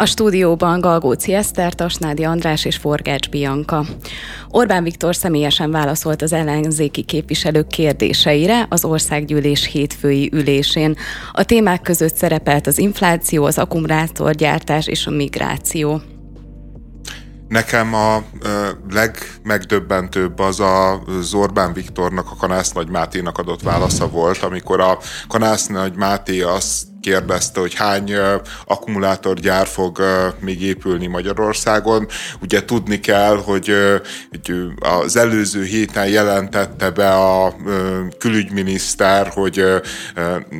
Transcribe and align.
A 0.00 0.06
stúdióban 0.06 0.80
Galgóci 0.80 1.32
Eszter, 1.32 1.74
Tasnádi 1.74 2.24
András 2.24 2.64
és 2.64 2.76
Forgács 2.76 3.28
Bianka. 3.28 3.84
Orbán 4.48 4.82
Viktor 4.82 5.16
személyesen 5.16 5.70
válaszolt 5.70 6.22
az 6.22 6.32
ellenzéki 6.32 7.02
képviselők 7.02 7.66
kérdéseire 7.66 8.66
az 8.68 8.84
országgyűlés 8.84 9.66
hétfői 9.66 10.30
ülésén. 10.32 10.96
A 11.32 11.44
témák 11.44 11.82
között 11.82 12.14
szerepelt 12.16 12.66
az 12.66 12.78
infláció, 12.78 13.44
az 13.44 13.58
akkumulátorgyártás 13.58 14.86
és 14.86 15.06
a 15.06 15.10
migráció. 15.10 16.00
Nekem 17.48 17.94
a 17.94 18.22
legmegdöbbentőbb 18.90 20.38
az 20.38 20.60
a 20.60 21.02
Zorbán 21.20 21.72
Viktornak, 21.72 22.30
a 22.30 22.36
Kanász 22.36 22.72
Nagy 22.72 22.88
Máténak 22.88 23.38
adott 23.38 23.62
válasza 23.62 24.08
volt, 24.08 24.38
amikor 24.38 24.80
a 24.80 24.98
Kanász 25.28 25.66
Nagy 25.66 25.96
Máté 25.96 26.40
azt 26.40 26.86
kérdezte, 27.08 27.60
hogy 27.60 27.74
hány 27.74 28.14
akkumulátorgyár 28.64 29.66
fog 29.66 30.02
még 30.40 30.62
épülni 30.62 31.06
Magyarországon. 31.06 32.06
Ugye 32.40 32.64
tudni 32.64 33.00
kell, 33.00 33.36
hogy, 33.36 33.74
az 34.78 35.16
előző 35.16 35.64
héten 35.64 36.08
jelentette 36.08 36.90
be 36.90 37.10
a 37.14 37.54
külügyminiszter, 38.18 39.28
hogy 39.34 39.64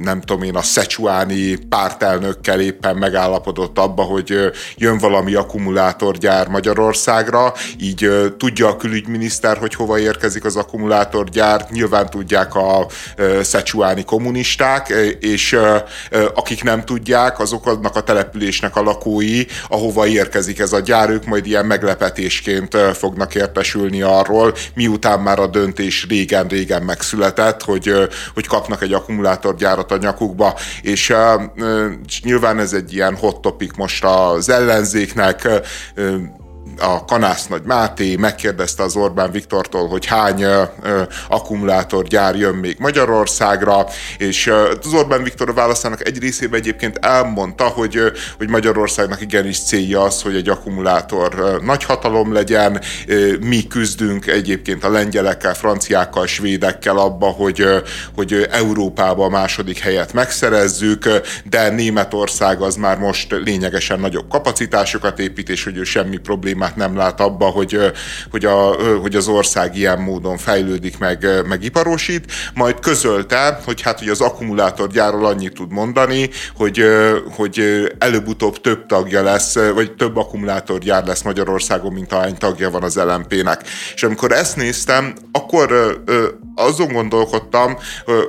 nem 0.03 0.21
tudom 0.21 0.43
én, 0.43 0.57
a 0.57 0.63
szecsuáni 0.63 1.57
pártelnökkel 1.57 2.61
éppen 2.61 2.97
megállapodott 2.97 3.79
abba, 3.79 4.03
hogy 4.03 4.51
jön 4.77 4.99
valami 4.99 5.35
akkumulátorgyár 5.35 6.49
Magyarországra, 6.49 7.53
így 7.81 8.11
tudja 8.39 8.69
a 8.69 8.77
külügyminiszter, 8.77 9.57
hogy 9.57 9.75
hova 9.75 9.99
érkezik 9.99 10.45
az 10.45 10.57
akkumulátorgyár, 10.57 11.67
nyilván 11.71 12.11
tudják 12.11 12.55
a 12.55 12.87
szecsuáni 13.43 14.05
kommunisták, 14.05 14.89
és 15.21 15.59
akik 16.39 16.63
nem 16.63 16.85
tudják, 16.85 17.41
azok 17.41 17.67
annak 17.67 17.97
a 17.97 18.01
településnek 18.01 18.77
a 18.77 18.83
lakói, 18.83 19.45
ahova 19.69 20.07
érkezik 20.07 20.59
ez 20.59 20.73
a 20.73 20.81
gyár, 20.81 21.11
ők 21.11 21.25
majd 21.25 21.47
ilyen 21.47 21.67
meglepetésként 21.67 22.77
fognak 22.77 23.35
értesülni 23.35 24.03
arról, 24.03 24.55
miután 24.75 25.21
már 25.21 25.39
a 25.39 25.47
döntés 25.47 26.07
régen-régen 26.09 26.83
megszületett, 26.83 27.63
hogy, 27.63 27.93
hogy 28.35 28.47
kapnak 28.47 28.83
egy 28.83 28.93
akkumulátorgyárat 28.93 29.93
a 29.93 29.97
nyakukba, 29.97 30.55
és, 30.83 31.15
és 32.07 32.23
nyilván 32.23 32.59
ez 32.59 32.73
egy 32.73 32.95
ilyen 32.95 33.17
hot 33.17 33.41
topic 33.41 33.77
most 33.77 34.05
az 34.05 34.49
ellenzéknek, 34.49 35.49
a 36.81 37.05
Kanász 37.05 37.47
Nagy 37.47 37.63
Máté 37.63 38.17
megkérdezte 38.17 38.83
az 38.83 38.97
Orbán 38.97 39.31
Viktortól, 39.31 39.89
hogy 39.89 40.07
hány 40.07 40.45
akkumulátorgyár 41.29 42.37
jön 42.37 42.55
még 42.55 42.77
Magyarországra, 42.79 43.87
és 44.19 44.47
az 44.83 44.93
Orbán 44.93 45.23
Viktor 45.23 45.49
a 45.49 45.53
válaszának 45.53 46.07
egy 46.07 46.19
részében 46.19 46.61
egyébként 46.61 46.97
elmondta, 46.97 47.65
hogy, 47.65 48.01
hogy 48.39 48.49
Magyarországnak 48.49 49.21
igenis 49.21 49.63
célja 49.63 50.03
az, 50.03 50.23
hogy 50.23 50.37
egy 50.37 50.49
akkumulátor 50.49 51.35
ö, 51.39 51.57
nagy 51.65 51.85
hatalom 51.85 52.33
legyen, 52.33 52.81
mi 53.41 53.67
küzdünk 53.67 54.27
egyébként 54.27 54.85
a 54.85 54.91
lengyelekkel, 54.91 55.55
franciákkal, 55.55 56.27
svédekkel 56.27 56.99
abba, 56.99 57.27
hogy, 57.27 57.65
hogy 58.15 58.49
Európába 58.51 59.25
a 59.25 59.29
második 59.29 59.79
helyet 59.79 60.13
megszerezzük, 60.13 61.09
de 61.45 61.69
Németország 61.69 62.61
az 62.61 62.77
már 62.77 62.99
most 62.99 63.33
lényegesen 63.45 64.01
nagyobb 64.01 64.29
kapacitásokat 64.29 65.19
épít, 65.19 65.49
és 65.49 65.65
hogy 65.65 65.77
ő 65.77 65.85
semmi 65.85 66.17
problémát 66.17 66.68
problémát 66.69 66.77
nem 66.77 66.97
lát 66.97 67.21
abba, 67.21 67.45
hogy, 67.47 67.93
hogy, 68.31 68.45
a, 68.45 68.77
hogy 69.01 69.15
az 69.15 69.29
ország 69.29 69.77
ilyen 69.77 69.99
módon 69.99 70.37
fejlődik, 70.37 70.99
meg, 70.99 71.27
meg 71.49 71.65
iparosít, 71.65 72.33
majd 72.55 72.81
közölte, 72.81 73.61
hogy 73.65 73.81
hát 73.81 73.99
hogy 73.99 74.09
az 74.09 74.21
akkumulátorgyárról 74.21 75.27
annyit 75.27 75.55
tud 75.55 75.73
mondani, 75.73 76.31
hogy, 76.57 76.83
hogy 77.37 77.87
előbb-utóbb 77.99 78.61
több 78.61 78.87
tagja 78.87 79.23
lesz, 79.23 79.55
vagy 79.55 79.93
több 79.93 80.17
akkumulátorgyár 80.17 81.07
lesz 81.07 81.23
Magyarországon, 81.23 81.93
mint 81.93 82.13
ahány 82.13 82.37
tagja 82.37 82.71
van 82.71 82.83
az 82.83 82.97
LMP-nek. 82.97 83.63
És 83.95 84.03
amikor 84.03 84.33
ezt 84.33 84.57
néztem, 84.57 85.15
akkor 85.33 86.03
azon 86.55 86.93
gondolkodtam, 86.93 87.77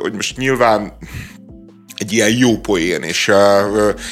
hogy 0.01 0.13
most 0.13 0.37
nyilván 0.37 0.97
egy 1.99 2.13
ilyen 2.13 2.37
jó 2.37 2.57
poén, 2.57 3.03
és, 3.03 3.31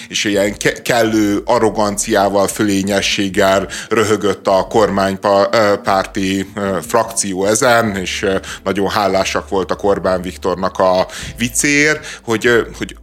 és 0.07 0.23
ilyen 0.23 0.57
kellő 0.83 1.41
arroganciával, 1.45 2.47
fölényességgel 2.47 3.67
röhögött 3.89 4.47
a 4.47 4.67
kormánypárti 4.69 6.51
frakció 6.87 7.45
ezen, 7.45 7.95
és 7.95 8.25
nagyon 8.63 8.89
hálásak 8.89 9.49
voltak 9.49 9.83
Orbán 9.83 10.21
Viktornak 10.21 10.79
a 10.79 11.07
viccéért, 11.37 12.19
hogy, 12.23 12.67
hogy 12.77 12.95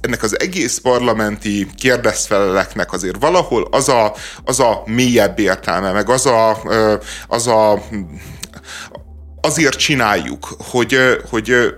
ennek 0.00 0.22
az 0.22 0.40
egész 0.40 0.78
parlamenti 0.78 1.66
kérdezfeleleknek 1.76 2.92
azért 2.92 3.16
valahol 3.20 3.68
az 3.70 3.88
a, 3.88 4.14
az 4.44 4.60
a 4.60 4.82
mélyebb 4.84 5.38
értelme, 5.38 5.92
meg 5.92 6.08
az 6.08 6.26
a, 6.26 6.62
az 7.28 7.46
a 7.46 7.82
azért 9.40 9.78
csináljuk, 9.78 10.48
hogy, 10.70 10.96
hogy 11.30 11.74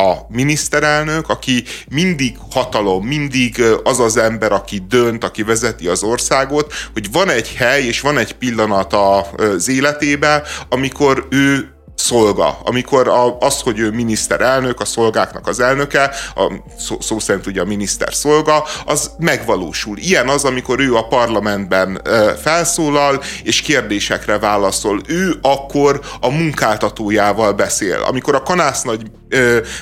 a 0.00 0.26
miniszterelnök, 0.28 1.28
aki 1.28 1.64
mindig 1.90 2.36
hatalom, 2.50 3.06
mindig 3.06 3.62
az 3.82 4.00
az 4.00 4.16
ember, 4.16 4.52
aki 4.52 4.82
dönt, 4.88 5.24
aki 5.24 5.42
vezeti 5.42 5.88
az 5.88 6.02
országot, 6.02 6.72
hogy 6.92 7.12
van 7.12 7.28
egy 7.28 7.54
hely 7.54 7.84
és 7.84 8.00
van 8.00 8.18
egy 8.18 8.32
pillanat 8.32 8.92
az 8.92 9.68
életében, 9.68 10.42
amikor 10.68 11.26
ő 11.30 11.74
szolga. 12.00 12.58
Amikor 12.64 13.08
a, 13.08 13.38
az, 13.38 13.60
hogy 13.60 13.78
ő 13.78 13.90
miniszterelnök, 13.90 14.80
a 14.80 14.84
szolgáknak 14.84 15.46
az 15.46 15.60
elnöke, 15.60 16.10
a, 16.34 16.52
szó, 16.78 17.00
szó 17.00 17.18
szerint 17.18 17.46
ugye 17.46 17.60
a 17.60 17.64
miniszter 17.64 18.14
szolga, 18.14 18.64
az 18.84 19.10
megvalósul. 19.18 19.98
Ilyen 19.98 20.28
az, 20.28 20.44
amikor 20.44 20.80
ő 20.80 20.94
a 20.94 21.06
parlamentben 21.06 22.02
felszólal, 22.42 23.22
és 23.42 23.60
kérdésekre 23.60 24.38
válaszol. 24.38 25.00
Ő 25.06 25.38
akkor 25.42 26.00
a 26.20 26.28
munkáltatójával 26.28 27.52
beszél. 27.52 28.02
Amikor 28.02 28.34
a 28.34 28.42
Kanász 28.42 28.82
nagy 28.82 29.10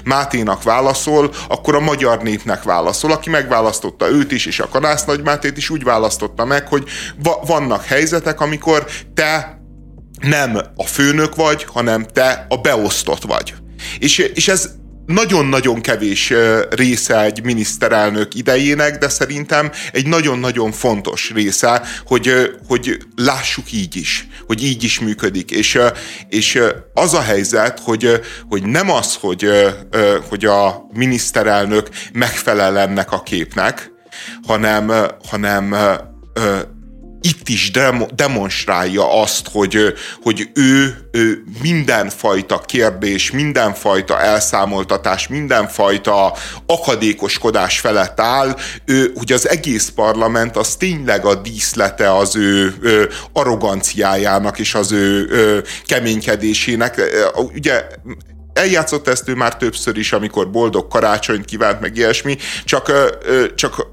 Máténak 0.05 0.63
válaszol, 0.63 1.31
akkor 1.49 1.75
a 1.75 1.81
magyar 1.81 2.23
népnek 2.23 2.63
válaszol, 2.63 3.13
aki 3.13 3.31
megválasztotta 3.31 4.09
őt 4.09 4.33
is, 4.33 4.47
és 4.47 4.61
a 4.61 4.69
Kanász 4.69 5.05
nagy 5.05 5.23
Mátét 5.23 5.57
is 5.57 5.71
úgy 5.71 5.85
választotta 5.85 6.45
meg, 6.45 6.69
hogy 6.69 6.89
va- 7.23 7.47
vannak 7.47 7.85
helyzetek, 7.85 8.41
amikor 8.41 8.87
te 9.15 9.58
nem 10.21 10.61
a 10.77 10.85
főnök 10.85 11.35
vagy, 11.35 11.65
hanem 11.65 12.07
te 12.13 12.47
a 12.49 12.57
beosztott 12.57 13.23
vagy. 13.23 13.55
És, 13.99 14.19
és 14.19 14.49
ez 14.49 14.71
nagyon-nagyon 15.09 15.81
kevés 15.81 16.33
része 16.71 17.23
egy 17.23 17.43
miniszterelnök 17.43 18.35
idejének, 18.35 18.99
de 18.99 19.09
szerintem 19.09 19.71
egy 19.93 20.07
nagyon-nagyon 20.07 20.73
fontos 20.73 21.31
része, 21.31 21.83
hogy, 22.07 22.51
hogy 22.67 22.99
lássuk 23.17 23.73
így 23.73 23.97
is, 23.97 24.27
hogy 24.47 24.65
így 24.65 24.85
is 24.85 25.01
működik. 25.01 25.51
És, 25.51 25.79
és 26.29 26.63
az 26.95 27.15
a 27.15 27.21
helyzet, 27.21 27.81
hogy, 27.81 28.21
hogy 28.49 28.63
nem 28.63 28.91
az, 28.91 29.15
hogy, 29.15 29.51
hogy 30.29 30.45
a 30.45 30.87
miniszterelnök 30.93 31.89
megfelel 32.13 32.79
ennek 32.79 33.13
a 33.13 33.23
képnek, 33.23 33.91
hanem, 34.47 34.93
hanem 35.29 35.75
itt 37.21 37.49
is 37.49 37.71
demonstrálja 38.15 39.21
azt, 39.21 39.49
hogy, 39.53 39.95
hogy 40.23 40.49
ő, 40.55 41.09
ő 41.13 41.43
mindenfajta 41.63 42.59
kérdés, 42.59 43.31
mindenfajta 43.31 44.21
elszámoltatás, 44.21 45.29
mindenfajta 45.29 46.37
akadékoskodás 46.67 47.81
felett 47.81 48.21
áll, 48.21 48.57
ő, 48.85 49.13
hogy 49.15 49.33
az 49.33 49.49
egész 49.49 49.89
parlament 49.89 50.57
az 50.57 50.77
tényleg 50.77 51.25
a 51.25 51.35
díszlete 51.35 52.17
az 52.17 52.37
ő, 52.37 52.75
ő 52.81 53.09
arroganciájának 53.33 54.59
és 54.59 54.75
az 54.75 54.93
ő, 54.93 55.29
ő 55.31 55.65
keménykedésének. 55.85 57.01
Ugye 57.55 57.87
eljátszott 58.53 59.09
ezt 59.09 59.29
ő 59.29 59.35
már 59.35 59.57
többször 59.57 59.97
is, 59.97 60.13
amikor 60.13 60.51
boldog 60.51 60.89
karácsonyt 60.89 61.45
kívánt, 61.45 61.81
meg 61.81 61.97
ilyesmi, 61.97 62.37
csak, 62.65 62.93
csak 63.55 63.87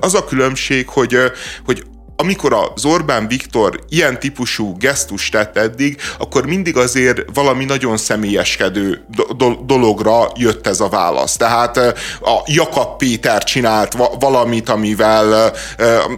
az 0.00 0.14
a 0.14 0.24
különbség, 0.24 0.88
hogy, 0.88 1.18
hogy 1.64 1.84
amikor 2.16 2.52
az 2.74 2.84
Orbán 2.84 3.28
Viktor 3.28 3.80
ilyen 3.88 4.18
típusú 4.18 4.76
gesztus 4.76 5.28
tett 5.28 5.56
eddig, 5.56 6.00
akkor 6.18 6.46
mindig 6.46 6.76
azért 6.76 7.22
valami 7.34 7.64
nagyon 7.64 7.96
személyeskedő 7.96 9.04
do- 9.36 9.66
dologra 9.66 10.32
jött 10.36 10.66
ez 10.66 10.80
a 10.80 10.88
válasz. 10.88 11.36
Tehát 11.36 11.76
a 11.76 12.42
Jakab 12.46 12.96
Péter 12.96 13.44
csinált 13.44 13.96
valamit, 14.18 14.68
amivel 14.68 15.52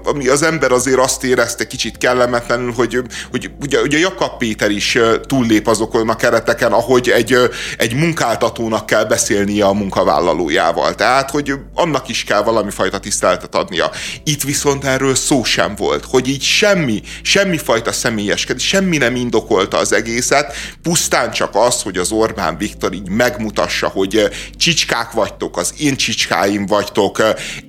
ami 0.05 0.29
az 0.29 0.43
ember 0.43 0.73
azért 0.73 0.99
azt 0.99 1.25
érezte 1.25 1.67
kicsit 1.67 1.99
kellemetlenül, 1.99 2.73
hogy, 2.73 3.03
hogy 3.31 3.51
ugye, 3.61 3.81
ugye 3.81 3.99
Jakab 3.99 4.39
Péter 4.39 4.71
is 4.71 4.99
túllép 5.27 5.67
azokon 5.67 6.09
a 6.09 6.17
kereteken, 6.17 6.73
ahogy 6.73 7.09
egy, 7.09 7.37
egy 7.79 7.95
munkáltatónak 7.95 8.87
kell 8.87 9.05
beszélnie 9.05 9.65
a 9.65 9.73
munkavállalójával. 9.73 10.95
Tehát, 10.95 11.31
hogy 11.31 11.53
annak 11.75 12.09
is 12.09 12.25
kell 12.25 12.43
valami 12.43 12.71
fajta 12.71 12.99
tiszteletet 12.99 13.55
adnia. 13.55 13.91
Itt 14.25 14.43
viszont 14.43 14.85
erről 14.85 15.15
szó 15.15 15.45
sem 15.45 15.75
volt 15.75 15.86
volt, 15.87 16.05
hogy 16.05 16.29
így 16.29 16.43
semmi, 16.43 17.03
semmi 17.23 17.59
fajta 17.59 17.93
személyeskedés, 17.93 18.67
semmi 18.67 18.97
nem 18.97 19.15
indokolta 19.15 19.77
az 19.77 19.93
egészet, 19.93 20.55
pusztán 20.83 21.31
csak 21.31 21.51
az, 21.55 21.83
hogy 21.83 21.97
az 21.97 22.11
Orbán 22.11 22.57
Viktor 22.59 22.93
így 22.93 23.09
megmutassa, 23.09 23.89
hogy 23.89 24.29
csicskák 24.57 25.11
vagytok, 25.11 25.57
az 25.57 25.75
én 25.79 25.97
csicskáim 25.97 26.67
vagytok, 26.67 27.23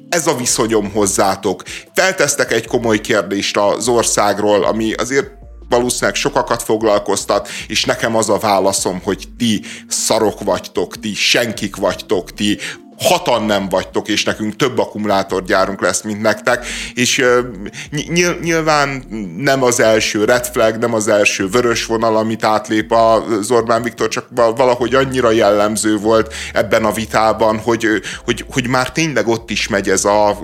ez 0.09 0.27
a 0.27 0.35
viszonyom 0.35 0.91
hozzátok. 0.91 1.63
Feltesztek 1.93 2.51
egy 2.51 2.67
komoly 2.67 3.01
kérdést 3.01 3.57
az 3.57 3.87
országról, 3.87 4.63
ami 4.63 4.93
azért 4.93 5.27
valószínűleg 5.69 6.15
sokakat 6.15 6.63
foglalkoztat, 6.63 7.49
és 7.67 7.85
nekem 7.85 8.15
az 8.15 8.29
a 8.29 8.37
válaszom, 8.37 9.01
hogy 9.03 9.27
ti 9.37 9.61
szarok 9.87 10.43
vagytok, 10.43 10.99
ti 10.99 11.13
senkik 11.13 11.75
vagytok, 11.75 12.33
ti 12.33 12.57
hatan 12.97 13.43
nem 13.43 13.69
vagytok, 13.69 14.07
és 14.07 14.23
nekünk 14.23 14.55
több 14.55 14.77
akkumulátorgyárunk 14.77 15.81
lesz, 15.81 16.01
mint 16.01 16.21
nektek, 16.21 16.65
és 16.93 17.17
uh, 17.17 18.33
nyilván 18.41 19.03
nem 19.37 19.63
az 19.63 19.79
első 19.79 20.25
red 20.25 20.45
flag, 20.45 20.75
nem 20.75 20.93
az 20.93 21.07
első 21.07 21.47
vörös 21.47 21.85
vonal, 21.85 22.17
amit 22.17 22.43
átlép 22.43 22.91
az 22.91 23.51
Orbán 23.51 23.81
Viktor, 23.81 24.07
csak 24.07 24.27
valahogy 24.33 24.95
annyira 24.95 25.31
jellemző 25.31 25.97
volt 25.97 26.33
ebben 26.53 26.85
a 26.85 26.91
vitában, 26.91 27.57
hogy, 27.57 27.87
hogy, 28.25 28.45
hogy 28.51 28.67
már 28.67 28.91
tényleg 28.91 29.27
ott 29.27 29.49
is 29.49 29.67
megy 29.67 29.89
ez, 29.89 30.05
a, 30.05 30.39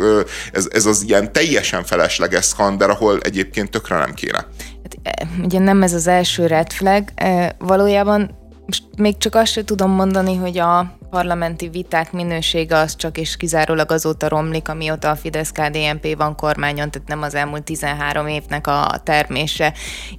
ez, 0.51 0.67
ez 0.71 0.85
az 0.85 1.03
ilyen 1.07 1.31
teljesen 1.31 1.83
felesleges 1.83 2.45
szkander, 2.45 2.89
ahol 2.89 3.19
egyébként 3.19 3.71
tökre 3.71 3.97
nem 3.97 4.13
kéne. 4.13 4.45
Hát, 4.83 4.97
e, 5.03 5.27
ugye 5.43 5.59
nem 5.59 5.83
ez 5.83 5.93
az 5.93 6.07
első 6.07 6.47
red 6.47 6.71
flag, 6.71 7.03
e, 7.15 7.55
valójában 7.59 8.42
most 8.65 8.83
még 8.97 9.17
csak 9.17 9.35
azt 9.35 9.51
sem 9.51 9.65
tudom 9.65 9.91
mondani, 9.91 10.35
hogy 10.35 10.57
a 10.57 10.95
parlamenti 11.09 11.69
viták 11.69 12.11
minősége 12.11 12.77
az 12.77 12.95
csak 12.95 13.17
és 13.17 13.37
kizárólag 13.37 13.91
azóta 13.91 14.27
romlik, 14.27 14.69
amióta 14.69 15.09
a 15.09 15.15
Fidesz-KDNP 15.15 16.15
van 16.17 16.35
kormányon, 16.35 16.91
tehát 16.91 17.07
nem 17.07 17.21
az 17.21 17.35
elmúlt 17.35 17.63
13 17.63 18.27
évnek 18.27 18.67
a 18.67 19.01
termése. 19.03 19.73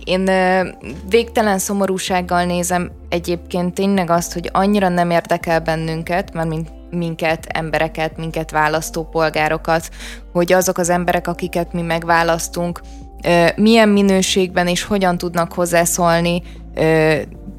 Én 0.05 0.31
végtelen 1.09 1.59
szomorúsággal 1.59 2.45
nézem 2.45 2.91
egyébként 3.09 3.75
tényleg 3.75 4.11
azt, 4.11 4.33
hogy 4.33 4.49
annyira 4.53 4.89
nem 4.89 5.11
érdekel 5.11 5.61
bennünket, 5.61 6.33
mert 6.33 6.49
mint 6.49 6.73
minket, 6.91 7.47
embereket, 7.49 8.17
minket 8.17 8.51
választópolgárokat, 8.51 9.91
hogy 10.33 10.53
azok 10.53 10.79
az 10.79 10.89
emberek, 10.89 11.29
akiket 11.29 11.73
mi 11.73 11.83
megválasztunk, 11.83 12.81
milyen 13.57 13.89
minőségben 13.89 14.67
és 14.67 14.83
hogyan 14.83 15.19
tudnak 15.19 15.53
hozzászólni 15.53 16.43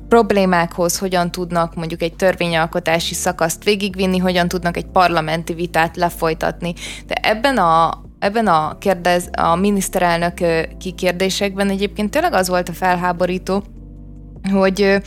problémákhoz 0.08 0.98
hogyan 0.98 1.32
tudnak 1.32 1.76
mondjuk 1.76 2.02
egy 2.02 2.14
törvényalkotási 2.14 3.14
szakaszt 3.14 3.64
végigvinni, 3.64 4.18
hogyan 4.18 4.48
tudnak 4.48 4.78
egy 4.78 4.86
parlamenti 4.86 5.54
vitát 5.54 5.96
lefolytatni. 5.98 6.74
De 7.08 7.14
ebben 7.14 7.58
a, 7.58 8.02
ebben 8.20 8.48
a, 8.48 8.78
kérdez, 8.78 9.30
a 9.38 9.56
miniszterelnök 9.56 10.34
kikérdésekben 10.78 11.70
egyébként 11.70 12.12
tényleg 12.12 12.34
az 12.34 12.48
volt 12.48 12.70
a 12.70 12.74
felháborító, 12.74 13.64
hogy 14.52 15.02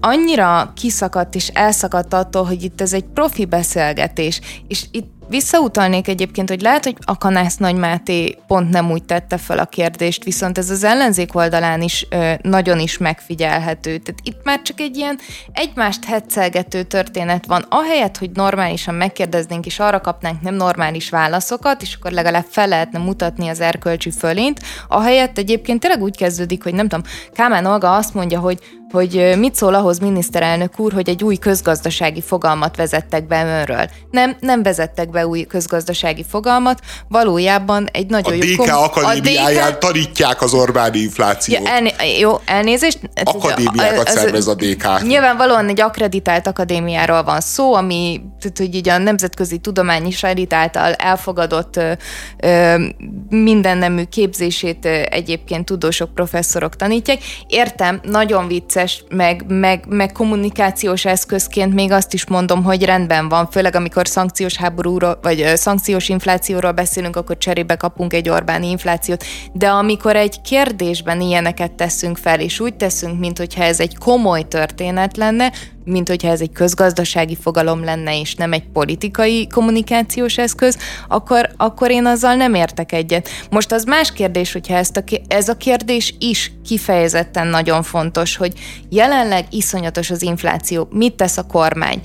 annyira 0.00 0.72
kiszakadt 0.74 1.34
és 1.34 1.48
elszakadt 1.48 2.14
attól, 2.14 2.44
hogy 2.44 2.62
itt 2.62 2.80
ez 2.80 2.92
egy 2.92 3.04
profi 3.04 3.44
beszélgetés, 3.44 4.40
és 4.68 4.84
itt 4.90 5.19
Visszautalnék 5.30 6.08
egyébként, 6.08 6.48
hogy 6.48 6.60
lehet, 6.60 6.84
hogy 6.84 6.96
a 7.04 7.18
Kanász 7.18 7.56
Nagy 7.56 7.74
Máté 7.74 8.36
pont 8.46 8.70
nem 8.70 8.90
úgy 8.90 9.04
tette 9.04 9.36
fel 9.36 9.58
a 9.58 9.64
kérdést, 9.64 10.24
viszont 10.24 10.58
ez 10.58 10.70
az 10.70 10.84
ellenzék 10.84 11.34
oldalán 11.34 11.82
is 11.82 12.06
ö, 12.10 12.32
nagyon 12.42 12.78
is 12.78 12.98
megfigyelhető. 12.98 13.98
Tehát 13.98 14.20
itt 14.22 14.44
már 14.44 14.62
csak 14.62 14.80
egy 14.80 14.96
ilyen 14.96 15.18
egymást 15.52 16.04
hetszelgető 16.04 16.82
történet 16.82 17.46
van. 17.46 17.64
Ahelyett, 17.68 18.16
hogy 18.16 18.30
normálisan 18.30 18.94
megkérdeznénk, 18.94 19.66
és 19.66 19.78
arra 19.78 20.00
kapnánk 20.00 20.40
nem 20.40 20.54
normális 20.54 21.10
válaszokat, 21.10 21.82
és 21.82 21.94
akkor 21.94 22.10
legalább 22.10 22.46
fel 22.48 22.68
lehetne 22.68 22.98
mutatni 22.98 23.48
az 23.48 23.60
erkölcsi 23.60 24.10
fölént, 24.10 24.60
ahelyett 24.88 25.38
egyébként 25.38 25.80
tényleg 25.80 26.02
úgy 26.02 26.16
kezdődik, 26.16 26.62
hogy 26.62 26.74
nem 26.74 26.88
tudom, 26.88 27.04
Kámán 27.32 27.66
Olga 27.66 27.94
azt 27.94 28.14
mondja, 28.14 28.40
hogy 28.40 28.58
hogy 28.92 29.34
mit 29.38 29.54
szól 29.54 29.74
ahhoz 29.74 29.98
miniszterelnök 29.98 30.78
úr, 30.78 30.92
hogy 30.92 31.08
egy 31.08 31.24
új 31.24 31.36
közgazdasági 31.36 32.20
fogalmat 32.20 32.76
vezettek 32.76 33.26
be 33.26 33.44
önről. 33.44 33.90
Nem, 34.10 34.36
nem 34.40 34.62
vezettek 34.62 35.10
be 35.10 35.26
új 35.26 35.42
közgazdasági 35.42 36.24
fogalmat, 36.28 36.80
valójában 37.08 37.88
egy 37.92 38.06
nagyon 38.06 38.32
a 38.32 38.44
jó... 38.44 38.52
DK 38.52 38.56
kom- 38.56 38.70
akadémiáján 38.70 39.68
a 39.68 39.70
DK... 39.70 39.78
tanítják 39.78 40.42
az 40.42 40.54
Orbáni 40.54 40.98
inflációt. 40.98 41.62
Ja, 41.62 41.70
elné- 41.70 42.18
jó, 42.20 42.40
elnézést. 42.44 42.98
Akadémiákat 43.24 44.08
az, 44.08 44.14
szervez 44.14 44.46
a 44.46 44.54
DK. 44.54 45.02
Nyilvánvalóan 45.02 45.68
egy 45.68 45.80
akreditált 45.80 46.46
akadémiáról 46.46 47.22
van 47.22 47.40
szó, 47.40 47.74
ami 47.74 48.20
tehát, 48.40 48.58
hogy 48.58 48.74
így 48.74 48.88
a 48.88 48.98
nemzetközi 48.98 49.58
tudományi 49.58 50.10
sajrit 50.10 50.52
által 50.52 50.92
elfogadott 50.92 51.76
ö, 51.76 51.92
ö, 52.38 52.84
mindennemű 53.28 54.04
képzését 54.04 54.84
ö, 54.84 54.88
egyébként 55.10 55.64
tudósok, 55.64 56.14
professzorok 56.14 56.76
tanítják. 56.76 57.18
Értem, 57.46 58.00
nagyon 58.02 58.46
vicces 58.46 58.79
vicces, 58.80 59.04
meg, 59.08 59.44
meg, 59.48 59.84
meg 59.88 60.12
kommunikációs 60.12 61.04
eszközként 61.04 61.74
még 61.74 61.92
azt 61.92 62.14
is 62.14 62.26
mondom, 62.26 62.64
hogy 62.64 62.84
rendben 62.84 63.28
van, 63.28 63.48
főleg 63.50 63.74
amikor 63.74 64.08
szankciós 64.08 64.56
háborúról, 64.56 65.18
vagy 65.22 65.52
szankciós 65.54 66.08
inflációról 66.08 66.72
beszélünk, 66.72 67.16
akkor 67.16 67.38
cserébe 67.38 67.76
kapunk 67.76 68.12
egy 68.12 68.28
Orbáni 68.28 68.68
inflációt, 68.70 69.24
de 69.52 69.68
amikor 69.68 70.16
egy 70.16 70.40
kérdésben 70.40 71.20
ilyeneket 71.20 71.72
teszünk 71.72 72.16
fel, 72.16 72.40
és 72.40 72.60
úgy 72.60 72.74
teszünk, 72.74 73.18
mintha 73.18 73.62
ez 73.62 73.80
egy 73.80 73.98
komoly 73.98 74.48
történet 74.48 75.16
lenne, 75.16 75.52
mint 75.84 76.08
hogyha 76.08 76.28
ez 76.28 76.40
egy 76.40 76.52
közgazdasági 76.52 77.36
fogalom 77.40 77.84
lenne, 77.84 78.20
és 78.20 78.34
nem 78.34 78.52
egy 78.52 78.68
politikai 78.72 79.46
kommunikációs 79.46 80.38
eszköz, 80.38 80.78
akkor, 81.08 81.50
akkor 81.56 81.90
én 81.90 82.06
azzal 82.06 82.34
nem 82.34 82.54
értek 82.54 82.92
egyet. 82.92 83.28
Most 83.50 83.72
az 83.72 83.84
más 83.84 84.12
kérdés, 84.12 84.52
hogyha 84.52 84.74
ezt 84.74 84.96
a, 84.96 85.02
ez 85.28 85.48
a 85.48 85.56
kérdés 85.56 86.14
is 86.18 86.52
kifejezetten 86.64 87.46
nagyon 87.46 87.82
fontos, 87.82 88.36
hogy 88.36 88.52
jelenleg 88.88 89.46
iszonyatos 89.50 90.10
az 90.10 90.22
infláció, 90.22 90.88
mit 90.90 91.14
tesz 91.14 91.36
a 91.36 91.46
kormány? 91.46 92.00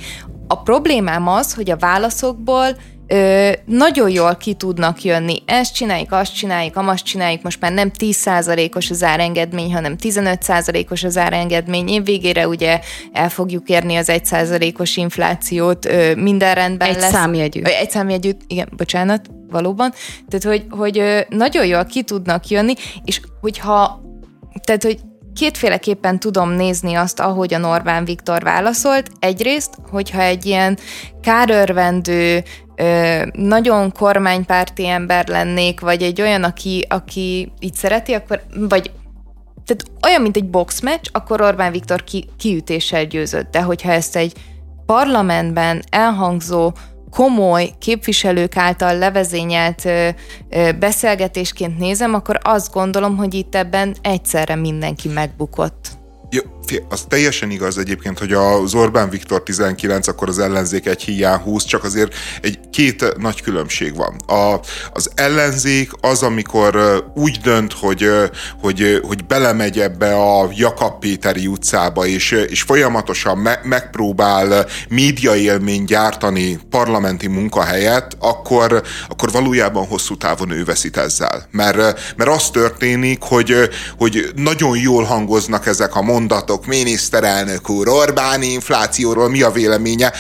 A 0.48 0.62
problémám 0.62 1.28
az, 1.28 1.54
hogy 1.54 1.72
a 1.72 1.78
válaszokból 1.78 2.68
ö, 3.08 3.52
nagyon 3.66 4.10
jól 4.10 4.36
ki 4.36 4.54
tudnak 4.54 5.04
jönni. 5.04 5.42
Ezt 5.46 5.74
csináljuk, 5.74 6.12
azt 6.12 6.36
csináljuk, 6.36 6.76
amazt 6.76 7.06
csináljuk, 7.06 7.42
most 7.42 7.62
már 7.62 7.72
nem 7.72 7.92
10%-os 8.00 8.90
az 8.90 9.04
árengedmény, 9.04 9.74
hanem 9.74 9.96
15%-os 10.02 11.04
az 11.04 11.18
árengedmény. 11.18 11.88
Év 11.88 12.04
végére 12.04 12.48
ugye 12.48 12.80
el 13.14 13.30
fogjuk 13.30 13.70
érni 13.70 13.96
az 13.96 14.08
1%-os 14.12 14.98
inflációt, 14.98 15.86
ö, 15.86 16.16
minden 16.16 16.56
rendben 16.56 16.90
egy 16.90 17.00
lesz. 17.00 17.12
Számjegyű. 17.12 17.62
Egy 17.62 17.92
számjegyű. 17.92 18.32
igen, 18.48 18.70
bocsánat, 18.78 19.30
valóban. 19.50 19.94
Tehát, 20.28 20.60
hogy, 20.60 20.78
hogy 20.78 21.00
ö, 21.00 21.20
nagyon 21.30 21.66
jól 21.66 21.86
ki 21.86 22.04
tudnak 22.04 22.48
jönni, 22.48 22.74
és 23.04 23.22
hogyha 23.42 24.04
tehát, 24.64 24.84
hogy 24.84 25.00
kétféleképpen 25.36 26.20
tudom 26.20 26.50
nézni 26.50 26.94
azt, 26.94 27.20
ahogy 27.20 27.54
a 27.54 27.68
Orbán 27.68 28.06
Viktor 28.06 28.44
válaszolt. 28.44 29.10
Egyrészt, 29.20 29.74
hogyha 29.90 30.22
egy 30.22 30.46
ilyen 30.46 30.78
kárörvendő, 31.22 32.44
nagyon 33.32 33.92
kormánypárti 33.92 34.88
ember 34.88 35.28
lennék, 35.28 35.80
vagy 35.80 36.02
egy 36.04 36.22
olyan, 36.22 36.44
aki, 36.44 36.86
aki 36.90 37.52
így 37.60 37.74
szereti, 37.74 38.14
akkor, 38.14 38.42
vagy 38.56 38.92
tehát 39.66 39.84
olyan, 40.04 40.22
mint 40.22 40.36
egy 40.36 40.50
boxmeccs, 40.50 41.08
akkor 41.12 41.42
Orbán 41.42 41.72
Viktor 41.72 42.04
ki, 42.04 42.30
kiütéssel 42.38 43.06
győzött. 43.06 43.52
De 43.52 43.62
hogyha 43.62 43.92
ezt 43.92 44.16
egy 44.16 44.34
parlamentben 44.86 45.84
elhangzó 45.90 46.74
komoly 47.10 47.72
képviselők 47.80 48.58
által 48.58 48.98
levezényelt 48.98 49.86
ö, 49.86 50.10
ö, 50.50 50.72
beszélgetésként 50.72 51.78
nézem, 51.78 52.14
akkor 52.14 52.40
azt 52.42 52.74
gondolom, 52.74 53.18
hogy 53.18 53.34
itt 53.34 53.56
ebben 53.56 53.96
egyszerre 54.02 54.56
mindenki 54.56 55.08
megbukott. 55.08 55.88
Ja, 56.30 56.42
az 56.90 57.06
teljesen 57.08 57.50
igaz 57.50 57.78
egyébként, 57.78 58.20
hogy 58.20 58.34
az 58.34 58.74
Orbán 58.74 59.10
Viktor 59.10 59.44
19, 59.44 60.08
akkor 60.08 60.30
az 60.30 60.40
ellenzék 60.40 60.86
egy 60.86 61.02
hiány 61.02 61.40
20, 61.40 61.64
csak 61.64 61.84
azért 61.84 62.14
egy 62.42 62.60
két 62.70 63.18
nagy 63.18 63.42
különbség 63.42 63.96
van. 63.96 64.16
A, 64.40 64.60
az 64.94 65.12
ellenzék 65.16 65.92
az, 66.02 66.24
amikor 66.24 67.04
úgy 67.16 67.40
dönt, 67.44 67.74
hogy, 67.74 68.10
hogy, 68.62 69.00
hogy 69.08 69.26
belemegy 69.26 69.80
ebbe 69.80 70.16
a 70.16 70.50
Jakab 70.56 71.00
Péteri 71.00 71.48
utcába, 71.48 72.06
és, 72.06 72.32
és 72.32 72.62
folyamatosan 72.62 73.38
me, 73.38 73.60
megpróbál 73.64 74.66
médiaélmény 74.90 75.84
gyártani 75.84 76.60
parlamenti 76.70 77.28
munkahelyet, 77.28 78.18
akkor, 78.20 78.84
akkor 79.10 79.32
valójában 79.32 79.88
hosszú 79.88 80.18
távon 80.18 80.52
ő 80.52 80.64
veszít 80.64 80.98
ezzel. 80.98 81.48
Mert, 81.52 81.78
mert 82.16 82.30
az 82.30 82.50
történik, 82.50 83.22
hogy, 83.22 83.70
hogy 83.98 84.32
nagyon 84.36 84.78
jól 84.78 85.04
hangoznak 85.04 85.66
ezek 85.66 85.96
a 85.96 86.02
mondatok, 86.02 86.55
miniszterelnök 86.68 87.70
úr, 87.70 87.88
Orbáni 87.88 88.52
inflációról 88.52 89.30
mi 89.30 89.42
a 89.42 89.52
véleménye, 89.52 90.14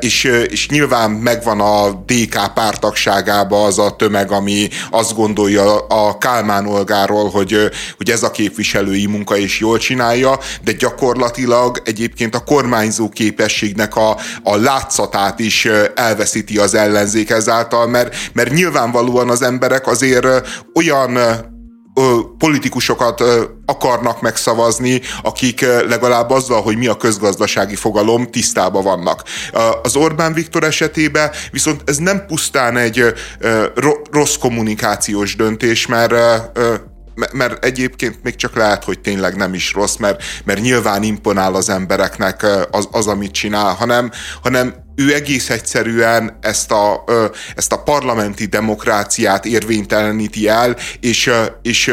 és, 0.00 0.24
és 0.24 0.68
nyilván 0.68 1.10
megvan 1.10 1.60
a 1.60 1.90
DK 1.90 2.52
pártagságába 2.54 3.64
az 3.64 3.78
a 3.78 3.96
tömeg, 3.96 4.30
ami 4.30 4.68
azt 4.90 5.14
gondolja 5.14 5.78
a 5.78 6.18
Kálmán 6.18 6.66
Olgáról, 6.66 7.30
hogy, 7.30 7.70
hogy 7.96 8.10
ez 8.10 8.22
a 8.22 8.30
képviselői 8.30 9.06
munka 9.06 9.36
is 9.36 9.60
jól 9.60 9.78
csinálja, 9.78 10.38
de 10.64 10.72
gyakorlatilag 10.72 11.82
egyébként 11.84 12.34
a 12.34 12.44
kormányzó 12.44 13.08
képességnek 13.08 13.96
a, 13.96 14.16
a 14.42 14.56
látszatát 14.56 15.38
is 15.38 15.68
elveszíti 15.94 16.58
az 16.58 16.74
ellenzék 16.74 17.30
ezáltal, 17.30 17.86
mert, 17.86 18.16
mert 18.32 18.52
nyilvánvalóan 18.52 19.30
az 19.30 19.42
emberek 19.42 19.86
azért 19.86 20.26
olyan 20.74 21.18
politikusokat 22.38 23.22
akarnak 23.66 24.20
megszavazni, 24.20 25.00
akik 25.22 25.60
legalább 25.60 26.30
azzal, 26.30 26.62
hogy 26.62 26.76
mi 26.76 26.86
a 26.86 26.96
közgazdasági 26.96 27.74
fogalom, 27.74 28.30
tisztában 28.30 28.82
vannak. 28.82 29.22
Az 29.82 29.96
Orbán 29.96 30.32
Viktor 30.32 30.64
esetében 30.64 31.30
viszont 31.50 31.82
ez 31.84 31.96
nem 31.96 32.26
pusztán 32.26 32.76
egy 32.76 33.14
rossz 34.10 34.36
kommunikációs 34.36 35.36
döntés, 35.36 35.86
mert 35.86 36.14
mert 37.32 37.64
egyébként 37.64 38.22
még 38.22 38.36
csak 38.36 38.56
lehet, 38.56 38.84
hogy 38.84 39.00
tényleg 39.00 39.36
nem 39.36 39.54
is 39.54 39.72
rossz, 39.72 39.96
mert, 39.96 40.22
mert 40.44 40.60
nyilván 40.60 41.02
imponál 41.02 41.54
az 41.54 41.68
embereknek 41.68 42.46
az, 42.70 42.88
az 42.90 43.06
amit 43.06 43.32
csinál, 43.32 43.74
hanem, 43.74 44.10
hanem 44.42 44.74
ő 44.96 45.14
egész 45.14 45.50
egyszerűen 45.50 46.38
ezt 46.40 46.70
a, 46.70 47.04
ezt 47.54 47.72
a 47.72 47.82
parlamenti 47.82 48.46
demokráciát 48.46 49.44
érvényteleníti 49.44 50.48
el, 50.48 50.76
és, 51.00 51.30
és 51.62 51.92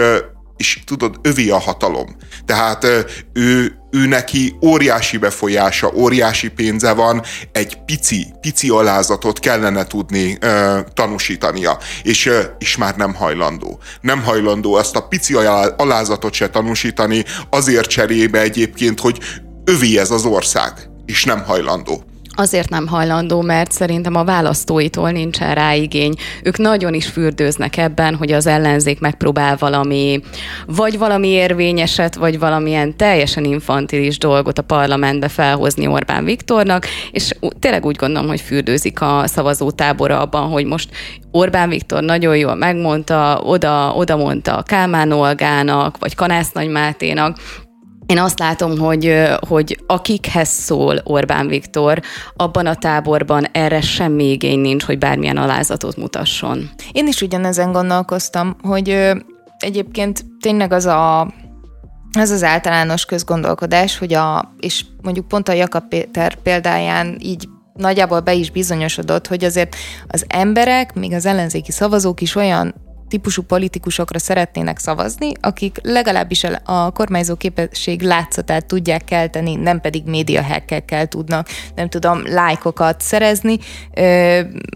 és 0.61 0.79
tudod, 0.85 1.15
övé 1.21 1.49
a 1.49 1.57
hatalom. 1.57 2.15
Tehát 2.45 2.86
ő, 3.33 3.75
ő 3.91 4.07
neki 4.07 4.55
óriási 4.65 5.17
befolyása, 5.17 5.91
óriási 5.93 6.48
pénze 6.48 6.91
van, 6.91 7.21
egy 7.51 7.77
pici, 7.86 8.27
pici 8.41 8.69
alázatot 8.69 9.39
kellene 9.39 9.86
tudni 9.86 10.38
ö, 10.39 10.79
tanúsítania, 10.93 11.77
és, 12.03 12.25
ö, 12.25 12.41
és 12.60 12.77
már 12.77 12.95
nem 12.95 13.13
hajlandó. 13.13 13.79
Nem 14.01 14.24
hajlandó 14.24 14.77
ezt 14.77 14.95
a 14.95 15.07
pici 15.07 15.36
alázatot 15.77 16.33
se 16.33 16.50
tanúsítani, 16.50 17.24
azért 17.50 17.89
cserébe 17.89 18.41
egyébként, 18.41 19.00
hogy 19.00 19.19
övé 19.63 19.98
ez 19.98 20.12
az 20.12 20.25
ország, 20.25 20.74
és 21.05 21.24
nem 21.24 21.43
hajlandó. 21.43 22.03
Azért 22.35 22.69
nem 22.69 22.88
hajlandó, 22.88 23.41
mert 23.41 23.71
szerintem 23.71 24.15
a 24.15 24.23
választóitól 24.23 25.11
nincsen 25.11 25.55
rá 25.55 25.73
igény. 25.73 26.13
Ők 26.43 26.57
nagyon 26.57 26.93
is 26.93 27.05
fürdőznek 27.05 27.77
ebben, 27.77 28.15
hogy 28.15 28.31
az 28.31 28.45
ellenzék 28.47 29.00
megpróbál 29.00 29.55
valami, 29.59 30.21
vagy 30.65 30.97
valami 30.97 31.27
érvényeset, 31.27 32.15
vagy 32.15 32.39
valamilyen 32.39 32.97
teljesen 32.97 33.43
infantilis 33.43 34.17
dolgot 34.17 34.57
a 34.57 34.61
parlamentbe 34.61 35.27
felhozni 35.27 35.88
Orbán 35.88 36.23
Viktornak, 36.23 36.85
és 37.11 37.31
tényleg 37.59 37.85
úgy 37.85 37.95
gondolom, 37.95 38.27
hogy 38.27 38.41
fürdőzik 38.41 39.01
a 39.01 39.23
szavazótábora 39.25 40.19
abban, 40.19 40.50
hogy 40.50 40.65
most 40.65 40.89
Orbán 41.31 41.69
Viktor 41.69 42.03
nagyon 42.03 42.38
jól 42.38 42.55
megmondta, 42.55 43.41
oda, 43.43 43.93
oda 43.95 44.15
mondta 44.15 44.63
Kálmán 44.65 45.11
Olgának, 45.11 45.97
vagy 46.00 46.15
Kanász 46.15 46.51
Nagymáténak, 46.51 47.38
én 48.05 48.17
azt 48.17 48.39
látom, 48.39 48.77
hogy, 48.77 49.27
hogy 49.48 49.79
akikhez 49.88 50.50
szól 50.50 51.01
Orbán 51.03 51.48
Viktor, 51.48 52.01
abban 52.36 52.65
a 52.65 52.75
táborban 52.75 53.46
erre 53.51 53.81
semmi 53.81 54.31
igény 54.31 54.60
nincs, 54.60 54.84
hogy 54.84 54.98
bármilyen 54.98 55.38
alázatot 55.38 55.98
mutasson. 55.98 56.70
Én 56.91 57.08
is 57.08 57.22
ugyanezen 57.22 57.72
gondolkoztam, 57.72 58.55
hogy 58.62 59.12
egyébként 59.58 60.25
tényleg 60.39 60.72
az 60.74 60.86
a 60.86 61.34
ez 62.12 62.31
az 62.31 62.43
általános 62.43 63.05
közgondolkodás, 63.05 63.98
hogy 63.98 64.13
a, 64.13 64.53
és 64.60 64.86
mondjuk 65.01 65.27
pont 65.27 65.50
a 65.50 65.53
Jakab 65.53 65.88
Péter 65.88 66.36
példáján 66.36 67.17
így 67.20 67.50
nagyjából 67.74 68.20
be 68.20 68.34
is 68.34 68.51
bizonyosodott, 68.51 69.27
hogy 69.27 69.43
azért 69.43 69.75
az 70.08 70.25
emberek, 70.27 70.93
még 70.93 71.13
az 71.13 71.25
ellenzéki 71.25 71.72
szavazók 71.72 72.22
is 72.22 72.36
olyan 72.36 72.74
típusú 73.11 73.41
politikusokra 73.41 74.19
szeretnének 74.19 74.77
szavazni, 74.79 75.31
akik 75.41 75.77
legalábbis 75.83 76.43
a 76.63 76.91
kormányzó 76.91 77.35
képesség 77.35 78.01
látszatát 78.01 78.65
tudják 78.65 79.03
kelteni, 79.03 79.55
nem 79.55 79.81
pedig 79.81 80.03
médiahekkekkel 80.05 81.07
tudnak, 81.07 81.47
nem 81.75 81.89
tudom, 81.89 82.21
lájkokat 82.25 83.01
szerezni. 83.01 83.57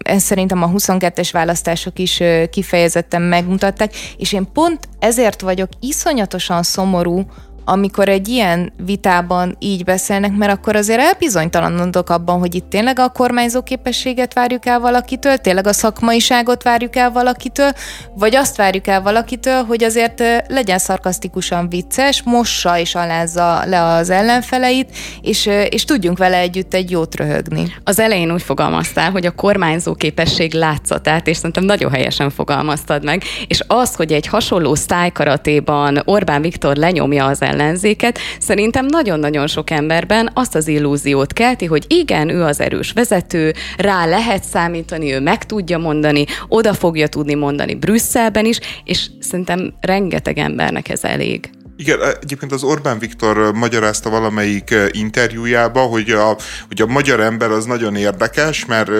Ez 0.03 0.23
szerintem 0.23 0.63
a 0.63 0.69
22-es 0.69 1.29
választások 1.31 1.99
is 1.99 2.21
kifejezetten 2.49 3.21
megmutatták, 3.21 3.95
és 4.17 4.33
én 4.33 4.51
pont 4.53 4.89
ezért 4.99 5.41
vagyok 5.41 5.69
iszonyatosan 5.79 6.63
szomorú, 6.63 7.25
amikor 7.65 8.09
egy 8.09 8.27
ilyen 8.27 8.73
vitában 8.85 9.55
így 9.59 9.83
beszélnek, 9.83 10.35
mert 10.35 10.51
akkor 10.51 10.75
azért 10.75 10.99
elbizonytalanodok 10.99 12.09
abban, 12.09 12.39
hogy 12.39 12.55
itt 12.55 12.69
tényleg 12.69 12.99
a 12.99 13.09
kormányzó 13.09 13.61
képességet 13.61 14.33
várjuk 14.33 14.65
el 14.65 14.79
valakitől, 14.79 15.37
tényleg 15.37 15.67
a 15.67 15.73
szakmaiságot 15.73 16.63
várjuk 16.63 16.95
el 16.95 17.11
valakitől, 17.11 17.71
vagy 18.15 18.35
azt 18.35 18.55
várjuk 18.55 18.87
el 18.87 19.01
valakitől, 19.01 19.63
hogy 19.63 19.83
azért 19.83 20.23
legyen 20.47 20.77
szarkasztikusan 20.77 21.69
vicces, 21.69 22.23
mossa 22.23 22.77
és 22.77 22.95
alázza 22.95 23.65
le 23.65 23.83
az 23.83 24.09
ellenfeleit, 24.09 24.97
és, 25.21 25.49
és 25.69 25.85
tudjunk 25.85 26.17
vele 26.17 26.37
együtt 26.37 26.73
egy 26.73 26.91
jót 26.91 27.15
röhögni. 27.15 27.73
Az 27.83 27.99
elején 27.99 28.31
úgy 28.31 28.41
fogalmaztál, 28.41 29.11
hogy 29.11 29.25
a 29.25 29.31
kormányzó 29.31 29.93
képesség 29.93 30.53
látszatát, 30.53 31.27
és 31.27 31.35
szerintem 31.35 31.63
nagyon 31.63 31.91
helyesen 31.91 32.29
fogalmaztad 32.29 33.03
meg, 33.03 33.23
és 33.47 33.63
az, 33.67 33.95
hogy 33.95 34.11
egy 34.11 34.27
hasonló 34.27 34.75
sztájkaratéban 34.75 36.01
Orbán 36.05 36.41
Viktor 36.41 36.75
lenyomja 36.75 37.25
az 37.25 37.41
ellen 37.41 37.54
ellenzéket, 37.55 38.19
szerintem 38.39 38.85
nagyon-nagyon 38.85 39.47
sok 39.47 39.69
emberben 39.69 40.29
azt 40.33 40.55
az 40.55 40.67
illúziót 40.67 41.33
kelti, 41.33 41.65
hogy 41.65 41.85
igen, 41.87 42.29
ő 42.29 42.43
az 42.43 42.59
erős 42.59 42.91
vezető, 42.91 43.53
rá 43.77 44.05
lehet 44.05 44.43
számítani, 44.43 45.13
ő 45.13 45.19
meg 45.19 45.45
tudja 45.45 45.77
mondani, 45.77 46.25
oda 46.47 46.73
fogja 46.73 47.07
tudni 47.07 47.33
mondani 47.33 47.75
Brüsszelben 47.75 48.45
is, 48.45 48.59
és 48.83 49.07
szerintem 49.19 49.73
rengeteg 49.81 50.37
embernek 50.37 50.89
ez 50.89 51.03
elég. 51.03 51.49
Igen, 51.77 51.99
egyébként 52.21 52.51
az 52.51 52.63
Orbán 52.63 52.99
Viktor 52.99 53.53
magyarázta 53.53 54.09
valamelyik 54.09 54.75
interjújába, 54.91 55.79
hogy 55.79 56.09
a, 56.09 56.37
hogy 56.67 56.81
a 56.81 56.85
magyar 56.85 57.19
ember 57.19 57.51
az 57.51 57.65
nagyon 57.65 57.95
érdekes, 57.95 58.65
mert, 58.65 58.91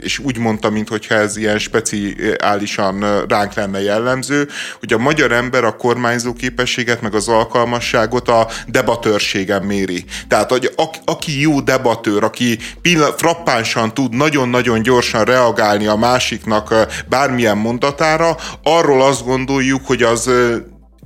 és 0.00 0.18
úgy 0.18 0.38
mondta, 0.38 0.70
mintha 0.70 1.14
ez 1.14 1.36
ilyen 1.36 1.58
speciálisan 1.58 3.24
ránk 3.28 3.54
lenne 3.54 3.82
jellemző, 3.82 4.48
hogy 4.78 4.92
a 4.92 4.98
magyar 4.98 5.32
ember 5.32 5.64
a 5.64 5.76
kormányzó 5.76 6.32
képességet, 6.32 7.00
meg 7.00 7.14
az 7.14 7.28
alkalmasságot 7.28 8.28
a 8.28 8.48
debatőrségen 8.66 9.62
méri. 9.62 10.04
Tehát, 10.28 10.50
hogy 10.50 10.72
aki 11.04 11.40
jó 11.40 11.60
debatőr, 11.60 12.24
aki 12.24 12.58
pillan- 12.82 13.18
frappánsan 13.18 13.94
tud 13.94 14.14
nagyon-nagyon 14.14 14.82
gyorsan 14.82 15.24
reagálni 15.24 15.86
a 15.86 15.96
másiknak 15.96 16.74
bármilyen 17.08 17.58
mondatára, 17.58 18.36
arról 18.62 19.02
azt 19.02 19.24
gondoljuk, 19.24 19.86
hogy 19.86 20.02
az 20.02 20.30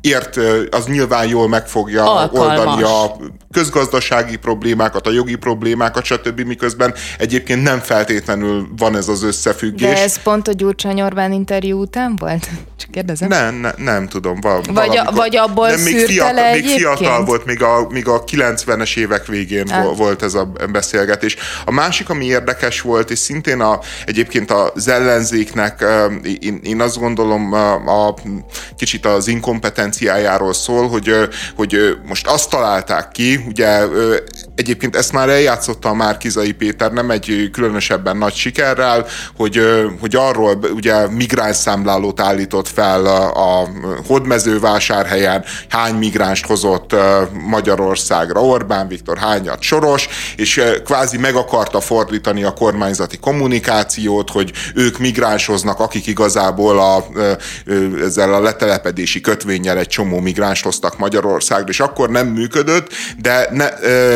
ért, 0.00 0.36
az 0.70 0.86
nyilván 0.86 1.28
jól 1.28 1.48
meg 1.48 1.68
fogja 1.68 2.12
Alkalmas. 2.14 2.58
oldani 2.58 2.82
a 2.82 3.16
közgazdasági 3.58 4.36
problémákat, 4.36 5.06
a 5.06 5.10
jogi 5.10 5.34
problémákat, 5.34 6.04
stb. 6.04 6.40
miközben 6.40 6.94
egyébként 7.18 7.62
nem 7.62 7.78
feltétlenül 7.78 8.68
van 8.76 8.96
ez 8.96 9.08
az 9.08 9.22
összefüggés. 9.22 9.88
De 9.88 10.02
ez 10.02 10.22
pont 10.22 10.48
a 10.48 10.52
Gyurcsány 10.52 11.00
Orbán 11.00 11.32
interjú 11.32 11.80
után 11.80 12.16
volt? 12.16 12.48
Csak 12.80 12.90
kérdezem. 12.90 13.28
Nem, 13.28 13.54
ne, 13.54 13.70
nem 13.76 14.08
tudom. 14.08 14.40
Val, 14.40 14.60
vagy, 14.72 14.96
a, 14.96 15.10
vagy 15.12 15.36
abból 15.36 15.68
nem, 15.68 15.80
még 15.80 15.96
fiatal, 15.96 16.52
még 16.52 16.66
fiatal 16.66 17.24
volt, 17.24 17.44
még 17.44 17.62
a, 17.62 17.86
még 17.90 18.08
a 18.08 18.24
90-es 18.24 18.96
évek 18.96 19.26
végén 19.26 19.68
hát. 19.68 19.96
volt 19.96 20.22
ez 20.22 20.34
a 20.34 20.52
beszélgetés. 20.72 21.36
A 21.64 21.70
másik, 21.70 22.08
ami 22.08 22.24
érdekes 22.24 22.80
volt, 22.80 23.10
és 23.10 23.18
szintén 23.18 23.60
a, 23.60 23.80
egyébként 24.06 24.50
az 24.50 24.88
ellenzéknek, 24.88 25.84
én, 26.40 26.60
én 26.62 26.80
azt 26.80 26.98
gondolom, 26.98 27.52
a, 27.52 28.06
a 28.06 28.14
kicsit 28.76 29.06
az 29.06 29.28
inkompetenciájáról 29.28 30.54
szól, 30.54 30.88
hogy, 30.88 31.10
hogy 31.56 31.96
most 32.06 32.26
azt 32.26 32.50
találták 32.50 33.10
ki, 33.10 33.40
ugye 33.48 33.86
egyébként 34.54 34.96
ezt 34.96 35.12
már 35.12 35.28
eljátszotta 35.28 35.88
a 35.88 35.94
Márkizai 35.94 36.52
Péter, 36.52 36.92
nem 36.92 37.10
egy 37.10 37.48
különösebben 37.52 38.16
nagy 38.16 38.34
sikerrel, 38.34 39.06
hogy, 39.36 39.60
hogy 40.00 40.16
arról 40.16 40.58
ugye 40.74 41.08
migránsszámlálót 41.08 42.20
állított 42.20 42.68
fel 42.68 43.06
a, 43.06 43.60
a 43.60 43.68
Hodmezővásárhelyen, 44.06 45.44
hány 45.68 45.94
migránst 45.94 46.46
hozott 46.46 46.94
Magyarországra 47.48 48.40
Orbán 48.40 48.88
Viktor, 48.88 49.18
hányat 49.18 49.62
Soros, 49.62 50.08
és 50.36 50.62
kvázi 50.84 51.18
meg 51.18 51.34
akarta 51.34 51.80
fordítani 51.80 52.44
a 52.44 52.52
kormányzati 52.52 53.18
kommunikációt, 53.18 54.30
hogy 54.30 54.52
ők 54.74 54.98
migránsoznak, 54.98 55.80
akik 55.80 56.06
igazából 56.06 56.78
a, 56.78 57.04
ezzel 58.04 58.34
a 58.34 58.40
letelepedési 58.40 59.20
kötvényel 59.20 59.78
egy 59.78 59.88
csomó 59.88 60.20
migránst 60.20 60.64
hoztak 60.64 60.98
Magyarországra, 60.98 61.68
és 61.68 61.80
akkor 61.80 62.10
nem 62.10 62.26
működött, 62.26 62.88
de, 63.18 63.27
ne, 63.50 63.68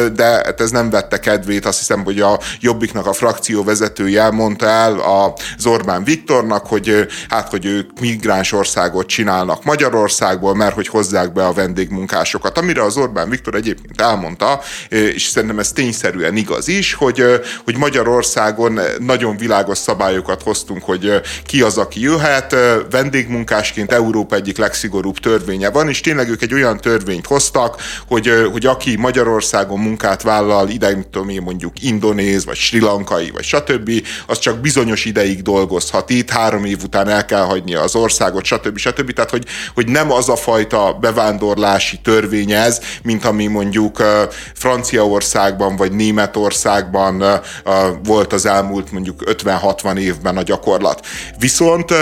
de 0.08 0.24
hát 0.24 0.60
ez 0.60 0.70
nem 0.70 0.90
vette 0.90 1.20
kedvét, 1.20 1.66
azt 1.66 1.78
hiszem, 1.78 2.04
hogy 2.04 2.20
a 2.20 2.40
Jobbiknak 2.60 3.06
a 3.06 3.12
frakció 3.12 3.64
vezetője 3.64 4.30
mondta 4.30 4.66
el 4.66 4.98
az 4.98 5.66
Orbán 5.66 6.04
Viktornak, 6.04 6.66
hogy 6.66 7.06
hát, 7.28 7.48
hogy 7.48 7.64
ők 7.64 8.00
migráns 8.00 8.52
országot 8.52 9.06
csinálnak 9.06 9.64
Magyarországból, 9.64 10.54
mert 10.54 10.74
hogy 10.74 10.88
hozzák 10.88 11.32
be 11.32 11.46
a 11.46 11.52
vendégmunkásokat. 11.52 12.58
Amire 12.58 12.82
az 12.82 12.96
Orbán 12.96 13.28
Viktor 13.28 13.54
egyébként 13.54 14.00
elmondta, 14.00 14.60
és 14.88 15.22
szerintem 15.22 15.58
ez 15.58 15.72
tényszerűen 15.72 16.36
igaz 16.36 16.68
is, 16.68 16.94
hogy, 16.94 17.24
hogy 17.64 17.76
Magyarországon 17.76 18.80
nagyon 18.98 19.36
világos 19.36 19.78
szabályokat 19.78 20.42
hoztunk, 20.42 20.82
hogy 20.82 21.20
ki 21.46 21.62
az, 21.62 21.78
aki 21.78 22.00
jöhet, 22.00 22.56
vendégmunkásként 22.90 23.92
Európa 23.92 24.36
egyik 24.36 24.58
legszigorúbb 24.58 25.18
törvénye 25.18 25.70
van, 25.70 25.88
és 25.88 26.00
tényleg 26.00 26.28
ők 26.28 26.42
egy 26.42 26.54
olyan 26.54 26.80
törvényt 26.80 27.26
hoztak, 27.26 27.82
hogy, 28.08 28.48
hogy 28.52 28.66
aki 28.66 28.96
Magyarországon 29.02 29.78
munkát 29.78 30.22
vállal, 30.22 30.68
ide, 30.68 30.90
nem 30.90 31.04
tudom 31.10 31.28
én, 31.28 31.42
mondjuk 31.42 31.82
indonéz, 31.82 32.44
vagy 32.44 32.56
sri 32.56 32.80
lankai, 32.80 33.30
vagy 33.30 33.44
stb., 33.44 33.90
az 34.26 34.38
csak 34.38 34.58
bizonyos 34.58 35.04
ideig 35.04 35.42
dolgozhat 35.42 36.10
itt, 36.10 36.30
három 36.30 36.64
év 36.64 36.82
után 36.82 37.08
el 37.08 37.24
kell 37.24 37.42
hagynia 37.42 37.80
az 37.80 37.94
országot, 37.94 38.44
stb. 38.44 38.76
stb. 38.76 39.12
Tehát, 39.12 39.30
hogy, 39.30 39.46
hogy 39.74 39.88
nem 39.88 40.12
az 40.12 40.28
a 40.28 40.36
fajta 40.36 40.98
bevándorlási 41.00 42.00
törvény 42.02 42.52
ez, 42.52 42.80
mint 43.02 43.24
ami 43.24 43.46
mondjuk 43.46 44.02
Franciaországban, 44.54 45.76
vagy 45.76 45.92
Németországban 45.92 47.24
volt 48.04 48.32
az 48.32 48.46
elmúlt 48.46 48.92
mondjuk 48.92 49.22
50-60 49.26 49.96
évben 49.96 50.36
a 50.36 50.42
gyakorlat. 50.42 51.06
Viszont 51.38 51.94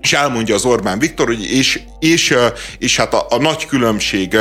és 0.00 0.12
elmondja 0.12 0.54
az 0.54 0.64
Orbán 0.64 0.98
Viktor, 0.98 1.26
hogy 1.26 1.44
és, 1.52 1.80
és, 1.98 2.34
és 2.78 2.96
hát 2.96 3.14
a, 3.14 3.26
a 3.28 3.38
nagy 3.38 3.66
különbség 3.66 4.36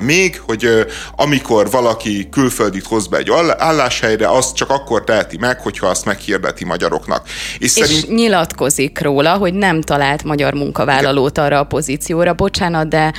még, 0.00 0.40
hogy 0.46 0.86
amikor 1.16 1.70
valaki 1.70 2.28
külföldit 2.30 2.86
hoz 2.86 3.06
be 3.06 3.16
egy 3.16 3.30
álláshelyre, 3.58 4.30
azt 4.30 4.54
csak 4.54 4.70
akkor 4.70 5.04
teheti 5.04 5.36
meg, 5.36 5.60
hogyha 5.60 5.86
azt 5.86 6.04
meghirdeti 6.04 6.64
magyaroknak. 6.64 7.28
És, 7.58 7.58
és 7.58 7.70
szerint... 7.70 8.08
nyilatkozik 8.08 9.00
róla, 9.00 9.36
hogy 9.36 9.54
nem 9.54 9.80
talált 9.80 10.24
magyar 10.24 10.54
munkavállalót 10.54 11.38
arra 11.38 11.58
a 11.58 11.64
pozícióra. 11.64 12.32
Bocsánat, 12.32 12.88
de 12.88 13.12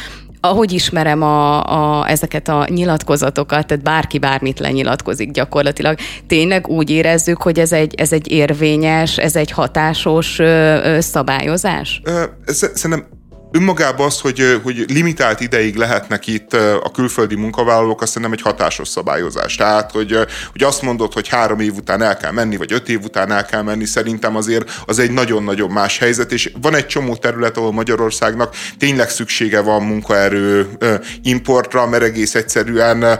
ahogy 0.46 0.72
ismerem 0.72 1.22
a, 1.22 1.64
a, 2.00 2.10
ezeket 2.10 2.48
a 2.48 2.68
nyilatkozatokat, 2.70 3.68
tehát 3.68 3.84
bárki 3.84 4.20
bármit 4.20 4.60
lenyilatkozik 4.60 5.32
gyakorlatilag, 5.32 5.98
tényleg 6.28 6.68
úgy 6.68 6.90
érezzük, 6.90 7.42
hogy 7.42 7.60
ez 7.60 7.72
egy, 7.72 7.96
ez 7.96 8.14
egy 8.14 8.32
érvényes, 8.32 9.18
ez 9.18 9.36
egy 9.36 9.52
hatásos 9.52 10.40
ö, 10.40 10.46
ö, 10.46 11.00
szabályozás? 11.00 12.02
Ö, 12.04 12.24
szerintem 12.46 13.08
önmagában 13.54 14.06
az, 14.06 14.20
hogy, 14.20 14.60
hogy 14.64 14.86
limitált 14.88 15.40
ideig 15.40 15.76
lehetnek 15.76 16.28
itt 16.28 16.54
a 16.54 16.92
külföldi 16.94 17.36
munkavállalók, 17.36 18.02
azt 18.02 18.20
nem 18.20 18.32
egy 18.32 18.42
hatásos 18.42 18.88
szabályozás. 18.88 19.56
Tehát, 19.56 19.92
hogy, 19.92 20.18
hogy 20.52 20.64
azt 20.64 20.82
mondod, 20.82 21.14
hogy 21.14 21.28
három 21.28 21.60
év 21.60 21.74
után 21.76 22.02
el 22.02 22.18
kell 22.18 22.32
menni, 22.32 22.58
vagy 22.58 22.74
öt 22.74 22.90
év 22.90 23.04
után 23.04 23.32
el 23.32 23.46
kell 23.46 23.62
menni, 23.62 23.86
szerintem 23.86 24.36
azért 24.36 24.72
az 24.86 25.00
egy 25.00 25.12
nagyon-nagyon 25.12 25.72
más 25.72 25.98
helyzet, 25.98 26.32
és 26.32 26.52
van 26.62 26.76
egy 26.76 26.88
csomó 26.88 27.16
terület, 27.16 27.58
ahol 27.58 27.72
Magyarországnak 27.72 28.56
tényleg 28.78 29.10
szüksége 29.10 29.62
van 29.62 29.82
munkaerő 29.82 30.70
importra, 31.24 31.88
mert 31.88 32.04
egész 32.04 32.36
egyszerűen 32.36 33.20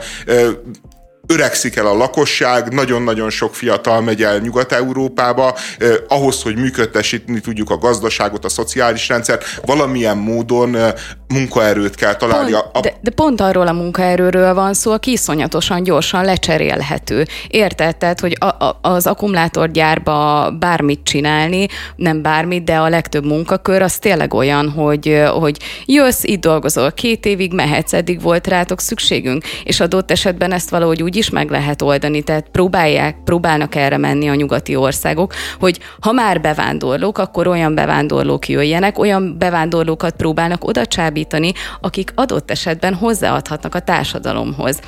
öregszik 1.28 1.76
el 1.76 1.86
a 1.86 1.94
lakosság, 1.94 2.74
nagyon-nagyon 2.74 3.30
sok 3.30 3.56
fiatal 3.56 4.02
megy 4.02 4.24
el 4.24 4.38
Nyugat-Európába, 4.38 5.56
eh, 5.78 5.94
ahhoz, 6.08 6.42
hogy 6.42 6.56
működtesíteni 6.56 7.40
tudjuk 7.40 7.70
a 7.70 7.78
gazdaságot, 7.78 8.46
a 8.46 8.50
szociális 8.50 9.08
rendszert, 9.08 9.46
valamilyen 9.66 10.18
módon 10.18 10.76
eh, 10.76 10.94
munkaerőt 11.34 11.96
kell 11.96 12.16
találni. 12.16 12.52
Pont, 12.52 12.66
a... 12.74 12.80
de, 12.80 12.94
de 13.02 13.12
pont 13.12 13.42
arról 13.42 13.68
a 13.68 13.72
munkaerőről 13.72 14.54
van 14.54 14.74
szó, 14.74 14.92
aki 14.92 15.12
iszonyatosan 15.12 15.84
gyorsan 15.84 16.26
lecserélhető. 16.26 17.26
Érted? 17.48 17.98
Tehát, 17.98 18.20
hogy 18.20 18.38
a, 18.40 18.46
a, 18.46 18.80
az 18.82 19.08
akkumulátorgyárba 19.08 20.50
bármit 20.60 21.04
csinálni, 21.04 21.68
nem 21.96 22.22
bármit, 22.22 22.64
de 22.64 22.76
a 22.76 22.90
legtöbb 22.90 23.26
munkakör 23.26 23.82
az 23.82 23.98
tényleg 23.98 24.34
olyan, 24.34 24.70
hogy, 24.70 25.24
hogy 25.40 25.58
jössz, 25.86 26.24
itt 26.24 26.42
dolgozol 26.42 26.92
két 26.92 27.26
évig, 27.26 27.54
mehetsz, 27.54 27.94
eddig 27.94 28.22
volt 28.22 28.48
rátok 28.48 28.80
szükségünk, 28.80 29.44
és 29.64 29.80
adott 29.80 30.12
esetben 30.12 30.52
ezt 30.52 30.70
valahogy 30.70 31.04
úgy 31.04 31.13
is 31.16 31.30
meg 31.30 31.50
lehet 31.50 31.82
oldani, 31.82 32.22
tehát 32.22 32.50
próbálják, 32.52 33.18
próbálnak 33.24 33.76
erre 33.76 33.98
menni 33.98 34.30
a 34.30 34.36
nyugati 34.36 34.76
országok, 34.76 35.34
hogy 35.60 35.80
ha 36.00 36.12
már 36.12 36.42
bevándorlók, 36.42 37.18
akkor 37.18 37.48
olyan 37.48 37.76
bevándorlók 37.76 38.48
jöjjenek, 38.48 39.00
olyan 39.00 39.36
bevándorlókat 39.38 40.16
próbálnak 40.16 40.64
oda 40.64 40.86
csábítani, 40.86 41.52
akik 41.82 42.12
adott 42.16 42.52
esetben 42.52 42.94
hozzáadhatnak 42.94 43.76
a 43.76 43.80
társadalomhoz 43.80 44.80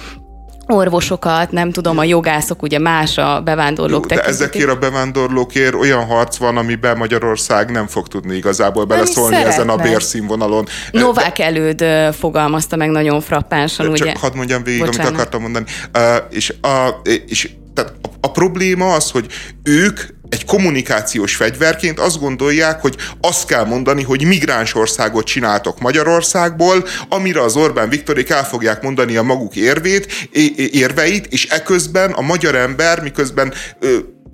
orvosokat, 0.67 1.51
nem 1.51 1.71
tudom, 1.71 1.97
a 1.97 2.03
jogászok, 2.03 2.61
ugye 2.61 2.79
más 2.79 3.17
a 3.17 3.41
bevándorlók 3.41 4.11
Jó, 4.11 4.17
De 4.17 4.23
ezekért 4.23 4.69
a 4.69 4.75
bevándorlókért 4.75 5.73
olyan 5.73 6.05
harc 6.05 6.37
van, 6.37 6.57
amiben 6.57 6.97
Magyarország 6.97 7.71
nem 7.71 7.87
fog 7.87 8.07
tudni 8.07 8.35
igazából 8.35 8.85
beleszólni 8.85 9.35
ezen 9.35 9.69
a 9.69 9.75
bérszínvonalon. 9.75 10.65
Novák 10.91 11.37
de, 11.37 11.43
előd 11.43 12.13
fogalmazta 12.13 12.75
meg 12.75 12.89
nagyon 12.89 13.21
frappánsan, 13.21 13.85
csak 13.85 14.07
ugye? 14.07 14.19
hadd 14.19 14.35
mondjam 14.35 14.63
végig, 14.63 14.85
Bocsánat. 14.85 15.05
amit 15.05 15.19
akartam 15.19 15.41
mondani. 15.41 15.65
Uh, 15.97 16.01
és 16.29 16.53
a, 16.61 17.01
és 17.25 17.49
tehát 17.73 17.93
a, 18.01 18.07
a 18.21 18.31
probléma 18.31 18.93
az, 18.93 19.11
hogy 19.11 19.27
ők 19.63 19.99
egy 20.29 20.45
kommunikációs 20.45 21.35
fegyverként 21.35 21.99
azt 21.99 22.19
gondolják, 22.19 22.81
hogy 22.81 22.95
azt 23.21 23.47
kell 23.47 23.65
mondani, 23.65 24.03
hogy 24.03 24.25
migráns 24.25 24.75
országot 24.75 25.25
csináltok 25.25 25.79
Magyarországból, 25.79 26.85
amire 27.09 27.41
az 27.41 27.55
Orbán 27.55 27.89
Viktorék 27.89 28.29
el 28.29 28.45
fogják 28.45 28.81
mondani 28.81 29.15
a 29.15 29.23
maguk 29.23 29.55
érvét, 29.55 30.29
érveit, 30.71 31.25
és 31.25 31.45
eközben 31.45 32.11
a 32.11 32.21
magyar 32.21 32.55
ember, 32.55 33.01
miközben 33.01 33.53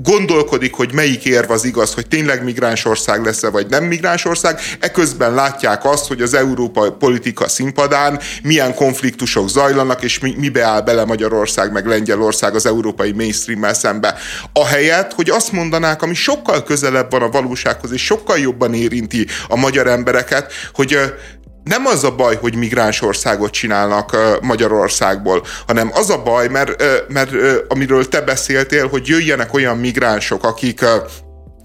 gondolkodik, 0.04 0.74
hogy 0.74 0.94
melyik 0.94 1.26
érv 1.26 1.52
az 1.52 1.64
igaz, 1.64 1.94
hogy 1.94 2.08
tényleg 2.08 2.44
migráns 2.44 2.86
ország 2.86 3.26
lesz-e, 3.26 3.50
vagy 3.50 3.68
nem 3.70 3.84
migráns 3.84 4.26
ország, 4.26 4.60
eközben 4.80 5.34
látják 5.34 5.86
azt, 5.86 6.08
hogy 6.08 6.22
az 6.22 6.34
Európa 6.34 6.92
politika 6.92 7.48
színpadán 7.48 8.20
milyen 8.44 8.76
konfliktusok 8.76 9.50
zajlanak, 9.50 10.04
és 10.04 10.20
mi, 10.20 10.36
mibe 10.38 10.64
áll 10.64 10.82
bele 10.82 11.06
Magyarország, 11.06 11.72
meg 11.72 11.86
Lengyelország 11.86 12.56
az 12.56 12.66
európai 12.66 13.12
mainstream 13.12 13.74
szembe. 13.74 14.16
Ahelyett, 14.54 15.14
hogy 15.14 15.30
azt 15.30 15.52
mondanák, 15.52 16.02
ami 16.02 16.14
sokkal 16.14 16.64
közelebb 16.64 17.12
van 17.12 17.22
a 17.22 17.30
valósághoz, 17.30 17.92
és 17.92 18.06
sokkal 18.06 18.38
jobban 18.38 18.74
érinti 18.74 19.28
a 19.48 19.56
magyar 19.56 19.88
embereket, 19.88 20.54
hogy 20.74 20.98
nem 21.64 21.86
az 21.86 22.04
a 22.04 22.16
baj, 22.16 22.36
hogy 22.36 22.56
migráns 22.56 23.02
országot 23.02 23.52
csinálnak 23.52 24.18
Magyarországból, 24.42 25.44
hanem 25.68 25.92
az 25.94 26.10
a 26.10 26.22
baj, 26.24 26.48
mert, 26.48 26.84
mert 27.08 27.32
amiről 27.68 28.08
te 28.08 28.22
beszéltél, 28.22 28.88
hogy 28.88 29.08
jöjjenek 29.08 29.54
olyan 29.54 29.78
migránsok, 29.78 30.44
akik 30.44 30.86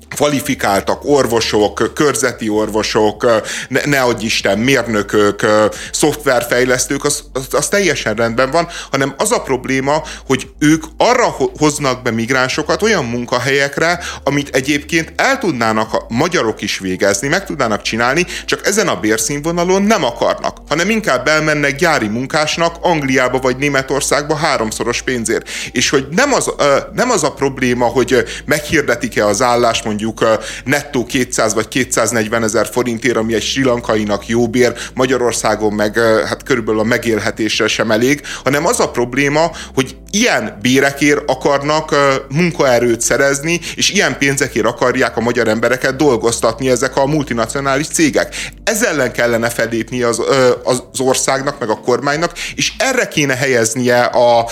kvalifikáltak 0.09 1.05
orvosok, 1.05 1.90
körzeti 1.95 2.49
orvosok, 2.49 3.42
ne, 3.69 3.81
ne 3.85 4.01
adj 4.01 4.25
Isten, 4.25 4.59
mérnökök, 4.59 5.47
szoftverfejlesztők, 5.92 7.05
az, 7.05 7.25
az, 7.33 7.47
az 7.51 7.69
teljesen 7.69 8.14
rendben 8.14 8.51
van, 8.51 8.69
hanem 8.90 9.14
az 9.16 9.33
a 9.33 9.40
probléma, 9.42 10.03
hogy 10.27 10.49
ők 10.59 10.85
arra 10.97 11.37
hoznak 11.59 12.03
be 12.03 12.11
migránsokat 12.11 12.83
olyan 12.83 13.05
munkahelyekre, 13.05 13.99
amit 14.25 14.55
egyébként 14.55 15.12
el 15.16 15.38
tudnának 15.38 15.92
a 15.92 16.07
magyarok 16.09 16.62
is 16.62 16.79
végezni, 16.79 17.29
meg 17.29 17.45
tudnának 17.45 17.83
csinálni, 17.83 18.27
csak 18.45 18.66
ezen 18.66 18.88
a 18.88 19.01
bérszínvonalon 19.01 19.83
nem 19.83 20.05
akarnak, 20.05 20.57
hanem 20.69 20.90
inkább 20.90 21.29
elmennek 21.29 21.77
gyári 21.77 22.09
munkásnak 22.09 22.77
Angliába 22.81 23.38
vagy 23.38 23.57
Németországba 23.57 24.37
háromszoros 24.37 25.03
pénzért. 25.03 25.49
És 25.73 25.90
hogy 25.90 26.07
nem 26.11 26.33
az, 26.33 26.51
nem 26.92 27.11
az 27.11 27.23
a 27.23 27.33
probléma, 27.33 27.85
hogy 27.85 28.25
meghirdetik-e 28.45 29.27
az 29.27 29.42
állást 29.42 29.85
mondjuk 29.96 30.38
nettó 30.64 31.04
200 31.04 31.54
vagy 31.54 31.68
240 31.68 32.42
ezer 32.42 32.68
forintért, 32.72 33.16
ami 33.16 33.35
egy 33.35 33.42
sri 33.42 33.62
lankainak 33.62 34.28
jó 34.28 34.48
bér, 34.48 34.72
Magyarországon 34.94 35.72
meg 35.72 35.98
hát 35.98 36.42
körülbelül 36.42 36.80
a 36.80 36.85
megélhetésre 36.85 37.66
sem 37.66 37.90
elég, 37.90 38.20
hanem 38.44 38.66
az 38.66 38.80
a 38.80 38.90
probléma, 38.90 39.50
hogy 39.74 39.96
ilyen 40.18 40.59
bérekért 40.62 41.31
akarnak 41.31 41.94
munkaerőt 42.29 43.00
szerezni, 43.00 43.61
és 43.74 43.90
ilyen 43.90 44.18
pénzekért 44.18 44.66
akarják 44.66 45.16
a 45.16 45.20
magyar 45.20 45.48
embereket 45.48 45.96
dolgoztatni 45.96 46.70
ezek 46.70 46.96
a 46.96 47.07
multinacionális 47.07 47.87
cégek. 47.87 48.37
Ez 48.64 48.83
ellen 48.83 49.12
kellene 49.12 49.48
felépni 49.48 50.02
az, 50.02 50.22
az 50.64 51.00
országnak, 51.00 51.59
meg 51.59 51.68
a 51.68 51.81
kormánynak, 51.81 52.33
és 52.55 52.72
erre 52.79 53.09
kéne 53.09 53.35
helyeznie 53.35 54.02
a, 54.02 54.48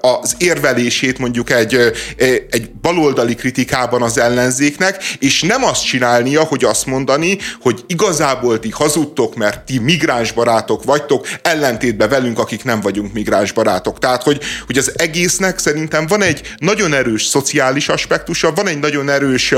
az 0.00 0.34
érvelését 0.38 1.18
mondjuk 1.18 1.50
egy, 1.50 1.92
egy 2.50 2.70
baloldali 2.80 3.34
kritikában 3.34 4.02
az 4.02 4.18
ellenzéknek, 4.18 5.02
és 5.18 5.42
nem 5.42 5.64
azt 5.64 5.84
csinálnia, 5.84 6.42
hogy 6.42 6.64
azt 6.64 6.86
mondani, 6.86 7.38
hogy 7.60 7.84
igazából 7.86 8.58
ti 8.58 8.70
hazudtok, 8.70 9.34
mert 9.34 9.64
ti 9.64 9.78
migráns 9.78 10.32
barátok 10.32 10.84
vagytok, 10.84 11.26
ellentétben 11.42 12.08
velünk, 12.08 12.38
akik 12.38 12.64
nem 12.64 12.80
vagyunk 12.80 13.12
migráns 13.12 13.52
barátok. 13.52 13.98
Tehát, 13.98 14.22
hogy, 14.22 14.40
hogy 14.66 14.78
az 14.78 14.85
egésznek 14.96 15.58
szerintem 15.58 16.06
van 16.06 16.22
egy 16.22 16.54
nagyon 16.58 16.92
erős 16.94 17.24
szociális 17.24 17.88
aspektusa, 17.88 18.52
van 18.52 18.66
egy 18.66 18.78
nagyon 18.78 19.08
erős 19.08 19.54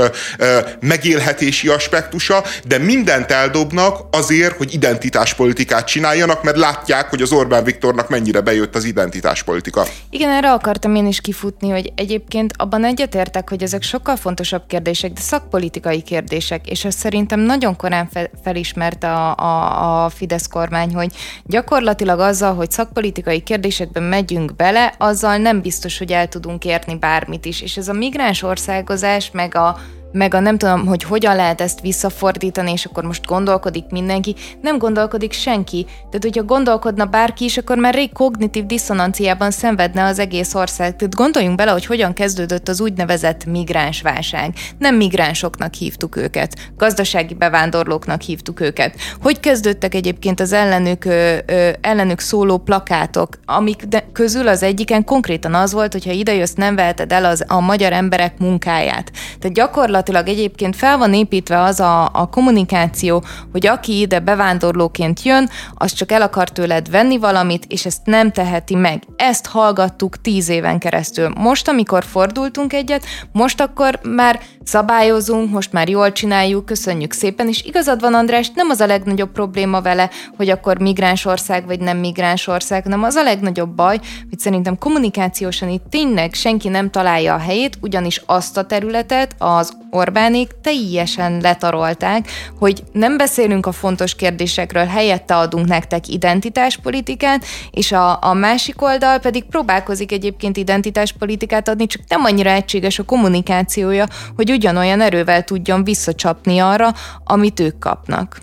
megélhetési 0.79 1.67
aspektusa, 1.67 2.43
de 2.67 2.77
mindent 2.77 3.31
eldobnak 3.31 3.97
azért, 4.11 4.57
hogy 4.57 4.73
identitáspolitikát 4.73 5.87
csináljanak, 5.87 6.43
mert 6.43 6.57
látják, 6.57 7.09
hogy 7.09 7.21
az 7.21 7.31
Orbán 7.31 7.63
Viktornak 7.63 8.09
mennyire 8.09 8.41
bejött 8.41 8.75
az 8.75 8.83
identitáspolitika. 8.83 9.85
Igen, 10.09 10.29
erre 10.29 10.51
akartam 10.51 10.95
én 10.95 11.07
is 11.07 11.21
kifutni, 11.21 11.69
hogy 11.69 11.91
egyébként 11.95 12.53
abban 12.57 12.85
egyetértek, 12.85 13.49
hogy 13.49 13.63
ezek 13.63 13.81
sokkal 13.81 14.15
fontosabb 14.15 14.63
kérdések, 14.67 15.11
de 15.11 15.21
szakpolitikai 15.21 16.01
kérdések, 16.01 16.69
és 16.69 16.85
ez 16.85 16.95
szerintem 16.95 17.39
nagyon 17.39 17.75
korán 17.75 18.09
felismerte 18.43 19.13
a, 19.13 19.35
a, 19.35 20.03
a 20.03 20.09
Fidesz 20.09 20.47
kormány, 20.47 20.93
hogy 20.93 21.11
gyakorlatilag 21.43 22.19
azzal, 22.19 22.55
hogy 22.55 22.71
szakpolitikai 22.71 23.39
kérdésekben 23.39 24.03
megyünk 24.03 24.55
bele, 24.55 24.93
azzal 25.09 25.37
nem 25.37 25.61
biztos, 25.61 25.97
hogy 25.97 26.11
el 26.11 26.27
tudunk 26.27 26.65
érni 26.65 26.97
bármit 26.97 27.45
is. 27.45 27.61
És 27.61 27.77
ez 27.77 27.87
a 27.87 27.93
migráns 27.93 28.43
országozás, 28.43 29.31
meg 29.31 29.55
a 29.55 29.77
meg 30.11 30.33
a 30.33 30.39
nem 30.39 30.57
tudom, 30.57 30.85
hogy 30.85 31.03
hogyan 31.03 31.35
lehet 31.35 31.61
ezt 31.61 31.81
visszafordítani, 31.81 32.71
és 32.71 32.85
akkor 32.85 33.03
most 33.03 33.25
gondolkodik 33.25 33.85
mindenki, 33.89 34.35
nem 34.61 34.77
gondolkodik 34.77 35.31
senki. 35.31 35.85
Tehát, 35.85 36.23
hogyha 36.23 36.43
gondolkodna 36.43 37.05
bárki 37.05 37.43
is, 37.43 37.57
akkor 37.57 37.77
már 37.77 37.93
rég 37.93 38.13
kognitív 38.13 38.65
diszonanciában 38.65 39.51
szenvedne 39.51 40.03
az 40.03 40.19
egész 40.19 40.53
ország. 40.53 40.95
Tehát 40.95 41.15
gondoljunk 41.15 41.55
bele, 41.55 41.71
hogy 41.71 41.85
hogyan 41.85 42.13
kezdődött 42.13 42.67
az 42.67 42.81
úgynevezett 42.81 43.45
migránsválság. 43.45 44.53
Nem 44.77 44.95
migránsoknak 44.95 45.73
hívtuk 45.73 46.15
őket, 46.15 46.55
gazdasági 46.77 47.33
bevándorlóknak 47.33 48.21
hívtuk 48.21 48.59
őket. 48.59 48.95
Hogy 49.21 49.39
kezdődtek 49.39 49.95
egyébként 49.95 50.39
az 50.39 50.53
ellenük, 50.53 51.05
ö, 51.05 51.37
ö, 51.45 51.69
ellenük 51.81 52.19
szóló 52.19 52.57
plakátok, 52.57 53.29
amik 53.45 53.83
de 53.83 54.05
közül 54.13 54.47
az 54.47 54.63
egyiken 54.63 55.03
konkrétan 55.03 55.53
az 55.53 55.73
volt, 55.73 55.91
hogyha 55.91 56.11
idejössz, 56.11 56.53
nem 56.53 56.75
veheted 56.75 57.11
el 57.11 57.25
az, 57.25 57.43
a 57.47 57.59
magyar 57.59 57.91
emberek 57.91 58.37
munkáját. 58.37 59.11
Tehát 59.39 59.55
gyakorlatilag 59.55 59.97
egyébként 60.07 60.75
fel 60.75 60.97
van 60.97 61.13
építve 61.13 61.61
az 61.61 61.79
a, 61.79 62.09
a 62.13 62.29
kommunikáció, 62.29 63.23
hogy 63.51 63.67
aki 63.67 63.99
ide 63.99 64.19
bevándorlóként 64.19 65.21
jön, 65.23 65.49
az 65.73 65.93
csak 65.93 66.11
el 66.11 66.21
akar 66.21 66.49
tőled 66.49 66.89
venni 66.89 67.17
valamit, 67.17 67.65
és 67.67 67.85
ezt 67.85 68.05
nem 68.05 68.31
teheti 68.31 68.75
meg. 68.75 69.03
Ezt 69.15 69.47
hallgattuk 69.47 70.21
tíz 70.21 70.49
éven 70.49 70.79
keresztül. 70.79 71.29
Most, 71.37 71.67
amikor 71.67 72.03
fordultunk 72.03 72.73
egyet, 72.73 73.05
most 73.31 73.61
akkor 73.61 73.99
már 74.03 74.39
szabályozunk, 74.69 75.51
most 75.51 75.71
már 75.71 75.89
jól 75.89 76.11
csináljuk, 76.11 76.65
köszönjük 76.65 77.13
szépen, 77.13 77.47
és 77.47 77.63
igazad 77.63 78.01
van 78.01 78.13
András, 78.13 78.51
nem 78.55 78.69
az 78.69 78.79
a 78.79 78.85
legnagyobb 78.85 79.31
probléma 79.31 79.81
vele, 79.81 80.09
hogy 80.37 80.49
akkor 80.49 80.79
migráns 80.79 81.25
ország 81.25 81.65
vagy 81.65 81.79
nem 81.79 81.97
migráns 81.97 82.47
ország, 82.47 82.83
hanem 82.83 83.03
az 83.03 83.15
a 83.15 83.23
legnagyobb 83.23 83.69
baj, 83.69 83.99
hogy 84.29 84.39
szerintem 84.39 84.77
kommunikációsan 84.77 85.69
itt 85.69 85.83
tényleg 85.89 86.33
senki 86.33 86.67
nem 86.67 86.89
találja 86.89 87.33
a 87.33 87.37
helyét, 87.37 87.77
ugyanis 87.81 88.21
azt 88.25 88.57
a 88.57 88.65
területet 88.65 89.35
az 89.37 89.77
Orbánék 89.91 90.49
teljesen 90.61 91.39
letarolták, 91.41 92.27
hogy 92.59 92.83
nem 92.91 93.17
beszélünk 93.17 93.65
a 93.65 93.71
fontos 93.71 94.15
kérdésekről, 94.15 94.85
helyette 94.85 95.35
adunk 95.35 95.67
nektek 95.67 96.07
identitáspolitikát, 96.07 97.45
és 97.71 97.91
a, 97.91 98.23
a 98.23 98.33
másik 98.33 98.81
oldal 98.81 99.19
pedig 99.19 99.43
próbálkozik 99.43 100.11
egyébként 100.11 100.57
identitáspolitikát 100.57 101.67
adni, 101.67 101.85
csak 101.85 102.01
nem 102.07 102.23
annyira 102.23 102.49
egységes 102.49 102.99
a 102.99 103.03
kommunikációja, 103.03 104.05
hogy 104.35 104.49
ugyanolyan 104.59 105.01
erővel 105.01 105.43
tudjon 105.43 105.83
visszacsapni 105.83 106.59
arra, 106.59 106.93
amit 107.23 107.59
ők 107.59 107.79
kapnak. 107.79 108.37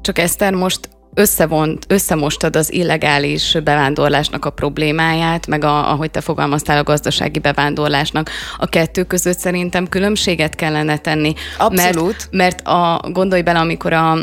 Csak 0.00 0.18
Eszter, 0.18 0.52
most 0.52 0.88
összevont, 1.14 1.84
összemostad 1.88 2.56
az 2.56 2.72
illegális 2.72 3.56
bevándorlásnak 3.64 4.44
a 4.44 4.50
problémáját, 4.50 5.46
meg 5.46 5.64
a, 5.64 5.90
ahogy 5.90 6.10
te 6.10 6.20
fogalmaztál, 6.20 6.78
a 6.78 6.82
gazdasági 6.82 7.38
bevándorlásnak. 7.38 8.30
A 8.58 8.66
kettő 8.66 9.02
között 9.04 9.38
szerintem 9.38 9.88
különbséget 9.88 10.54
kellene 10.54 10.98
tenni. 10.98 11.34
Abszolút. 11.58 12.28
Mert, 12.30 12.30
mert 12.30 12.66
a, 12.66 13.00
gondolj 13.12 13.42
bele, 13.42 13.58
amikor 13.58 13.92
a 13.92 14.16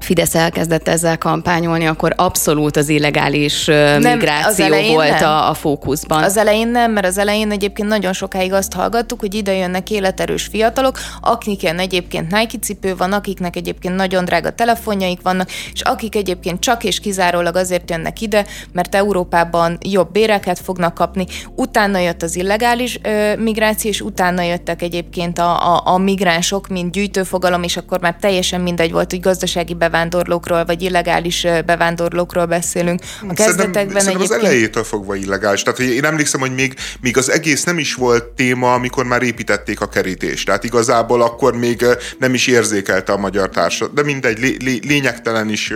Fidesz 0.00 0.34
elkezdett 0.34 0.88
ezzel 0.88 1.18
kampányolni, 1.18 1.86
akkor 1.86 2.12
abszolút 2.16 2.76
az 2.76 2.88
illegális 2.88 3.64
nem, 3.64 4.00
migráció 4.00 4.64
az 4.64 4.88
volt 4.92 5.20
a, 5.20 5.48
a 5.48 5.54
fókuszban. 5.54 6.22
Az 6.22 6.36
elején 6.36 6.68
nem, 6.68 6.92
mert 6.92 7.06
az 7.06 7.18
elején 7.18 7.50
egyébként 7.50 7.88
nagyon 7.88 8.12
sokáig 8.12 8.52
azt 8.52 8.72
hallgattuk, 8.72 9.20
hogy 9.20 9.34
ide 9.34 9.54
jönnek 9.54 9.90
életerős 9.90 10.46
fiatalok, 10.50 10.98
akiknek 11.20 11.80
egyébként 11.80 12.30
Nike 12.30 12.58
cipő 12.58 12.96
van, 12.96 13.12
akiknek 13.12 13.56
egyébként 13.56 13.94
nagyon 13.94 14.24
drága 14.24 14.50
telefonjaik 14.50 15.22
vannak, 15.22 15.48
és 15.72 15.80
akik 15.80 16.14
egyébként 16.14 16.60
csak 16.60 16.84
és 16.84 17.00
kizárólag 17.00 17.56
azért 17.56 17.90
jönnek 17.90 18.20
ide, 18.20 18.46
mert 18.72 18.94
Európában 18.94 19.78
jobb 19.80 20.12
béreket 20.12 20.58
fognak 20.58 20.94
kapni. 20.94 21.26
Utána 21.54 21.98
jött 21.98 22.22
az 22.22 22.36
illegális 22.36 22.98
ö, 23.02 23.36
migráció, 23.36 23.90
és 23.90 24.00
utána 24.00 24.42
jöttek 24.42 24.82
egyébként 24.82 25.38
a, 25.38 25.74
a, 25.74 25.82
a 25.84 25.98
migránsok, 25.98 26.68
mint 26.68 26.92
gyűjtőfogalom, 26.92 27.62
és 27.62 27.76
akkor 27.76 28.00
már 28.00 28.16
teljesen 28.20 28.60
mindegy 28.60 28.92
volt, 28.92 29.10
hogy 29.10 29.20
gazdasági 29.20 29.74
be 29.74 29.88
bevándorlókról, 29.90 30.64
vagy 30.64 30.82
illegális 30.82 31.46
bevándorlókról 31.66 32.46
beszélünk. 32.46 33.00
A 33.28 33.32
kezdetekben 33.32 34.06
egyébként... 34.06 34.30
az 34.30 34.30
elejétől 34.30 34.84
fogva 34.84 35.14
illegális. 35.14 35.62
Tehát 35.62 35.80
én 35.80 36.04
emlékszem, 36.04 36.40
hogy 36.40 36.54
még, 36.54 36.74
még 37.00 37.16
az 37.16 37.30
egész 37.30 37.64
nem 37.64 37.78
is 37.78 37.94
volt 37.94 38.24
téma, 38.24 38.72
amikor 38.72 39.04
már 39.04 39.22
építették 39.22 39.80
a 39.80 39.88
kerítést. 39.88 40.46
Tehát 40.46 40.64
igazából 40.64 41.22
akkor 41.22 41.56
még 41.56 41.84
nem 42.18 42.34
is 42.34 42.46
érzékelte 42.46 43.12
a 43.12 43.16
magyar 43.16 43.48
társadalom. 43.48 43.94
De 43.94 44.02
mindegy, 44.02 44.38
lé, 44.38 44.56
lé, 44.64 44.80
lényegtelen 44.82 45.48
is 45.48 45.72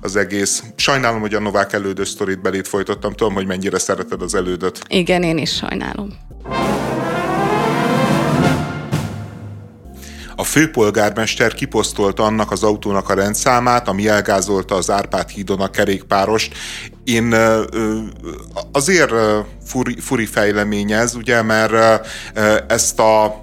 az 0.00 0.16
egész. 0.16 0.62
Sajnálom, 0.76 1.20
hogy 1.20 1.34
a 1.34 1.40
Novák 1.40 1.72
elődös 1.72 2.08
sztorit 2.08 2.42
belét 2.42 2.68
folytottam. 2.68 3.12
Tudom, 3.12 3.34
hogy 3.34 3.46
mennyire 3.46 3.78
szereted 3.78 4.22
az 4.22 4.34
elődöt. 4.34 4.80
Igen, 4.88 5.22
én 5.22 5.38
is 5.38 5.54
sajnálom. 5.54 6.08
A 10.36 10.44
főpolgármester 10.44 11.54
kiposztolta 11.54 12.22
annak 12.22 12.50
az 12.50 12.62
autónak 12.62 13.08
a 13.08 13.14
rendszámát, 13.14 13.88
ami 13.88 14.08
elgázolta 14.08 14.74
az 14.74 14.90
Árpád 14.90 15.28
hídon 15.28 15.60
a 15.60 15.70
kerékpárost. 15.70 16.54
Én 17.04 17.36
azért 18.72 19.12
furi, 19.66 20.00
furi 20.00 20.26
fejlemény 20.26 20.92
ez, 20.92 21.14
ugye, 21.14 21.42
mert 21.42 22.06
ezt 22.68 22.98
a 22.98 23.42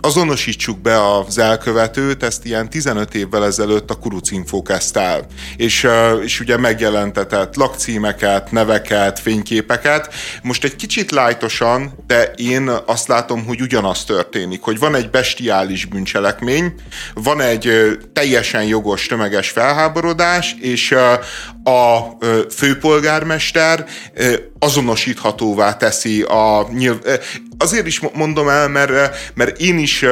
azonosítsuk 0.00 0.78
be 0.78 1.16
az 1.16 1.38
elkövetőt, 1.38 2.22
ezt 2.22 2.44
ilyen 2.44 2.70
15 2.70 3.14
évvel 3.14 3.44
ezelőtt 3.44 3.90
a 3.90 3.94
Kurucinfo 3.94 4.62
kezdte 4.62 5.00
el. 5.00 5.26
És, 5.56 5.88
és 6.24 6.40
ugye 6.40 6.56
megjelentetett 6.56 7.56
lakcímeket, 7.56 8.50
neveket, 8.50 9.18
fényképeket. 9.18 10.14
Most 10.42 10.64
egy 10.64 10.76
kicsit 10.76 11.10
lájtosan, 11.10 11.92
de 12.06 12.32
én 12.36 12.70
azt 12.86 13.08
látom, 13.08 13.44
hogy 13.44 13.60
ugyanaz 13.60 14.04
történik, 14.04 14.62
hogy 14.62 14.78
van 14.78 14.94
egy 14.94 15.10
bestiális 15.10 15.84
bűncselekmény, 15.84 16.74
van 17.14 17.40
egy 17.40 17.98
teljesen 18.12 18.64
jogos 18.64 19.06
tömeges 19.06 19.50
felháborodás, 19.50 20.56
és 20.60 20.92
a 21.64 22.16
főpolgármester 22.50 23.86
azonosíthatóvá 24.60 25.76
teszi 25.76 26.22
a. 26.22 26.68
Azért 27.58 27.86
is 27.86 28.00
mondom 28.12 28.48
el, 28.48 28.68
mert, 28.68 28.92
mert 29.34 29.60
én 29.60 29.78
is 29.78 30.04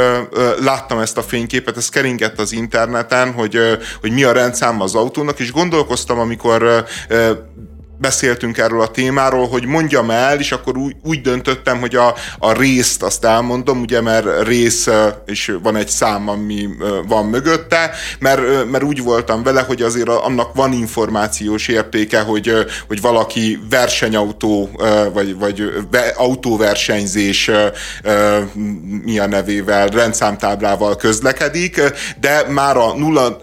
láttam 0.60 0.98
ezt 0.98 1.18
a 1.18 1.22
fényképet, 1.22 1.76
ez 1.76 1.88
keringett 1.88 2.38
az 2.38 2.52
interneten, 2.52 3.32
hogy, 3.32 3.58
hogy 4.00 4.12
mi 4.12 4.22
a 4.22 4.32
rendszám 4.32 4.80
az 4.80 4.94
autónak, 4.94 5.38
és 5.38 5.52
gondolkoztam, 5.52 6.18
amikor 6.18 6.84
beszéltünk 7.98 8.58
erről 8.58 8.80
a 8.80 8.88
témáról, 8.88 9.48
hogy 9.48 9.66
mondjam 9.66 10.10
el, 10.10 10.38
és 10.38 10.52
akkor 10.52 10.76
úgy, 10.76 10.96
úgy 11.02 11.20
döntöttem, 11.20 11.80
hogy 11.80 11.96
a, 11.96 12.14
a 12.38 12.52
részt 12.52 13.02
azt 13.02 13.24
elmondom, 13.24 13.80
ugye, 13.80 14.00
mert 14.00 14.46
rész, 14.46 14.88
és 15.26 15.52
van 15.62 15.76
egy 15.76 15.88
szám, 15.88 16.28
ami 16.28 16.68
van 17.08 17.26
mögötte, 17.26 17.90
mert, 18.18 18.70
mert 18.70 18.84
úgy 18.84 19.02
voltam 19.02 19.42
vele, 19.42 19.60
hogy 19.60 19.82
azért 19.82 20.08
annak 20.08 20.54
van 20.54 20.72
információs 20.72 21.68
értéke, 21.68 22.20
hogy, 22.20 22.52
hogy 22.88 23.00
valaki 23.00 23.60
versenyautó, 23.70 24.70
vagy, 25.12 25.38
vagy 25.38 25.72
autóversenyzés 26.16 27.50
mi 29.04 29.18
a 29.18 29.26
nevével, 29.26 29.86
rendszámtáblával 29.86 30.96
közlekedik, 30.96 31.80
de 32.20 32.44
már 32.48 32.76
a 32.76 32.94
nulla, 32.94 33.36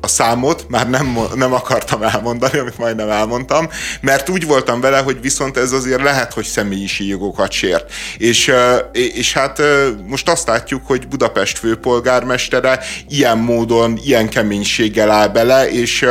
a 0.00 0.08
számot 0.08 0.66
már 0.68 0.90
nem, 0.90 1.18
nem 1.34 1.52
akartam 1.52 2.02
elmondani, 2.02 2.58
amit 2.58 2.78
majdnem 2.78 3.10
elmondtam, 3.10 3.68
mert 4.00 4.28
úgy 4.28 4.46
voltam 4.46 4.80
vele, 4.80 4.98
hogy 4.98 5.20
viszont 5.20 5.56
ez 5.56 5.72
azért 5.72 6.02
lehet, 6.02 6.32
hogy 6.32 6.44
személyiségi 6.44 7.10
jogokat 7.10 7.52
sért. 7.52 7.92
És, 8.18 8.52
és 8.92 9.32
hát 9.32 9.62
most 10.06 10.28
azt 10.28 10.46
látjuk, 10.46 10.86
hogy 10.86 11.08
Budapest 11.08 11.58
főpolgármestere 11.58 12.80
ilyen 13.08 13.38
módon, 13.38 13.98
ilyen 14.04 14.28
keménységgel 14.28 15.10
áll 15.10 15.28
bele, 15.28 15.70
és 15.70 16.06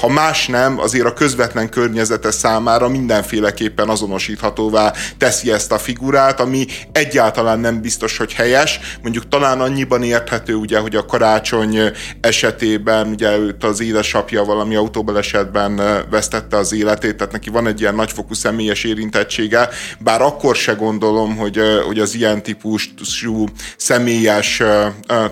ha 0.00 0.08
más 0.08 0.46
nem, 0.46 0.78
azért 0.80 1.06
a 1.06 1.12
közvetlen 1.12 1.68
környezete 1.68 2.30
számára 2.30 2.88
mindenféleképpen 2.88 3.88
azonosíthatóvá 3.88 4.92
teszi 5.18 5.52
ezt 5.52 5.72
a 5.72 5.78
figurát, 5.78 6.40
ami 6.40 6.66
egyáltalán 6.92 7.58
nem 7.60 7.80
biztos, 7.80 8.16
hogy 8.16 8.32
helyes. 8.32 8.80
Mondjuk 9.02 9.28
talán 9.28 9.60
annyiban 9.60 10.02
érthető, 10.02 10.54
ugye, 10.54 10.78
hogy 10.78 10.96
a 10.96 11.04
karácsony 11.04 11.78
esetében, 12.20 13.08
ugye 13.08 13.36
őt 13.36 13.64
az 13.64 13.80
édesapja 13.80 14.44
valami 14.44 14.74
autóbalesetben 14.74 15.80
vesztette 16.10 16.56
az 16.56 16.72
életét, 16.72 16.92
életét, 16.94 17.16
tehát 17.16 17.32
neki 17.32 17.50
van 17.50 17.66
egy 17.66 17.80
ilyen 17.80 17.94
nagyfokú 17.94 18.34
személyes 18.34 18.84
érintettsége, 18.84 19.68
bár 19.98 20.22
akkor 20.22 20.56
se 20.56 20.72
gondolom, 20.72 21.36
hogy, 21.36 21.60
hogy 21.86 21.98
az 21.98 22.14
ilyen 22.14 22.42
típusú 22.42 23.46
személyes 23.76 24.62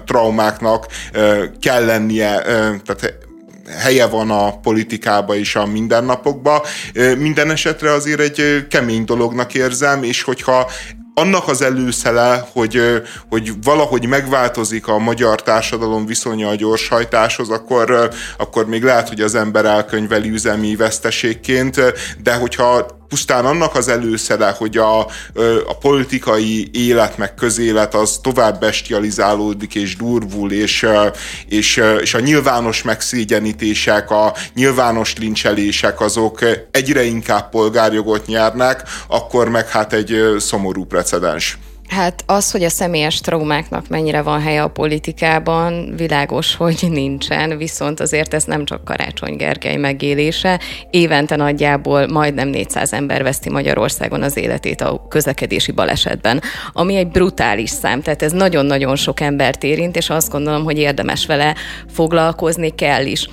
traumáknak 0.04 0.86
kell 1.60 1.84
lennie, 1.84 2.42
tehát 2.84 3.14
helye 3.78 4.06
van 4.06 4.30
a 4.30 4.58
politikába 4.58 5.34
és 5.34 5.56
a 5.56 5.66
mindennapokba. 5.66 6.66
Minden 7.18 7.50
esetre 7.50 7.92
azért 7.92 8.20
egy 8.20 8.66
kemény 8.68 9.04
dolognak 9.04 9.54
érzem, 9.54 10.02
és 10.02 10.22
hogyha 10.22 10.70
annak 11.14 11.48
az 11.48 11.62
előszele, 11.62 12.48
hogy, 12.52 13.02
hogy 13.28 13.52
valahogy 13.62 14.06
megváltozik 14.06 14.86
a 14.88 14.98
magyar 14.98 15.42
társadalom 15.42 16.06
viszonya 16.06 16.48
a 16.48 16.54
gyorshajtáshoz, 16.54 17.50
akkor, 17.50 18.10
akkor 18.36 18.66
még 18.66 18.82
lehet, 18.82 19.08
hogy 19.08 19.20
az 19.20 19.34
ember 19.34 19.64
elkönyveli 19.64 20.28
üzemi 20.30 20.76
veszteségként, 20.76 21.80
de 22.22 22.34
hogyha 22.34 22.86
pusztán 23.12 23.44
annak 23.44 23.74
az 23.74 23.88
előszere, 23.88 24.54
hogy 24.58 24.76
a, 24.76 25.00
a 25.66 25.76
politikai 25.80 26.70
élet 26.72 27.18
meg 27.18 27.34
közélet 27.34 27.94
az 27.94 28.18
tovább 28.22 28.60
bestializálódik 28.60 29.74
és 29.74 29.96
durvul, 29.96 30.52
és, 30.52 30.86
és, 31.48 31.82
és 32.00 32.14
a 32.14 32.20
nyilvános 32.20 32.82
megszégyenítések, 32.82 34.10
a 34.10 34.34
nyilvános 34.54 35.16
lincselések 35.18 36.00
azok 36.00 36.40
egyre 36.70 37.02
inkább 37.02 37.50
polgárjogot 37.50 38.26
nyernek, 38.26 38.82
akkor 39.06 39.48
meg 39.48 39.68
hát 39.68 39.92
egy 39.92 40.34
szomorú 40.38 40.84
precedens. 40.84 41.58
Hát 41.92 42.24
az, 42.26 42.50
hogy 42.50 42.64
a 42.64 42.68
személyes 42.68 43.20
traumáknak 43.20 43.88
mennyire 43.88 44.22
van 44.22 44.40
helye 44.40 44.62
a 44.62 44.68
politikában, 44.68 45.94
világos, 45.96 46.54
hogy 46.54 46.86
nincsen, 46.90 47.56
viszont 47.56 48.00
azért 48.00 48.34
ez 48.34 48.44
nem 48.44 48.64
csak 48.64 48.84
Karácsony 48.84 49.36
Gergely 49.36 49.76
megélése. 49.76 50.60
Évente 50.90 51.36
nagyjából 51.36 52.06
majdnem 52.06 52.48
400 52.48 52.92
ember 52.92 53.22
veszti 53.22 53.50
Magyarországon 53.50 54.22
az 54.22 54.36
életét 54.36 54.80
a 54.80 55.06
közlekedési 55.08 55.72
balesetben, 55.72 56.42
ami 56.72 56.96
egy 56.96 57.08
brutális 57.08 57.70
szám, 57.70 58.02
tehát 58.02 58.22
ez 58.22 58.32
nagyon-nagyon 58.32 58.96
sok 58.96 59.20
embert 59.20 59.62
érint, 59.62 59.96
és 59.96 60.10
azt 60.10 60.30
gondolom, 60.30 60.64
hogy 60.64 60.78
érdemes 60.78 61.26
vele 61.26 61.54
foglalkozni 61.88 62.74
kell 62.74 63.06
is 63.06 63.28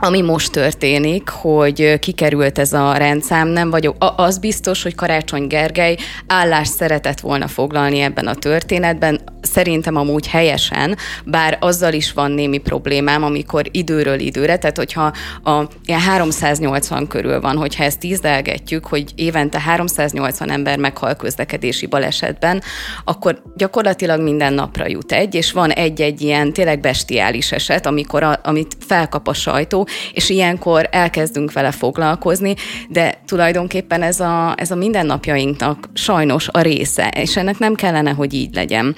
ami 0.00 0.20
most 0.20 0.52
történik, 0.52 1.28
hogy 1.28 1.98
kikerült 1.98 2.58
ez 2.58 2.72
a 2.72 2.96
rendszám, 2.96 3.48
nem 3.48 3.70
vagyok, 3.70 3.96
az 4.16 4.38
biztos, 4.38 4.82
hogy 4.82 4.94
Karácsony 4.94 5.46
Gergely 5.46 5.96
állást 6.26 6.72
szeretett 6.72 7.20
volna 7.20 7.48
foglalni 7.48 8.00
ebben 8.00 8.26
a 8.26 8.34
történetben, 8.34 9.20
szerintem 9.42 9.96
amúgy 9.96 10.26
helyesen, 10.26 10.96
bár 11.24 11.58
azzal 11.60 11.92
is 11.92 12.12
van 12.12 12.30
némi 12.30 12.58
problémám, 12.58 13.22
amikor 13.22 13.66
időről 13.70 14.18
időre, 14.18 14.56
tehát 14.56 14.76
hogyha 14.76 15.12
a 15.44 15.62
ilyen 15.84 16.00
380 16.00 17.06
körül 17.06 17.40
van, 17.40 17.56
hogyha 17.56 17.84
ezt 17.84 17.98
tízdelgetjük, 17.98 18.86
hogy 18.86 19.12
évente 19.14 19.60
380 19.60 20.50
ember 20.50 20.78
meghal 20.78 21.14
közlekedési 21.14 21.86
balesetben, 21.86 22.62
akkor 23.04 23.42
gyakorlatilag 23.56 24.20
minden 24.20 24.52
napra 24.52 24.88
jut 24.88 25.12
egy, 25.12 25.34
és 25.34 25.52
van 25.52 25.70
egy-egy 25.70 26.20
ilyen 26.20 26.52
tényleg 26.52 26.80
bestiális 26.80 27.52
eset, 27.52 27.86
amikor 27.86 28.22
a, 28.22 28.40
amit 28.42 28.76
felkap 28.86 29.28
a 29.28 29.32
sajtó, 29.32 29.88
és 30.12 30.28
ilyenkor 30.28 30.88
elkezdünk 30.90 31.52
vele 31.52 31.70
foglalkozni, 31.70 32.54
de 32.88 33.20
tulajdonképpen 33.26 34.02
ez 34.02 34.20
a, 34.20 34.54
ez 34.56 34.70
a 34.70 34.76
mindennapjainknak 34.76 35.88
sajnos 35.94 36.48
a 36.48 36.60
része, 36.60 37.08
és 37.08 37.36
ennek 37.36 37.58
nem 37.58 37.74
kellene, 37.74 38.10
hogy 38.10 38.34
így 38.34 38.54
legyen. 38.54 38.96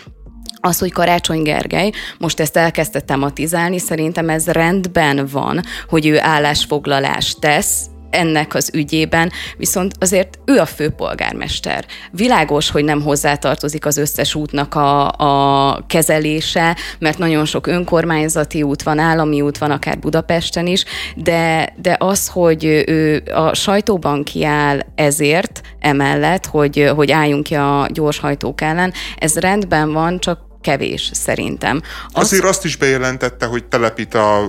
Az, 0.65 0.79
hogy 0.79 0.93
Karácsony 0.93 1.43
Gergely 1.43 1.93
most 2.19 2.41
ezt 2.41 2.57
elkezdte 2.57 3.01
tematizálni, 3.01 3.79
szerintem 3.79 4.29
ez 4.29 4.47
rendben 4.47 5.29
van, 5.33 5.61
hogy 5.89 6.07
ő 6.07 6.21
állásfoglalást 6.21 7.41
tesz, 7.41 7.87
ennek 8.13 8.55
az 8.55 8.71
ügyében, 8.75 9.31
viszont 9.57 9.95
azért 10.01 10.39
ő 10.45 10.59
a 10.59 10.67
főpolgármester. 10.67 11.85
Világos, 12.11 12.71
hogy 12.71 12.85
nem 12.85 13.03
hozzátartozik 13.03 13.87
az 13.87 13.97
összes 13.97 14.35
útnak 14.35 14.75
a, 14.75 15.09
a 15.13 15.85
kezelése, 15.87 16.77
mert 16.99 17.19
nagyon 17.19 17.45
sok 17.45 17.67
önkormányzati 17.67 18.63
út 18.63 18.83
van, 18.83 18.99
állami 18.99 19.41
út 19.41 19.59
van, 19.59 19.71
akár 19.71 19.99
Budapesten 19.99 20.67
is, 20.67 20.85
de, 21.17 21.75
de 21.77 21.97
az, 21.99 22.29
hogy 22.29 22.65
ő 22.87 23.23
a 23.35 23.55
sajtóban 23.55 24.23
kiáll 24.25 24.81
ezért, 24.95 25.61
emellett, 25.81 26.47
hogy, 26.47 26.93
hogy 26.97 27.11
álljunk 27.11 27.43
ki 27.43 27.55
a 27.55 27.87
gyorshajtók 27.93 28.61
ellen, 28.61 28.93
ez 29.17 29.37
rendben 29.37 29.93
van, 29.93 30.19
csak 30.19 30.51
kevés 30.63 31.11
szerintem. 31.15 31.83
Az... 32.13 32.23
Azért 32.23 32.45
azt 32.45 32.65
is 32.65 32.77
bejelentette, 32.77 33.47
hogy 33.47 33.65
telepít 33.65 34.15
a, 34.15 34.41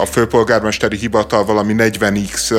a 0.00 0.06
főpolgármesteri 0.06 0.96
hivatal 0.96 1.44
valami 1.44 1.74
40x 1.76 2.52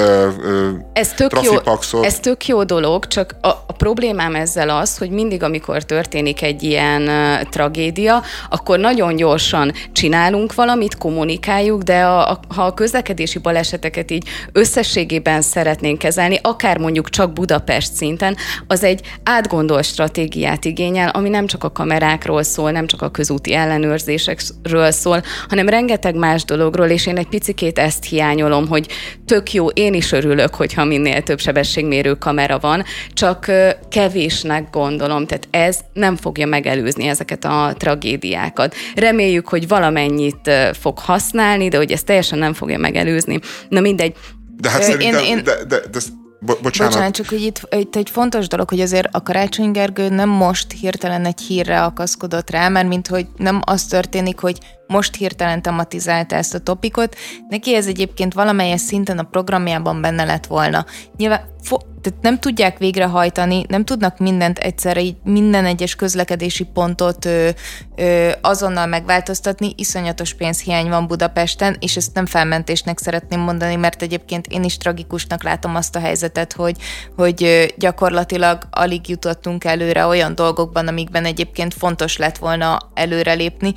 ez 0.94 1.14
tök, 1.14 1.32
jó, 1.42 1.56
ez 2.02 2.20
tök 2.20 2.48
jó 2.48 2.64
dolog, 2.64 3.08
csak 3.08 3.36
a, 3.42 3.48
a 3.48 3.74
problémám 3.78 4.36
ezzel 4.36 4.70
az, 4.70 4.98
hogy 4.98 5.10
mindig, 5.10 5.44
amikor 5.44 5.84
történik 5.84 6.42
egy 6.42 6.64
ilyen 6.64 7.10
tragédia, 7.50 8.24
akkor 8.50 8.80
nagyon 8.80 9.16
gyorsan 9.16 9.74
csinálunk 9.92 10.54
valamit, 10.54 10.98
kommunikáljuk, 10.98 11.82
de 11.82 12.02
a, 12.02 12.30
a, 12.30 12.40
ha 12.56 12.64
a 12.64 12.74
közlekedési 12.74 13.40
baleseteket 13.40 14.12
így 14.12 14.28
összességében 14.52 15.42
szeretnénk 15.42 15.98
kezelni, 15.98 16.40
akár 16.42 16.78
mondjuk 16.78 17.10
csak 17.10 17.34
Budapest 17.34 17.94
szinten, 17.94 18.36
az 18.68 18.84
egy 18.84 19.02
átgondolt 19.24 19.86
stratégiát 19.86 20.66
igényel, 20.66 21.10
ami 21.10 21.30
nem 21.30 21.48
csak 21.48 21.64
a 21.64 21.72
kamerákra 21.72 22.29
utakról 22.30 22.44
szól, 22.44 22.72
nem 22.72 22.88
csak 22.88 23.02
a 23.02 23.10
közúti 23.10 23.54
ellenőrzésekről 23.54 24.92
szól, 24.92 25.24
hanem 25.48 25.70
rengeteg 25.70 26.16
más 26.16 26.44
dologról, 26.44 26.88
és 26.88 27.06
én 27.06 27.18
egy 27.18 27.28
picikét 27.28 27.80
ezt 27.80 28.06
hiányolom, 28.06 28.68
hogy 28.68 28.88
tök 29.26 29.54
jó, 29.54 29.68
én 29.68 29.94
is 29.94 30.12
örülök, 30.12 30.56
hogyha 30.56 30.86
minél 30.86 31.22
több 31.22 31.40
sebességmérő 31.40 32.14
kamera 32.14 32.60
van, 32.60 32.84
csak 33.14 33.52
kevésnek 33.90 34.70
gondolom, 34.72 35.26
tehát 35.26 35.48
ez 35.52 35.80
nem 35.94 36.16
fogja 36.16 36.46
megelőzni 36.46 37.08
ezeket 37.08 37.46
a 37.46 37.74
tragédiákat. 37.78 38.76
Reméljük, 38.96 39.48
hogy 39.48 39.68
valamennyit 39.68 40.52
fog 40.80 41.00
használni, 41.00 41.68
de 41.68 41.78
hogy 41.78 41.92
ez 41.92 42.04
teljesen 42.04 42.40
nem 42.40 42.54
fogja 42.54 42.78
megelőzni. 42.78 43.40
Na 43.70 43.80
mindegy, 43.80 44.16
de 44.58 44.70
hát 44.70 44.84
szerintem, 44.84 45.24
én, 45.24 45.38
én... 45.38 45.44
De, 45.44 45.56
de, 45.68 45.80
de, 45.92 46.00
Bo- 46.40 46.62
bocsánat. 46.62 46.94
bocsánat, 46.94 47.16
csak 47.16 47.30
hogy 47.30 47.42
itt, 47.42 47.68
itt 47.76 47.96
egy 47.96 48.10
fontos 48.10 48.48
dolog, 48.48 48.70
hogy 48.70 48.80
azért 48.80 49.08
a 49.12 49.24
Karácsony 49.24 49.72
Gergő 49.72 50.10
nem 50.10 50.30
most 50.30 50.72
hirtelen 50.72 51.26
egy 51.26 51.42
hírre 51.42 51.84
akaszkodott 51.84 52.50
rá, 52.50 52.70
mert 52.70 52.88
mint 52.88 53.08
hogy 53.08 53.28
nem 53.38 53.62
az 53.66 53.86
történik, 53.86 54.40
hogy 54.40 54.58
most 54.90 55.16
hirtelen 55.16 55.62
tematizálta 55.62 56.36
ezt 56.36 56.54
a 56.54 56.60
topikot. 56.60 57.16
Neki 57.50 57.76
ez 57.76 57.88
egyébként 57.88 58.34
valamelyes 58.34 58.82
szinten 58.82 59.18
a 59.18 59.24
programjában 59.24 60.02
benne 60.02 60.24
lett 60.24 60.46
volna. 60.46 60.86
Nyilván 61.18 61.42
fo- 61.62 61.86
tehát 62.02 62.22
nem 62.22 62.40
tudják 62.40 62.78
végrehajtani, 62.78 63.66
nem 63.68 63.86
tudnak 63.86 64.18
mindent 64.18 64.58
egyszerre, 64.58 65.02
így 65.02 65.16
minden 65.24 65.66
egyes 65.66 65.96
közlekedési 65.96 66.64
pontot 66.64 67.26
ö, 67.26 67.50
ö, 67.96 68.30
azonnal 68.42 68.86
megváltoztatni. 68.86 69.74
Iszonyatos 69.78 70.34
pénzhiány 70.34 70.90
van 70.90 71.08
Budapesten, 71.08 71.76
és 71.80 71.96
ezt 71.96 72.14
nem 72.14 72.26
felmentésnek 72.26 73.00
szeretném 73.00 73.40
mondani, 73.40 73.76
mert 73.76 74.02
egyébként 74.02 74.48
én 74.48 74.64
is 74.64 74.78
tragikusnak 74.78 75.44
látom 75.44 75.76
azt 75.76 75.96
a 75.96 76.00
helyzetet, 76.00 76.54
hogy, 76.54 76.76
hogy 77.16 77.74
gyakorlatilag 77.78 78.68
alig 78.72 79.10
jutottunk 79.10 79.64
előre 79.64 80.06
olyan 80.06 80.36
dolgokban, 80.36 80.88
amikben 80.88 81.26
egyébként 81.26 81.74
fontos 81.74 82.18
lett 82.18 82.38
volna 82.38 82.78
előrelépni. 82.94 83.74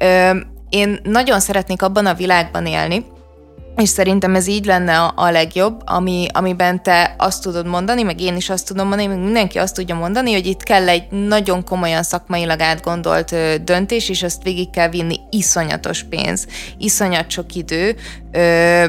Ö, 0.00 0.30
én 0.68 1.00
nagyon 1.02 1.40
szeretnék 1.40 1.82
abban 1.82 2.06
a 2.06 2.14
világban 2.14 2.66
élni, 2.66 3.04
és 3.76 3.88
szerintem 3.88 4.34
ez 4.34 4.46
így 4.46 4.64
lenne 4.64 4.98
a, 4.98 5.12
a 5.16 5.30
legjobb, 5.30 5.82
ami, 5.84 6.26
amiben 6.32 6.82
te 6.82 7.14
azt 7.18 7.42
tudod 7.42 7.66
mondani, 7.66 8.02
meg 8.02 8.20
én 8.20 8.36
is 8.36 8.50
azt 8.50 8.66
tudom 8.66 8.88
mondani, 8.88 9.08
meg 9.08 9.18
mindenki 9.18 9.58
azt 9.58 9.74
tudja 9.74 9.94
mondani, 9.94 10.32
hogy 10.32 10.46
itt 10.46 10.62
kell 10.62 10.88
egy 10.88 11.10
nagyon 11.10 11.64
komolyan 11.64 12.02
szakmailag 12.02 12.60
átgondolt 12.60 13.32
ö, 13.32 13.54
döntés, 13.64 14.08
és 14.08 14.22
azt 14.22 14.42
végig 14.42 14.70
kell 14.70 14.88
vinni 14.88 15.20
iszonyatos 15.30 16.02
pénz, 16.02 16.46
iszonyat 16.78 17.30
sok 17.30 17.54
idő, 17.54 17.96
ö, 18.32 18.84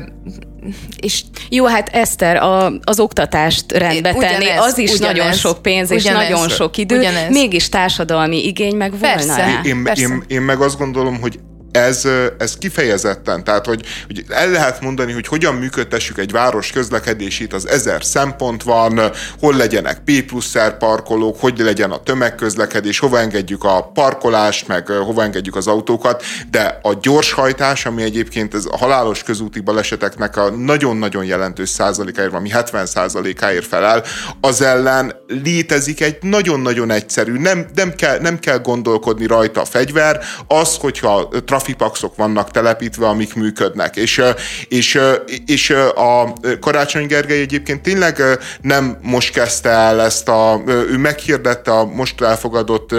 és 0.99 1.23
jó, 1.49 1.65
hát 1.65 1.89
Eszter, 1.89 2.35
a, 2.35 2.65
az 2.83 2.99
oktatást 2.99 3.71
rendbe 3.71 4.13
ugyanez, 4.13 4.37
tenni, 4.37 4.49
az 4.49 4.77
is 4.77 4.93
ugyanez, 4.93 5.17
nagyon 5.17 5.33
sok 5.33 5.61
pénz 5.61 5.91
és 5.91 6.03
ugyanez, 6.03 6.29
nagyon 6.29 6.49
sok 6.49 6.77
idő, 6.77 6.97
ugyanez. 6.97 7.31
mégis 7.31 7.69
társadalmi 7.69 8.45
igény 8.45 8.75
meg 8.75 8.89
volna 8.89 9.07
persze, 9.07 9.35
rá. 9.35 9.61
Én, 9.63 9.83
persze. 9.83 10.01
Én, 10.01 10.23
én 10.27 10.41
meg 10.41 10.61
azt 10.61 10.77
gondolom, 10.77 11.19
hogy 11.21 11.39
ez, 11.77 12.07
ez 12.37 12.57
kifejezetten, 12.57 13.43
tehát 13.43 13.65
hogy, 13.65 13.85
hogy 14.05 14.23
el 14.29 14.49
lehet 14.49 14.81
mondani, 14.81 15.11
hogy 15.11 15.27
hogyan 15.27 15.55
működtessük 15.55 16.17
egy 16.17 16.31
város 16.31 16.71
közlekedését, 16.71 17.53
az 17.53 17.67
ezer 17.67 18.03
szempont 18.03 18.63
van, 18.63 19.01
hol 19.39 19.55
legyenek 19.55 19.99
P 20.05 20.21
plusz 20.21 20.55
parkolók, 20.79 21.39
hogy 21.39 21.59
legyen 21.59 21.91
a 21.91 22.03
tömegközlekedés, 22.03 22.99
hova 22.99 23.19
engedjük 23.19 23.63
a 23.63 23.91
parkolást, 23.93 24.67
meg 24.67 24.87
hova 24.87 25.23
engedjük 25.23 25.55
az 25.55 25.67
autókat, 25.67 26.23
de 26.51 26.79
a 26.81 26.93
gyorshajtás, 27.01 27.85
ami 27.85 28.03
egyébként 28.03 28.53
ez 28.53 28.65
a 28.71 28.77
halálos 28.77 29.23
közúti 29.23 29.59
baleseteknek 29.59 30.37
a 30.37 30.49
nagyon-nagyon 30.49 31.25
jelentős 31.25 31.69
százalékáért, 31.69 32.33
ami 32.33 32.49
70 32.49 32.85
százalékáért 32.85 33.65
felel, 33.65 34.03
az 34.41 34.61
ellen 34.61 35.13
létezik 35.43 36.01
egy 36.01 36.17
nagyon-nagyon 36.21 36.91
egyszerű, 36.91 37.37
nem, 37.37 37.65
nem, 37.75 37.93
kell, 37.95 38.19
nem 38.19 38.39
kell 38.39 38.59
gondolkodni 38.59 39.25
rajta 39.25 39.61
a 39.61 39.65
fegyver, 39.65 40.23
az, 40.47 40.75
hogyha 40.75 41.29
trafik 41.45 41.66
trafipaxok 41.67 42.15
vannak 42.15 42.51
telepítve, 42.51 43.07
amik 43.07 43.35
működnek. 43.35 43.95
És, 43.95 44.21
és, 44.67 44.99
és 45.45 45.69
a 45.95 46.33
Karácsony 46.59 47.07
Gergely 47.07 47.41
egyébként 47.41 47.81
tényleg 47.81 48.21
nem 48.61 48.97
most 49.01 49.33
kezdte 49.33 49.69
el 49.69 50.01
ezt 50.01 50.29
a, 50.29 50.61
ő 50.65 50.97
meghirdette 50.97 51.71
a 51.71 51.85
most 51.85 52.21
elfogadott, 52.21 52.95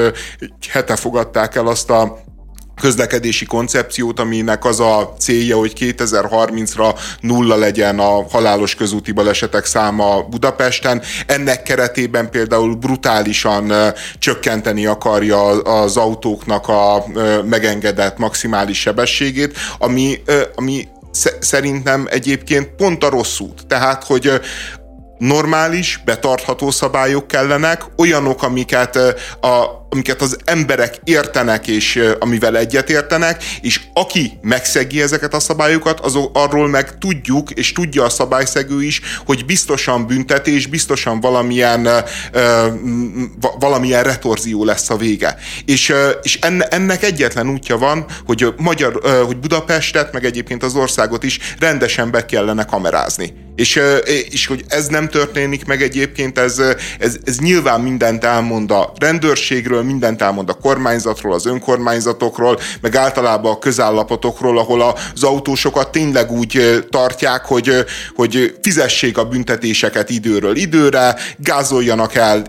hete 0.70 0.96
fogadták 0.96 1.54
el 1.54 1.66
azt 1.66 1.90
a 1.90 2.18
közlekedési 2.80 3.46
koncepciót, 3.46 4.20
aminek 4.20 4.64
az 4.64 4.80
a 4.80 5.14
célja, 5.18 5.56
hogy 5.56 5.72
2030-ra 5.76 6.98
nulla 7.20 7.56
legyen 7.56 7.98
a 7.98 8.26
halálos 8.30 8.74
közúti 8.74 9.12
balesetek 9.12 9.64
száma 9.64 10.22
Budapesten. 10.22 11.02
Ennek 11.26 11.62
keretében 11.62 12.30
például 12.30 12.74
brutálisan 12.74 13.72
csökkenteni 14.18 14.86
akarja 14.86 15.46
az 15.62 15.96
autóknak 15.96 16.68
a 16.68 17.04
megengedett 17.44 18.18
maximális 18.18 18.80
sebességét, 18.80 19.56
ami, 19.78 20.22
ami 20.54 20.88
szerintem 21.40 22.06
egyébként 22.10 22.68
pont 22.76 23.04
a 23.04 23.08
rossz 23.08 23.38
út. 23.38 23.66
Tehát, 23.66 24.04
hogy 24.04 24.40
normális, 25.18 26.00
betartható 26.04 26.70
szabályok 26.70 27.26
kellenek, 27.26 27.84
olyanok, 27.96 28.42
amiket, 28.42 28.96
a, 29.40 29.86
amiket 29.90 30.22
az 30.22 30.36
emberek 30.44 31.00
értenek, 31.04 31.66
és 31.66 32.02
amivel 32.18 32.56
egyetértenek, 32.56 33.44
és 33.60 33.80
aki 33.94 34.32
megszegi 34.42 35.02
ezeket 35.02 35.34
a 35.34 35.40
szabályokat, 35.40 36.00
az 36.00 36.18
arról 36.32 36.68
meg 36.68 36.98
tudjuk, 36.98 37.50
és 37.50 37.72
tudja 37.72 38.04
a 38.04 38.08
szabályszegő 38.08 38.82
is, 38.82 39.00
hogy 39.26 39.44
biztosan 39.44 40.06
büntetés, 40.06 40.66
biztosan 40.66 41.20
valamilyen, 41.20 41.88
valamilyen 43.58 44.02
retorzió 44.02 44.64
lesz 44.64 44.90
a 44.90 44.96
vége. 44.96 45.36
És, 45.64 45.94
és 46.22 46.38
ennek 46.70 47.02
egyetlen 47.02 47.48
útja 47.48 47.78
van, 47.78 48.06
hogy, 48.26 48.54
Magyar, 48.56 49.00
hogy 49.26 49.36
Budapestet, 49.36 50.12
meg 50.12 50.24
egyébként 50.24 50.62
az 50.62 50.74
országot 50.74 51.22
is 51.22 51.38
rendesen 51.58 52.10
be 52.10 52.24
kellene 52.24 52.64
kamerázni 52.64 53.46
és, 53.58 53.80
és 54.30 54.46
hogy 54.46 54.64
ez 54.68 54.86
nem 54.86 55.08
történik 55.08 55.64
meg 55.64 55.82
egyébként, 55.82 56.38
ez, 56.38 56.58
ez, 56.98 57.16
ez 57.24 57.38
nyilván 57.38 57.80
mindent 57.80 58.24
elmond 58.24 58.70
a 58.70 58.92
rendőrségről, 58.98 59.77
mindent 59.82 60.22
elmond 60.22 60.48
a 60.48 60.52
kormányzatról, 60.52 61.34
az 61.34 61.46
önkormányzatokról, 61.46 62.58
meg 62.80 62.96
általában 62.96 63.52
a 63.52 63.58
közállapotokról, 63.58 64.58
ahol 64.58 64.94
az 65.14 65.22
autósokat 65.22 65.90
tényleg 65.90 66.32
úgy 66.32 66.84
tartják, 66.90 67.44
hogy, 67.44 67.84
hogy 68.14 68.56
fizessék 68.62 69.18
a 69.18 69.24
büntetéseket 69.24 70.10
időről 70.10 70.56
időre, 70.56 71.16
gázoljanak 71.36 72.14
el 72.14 72.42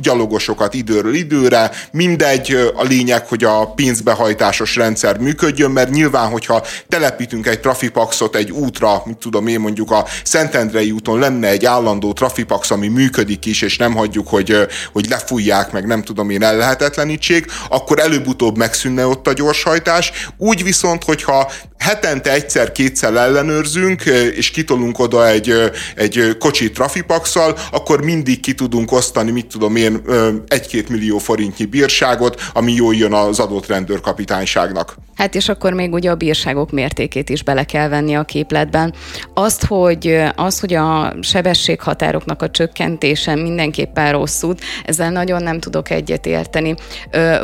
gyalogosokat 0.00 0.74
időről 0.74 1.14
időre, 1.14 1.70
mindegy, 1.92 2.72
a 2.74 2.82
lényeg, 2.82 3.26
hogy 3.26 3.44
a 3.44 3.66
pénzbehajtásos 3.66 4.76
rendszer 4.76 5.18
működjön, 5.18 5.70
mert 5.70 5.90
nyilván, 5.90 6.30
hogyha 6.30 6.62
telepítünk 6.88 7.46
egy 7.46 7.60
trafipaxot 7.60 8.36
egy 8.36 8.50
útra, 8.50 9.02
mit 9.04 9.16
tudom 9.16 9.46
én 9.46 9.60
mondjuk 9.60 9.90
a 9.90 10.04
Szent 10.24 10.52
Szentendrei 10.54 10.90
úton 10.90 11.18
lenne 11.18 11.48
egy 11.48 11.64
állandó 11.64 12.12
trafipax, 12.12 12.70
ami 12.70 12.88
működik 12.88 13.44
is, 13.46 13.62
és 13.62 13.76
nem 13.76 13.94
hagyjuk, 13.94 14.28
hogy, 14.28 14.56
hogy 14.92 15.08
lefújják, 15.08 15.72
meg 15.72 15.86
nem 15.86 16.02
tudom 16.02 16.30
én 16.30 16.42
ellehetetlenítsék, 16.64 17.46
akkor 17.68 17.98
előbb-utóbb 17.98 18.56
megszűnne 18.56 19.06
ott 19.06 19.26
a 19.26 19.32
gyorshajtás. 19.32 20.12
Úgy 20.36 20.62
viszont, 20.62 21.04
hogyha 21.04 21.50
hetente 21.84 22.32
egyszer-kétszer 22.32 23.14
ellenőrzünk, 23.14 24.02
és 24.34 24.50
kitolunk 24.50 24.98
oda 24.98 25.28
egy, 25.28 25.54
egy 25.94 26.36
kocsi 26.38 26.70
trafipaxal, 26.70 27.58
akkor 27.70 28.02
mindig 28.04 28.40
ki 28.40 28.54
tudunk 28.54 28.92
osztani, 28.92 29.30
mit 29.30 29.46
tudom 29.46 29.76
én, 29.76 30.02
egy-két 30.48 30.88
millió 30.88 31.18
forintnyi 31.18 31.64
bírságot, 31.64 32.40
ami 32.52 32.72
jól 32.72 32.94
jön 32.94 33.12
az 33.12 33.38
adott 33.38 33.66
rendőrkapitányságnak. 33.66 34.94
Hát 35.14 35.34
és 35.34 35.48
akkor 35.48 35.72
még 35.72 35.92
ugye 35.92 36.10
a 36.10 36.14
bírságok 36.14 36.70
mértékét 36.70 37.28
is 37.28 37.42
bele 37.42 37.64
kell 37.64 37.88
venni 37.88 38.14
a 38.14 38.22
képletben. 38.22 38.94
Azt, 39.34 39.64
hogy, 39.64 40.22
az, 40.36 40.60
hogy 40.60 40.74
a 40.74 41.14
sebességhatároknak 41.22 42.42
a 42.42 42.50
csökkentése 42.50 43.34
mindenképpen 43.34 44.12
rossz 44.12 44.42
út, 44.42 44.60
ezzel 44.84 45.10
nagyon 45.10 45.42
nem 45.42 45.60
tudok 45.60 45.90
egyet 45.90 46.26
érteni. 46.26 46.74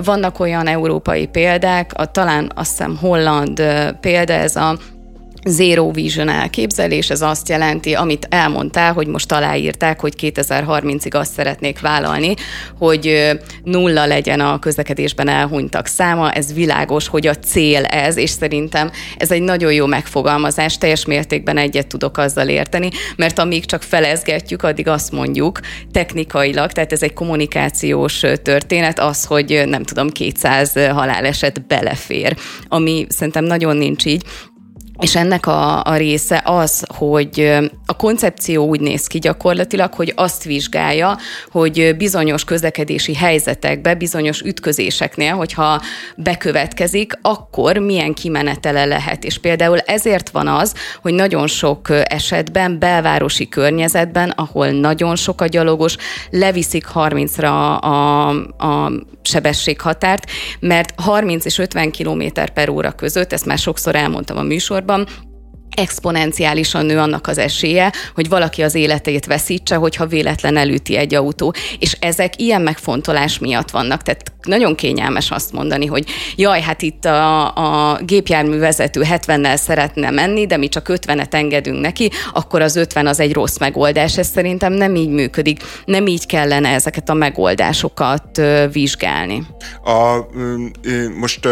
Vannak 0.05 0.41
olyan 0.41 0.67
európai 0.67 1.27
példák, 1.27 1.91
a, 1.95 2.11
talán 2.11 2.53
azt 2.55 2.71
hiszem 2.71 2.97
holland 2.97 3.63
példa, 4.01 4.30
ez 4.35 4.57
a 4.57 4.77
Zero 5.45 5.91
Vision 5.91 6.29
elképzelés, 6.29 7.11
ez 7.11 7.23
azt 7.23 7.49
jelenti, 7.49 7.95
amit 7.95 8.27
elmondtál, 8.31 8.93
hogy 8.93 9.07
most 9.07 9.33
aláírták, 9.33 10.01
hogy 10.01 10.15
2030-ig 10.21 11.15
azt 11.15 11.33
szeretnék 11.33 11.81
vállalni, 11.81 12.35
hogy 12.79 13.31
nulla 13.63 14.07
legyen 14.07 14.41
a 14.41 14.59
közlekedésben 14.59 15.29
elhunytak 15.29 15.87
száma, 15.87 16.33
ez 16.33 16.55
világos, 16.55 17.09
hogy 17.09 17.27
a 17.27 17.35
cél 17.35 17.85
ez, 17.85 18.17
és 18.17 18.31
szerintem 18.31 18.91
ez 19.17 19.31
egy 19.31 19.43
nagyon 19.43 19.73
jó 19.73 19.87
megfogalmazás, 19.87 20.79
teljes 20.79 21.05
mértékben 21.05 21.57
egyet 21.57 21.87
tudok 21.87 22.19
azzal 22.19 22.49
érteni, 22.49 22.91
mert 23.17 23.39
amíg 23.39 23.65
csak 23.65 23.83
felezgetjük, 23.83 24.63
addig 24.63 24.89
azt 24.89 25.13
mondjuk 25.13 25.61
technikailag, 25.93 26.73
tehát 26.73 26.93
ez 26.93 27.03
egy 27.03 27.13
kommunikációs 27.13 28.23
történet, 28.43 28.99
az, 28.99 29.25
hogy 29.25 29.63
nem 29.67 29.83
tudom, 29.83 30.09
200 30.09 30.73
haláleset 30.73 31.67
belefér, 31.67 32.37
ami 32.69 33.07
szerintem 33.09 33.45
nagyon 33.45 33.77
nincs 33.77 34.05
így, 34.05 34.25
és 35.01 35.17
ennek 35.17 35.47
a, 35.47 35.83
a 35.83 35.97
része 35.97 36.43
az, 36.45 36.85
hogy 36.95 37.59
a 37.87 37.97
koncepció 37.97 38.67
úgy 38.67 38.81
néz 38.81 39.07
ki 39.07 39.19
gyakorlatilag, 39.19 39.95
hogy 39.95 40.13
azt 40.17 40.45
vizsgálja, 40.45 41.19
hogy 41.51 41.97
bizonyos 41.97 42.45
közlekedési 42.45 43.15
helyzetekben, 43.15 43.99
bizonyos 43.99 44.41
ütközéseknél, 44.41 45.35
hogyha 45.35 45.81
bekövetkezik, 46.17 47.13
akkor 47.23 47.77
milyen 47.77 48.15
kimenetele 48.15 48.85
lehet. 48.85 49.25
És 49.25 49.39
például 49.39 49.79
ezért 49.79 50.31
van 50.31 50.47
az, 50.47 50.75
hogy 51.03 51.15
nagyon 51.15 51.47
sok 51.47 51.89
esetben 52.05 52.79
belvárosi 52.79 53.49
környezetben, 53.49 54.31
ahol 54.31 54.69
nagyon 54.69 55.17
sok 55.17 55.41
a 55.41 55.47
gyalogos, 55.47 55.97
leviszik 56.31 56.87
30-ra 56.95 57.79
a, 57.81 58.29
a 58.67 58.93
sebességhatárt, 59.23 60.31
mert 60.61 60.93
30 60.97 61.45
és 61.45 61.59
50 61.59 61.91
km 61.91 62.23
per 62.55 62.69
óra 62.69 62.91
között, 62.91 63.33
ezt 63.33 63.47
már 63.47 63.59
sokszor 63.59 63.95
elmondtam 63.95 64.37
a 64.37 64.43
műsorban, 64.43 64.90
exponenciálisan 65.77 66.87
nő 66.87 66.99
annak 66.99 67.27
az 67.27 67.39
esélye, 67.39 67.93
hogy 68.15 68.29
valaki 68.29 68.63
az 68.63 68.75
életét 68.75 69.27
veszítse, 69.27 69.75
hogyha 69.75 70.07
véletlen 70.07 70.57
elüti 70.57 70.97
egy 70.97 71.15
autó. 71.15 71.55
És 71.79 71.97
ezek 72.01 72.41
ilyen 72.41 72.63
megfontolás 72.63 73.39
miatt 73.39 73.71
vannak. 73.71 74.03
Tehát 74.03 74.33
nagyon 74.43 74.75
kényelmes 74.75 75.31
azt 75.31 75.53
mondani, 75.53 75.87
hogy 75.87 76.05
jaj, 76.37 76.61
hát 76.61 76.83
itt 76.83 77.05
a, 77.05 77.55
a 77.93 77.99
gépjárművezető 78.03 79.03
70-nel 79.05 79.57
szeretne 79.57 80.11
menni, 80.11 80.47
de 80.47 80.57
mi 80.57 80.69
csak 80.69 80.87
50-et 80.89 81.35
engedünk 81.35 81.81
neki, 81.81 82.11
akkor 82.33 82.63
az 82.63 82.77
50 82.77 83.07
az 83.07 83.21
egy 83.21 83.33
rossz 83.33 83.59
megoldás. 83.59 84.19
Ez 84.19 84.29
szerintem 84.29 84.73
nem 84.73 84.95
így 84.95 85.11
működik. 85.11 85.63
Nem 85.85 86.07
így 86.07 86.27
kellene 86.27 86.69
ezeket 86.69 87.09
a 87.09 87.15
megoldásokat 87.15 88.41
vizsgálni. 88.73 89.43
A, 89.85 90.27
most 91.19 91.49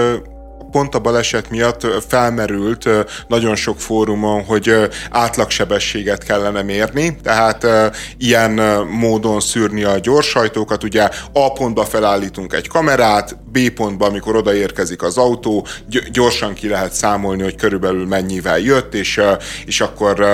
pont 0.71 0.95
a 0.95 0.99
baleset 0.99 1.51
miatt 1.51 1.87
felmerült 2.09 2.89
nagyon 3.29 3.57
sok 3.57 3.81
fórumon, 3.81 4.45
hogy 4.45 4.89
átlagsebességet 5.11 6.25
kellene 6.25 6.63
mérni, 6.63 7.17
tehát 7.23 7.67
ilyen 8.19 8.51
módon 8.91 9.41
szűrni 9.41 9.85
a 9.85 9.99
gyorsajtókat, 9.99 10.85
ugye 10.85 11.09
A 11.33 11.53
pontba 11.53 11.85
felállítunk 11.85 12.53
egy 12.53 12.69
kamerát, 12.69 13.37
B 13.53 13.69
pontba, 13.69 14.07
amikor 14.07 14.37
odaérkezik 14.37 15.03
az 15.03 15.17
autó, 15.17 15.67
gyorsan 16.13 16.55
ki 16.55 16.69
lehet 16.69 16.93
számolni, 16.93 17.43
hogy 17.43 17.57
körülbelül 17.57 18.07
mennyivel 18.07 18.59
jött, 18.59 18.95
és, 18.95 19.21
és 19.67 19.81
akkor 19.81 20.27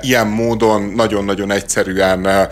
ilyen, 0.00 0.26
módon 0.26 0.82
nagyon-nagyon 0.82 1.50
egyszerűen 1.50 2.48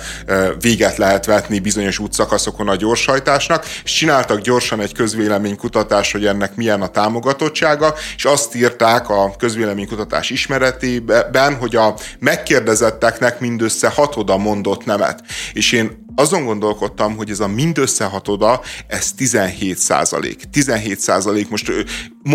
véget 0.60 0.96
lehet 0.96 1.26
vetni 1.26 1.58
bizonyos 1.58 1.98
útszakaszokon 1.98 2.68
a 2.68 2.76
gyorshajtásnak, 2.76 3.64
és 3.84 3.92
csináltak 3.92 4.40
gyorsan 4.40 4.80
egy 4.80 4.94
közvéleménykutatást, 4.94 6.12
hogy 6.12 6.26
ennek 6.26 6.56
milyen 6.68 6.82
a 6.82 6.90
támogatottsága, 6.90 7.94
és 8.16 8.24
azt 8.24 8.54
írták 8.54 9.08
a 9.08 9.32
közvéleménykutatás 9.38 10.30
ismeretében, 10.30 11.56
hogy 11.56 11.76
a 11.76 11.94
megkérdezetteknek 12.18 13.40
mindössze 13.40 13.88
hatoda 13.88 14.36
mondott 14.36 14.84
nemet. 14.84 15.22
És 15.52 15.72
én 15.72 16.06
azon 16.14 16.44
gondolkodtam, 16.44 17.16
hogy 17.16 17.30
ez 17.30 17.40
a 17.40 17.48
mindössze 17.48 18.04
hatoda, 18.04 18.60
ez 18.86 19.12
17 19.12 19.78
százalék. 19.78 20.42
17 20.50 21.00
százalék, 21.00 21.48
most 21.48 21.72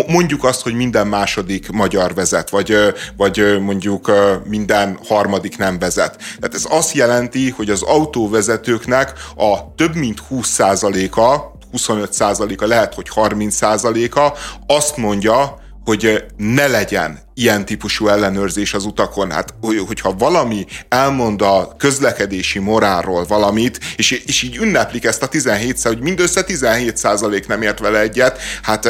mondjuk 0.06 0.44
azt, 0.44 0.62
hogy 0.62 0.74
minden 0.74 1.06
második 1.06 1.70
magyar 1.70 2.14
vezet, 2.14 2.50
vagy, 2.50 2.76
vagy 3.16 3.60
mondjuk 3.60 4.10
minden 4.44 4.98
harmadik 5.08 5.58
nem 5.58 5.78
vezet. 5.78 6.16
Tehát 6.16 6.54
ez 6.54 6.66
azt 6.68 6.94
jelenti, 6.94 7.50
hogy 7.50 7.70
az 7.70 7.82
autóvezetőknek 7.82 9.12
a 9.36 9.74
több 9.74 9.94
mint 9.94 10.18
20 10.18 10.48
százaléka 10.48 11.53
25%-a, 11.76 12.66
lehet, 12.66 12.94
hogy 12.94 13.10
30%-a 13.14 14.38
azt 14.66 14.96
mondja, 14.96 15.58
hogy 15.84 16.24
ne 16.36 16.66
legyen 16.66 17.23
ilyen 17.34 17.64
típusú 17.64 18.08
ellenőrzés 18.08 18.74
az 18.74 18.84
utakon. 18.84 19.30
Hát, 19.30 19.54
hogyha 19.86 20.14
valami 20.18 20.66
elmond 20.88 21.42
a 21.42 21.74
közlekedési 21.78 22.58
morálról 22.58 23.24
valamit, 23.24 23.80
és, 23.96 24.10
és 24.10 24.42
így 24.42 24.56
ünneplik 24.56 25.04
ezt 25.04 25.22
a 25.22 25.26
17 25.26 25.82
hogy 25.82 26.00
mindössze 26.00 26.42
17 26.42 26.96
százalék 26.96 27.46
nem 27.46 27.62
ért 27.62 27.78
vele 27.78 28.00
egyet, 28.00 28.38
hát 28.62 28.88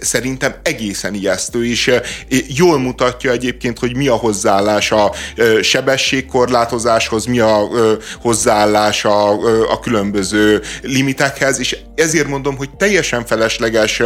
szerintem 0.00 0.54
egészen 0.62 1.14
ijesztő, 1.14 1.66
és 1.66 1.90
jól 2.48 2.78
mutatja 2.78 3.30
egyébként, 3.30 3.78
hogy 3.78 3.96
mi 3.96 4.08
a 4.08 4.14
hozzáállás 4.14 4.92
a 4.92 5.12
sebességkorlátozáshoz, 5.62 7.24
mi 7.24 7.38
a 7.38 7.68
hozzáállás 8.20 9.04
a, 9.04 9.30
a 9.70 9.80
különböző 9.80 10.62
limitekhez, 10.82 11.58
és 11.58 11.76
ezért 11.94 12.28
mondom, 12.28 12.56
hogy 12.56 12.70
teljesen 12.70 13.26
felesleges 13.26 14.02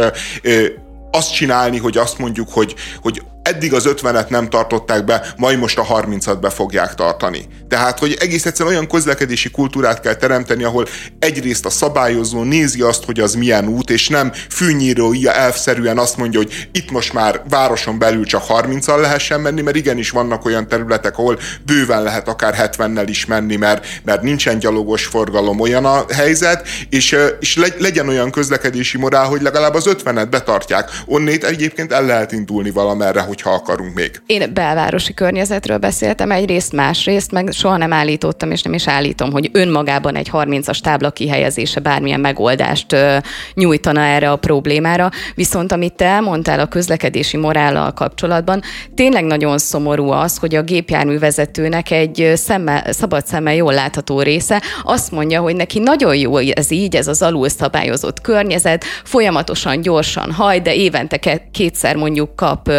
azt 1.11 1.33
csinálni, 1.33 1.77
hogy 1.77 1.97
azt 1.97 2.17
mondjuk, 2.17 2.49
hogy, 2.51 2.75
hogy 3.01 3.21
eddig 3.45 3.73
az 3.73 3.87
50-et 3.87 4.27
nem 4.27 4.49
tartották 4.49 5.05
be, 5.05 5.33
majd 5.37 5.59
most 5.59 5.77
a 5.77 5.85
30-at 5.85 6.37
be 6.41 6.49
fogják 6.49 6.95
tartani. 6.95 7.45
Tehát, 7.69 7.99
hogy 7.99 8.17
egész 8.19 8.45
egyszerűen 8.45 8.75
olyan 8.75 8.87
közlekedési 8.87 9.49
kultúrát 9.49 9.99
kell 9.99 10.13
teremteni, 10.13 10.63
ahol 10.63 10.85
egyrészt 11.19 11.65
a 11.65 11.69
szabályozó 11.69 12.43
nézi 12.43 12.81
azt, 12.81 13.03
hogy 13.03 13.19
az 13.19 13.33
milyen 13.33 13.67
út, 13.67 13.89
és 13.89 14.07
nem 14.07 14.31
fűnyírója 14.49 15.33
elfszerűen 15.33 15.97
azt 15.97 16.17
mondja, 16.17 16.39
hogy 16.39 16.67
itt 16.71 16.91
most 16.91 17.13
már 17.13 17.41
városon 17.49 17.99
belül 17.99 18.25
csak 18.25 18.43
30-al 18.47 18.99
lehessen 18.99 19.41
menni, 19.41 19.61
mert 19.61 19.75
igenis 19.75 20.09
vannak 20.09 20.45
olyan 20.45 20.67
területek, 20.67 21.17
ahol 21.17 21.39
bőven 21.65 22.03
lehet 22.03 22.27
akár 22.27 22.71
70-nel 22.77 23.05
is 23.07 23.25
menni, 23.25 23.55
mert, 23.55 23.85
mert 24.03 24.21
nincsen 24.21 24.59
gyalogos 24.59 25.05
forgalom, 25.05 25.59
olyan 25.59 25.85
a 25.85 26.05
helyzet, 26.13 26.67
és, 26.89 27.17
és 27.39 27.59
legyen 27.77 28.07
olyan 28.07 28.31
közlekedési 28.31 28.97
morál, 28.97 29.25
hogy 29.25 29.41
legalább 29.41 29.73
az 29.73 29.85
50-et 29.87 30.27
betartják. 30.29 30.89
Onnét 31.05 31.43
egyébként 31.43 31.91
el 31.91 32.05
lehet 32.05 32.31
indulni 32.31 32.71
valamerre, 32.71 33.21
hogyha 33.35 33.53
akarunk 33.53 33.93
még. 33.93 34.21
Én 34.25 34.53
belvárosi 34.53 35.13
környezetről 35.13 35.77
beszéltem 35.77 36.31
egyrészt, 36.31 36.71
másrészt, 36.71 37.31
meg 37.31 37.51
soha 37.51 37.77
nem 37.77 37.93
állítottam, 37.93 38.51
és 38.51 38.61
nem 38.61 38.73
is 38.73 38.87
állítom, 38.87 39.31
hogy 39.31 39.49
önmagában 39.53 40.15
egy 40.15 40.29
30-as 40.33 40.79
tábla 40.79 41.11
kihelyezése 41.11 41.79
bármilyen 41.79 42.19
megoldást 42.19 42.93
ö, 42.93 43.17
nyújtana 43.53 44.01
erre 44.01 44.31
a 44.31 44.35
problémára. 44.35 45.09
Viszont 45.35 45.71
amit 45.71 45.93
te 45.93 46.05
elmondtál 46.05 46.59
a 46.59 46.65
közlekedési 46.65 47.37
morállal 47.37 47.93
kapcsolatban, 47.93 48.61
tényleg 48.95 49.23
nagyon 49.23 49.57
szomorú 49.57 50.09
az, 50.09 50.37
hogy 50.37 50.55
a 50.55 50.61
gépjárművezetőnek 50.61 51.91
egy 51.91 52.31
szemmel, 52.35 52.91
szabad 52.91 53.27
szemmel 53.27 53.55
jól 53.55 53.73
látható 53.73 54.21
része 54.21 54.61
azt 54.83 55.11
mondja, 55.11 55.41
hogy 55.41 55.55
neki 55.55 55.79
nagyon 55.79 56.15
jó 56.15 56.37
ez 56.37 56.71
így, 56.71 56.95
ez 56.95 57.07
az 57.07 57.21
alul 57.21 57.49
szabályozott 57.49 58.21
környezet, 58.21 58.83
folyamatosan 59.03 59.81
gyorsan 59.81 60.31
haj, 60.31 60.59
de 60.59 60.73
évente 60.75 61.19
kétszer 61.51 61.95
mondjuk 61.95 62.35
kap 62.35 62.69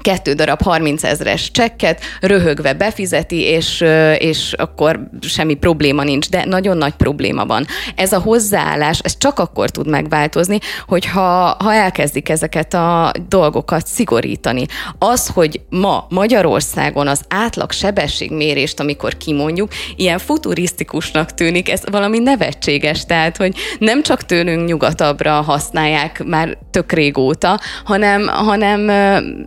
kettő 0.00 0.32
darab 0.32 0.62
30 0.62 1.04
ezres 1.04 1.50
csekket, 1.50 2.00
röhögve 2.20 2.72
befizeti, 2.72 3.40
és, 3.40 3.84
és 4.18 4.52
akkor 4.52 5.10
semmi 5.20 5.54
probléma 5.54 6.02
nincs, 6.02 6.28
de 6.28 6.44
nagyon 6.44 6.76
nagy 6.76 6.94
probléma 6.94 7.46
van. 7.46 7.66
Ez 7.94 8.12
a 8.12 8.20
hozzáállás, 8.20 8.98
ez 8.98 9.18
csak 9.18 9.38
akkor 9.38 9.70
tud 9.70 9.88
megváltozni, 9.88 10.58
hogyha 10.86 11.56
ha 11.58 11.74
elkezdik 11.74 12.28
ezeket 12.28 12.74
a 12.74 13.12
dolgokat 13.28 13.86
szigorítani. 13.86 14.66
Az, 14.98 15.26
hogy 15.26 15.60
ma 15.70 16.06
Magyarországon 16.08 17.08
az 17.08 17.20
átlag 17.28 17.72
sebességmérést, 17.72 18.80
amikor 18.80 19.16
kimondjuk, 19.16 19.70
ilyen 19.96 20.18
futurisztikusnak 20.18 21.34
tűnik, 21.34 21.70
ez 21.70 21.82
valami 21.90 22.18
nevetséges, 22.18 23.04
tehát, 23.06 23.36
hogy 23.36 23.54
nem 23.78 24.02
csak 24.02 24.22
tőlünk 24.22 24.68
nyugatabbra 24.68 25.32
használják 25.32 26.24
már 26.24 26.58
tök 26.70 26.92
régóta, 26.92 27.60
hanem, 27.84 28.26
hanem 28.26 28.90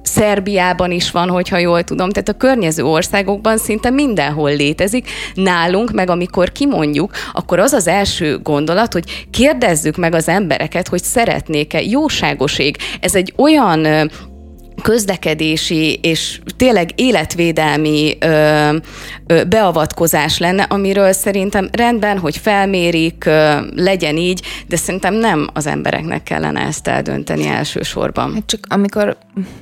szer 0.03 0.40
Szerbiában 0.41 0.91
is 0.91 1.11
van, 1.11 1.29
hogyha 1.29 1.57
jól 1.57 1.83
tudom, 1.83 2.09
tehát 2.09 2.29
a 2.29 2.37
környező 2.37 2.83
országokban 2.83 3.57
szinte 3.57 3.89
mindenhol 3.89 4.55
létezik. 4.55 5.09
Nálunk, 5.33 5.91
meg 5.91 6.09
amikor 6.09 6.51
kimondjuk, 6.51 7.11
akkor 7.33 7.59
az 7.59 7.73
az 7.73 7.87
első 7.87 8.39
gondolat, 8.43 8.93
hogy 8.93 9.27
kérdezzük 9.31 9.97
meg 9.97 10.13
az 10.13 10.27
embereket, 10.27 10.87
hogy 10.87 11.03
szeretnék-e 11.03 11.81
jóságoség. 11.81 12.77
Ez 12.99 13.15
egy 13.15 13.33
olyan 13.37 14.09
közlekedési 14.81 15.93
és 15.93 16.41
tényleg 16.57 16.91
életvédelmi 16.95 18.17
ö, 18.19 18.77
ö, 19.27 19.43
beavatkozás 19.43 20.37
lenne, 20.37 20.63
amiről 20.63 21.11
szerintem 21.11 21.69
rendben, 21.71 22.17
hogy 22.19 22.37
felmérik, 22.37 23.25
ö, 23.25 23.57
legyen 23.75 24.17
így, 24.17 24.41
de 24.67 24.75
szerintem 24.75 25.13
nem 25.13 25.49
az 25.53 25.67
embereknek 25.67 26.23
kellene 26.23 26.61
ezt 26.61 26.87
eldönteni 26.87 27.47
elsősorban. 27.47 28.33
Hát 28.33 28.45
csak 28.45 28.59
amikor 28.69 29.17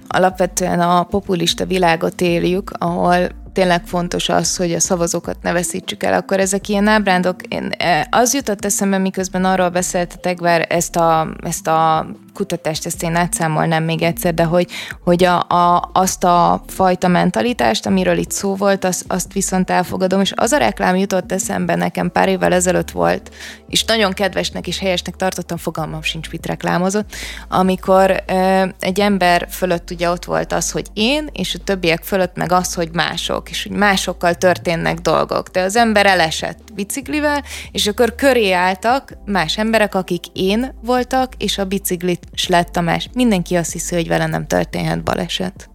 alapvetően 0.07 0.79
a 0.79 1.03
populista 1.03 1.65
világot 1.65 2.21
éljük, 2.21 2.71
ahol 2.77 3.29
tényleg 3.53 3.81
fontos 3.85 4.29
az, 4.29 4.55
hogy 4.55 4.73
a 4.73 4.79
szavazókat 4.79 5.37
ne 5.41 5.51
veszítsük 5.51 6.03
el, 6.03 6.13
akkor 6.13 6.39
ezek 6.39 6.67
ilyen 6.67 6.87
ábrándok. 6.87 7.35
Én, 7.47 7.71
az 8.09 8.33
jutott 8.33 8.65
eszembe, 8.65 8.97
miközben 8.97 9.45
arról 9.45 9.69
beszéltetek, 9.69 10.41
bár 10.41 10.65
ezt 10.69 10.95
a, 10.95 11.27
ezt 11.43 11.67
a 11.67 12.07
kutatást 12.33 12.85
ezt 12.85 13.03
én 13.03 13.15
átszámolnám 13.15 13.83
még 13.83 14.01
egyszer, 14.01 14.33
de 14.33 14.43
hogy, 14.43 14.67
hogy 15.03 15.23
a, 15.23 15.39
a, 15.39 15.89
azt 15.93 16.23
a 16.23 16.63
fajta 16.67 17.07
mentalitást, 17.07 17.85
amiről 17.85 18.17
itt 18.17 18.31
szó 18.31 18.55
volt, 18.55 18.85
azt, 18.85 19.05
azt 19.07 19.33
viszont 19.33 19.69
elfogadom, 19.69 20.21
és 20.21 20.33
az 20.35 20.51
a 20.51 20.57
reklám 20.57 20.95
jutott 20.95 21.31
eszembe 21.31 21.75
nekem 21.75 22.11
pár 22.11 22.29
évvel 22.29 22.53
ezelőtt 22.53 22.91
volt, 22.91 23.31
és 23.67 23.83
nagyon 23.85 24.11
kedvesnek 24.11 24.67
és 24.67 24.79
helyesnek 24.79 25.15
tartottam, 25.15 25.57
fogalmam 25.57 26.01
sincs, 26.01 26.31
mit 26.31 26.45
reklámozott, 26.45 27.15
amikor 27.47 28.23
ö, 28.27 28.65
egy 28.79 28.99
ember 28.99 29.47
fölött 29.49 29.91
ugye 29.91 30.09
ott 30.09 30.25
volt 30.25 30.53
az, 30.53 30.71
hogy 30.71 30.87
én, 30.93 31.29
és 31.33 31.55
a 31.55 31.63
többiek 31.63 32.03
fölött 32.03 32.35
meg 32.35 32.51
az, 32.51 32.73
hogy 32.73 32.89
mások, 32.93 33.49
és 33.49 33.63
hogy 33.63 33.77
másokkal 33.77 34.33
történnek 34.33 34.99
dolgok. 34.99 35.47
De 35.47 35.61
az 35.61 35.75
ember 35.75 36.05
elesett 36.05 36.59
biciklivel, 36.79 37.43
és 37.71 37.87
akkor 37.87 38.15
köré 38.15 38.51
álltak 38.51 39.17
más 39.25 39.57
emberek, 39.57 39.95
akik 39.95 40.25
én 40.33 40.73
voltak, 40.81 41.33
és 41.37 41.57
a 41.57 41.65
biciklit 41.65 42.27
lett 42.47 42.67
Tamás. 42.67 43.09
Mindenki 43.13 43.55
azt 43.55 43.71
hiszi, 43.71 43.95
hogy 43.95 44.07
vele 44.07 44.25
nem 44.25 44.47
történhet 44.47 45.03
baleset. 45.03 45.69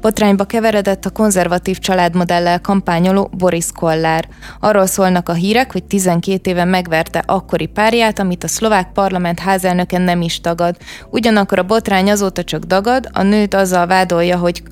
Botrányba 0.00 0.44
keveredett 0.44 1.04
a 1.04 1.10
konzervatív 1.10 1.78
családmodellel 1.78 2.60
kampányoló 2.60 3.30
Boris 3.36 3.66
Kollár. 3.74 4.28
Arról 4.60 4.86
szólnak 4.86 5.28
a 5.28 5.32
hírek, 5.32 5.72
hogy 5.72 5.84
12 5.84 6.50
éve 6.50 6.64
megverte 6.64 7.22
akkori 7.26 7.66
párját, 7.66 8.18
amit 8.18 8.44
a 8.44 8.48
szlovák 8.48 8.92
parlament 8.92 9.38
házelnöke 9.38 9.98
nem 9.98 10.22
is 10.22 10.40
tagad. 10.40 10.76
Ugyanakkor 11.10 11.58
a 11.58 11.62
botrány 11.62 12.10
azóta 12.10 12.44
csak 12.44 12.64
dagad, 12.64 13.08
a 13.12 13.22
nőt 13.22 13.54
azzal 13.54 13.86
vádolja, 13.86 14.38
hogy 14.38 14.62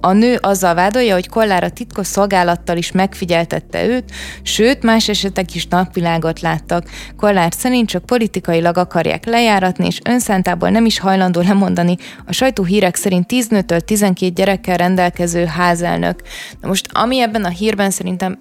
a 0.00 0.12
nő 0.12 0.38
azzal 0.40 0.74
vádolja, 0.74 1.14
hogy 1.14 1.28
Kollár 1.28 1.64
a 1.64 1.70
titkos 1.70 2.06
szolgálattal 2.06 2.76
is 2.76 2.92
megfigyeltette 2.92 3.86
őt, 3.86 4.10
sőt, 4.42 4.82
más 4.82 5.08
esetek 5.08 5.54
is 5.54 5.66
napvilágot 5.66 6.40
láttak. 6.40 6.84
Kollár 7.16 7.52
szerint 7.56 7.88
csak 7.88 8.04
politikailag 8.04 8.76
akarják 8.76 9.24
lejáratni, 9.24 9.86
és 9.86 10.00
önszántából 10.04 10.68
nem 10.70 10.84
is 10.84 10.98
hajlandó 10.98 11.40
lemondani 11.40 11.96
a 12.26 12.32
sajtó 12.32 12.64
hírek 12.64 12.94
szerint 12.94 13.26
10 13.26 13.48
nőtől 13.48 13.80
12 13.80 14.32
gyerekkel 14.32 14.76
rendelkező 14.76 15.44
házelnök. 15.44 16.22
Na 16.60 16.68
most, 16.68 16.88
ami 16.92 17.20
ebben 17.20 17.44
a 17.44 17.48
hírben 17.48 17.90
szerintem 17.90 18.38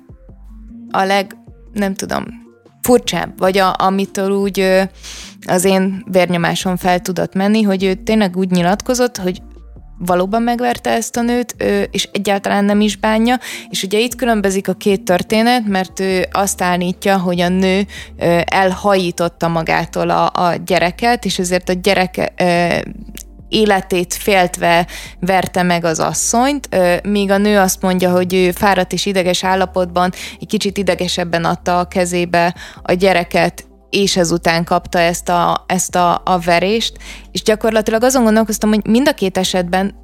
a 0.91 1.03
leg, 1.03 1.35
nem 1.73 1.93
tudom, 1.93 2.25
furcsább, 2.81 3.37
vagy 3.37 3.57
a, 3.57 3.75
amitől 3.77 4.31
úgy 4.31 4.87
az 5.47 5.63
én 5.63 6.05
vérnyomásom 6.11 6.75
fel 6.75 6.99
tudott 6.99 7.33
menni, 7.33 7.61
hogy 7.61 7.83
ő 7.83 7.93
tényleg 7.93 8.37
úgy 8.37 8.51
nyilatkozott, 8.51 9.17
hogy 9.17 9.41
valóban 9.99 10.41
megverte 10.41 10.89
ezt 10.89 11.17
a 11.17 11.21
nőt, 11.21 11.55
és 11.91 12.09
egyáltalán 12.11 12.65
nem 12.65 12.81
is 12.81 12.95
bánja, 12.95 13.39
és 13.69 13.83
ugye 13.83 13.99
itt 13.99 14.15
különbözik 14.15 14.67
a 14.67 14.73
két 14.73 15.01
történet, 15.01 15.67
mert 15.67 15.99
ő 15.99 16.25
azt 16.31 16.61
állítja, 16.61 17.17
hogy 17.17 17.39
a 17.39 17.49
nő 17.49 17.85
elhajította 18.45 19.47
magától 19.47 20.09
a, 20.09 20.25
a 20.25 20.55
gyereket, 20.65 21.25
és 21.25 21.39
ezért 21.39 21.69
a 21.69 21.73
gyerek 21.73 22.33
életét 23.49 24.13
féltve 24.13 24.87
verte 25.19 25.63
meg 25.63 25.85
az 25.85 25.99
asszonyt, 25.99 26.69
míg 27.03 27.31
a 27.31 27.37
nő 27.37 27.57
azt 27.57 27.81
mondja, 27.81 28.11
hogy 28.11 28.33
ő 28.33 28.51
fáradt 28.51 28.93
és 28.93 29.05
ideges 29.05 29.43
állapotban 29.43 30.11
egy 30.39 30.47
kicsit 30.47 30.77
idegesebben 30.77 31.43
adta 31.43 31.79
a 31.79 31.87
kezébe 31.87 32.55
a 32.81 32.93
gyereket, 32.93 33.68
és 33.89 34.17
ezután 34.17 34.63
kapta 34.63 34.99
ezt 34.99 35.29
a, 35.29 35.63
ezt 35.67 35.95
a, 35.95 36.21
a 36.25 36.39
verést, 36.39 36.97
és 37.31 37.43
gyakorlatilag 37.43 38.03
azon 38.03 38.23
gondolkoztam, 38.23 38.69
hogy 38.69 38.85
mind 38.85 39.07
a 39.07 39.13
két 39.13 39.37
esetben 39.37 39.95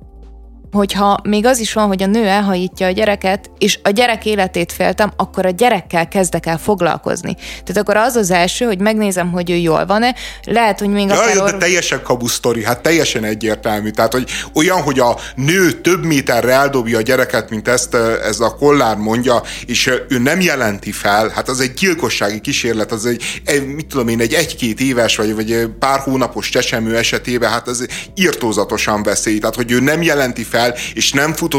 hogyha 0.76 1.20
még 1.24 1.46
az 1.46 1.60
is 1.60 1.74
van, 1.74 1.88
hogy 1.88 2.04
a 2.04 2.06
nő 2.06 2.28
elhajítja 2.28 2.88
a 2.88 2.92
gyereket, 2.92 3.50
és 3.58 3.80
a 3.84 3.90
gyerek 3.90 4.26
életét 4.26 4.72
féltem, 4.72 5.12
akkor 5.16 5.46
a 5.46 5.50
gyerekkel 5.50 6.08
kezdek 6.08 6.46
el 6.46 6.58
foglalkozni. 6.58 7.36
Tehát 7.36 7.78
akkor 7.78 7.98
az 7.98 8.16
az 8.16 8.32
első, 8.32 8.66
hogy 8.66 8.80
megnézem, 8.80 9.32
hogy 9.32 9.52
ő 9.52 9.56
jól 9.56 9.86
van-e. 9.86 10.16
Lehet, 10.44 10.80
hogy 10.80 10.90
még 10.90 11.08
ja, 11.08 11.14
akár... 11.14 11.38
Or... 11.38 11.52
de 11.52 11.58
teljesen 11.58 12.02
kabusztori, 12.04 12.64
hát 12.64 12.82
teljesen 12.82 13.24
egyértelmű. 13.24 13.90
Tehát, 13.90 14.12
hogy 14.12 14.30
olyan, 14.54 14.82
hogy 14.82 15.00
a 15.00 15.18
nő 15.36 15.72
több 15.72 16.04
méterre 16.06 16.52
eldobja 16.52 16.98
a 16.98 17.02
gyereket, 17.02 17.50
mint 17.50 17.68
ezt 17.68 17.96
ez 18.24 18.40
a 18.40 18.56
kollár 18.56 18.98
mondja, 18.98 19.42
és 19.66 19.92
ő 20.10 20.18
nem 20.18 20.42
jelenti 20.42 20.92
fel, 20.92 21.30
hát 21.30 21.50
az 21.50 21.60
egy 21.60 21.74
gyilkossági 21.74 22.40
kísérlet, 22.42 22.92
az 22.92 23.06
egy, 23.06 23.42
egy 23.46 23.68
mit 23.68 23.86
tudom 23.86 24.08
én, 24.08 24.20
egy 24.20 24.34
egy-két 24.34 24.80
éves, 24.80 25.16
vagy, 25.16 25.36
vagy 25.36 25.68
pár 25.80 26.00
hónapos 26.00 26.50
csecsemő 26.50 26.98
esetében, 26.98 27.50
hát 27.50 27.68
ez 27.68 27.86
írtózatosan 28.16 29.04
veszély. 29.04 29.40
Tehát, 29.40 29.56
hogy 29.56 29.72
ő 29.72 29.80
nem 29.80 30.02
jelenti 30.02 30.44
fel, 30.44 30.65
el, 30.66 30.74
és 30.94 31.12
nem 31.12 31.34
fut 31.34 31.54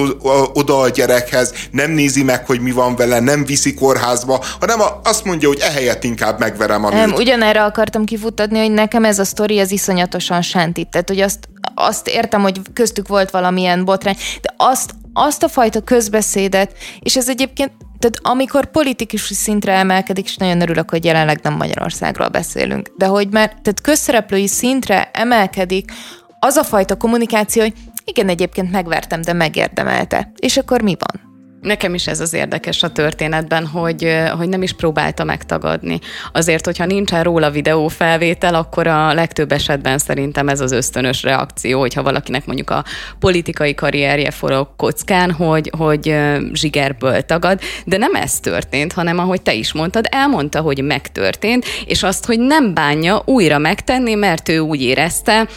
oda 0.52 0.80
a 0.80 0.88
gyerekhez, 0.88 1.52
nem 1.70 1.90
nézi 1.90 2.22
meg, 2.22 2.46
hogy 2.46 2.60
mi 2.60 2.70
van 2.70 2.96
vele, 2.96 3.20
nem 3.20 3.44
viszi 3.44 3.74
kórházba, 3.74 4.44
hanem 4.60 4.80
azt 5.04 5.24
mondja, 5.24 5.48
hogy 5.48 5.58
ehelyett 5.60 6.04
inkább 6.04 6.38
megverem 6.38 6.84
a 6.84 6.90
nőt. 6.90 7.18
Ugyanerre 7.18 7.64
akartam 7.64 8.04
kifutatni, 8.04 8.58
hogy 8.58 8.70
nekem 8.70 9.04
ez 9.04 9.18
a 9.18 9.24
sztori 9.24 9.58
az 9.58 9.70
iszonyatosan 9.70 10.42
sántít. 10.42 10.88
Tehát, 10.88 11.08
hogy 11.08 11.20
azt, 11.20 11.48
azt 11.74 12.08
értem, 12.08 12.42
hogy 12.42 12.60
köztük 12.72 13.08
volt 13.08 13.30
valamilyen 13.30 13.84
botrány, 13.84 14.16
de 14.42 14.54
azt, 14.56 14.94
azt 15.12 15.42
a 15.42 15.48
fajta 15.48 15.80
közbeszédet, 15.80 16.72
és 17.00 17.16
ez 17.16 17.28
egyébként 17.28 17.70
tehát 17.98 18.18
amikor 18.38 18.70
politikus 18.70 19.20
szintre 19.20 19.72
emelkedik, 19.72 20.24
és 20.24 20.36
nagyon 20.36 20.60
örülök, 20.60 20.90
hogy 20.90 21.04
jelenleg 21.04 21.40
nem 21.42 21.54
Magyarországról 21.54 22.28
beszélünk, 22.28 22.92
de 22.96 23.06
hogy 23.06 23.28
már 23.30 23.48
tehát 23.48 23.80
közszereplői 23.82 24.46
szintre 24.46 25.10
emelkedik 25.12 25.92
az 26.38 26.56
a 26.56 26.64
fajta 26.64 26.96
kommunikáció, 26.96 27.62
hogy 27.62 27.72
igen, 28.10 28.28
egyébként 28.28 28.70
megvertem, 28.70 29.20
de 29.20 29.32
megérdemelte. 29.32 30.32
És 30.36 30.56
akkor 30.56 30.82
mi 30.82 30.96
van? 30.98 31.34
Nekem 31.60 31.94
is 31.94 32.06
ez 32.06 32.20
az 32.20 32.32
érdekes 32.32 32.82
a 32.82 32.92
történetben, 32.92 33.66
hogy, 33.66 34.14
hogy 34.36 34.48
nem 34.48 34.62
is 34.62 34.72
próbálta 34.72 35.24
megtagadni. 35.24 35.98
Azért, 36.32 36.64
hogyha 36.64 36.84
nincsen 36.84 37.22
róla 37.22 37.50
videófelvétel, 37.50 38.54
akkor 38.54 38.86
a 38.86 39.14
legtöbb 39.14 39.52
esetben 39.52 39.98
szerintem 39.98 40.48
ez 40.48 40.60
az 40.60 40.72
ösztönös 40.72 41.22
reakció, 41.22 41.80
hogyha 41.80 42.02
valakinek 42.02 42.46
mondjuk 42.46 42.70
a 42.70 42.84
politikai 43.18 43.74
karrierje 43.74 44.30
forog 44.30 44.68
kockán, 44.76 45.32
hogy, 45.32 45.70
hogy 45.78 46.16
zsigerből 46.52 47.22
tagad, 47.22 47.60
de 47.84 47.96
nem 47.96 48.14
ez 48.14 48.40
történt, 48.40 48.92
hanem 48.92 49.18
ahogy 49.18 49.42
te 49.42 49.54
is 49.54 49.72
mondtad, 49.72 50.06
elmondta, 50.10 50.60
hogy 50.60 50.84
megtörtént, 50.84 51.64
és 51.86 52.02
azt, 52.02 52.26
hogy 52.26 52.38
nem 52.38 52.74
bánja 52.74 53.22
újra 53.24 53.58
megtenni, 53.58 54.14
mert 54.14 54.48
ő 54.48 54.58
úgy 54.58 54.82
érezte, 54.82 55.48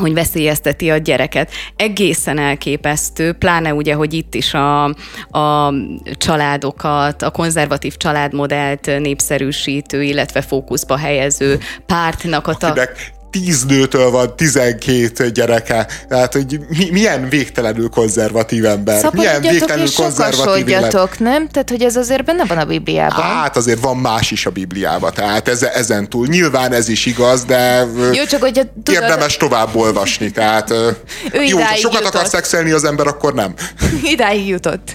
hogy 0.00 0.14
veszélyezteti 0.14 0.90
a 0.90 0.96
gyereket. 0.96 1.50
Egészen 1.76 2.38
elképesztő, 2.38 3.32
pláne 3.32 3.74
ugye, 3.74 3.94
hogy 3.94 4.14
itt 4.14 4.34
is 4.34 4.54
a, 4.54 4.84
a 5.30 5.74
családokat, 6.16 7.22
a 7.22 7.30
konzervatív 7.30 7.96
családmodellt 7.96 8.86
népszerűsítő, 8.86 10.02
illetve 10.02 10.40
fókuszba 10.40 10.96
helyező 10.96 11.58
pártnak 11.86 12.46
a... 12.46 12.56
Akinek 12.60 13.18
tíz 13.30 13.64
nőtől 13.64 14.10
van 14.10 14.36
tizenkét 14.36 15.32
gyereke. 15.32 15.86
Tehát, 16.08 16.32
hogy 16.32 16.60
mi, 16.68 16.88
milyen 16.90 17.28
végtelenül 17.28 17.88
konzervatív 17.88 18.64
ember. 18.64 19.10
milyen 19.12 19.40
végtelenül 19.40 19.84
és 19.84 19.94
konzervatív 19.94 20.68
élet. 20.68 21.18
nem? 21.18 21.48
Tehát, 21.48 21.70
hogy 21.70 21.82
ez 21.82 21.96
azért 21.96 22.24
benne 22.24 22.44
van 22.44 22.58
a 22.58 22.64
Bibliában. 22.64 23.24
Hát 23.24 23.56
azért 23.56 23.80
van 23.80 23.96
más 23.96 24.30
is 24.30 24.46
a 24.46 24.50
Bibliában, 24.50 25.12
tehát 25.14 25.48
ez, 25.48 25.62
ezen 25.62 26.08
túl. 26.08 26.26
Nyilván 26.26 26.72
ez 26.72 26.88
is 26.88 27.06
igaz, 27.06 27.44
de 27.44 27.86
jó, 28.12 28.24
csak, 28.24 28.40
hogy 28.40 28.52
tudod... 28.82 29.02
érdemes 29.02 29.36
tovább 29.36 29.74
olvasni. 29.74 30.30
Tehát, 30.30 30.70
ő 30.70 31.42
jó, 31.46 31.58
ha 31.58 31.74
sokat 31.74 31.98
jutott. 31.98 32.14
akar 32.14 32.26
szexelni 32.26 32.70
az 32.70 32.84
ember, 32.84 33.06
akkor 33.06 33.34
nem. 33.34 33.54
Idáig 34.12 34.48
jutott. 34.48 34.92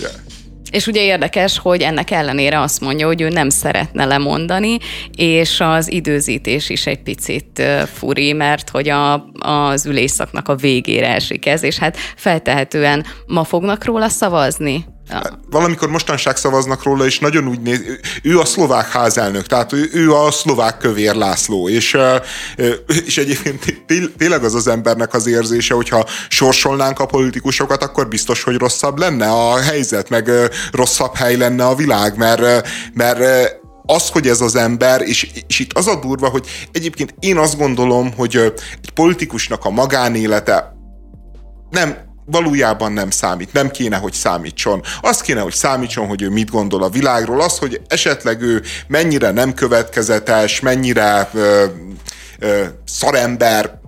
Yeah. 0.00 0.12
És 0.70 0.86
ugye 0.86 1.02
érdekes, 1.02 1.58
hogy 1.58 1.80
ennek 1.80 2.10
ellenére 2.10 2.60
azt 2.60 2.80
mondja, 2.80 3.06
hogy 3.06 3.20
ő 3.20 3.28
nem 3.28 3.48
szeretne 3.48 4.04
lemondani, 4.04 4.78
és 5.16 5.60
az 5.60 5.92
időzítés 5.92 6.68
is 6.68 6.86
egy 6.86 7.02
picit 7.02 7.62
furi, 7.94 8.32
mert 8.32 8.70
hogy 8.70 8.88
a, 8.88 9.24
az 9.38 9.86
ülésszaknak 9.86 10.48
a 10.48 10.56
végére 10.56 11.14
esik 11.14 11.46
ez, 11.46 11.62
és 11.62 11.78
hát 11.78 11.96
feltehetően 12.16 13.04
ma 13.26 13.44
fognak 13.44 13.84
róla 13.84 14.08
szavazni. 14.08 14.84
Valamikor 15.50 15.88
mostanság 15.88 16.36
szavaznak 16.36 16.82
róla, 16.82 17.04
és 17.04 17.18
nagyon 17.18 17.48
úgy 17.48 17.60
néz, 17.60 17.82
ő 18.22 18.38
a 18.38 18.44
szlovák 18.44 18.90
házelnök, 18.90 19.46
tehát 19.46 19.72
ő 19.92 20.12
a 20.14 20.30
szlovák 20.30 20.76
kövér 20.76 21.14
László, 21.14 21.68
és, 21.68 21.96
és 23.06 23.18
egyébként 23.18 23.82
tényleg 24.16 24.44
az 24.44 24.54
az 24.54 24.68
embernek 24.68 25.14
az 25.14 25.26
érzése, 25.26 25.74
hogyha 25.74 26.06
sorsolnánk 26.28 26.98
a 26.98 27.06
politikusokat, 27.06 27.82
akkor 27.82 28.08
biztos, 28.08 28.42
hogy 28.42 28.56
rosszabb 28.56 28.98
lenne 28.98 29.30
a 29.30 29.60
helyzet, 29.60 30.08
meg 30.08 30.30
rosszabb 30.72 31.14
hely 31.14 31.36
lenne 31.36 31.66
a 31.66 31.74
világ, 31.74 32.16
mert, 32.16 32.68
mert 32.94 33.50
az, 33.86 34.08
hogy 34.08 34.28
ez 34.28 34.40
az 34.40 34.56
ember, 34.56 35.00
és, 35.00 35.30
és 35.46 35.58
itt 35.58 35.72
az 35.72 35.86
a 35.86 36.00
durva, 36.00 36.28
hogy 36.28 36.46
egyébként 36.72 37.14
én 37.18 37.36
azt 37.36 37.58
gondolom, 37.58 38.12
hogy 38.16 38.36
egy 38.82 38.90
politikusnak 38.94 39.64
a 39.64 39.70
magánélete 39.70 40.72
nem, 41.70 41.96
valójában 42.30 42.92
nem 42.92 43.10
számít, 43.10 43.52
nem 43.52 43.70
kéne, 43.70 43.96
hogy 43.96 44.12
számítson. 44.12 44.82
Az 45.00 45.20
kéne, 45.20 45.40
hogy 45.40 45.54
számítson, 45.54 46.06
hogy 46.06 46.22
ő 46.22 46.28
mit 46.28 46.50
gondol 46.50 46.82
a 46.82 46.88
világról, 46.88 47.40
az, 47.40 47.58
hogy 47.58 47.80
esetleg 47.88 48.42
ő 48.42 48.62
mennyire 48.86 49.30
nem 49.30 49.54
következetes, 49.54 50.60
mennyire 50.60 51.30
ö, 51.34 51.64
ö, 52.38 52.64
szarember, 52.84 53.79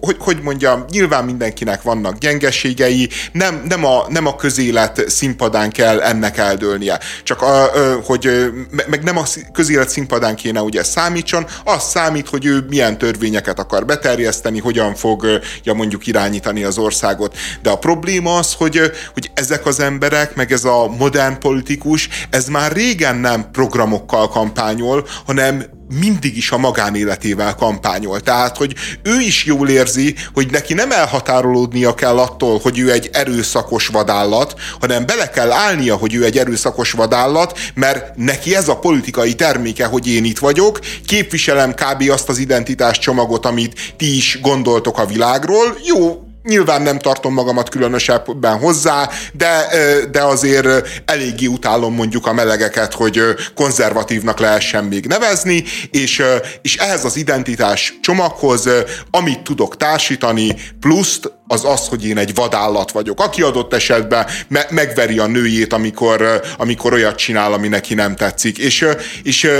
hogy, 0.00 0.16
hogy 0.18 0.42
mondjam, 0.42 0.84
nyilván 0.90 1.24
mindenkinek 1.24 1.82
vannak 1.82 2.18
gyengeségei, 2.18 3.08
nem, 3.32 3.62
nem, 3.68 3.84
a, 3.84 4.04
nem 4.08 4.26
a 4.26 4.36
közélet 4.36 5.04
színpadán 5.08 5.70
kell 5.70 6.00
ennek 6.00 6.36
eldőlnie, 6.36 6.98
csak 7.22 7.42
a, 7.42 7.70
hogy 8.04 8.50
meg 8.88 9.02
nem 9.02 9.16
a 9.16 9.24
közélet 9.52 9.88
színpadán 9.88 10.36
kéne 10.36 10.60
ugye 10.60 10.82
számítson, 10.82 11.46
az 11.64 11.82
számít, 11.82 12.28
hogy 12.28 12.46
ő 12.46 12.64
milyen 12.68 12.98
törvényeket 12.98 13.58
akar 13.58 13.84
beterjeszteni, 13.84 14.58
hogyan 14.58 14.94
fogja 14.94 15.40
mondjuk 15.74 16.06
irányítani 16.06 16.64
az 16.64 16.78
országot. 16.78 17.36
De 17.62 17.70
a 17.70 17.78
probléma 17.78 18.36
az, 18.36 18.54
hogy, 18.54 18.80
hogy 19.14 19.30
ezek 19.34 19.66
az 19.66 19.80
emberek, 19.80 20.34
meg 20.34 20.52
ez 20.52 20.64
a 20.64 20.88
modern 20.98 21.38
politikus, 21.38 22.08
ez 22.30 22.48
már 22.48 22.72
régen 22.72 23.16
nem 23.16 23.50
programokkal 23.50 24.28
kampányol, 24.28 25.06
hanem 25.26 25.77
mindig 26.00 26.36
is 26.36 26.50
a 26.50 26.58
magánéletével 26.58 27.54
kampányol. 27.54 28.20
Tehát, 28.20 28.56
hogy 28.56 28.74
ő 29.02 29.20
is 29.20 29.44
jól 29.44 29.68
érzi, 29.68 30.14
hogy 30.34 30.50
neki 30.50 30.74
nem 30.74 30.90
elhatárolódnia 30.90 31.94
kell 31.94 32.18
attól, 32.18 32.58
hogy 32.58 32.78
ő 32.78 32.92
egy 32.92 33.10
erőszakos 33.12 33.86
vadállat, 33.86 34.54
hanem 34.80 35.06
bele 35.06 35.30
kell 35.30 35.52
állnia, 35.52 35.96
hogy 35.96 36.14
ő 36.14 36.24
egy 36.24 36.38
erőszakos 36.38 36.92
vadállat, 36.92 37.58
mert 37.74 38.16
neki 38.16 38.56
ez 38.56 38.68
a 38.68 38.78
politikai 38.78 39.34
terméke, 39.34 39.86
hogy 39.86 40.08
én 40.08 40.24
itt 40.24 40.38
vagyok, 40.38 40.78
képviselem 41.06 41.74
kb. 41.74 42.10
azt 42.10 42.28
az 42.28 42.38
identitás 42.38 42.98
csomagot, 42.98 43.46
amit 43.46 43.94
ti 43.96 44.16
is 44.16 44.38
gondoltok 44.42 44.98
a 44.98 45.06
világról. 45.06 45.78
Jó, 45.84 46.27
Nyilván 46.48 46.82
nem 46.82 46.98
tartom 46.98 47.32
magamat 47.32 47.68
különösebben 47.68 48.58
hozzá, 48.58 49.08
de, 49.32 49.66
de 50.10 50.22
azért 50.22 51.02
eléggé 51.04 51.46
utálom 51.46 51.94
mondjuk 51.94 52.26
a 52.26 52.32
melegeket, 52.32 52.94
hogy 52.94 53.20
konzervatívnak 53.54 54.38
lehessen 54.38 54.84
még 54.84 55.06
nevezni, 55.06 55.64
és, 55.90 56.22
és 56.62 56.76
ehhez 56.76 57.04
az 57.04 57.16
identitás 57.16 57.98
csomaghoz, 58.00 58.68
amit 59.10 59.42
tudok 59.42 59.76
társítani, 59.76 60.56
pluszt, 60.80 61.32
az 61.46 61.64
az, 61.64 61.88
hogy 61.88 62.06
én 62.06 62.18
egy 62.18 62.34
vadállat 62.34 62.90
vagyok, 62.90 63.20
aki 63.20 63.42
adott 63.42 63.74
esetben 63.74 64.26
me- 64.48 64.70
megveri 64.70 65.18
a 65.18 65.26
nőjét, 65.26 65.72
amikor, 65.72 66.40
amikor 66.58 66.92
olyat 66.92 67.16
csinál, 67.16 67.52
ami 67.52 67.68
neki 67.68 67.94
nem 67.94 68.16
tetszik. 68.16 68.58
És, 68.58 68.86
és 69.22 69.50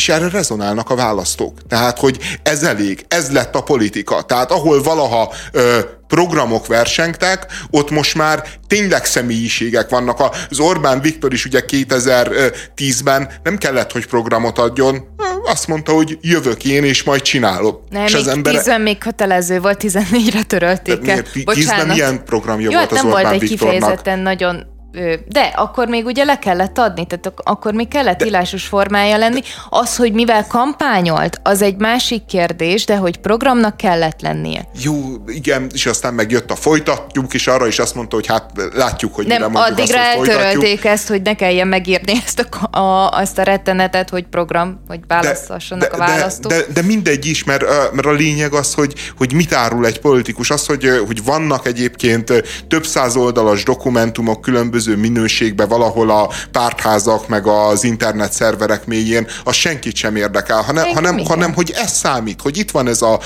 és 0.00 0.08
erre 0.08 0.28
rezonálnak 0.28 0.90
a 0.90 0.94
választók. 0.94 1.58
Tehát, 1.68 1.98
hogy 1.98 2.18
ez 2.42 2.62
elég, 2.62 3.04
ez 3.08 3.32
lett 3.32 3.54
a 3.54 3.62
politika. 3.62 4.22
Tehát 4.22 4.50
ahol 4.50 4.82
valaha 4.82 5.32
ö, 5.52 5.78
programok 6.08 6.66
versengtek, 6.66 7.46
ott 7.70 7.90
most 7.90 8.14
már 8.14 8.44
tényleg 8.66 9.04
személyiségek 9.04 9.88
vannak. 9.88 10.20
Az 10.50 10.60
Orbán 10.60 11.00
Viktor 11.00 11.32
is 11.32 11.44
ugye 11.44 11.60
2010-ben 11.66 13.30
nem 13.42 13.58
kellett, 13.58 13.92
hogy 13.92 14.06
programot 14.06 14.58
adjon, 14.58 15.08
azt 15.44 15.66
mondta, 15.66 15.92
hogy 15.92 16.18
jövök 16.20 16.64
én, 16.64 16.84
és 16.84 17.02
majd 17.02 17.22
csinálok. 17.22 17.82
Nem, 17.90 18.04
és 18.04 18.14
az 18.14 18.28
ember... 18.28 18.62
10 18.62 18.74
még 18.82 18.98
kötelező 18.98 19.60
volt, 19.60 19.82
14-re 19.82 20.42
törölték 20.42 21.08
el. 21.08 21.22
10-ben 21.34 21.86
milyen 21.86 22.24
programja 22.24 22.70
Jó, 22.70 22.76
volt 22.76 22.90
hát 22.90 22.98
az 22.98 23.04
Orbán 23.04 23.22
volt 23.22 23.34
egy 23.34 23.48
Viktornak? 23.48 23.74
kifejezetten 23.74 24.18
nagyon 24.18 24.78
de 25.28 25.40
akkor 25.56 25.88
még 25.88 26.04
ugye 26.04 26.24
le 26.24 26.38
kellett 26.38 26.78
adni, 26.78 27.06
tehát 27.06 27.32
akkor 27.36 27.72
még 27.72 27.88
kellett 27.88 28.18
de, 28.18 28.26
írásos 28.26 28.66
formája 28.66 29.16
lenni. 29.16 29.40
Az, 29.68 29.96
hogy 29.96 30.12
mivel 30.12 30.46
kampányolt, 30.46 31.40
az 31.42 31.62
egy 31.62 31.76
másik 31.76 32.24
kérdés, 32.24 32.84
de 32.84 32.96
hogy 32.96 33.16
programnak 33.16 33.76
kellett 33.76 34.20
lennie. 34.20 34.68
Jó, 34.82 34.94
igen, 35.26 35.70
és 35.72 35.86
aztán 35.86 36.14
megjött 36.14 36.50
a 36.50 36.56
folytatjuk, 36.56 37.34
és 37.34 37.46
arra 37.46 37.66
is 37.66 37.78
azt 37.78 37.94
mondta, 37.94 38.16
hogy 38.16 38.26
hát 38.26 38.50
látjuk, 38.74 39.14
hogy 39.14 39.26
Nem, 39.26 39.54
addigra 39.56 40.00
azt, 40.00 40.28
eltörölték 40.28 40.84
ezt, 40.84 41.08
hogy 41.08 41.22
ne 41.22 41.34
kelljen 41.34 41.68
megírni 41.68 42.12
ezt 42.24 42.46
a, 42.50 42.78
a, 42.78 43.10
azt 43.10 43.38
a 43.38 43.42
rettenetet, 43.42 44.10
hogy 44.10 44.24
program, 44.24 44.80
hogy 44.88 45.00
választhassanak 45.06 45.92
a 45.92 45.96
választók. 45.96 46.52
De, 46.52 46.56
de, 46.56 46.72
de 46.72 46.82
mindegy 46.82 47.26
is, 47.26 47.44
mert, 47.44 47.62
mert 47.92 48.06
a 48.06 48.12
lényeg 48.12 48.52
az, 48.52 48.74
hogy, 48.74 48.94
hogy 49.16 49.32
mit 49.32 49.52
árul 49.52 49.86
egy 49.86 50.00
politikus, 50.00 50.50
az, 50.50 50.66
hogy, 50.66 50.88
hogy 51.06 51.24
vannak 51.24 51.66
egyébként 51.66 52.32
több 52.68 52.86
száz 52.86 53.16
oldalas 53.16 53.62
dokumentumok 53.62 54.40
különböző 54.40 54.79
különböző 54.84 55.08
minőségbe 55.08 55.64
valahol 55.64 56.10
a 56.10 56.30
pártházak 56.52 57.28
meg 57.28 57.46
az 57.46 57.84
internet 57.84 58.32
szerverek 58.32 58.86
mélyén, 58.86 59.26
az 59.44 59.54
senkit 59.54 59.96
sem 59.96 60.16
érdekel, 60.16 60.62
hanem, 60.62 60.88
hanem, 60.94 61.18
hanem 61.18 61.54
hogy 61.54 61.72
ez 61.74 61.92
számít, 61.92 62.40
hogy 62.40 62.58
itt 62.58 62.70
van 62.70 62.88
ez 62.88 63.02
a 63.02 63.20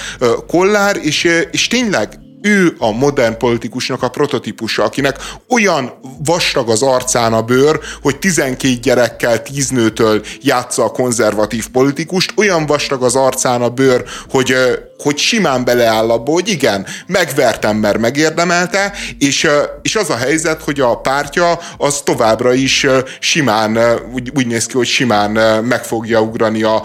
kollár, 0.46 0.96
és, 1.02 1.24
és 1.50 1.66
tényleg 1.66 2.18
ő 2.42 2.74
a 2.78 2.90
modern 2.90 3.38
politikusnak 3.38 4.02
a 4.02 4.09
prototípusa, 4.09 4.84
akinek 4.84 5.16
olyan 5.48 5.92
vastag 6.24 6.68
az 6.68 6.82
arcán 6.82 7.32
a 7.32 7.42
bőr, 7.42 7.80
hogy 8.02 8.18
12 8.18 8.74
gyerekkel, 8.74 9.42
10 9.42 9.68
nőtől 9.68 10.22
játsza 10.40 10.84
a 10.84 10.90
konzervatív 10.90 11.68
politikust, 11.68 12.32
olyan 12.36 12.66
vastag 12.66 13.02
az 13.02 13.16
arcán 13.16 13.62
a 13.62 13.68
bőr, 13.68 14.05
hogy 14.30 14.55
hogy 14.99 15.18
simán 15.18 15.64
beleáll 15.64 16.11
abba, 16.11 16.32
hogy 16.32 16.49
igen, 16.49 16.86
megvertem, 17.07 17.76
mert 17.76 17.99
megérdemelte, 17.99 18.92
és, 19.18 19.49
és 19.82 19.97
az 19.97 20.11
a 20.11 20.16
helyzet, 20.16 20.62
hogy 20.62 20.80
a 20.80 20.97
pártja 20.97 21.59
az 21.78 22.01
továbbra 22.05 22.53
is 22.53 22.86
simán, 23.20 23.78
úgy, 24.12 24.30
úgy 24.34 24.47
néz 24.47 24.66
ki, 24.66 24.76
hogy 24.76 24.86
simán 24.86 25.30
meg 25.64 25.84
fogja 25.84 26.20
ugrani 26.20 26.62
a, 26.62 26.82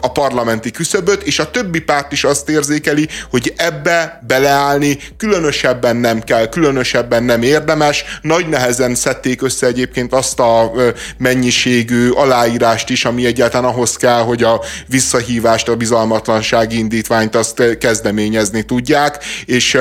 a 0.00 0.12
parlamenti 0.12 0.70
küszöböt, 0.70 1.22
és 1.22 1.38
a 1.38 1.50
többi 1.50 1.80
párt 1.80 2.12
is 2.12 2.24
azt 2.24 2.48
érzékeli, 2.48 3.08
hogy 3.30 3.52
ebbe 3.56 4.22
beleállni 4.26 4.98
különösebben 5.16 5.96
nem 5.96 6.20
kell, 6.20 6.48
különösebben 6.48 7.22
nem 7.22 7.42
érdemes. 7.42 8.04
Nagy 8.22 8.48
nehezen 8.48 8.94
szedték 8.94 9.42
össze 9.42 9.66
egyébként 9.66 10.12
azt 10.12 10.40
a 10.40 10.72
mennyiségű 11.18 12.10
aláírást 12.10 12.90
is, 12.90 13.04
ami 13.04 13.26
egyáltalán 13.26 13.70
ahhoz 13.70 13.96
kell, 13.96 14.20
hogy 14.20 14.42
a 14.42 14.60
visszahívást, 14.86 15.68
a 15.68 15.76
bizalmatlansági 15.76 16.78
indítványt 16.78 17.34
azt 17.44 17.78
kezdeményezni 17.78 18.62
tudják, 18.62 19.24
és, 19.44 19.78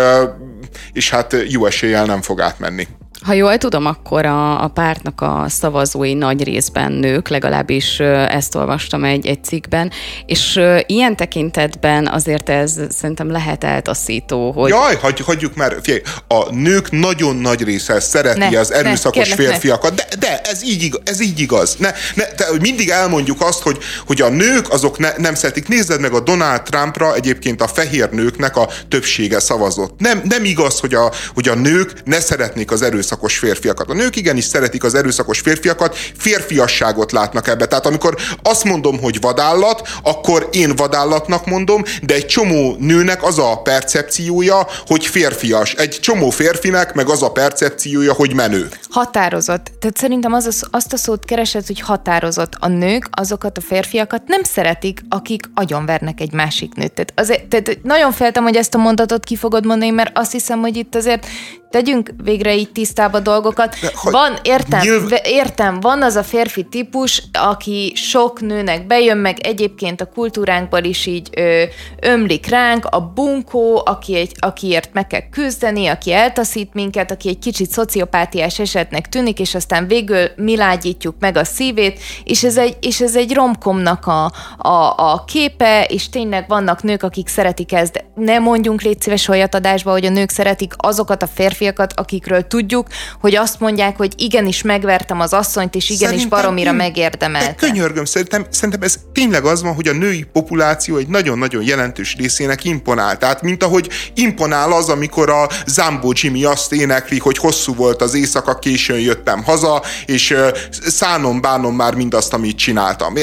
és 0.93 1.09
hát 1.09 1.36
jó 1.47 1.66
eséllyel 1.66 2.05
nem 2.05 2.22
fog 2.22 2.41
átmenni. 2.41 2.88
Ha 3.24 3.34
jól 3.34 3.57
tudom, 3.57 3.86
akkor 3.86 4.26
a, 4.26 4.63
a 4.63 4.67
pártnak 4.67 5.21
a 5.21 5.45
szavazói 5.47 6.13
nagy 6.13 6.43
részben 6.43 6.91
nők, 6.91 7.28
legalábbis 7.28 7.99
ezt 7.99 8.55
olvastam 8.55 9.03
egy, 9.03 9.26
egy 9.26 9.43
cikkben, 9.43 9.91
és 10.26 10.61
ilyen 10.86 11.15
tekintetben 11.15 12.07
azért 12.07 12.49
ez 12.49 12.80
szerintem 12.89 13.32
lehet 13.32 13.63
eltaszító, 13.63 14.51
hogy... 14.51 14.69
Jaj, 14.69 14.95
hagy, 14.95 15.19
hagyjuk 15.19 15.55
már, 15.55 15.76
figyelj, 15.82 16.01
a 16.28 16.53
nők 16.53 16.91
nagyon 16.91 17.36
nagy 17.36 17.63
része 17.63 17.99
szereti 17.99 18.39
ne, 18.39 18.59
az 18.59 18.74
erőszakos 18.74 19.30
ne, 19.30 19.36
férfiakat, 19.36 19.93
de, 19.93 20.07
de 20.19 20.41
ez 20.41 20.63
így 20.63 20.84
igaz, 20.84 21.01
ez 21.03 21.21
így 21.21 21.39
igaz. 21.39 21.76
Ne, 21.80 21.91
ne, 22.15 22.26
te, 22.26 22.45
mindig 22.61 22.89
elmondjuk 22.89 23.41
azt, 23.41 23.61
hogy, 23.61 23.78
hogy 24.05 24.21
a 24.21 24.30
nők 24.30 24.71
azok 24.71 24.97
ne, 24.97 25.11
nem 25.17 25.36
szeretik. 25.36 25.67
Nézzed 25.67 25.99
meg 25.99 26.13
a 26.13 26.19
Donald 26.19 26.61
Trumpra, 26.61 27.15
egyébként 27.15 27.61
a 27.61 27.67
fehér 27.67 28.09
nőknek 28.09 28.57
a 28.57 28.69
többsége 28.88 29.39
szavazott. 29.39 29.99
Nem, 29.99 30.21
nem 30.24 30.43
igaz, 30.43 30.80
hogy 30.80 30.93
a, 30.93 31.11
hogy 31.34 31.47
a 31.47 31.55
nők 31.55 31.93
ne 32.03 32.19
szeretnék 32.19 32.71
az 32.71 32.82
erőszakos 32.82 33.11
erőszakos 33.14 33.38
férfiakat. 33.38 33.89
A 33.89 33.93
nők 33.93 34.16
igenis 34.16 34.43
szeretik 34.43 34.84
az 34.84 34.95
erőszakos 34.95 35.39
férfiakat, 35.39 35.95
férfiasságot 36.18 37.11
látnak 37.11 37.47
ebbe. 37.47 37.66
Tehát 37.66 37.86
amikor 37.86 38.16
azt 38.43 38.64
mondom, 38.64 38.99
hogy 38.99 39.22
vadállat, 39.22 39.88
akkor 40.03 40.49
én 40.51 40.76
vadállatnak 40.76 41.45
mondom, 41.45 41.84
de 42.01 42.14
egy 42.14 42.26
csomó 42.26 42.76
nőnek 42.80 43.24
az 43.24 43.39
a 43.39 43.61
percepciója, 43.64 44.68
hogy 44.86 45.05
férfias. 45.05 45.74
Egy 45.74 45.99
csomó 46.01 46.30
férfinek 46.30 46.93
meg 46.93 47.09
az 47.09 47.24
a 47.24 47.32
percepciója, 47.32 48.14
hogy 48.14 48.34
menő. 48.34 48.70
Határozott. 48.89 49.72
Tehát 49.80 49.97
szerintem 49.97 50.34
az 50.34 50.68
azt 50.72 50.93
a 50.93 50.97
szót 50.97 51.26
keresett, 51.26 51.68
hogy 51.68 51.80
határozott. 51.80 52.53
A 52.59 52.68
nők 52.68 53.07
azokat 53.11 53.57
a 53.57 53.61
férfiakat 53.61 54.22
nem 54.26 54.43
szeretik, 54.43 54.99
akik 55.09 55.49
agyonvernek 55.53 56.20
egy 56.20 56.32
másik 56.32 56.74
nőt. 56.74 56.91
Tehát, 56.93 57.14
azért, 57.16 57.45
tehát 57.45 57.84
nagyon 57.84 58.11
féltem, 58.11 58.43
hogy 58.43 58.55
ezt 58.55 58.76
a 58.76 58.78
mondatot 58.78 59.24
ki 59.24 59.36
fogod 59.36 59.66
mondani, 59.66 59.91
mert 59.91 60.18
azt 60.18 60.32
hiszem, 60.32 60.59
hogy 60.59 60.76
itt 60.76 60.95
azért 60.95 61.26
tegyünk 61.74 62.13
végre 62.24 62.55
így 62.55 62.71
tisztába 62.71 63.19
dolgokat. 63.19 63.76
De, 63.82 63.91
van, 64.03 64.38
értem, 64.41 64.80
nyilv... 64.80 65.11
értem, 65.24 65.80
van 65.80 66.01
az 66.01 66.15
a 66.15 66.24
férfi 66.24 66.63
típus, 66.63 67.24
aki 67.32 67.91
sok 67.95 68.41
nőnek 68.41 68.88
bejön, 68.88 69.17
meg 69.17 69.39
egyébként 69.39 70.01
a 70.01 70.05
kultúránkból 70.05 70.84
is 70.84 71.05
így 71.05 71.30
ö, 71.38 71.63
ömlik 72.01 72.47
ránk, 72.47 72.86
a 72.86 73.01
bunkó, 73.01 73.82
aki 73.86 74.15
egy, 74.15 74.32
akiért 74.39 74.89
meg 74.93 75.07
kell 75.07 75.30
küzdeni, 75.30 75.88
aki 75.88 76.11
eltaszít 76.11 76.74
minket, 76.74 77.11
aki 77.11 77.30
egy 77.30 77.39
kicsit 77.39 77.69
szociopátiás 77.69 78.59
esetnek 78.59 79.09
tűnik, 79.09 79.39
és 79.39 79.55
aztán 79.55 79.88
végül 79.88 80.28
mi 80.36 80.57
lágyítjuk 80.57 81.15
meg 81.19 81.38
a 81.38 81.43
szívét, 81.43 81.99
és 82.24 82.43
ez 82.43 82.57
egy, 82.57 82.78
és 82.82 83.01
ez 83.01 83.15
egy 83.15 83.34
romkomnak 83.34 84.05
a, 84.05 84.32
a, 84.57 84.93
a 84.97 85.24
képe, 85.28 85.84
és 85.84 86.09
tényleg 86.09 86.47
vannak 86.47 86.84
nők, 86.84 87.03
akik 87.03 87.28
szeretik 87.28 87.74
ezt, 87.74 87.93
de 87.93 88.05
ne 88.15 88.39
mondjunk 88.39 88.82
légy 88.82 89.01
szíves 89.01 89.28
olyat 89.28 89.55
adásba, 89.55 89.91
hogy 89.91 90.05
a 90.05 90.09
nők 90.09 90.30
szeretik 90.30 90.74
azokat 90.78 91.21
a 91.21 91.28
férfi 91.28 91.61
férfiakat, 91.64 91.93
akikről 91.95 92.47
tudjuk, 92.47 92.88
hogy 93.22 93.36
azt 93.36 93.59
mondják, 93.59 93.97
hogy 93.97 94.14
igenis 94.18 94.61
megvertem 94.61 95.20
az 95.20 95.34
asszonyt, 95.34 95.76
és 95.76 95.89
igenis 95.89 96.05
szerintem 96.07 96.30
baromira 96.30 96.70
én, 96.70 96.76
megérdemelte. 96.76 97.55
Könyörgöm, 97.55 98.05
szerintem, 98.05 98.45
szerintem 98.49 98.82
ez 98.82 98.95
tényleg 99.14 99.45
az 99.45 99.61
van, 99.61 99.74
hogy 99.74 99.88
a 99.88 99.93
női 99.93 100.24
populáció 100.24 100.97
egy 100.97 101.07
nagyon-nagyon 101.07 101.64
jelentős 101.64 102.16
részének 102.16 102.64
imponál. 102.64 103.18
Tehát, 103.18 103.41
mint 103.41 103.64
ahogy 103.64 103.89
imponál 104.14 104.72
az, 104.72 104.89
amikor 104.89 105.30
a 105.30 105.47
Zambo 105.66 106.11
Jimmy 106.14 106.43
azt 106.43 106.74
énekli, 106.74 107.20
hogy 107.20 107.38
hosszú 107.38 107.76
volt 107.76 108.01
az 108.01 108.14
éjszaka, 108.14 108.59
későn 108.59 108.99
jöttem 108.99 109.43
haza, 109.43 109.82
és 110.05 110.36
szánom, 110.82 111.41
bánom 111.41 111.76
már 111.76 111.95
mindazt, 111.95 112.34
amit 112.34 112.57
csináltam. 112.57 113.14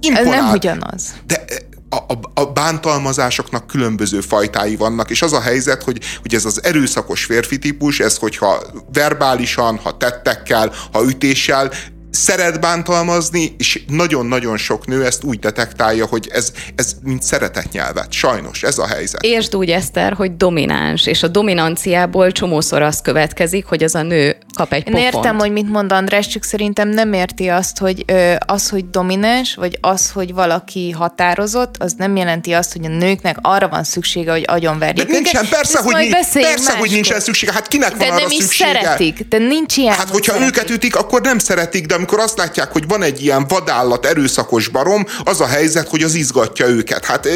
Imponál. 0.00 0.34
Ez 0.34 0.40
nem 0.40 0.50
ugyanaz. 0.50 1.02
De 1.26 1.44
a, 1.90 2.40
a, 2.40 2.44
bántalmazásoknak 2.44 3.66
különböző 3.66 4.20
fajtái 4.20 4.76
vannak, 4.76 5.10
és 5.10 5.22
az 5.22 5.32
a 5.32 5.40
helyzet, 5.40 5.82
hogy, 5.82 6.00
hogy 6.22 6.34
ez 6.34 6.44
az 6.44 6.64
erőszakos 6.64 7.24
férfi 7.24 7.58
típus, 7.58 8.00
ez 8.00 8.16
hogyha 8.16 8.62
verbálisan, 8.92 9.78
ha 9.78 9.96
tettekkel, 9.96 10.72
ha 10.92 11.04
ütéssel, 11.04 11.70
szeret 12.10 12.60
bántalmazni, 12.60 13.54
és 13.58 13.82
nagyon-nagyon 13.88 14.56
sok 14.56 14.86
nő 14.86 15.04
ezt 15.04 15.24
úgy 15.24 15.38
detektálja, 15.38 16.06
hogy 16.06 16.28
ez, 16.32 16.52
ez 16.74 16.96
mint 17.02 17.22
szeretetnyelvet. 17.22 18.12
Sajnos, 18.12 18.62
ez 18.62 18.78
a 18.78 18.86
helyzet. 18.86 19.22
Értsd 19.22 19.56
úgy, 19.56 19.70
Eszter, 19.70 20.12
hogy 20.12 20.36
domináns, 20.36 21.06
és 21.06 21.22
a 21.22 21.28
dominanciából 21.28 22.32
csomószor 22.32 22.82
az 22.82 23.00
következik, 23.00 23.64
hogy 23.64 23.82
az 23.82 23.94
a 23.94 24.02
nő 24.02 24.36
kap 24.52 24.72
egy 24.72 24.84
pofont. 24.84 25.02
Én 25.02 25.12
értem, 25.12 25.38
hogy 25.38 25.52
mit 25.52 25.68
mond 25.68 25.92
András, 25.92 26.26
csak 26.26 26.44
szerintem 26.44 26.88
nem 26.88 27.12
érti 27.12 27.48
azt, 27.48 27.78
hogy 27.78 28.04
ö, 28.06 28.34
az, 28.46 28.68
hogy 28.68 28.90
domináns, 28.90 29.54
vagy 29.54 29.78
az, 29.80 30.10
hogy 30.10 30.34
valaki 30.34 30.90
határozott, 30.90 31.74
az 31.78 31.94
nem 31.96 32.16
jelenti 32.16 32.52
azt, 32.52 32.72
hogy 32.72 32.84
a 32.84 32.88
nőknek 32.88 33.36
arra 33.42 33.68
van 33.68 33.84
szüksége, 33.84 34.30
hogy 34.30 34.44
agyonverjék 34.46 35.06
de 35.06 35.12
nincsen, 35.12 35.44
őket. 35.44 35.56
persze, 35.56 35.78
hogy, 35.82 35.94
nincs, 35.94 36.32
persze 36.32 36.76
hogy 36.76 36.90
nincsen 36.90 37.20
szüksége. 37.20 37.52
Hát 37.52 37.68
kinek 37.68 37.96
de 37.96 37.96
van 37.96 38.08
arra 38.08 38.20
nem 38.20 38.30
is 38.30 38.42
szüksége? 38.42 38.80
szeretik, 38.80 39.28
de 39.28 39.38
nincs 39.38 39.76
ilyen. 39.76 39.94
Hát, 39.94 40.08
hogyha 40.08 40.32
szeretik. 40.32 40.56
őket 40.56 40.70
ütik, 40.70 40.96
akkor 40.96 41.20
nem 41.20 41.38
szeretik, 41.38 41.86
de 41.86 41.94
amikor 41.94 42.18
azt 42.18 42.38
látják, 42.38 42.72
hogy 42.72 42.88
van 42.88 43.02
egy 43.02 43.22
ilyen 43.22 43.46
vadállat, 43.48 44.06
erőszakos 44.06 44.68
barom, 44.68 45.06
az 45.24 45.40
a 45.40 45.46
helyzet, 45.46 45.88
hogy 45.88 46.02
az 46.02 46.14
izgatja 46.14 46.66
őket. 46.66 47.04
Hát 47.04 47.26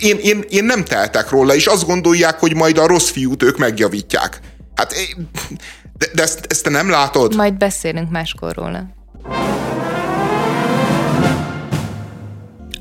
én, 0.00 0.18
én, 0.22 0.44
én 0.48 0.64
nem 0.64 0.84
teltek 0.84 1.30
róla, 1.30 1.54
és 1.54 1.66
azt 1.66 1.86
gondolják, 1.86 2.38
hogy 2.38 2.54
majd 2.54 2.78
a 2.78 2.86
rossz 2.86 3.10
fiút 3.10 3.42
ők 3.42 3.58
megjavítják. 3.58 4.40
Hát 4.74 4.94
de, 6.00 6.06
de 6.14 6.22
ezt, 6.22 6.46
ezt 6.48 6.62
te 6.62 6.70
nem 6.70 6.90
látod? 6.90 7.34
Majd 7.34 7.54
beszélünk 7.54 8.10
máskor 8.10 8.54
róla. 8.54 8.82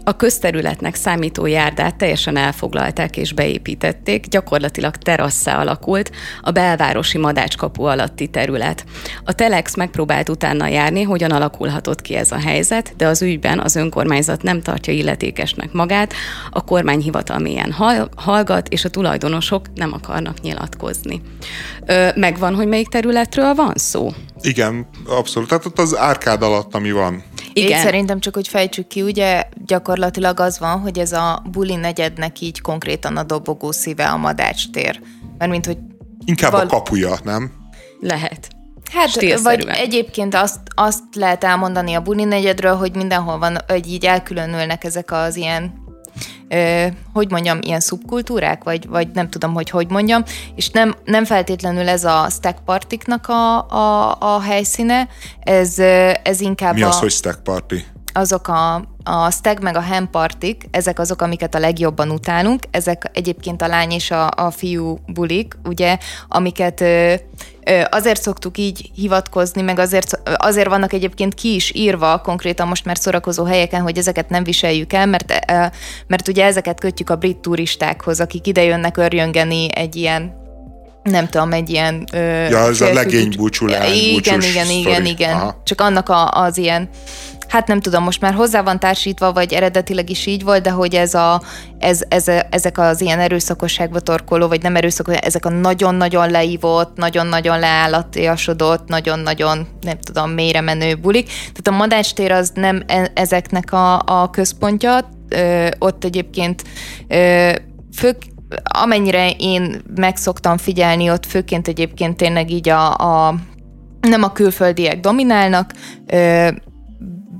A 0.09 0.15
közterületnek 0.15 0.95
számító 0.95 1.45
járdát 1.45 1.95
teljesen 1.95 2.37
elfoglalták 2.37 3.17
és 3.17 3.33
beépítették, 3.33 4.27
gyakorlatilag 4.27 4.95
terasszá 4.95 5.59
alakult 5.59 6.11
a 6.41 6.51
belvárosi 6.51 7.17
madácskapu 7.17 7.83
alatti 7.83 8.27
terület. 8.27 8.85
A 9.23 9.33
Telex 9.33 9.75
megpróbált 9.75 10.29
utána 10.29 10.67
járni, 10.67 11.01
hogyan 11.01 11.31
alakulhatott 11.31 12.01
ki 12.01 12.15
ez 12.15 12.31
a 12.31 12.39
helyzet, 12.39 12.93
de 12.97 13.07
az 13.07 13.21
ügyben 13.21 13.59
az 13.59 13.75
önkormányzat 13.75 14.41
nem 14.41 14.61
tartja 14.61 14.93
illetékesnek 14.93 15.71
magát, 15.71 16.13
a 16.49 16.63
kormányhivatal 16.63 17.39
mélyen 17.39 17.75
hallgat, 18.15 18.67
és 18.67 18.85
a 18.85 18.89
tulajdonosok 18.89 19.65
nem 19.75 19.93
akarnak 19.93 20.41
nyilatkozni. 20.41 21.21
Ö, 21.85 22.07
megvan, 22.15 22.55
hogy 22.55 22.67
melyik 22.67 22.87
területről 22.87 23.53
van 23.53 23.73
szó? 23.75 24.11
Igen, 24.41 24.87
abszolút. 25.07 25.49
Tehát 25.49 25.65
ott 25.65 25.79
az 25.79 25.97
árkád 25.97 26.41
alatt, 26.41 26.75
ami 26.75 26.91
van. 26.91 27.23
Igen. 27.53 27.77
Én 27.77 27.83
szerintem 27.83 28.19
csak, 28.19 28.33
hogy 28.33 28.47
fejtsük 28.47 28.87
ki, 28.87 29.01
ugye 29.01 29.43
gyakorlatilag 29.65 30.39
az 30.39 30.59
van, 30.59 30.79
hogy 30.79 30.99
ez 30.99 31.11
a 31.11 31.43
buli 31.51 31.75
negyednek 31.75 32.41
így 32.41 32.61
konkrétan 32.61 33.17
a 33.17 33.23
dobogó 33.23 33.71
szíve 33.71 34.07
a 34.07 34.17
madács 34.17 34.69
tér. 34.69 35.01
Mert 35.37 35.51
mint 35.51 35.65
hogy... 35.65 35.77
Inkább 36.25 36.51
val- 36.51 36.63
a 36.63 36.67
kapuja, 36.67 37.17
nem? 37.23 37.51
Lehet. 37.99 38.49
Hát, 38.91 39.41
vagy 39.41 39.65
egyébként 39.67 40.35
azt, 40.35 40.59
azt 40.75 41.03
lehet 41.13 41.43
elmondani 41.43 41.93
a 41.93 42.01
buli 42.01 42.23
negyedről, 42.23 42.75
hogy 42.75 42.95
mindenhol 42.95 43.37
van, 43.37 43.57
hogy 43.67 43.91
így 43.91 44.05
elkülönülnek 44.05 44.83
ezek 44.83 45.11
az 45.11 45.35
ilyen 45.35 45.73
ö, 46.49 46.85
hogy 47.13 47.31
mondjam, 47.31 47.59
ilyen 47.61 47.79
szubkultúrák, 47.79 48.63
vagy, 48.63 48.87
vagy 48.87 49.07
nem 49.13 49.29
tudom, 49.29 49.53
hogy 49.53 49.69
hogy 49.69 49.89
mondjam, 49.89 50.23
és 50.55 50.69
nem, 50.69 50.95
nem 51.05 51.25
feltétlenül 51.25 51.89
ez 51.89 52.03
a 52.03 52.27
stack 52.29 52.63
partiknak 52.65 53.27
a, 53.27 53.69
a, 53.69 54.15
a 54.19 54.41
helyszíne, 54.41 55.07
ez, 55.39 55.79
ez 56.23 56.41
inkább 56.41 56.73
Mi 56.73 56.81
az, 56.81 56.95
a, 56.95 56.99
hogy 56.99 57.11
stack 57.11 57.43
party? 57.43 57.73
Azok 58.13 58.47
a, 58.47 58.75
a 59.03 59.31
stag 59.31 59.61
meg 59.61 59.75
a 59.75 59.81
ham 59.81 60.09
partik, 60.09 60.63
ezek 60.71 60.99
azok, 60.99 61.21
amiket 61.21 61.55
a 61.55 61.59
legjobban 61.59 62.09
utálunk, 62.09 62.63
ezek 62.71 63.11
egyébként 63.13 63.61
a 63.61 63.67
lány 63.67 63.91
és 63.91 64.11
a, 64.11 64.31
a 64.35 64.51
fiú 64.51 64.99
bulik, 65.07 65.57
ugye, 65.63 65.97
amiket 66.27 66.81
ö, 66.81 67.13
azért 67.89 68.21
szoktuk 68.21 68.57
így 68.57 68.91
hivatkozni, 68.95 69.61
meg 69.61 69.79
azért, 69.79 70.21
azért 70.37 70.67
vannak 70.67 70.93
egyébként 70.93 71.33
ki 71.33 71.55
is 71.55 71.71
írva 71.75 72.21
konkrétan 72.21 72.67
most 72.67 72.85
már 72.85 72.97
szórakozó 72.97 73.43
helyeken, 73.43 73.81
hogy 73.81 73.97
ezeket 73.97 74.29
nem 74.29 74.43
viseljük 74.43 74.93
el, 74.93 75.05
mert, 75.05 75.33
mert 76.07 76.27
ugye 76.27 76.45
ezeket 76.45 76.79
kötjük 76.79 77.09
a 77.09 77.15
brit 77.15 77.37
turistákhoz, 77.37 78.19
akik 78.19 78.47
ide 78.47 78.63
jönnek 78.63 78.97
örjöngeni 78.97 79.67
egy 79.75 79.95
ilyen 79.95 80.37
nem 81.03 81.27
tudom, 81.27 81.53
egy 81.53 81.69
ilyen... 81.69 82.07
Ö, 82.13 82.47
ja, 82.47 82.67
ez 82.67 82.81
a 82.81 82.93
legény 82.93 83.33
búcsulás. 83.37 83.95
Igen, 83.95 84.41
igen, 84.41 84.69
igen, 84.69 85.05
igen. 85.05 85.33
Aha. 85.33 85.61
Csak 85.63 85.81
annak 85.81 86.09
a, 86.09 86.31
az 86.31 86.57
ilyen 86.57 86.89
hát 87.49 87.67
nem 87.67 87.79
tudom, 87.79 88.03
most 88.03 88.21
már 88.21 88.33
hozzá 88.33 88.61
van 88.61 88.79
társítva, 88.79 89.33
vagy 89.33 89.53
eredetileg 89.53 90.09
is 90.09 90.25
így 90.25 90.43
volt, 90.43 90.63
de 90.63 90.69
hogy 90.69 90.95
ez 90.95 91.13
a, 91.13 91.41
ez, 91.79 92.01
ez, 92.07 92.27
ezek 92.49 92.77
az 92.77 93.01
ilyen 93.01 93.19
erőszakosságba 93.19 93.99
torkoló, 93.99 94.47
vagy 94.47 94.61
nem 94.61 94.75
erőszakos, 94.75 95.15
ezek 95.15 95.45
a 95.45 95.49
nagyon-nagyon 95.49 96.29
leívott, 96.31 96.97
nagyon-nagyon 96.97 97.59
leállatiasodott, 97.59 98.87
nagyon-nagyon, 98.87 99.67
nem 99.81 99.99
tudom, 99.99 100.29
mélyre 100.31 100.61
menő 100.61 100.95
bulik. 100.95 101.25
Tehát 101.25 101.67
a 101.67 101.71
madácstér 101.71 102.31
az 102.31 102.51
nem 102.53 102.83
e, 102.87 103.11
ezeknek 103.13 103.73
a, 103.73 103.99
a 104.05 104.29
központja, 104.29 105.09
ö, 105.29 105.67
ott 105.79 106.03
egyébként 106.03 106.63
ö, 107.07 107.51
fő, 107.95 108.17
amennyire 108.63 109.29
én 109.37 109.81
megszoktam 109.95 110.57
figyelni, 110.57 111.09
ott 111.09 111.25
főként 111.25 111.67
egyébként 111.67 112.17
tényleg 112.17 112.51
így 112.51 112.69
a, 112.69 112.93
a 112.95 113.35
nem 114.01 114.23
a 114.23 114.31
külföldiek 114.31 114.99
dominálnak, 114.99 115.73
ö, 116.05 116.49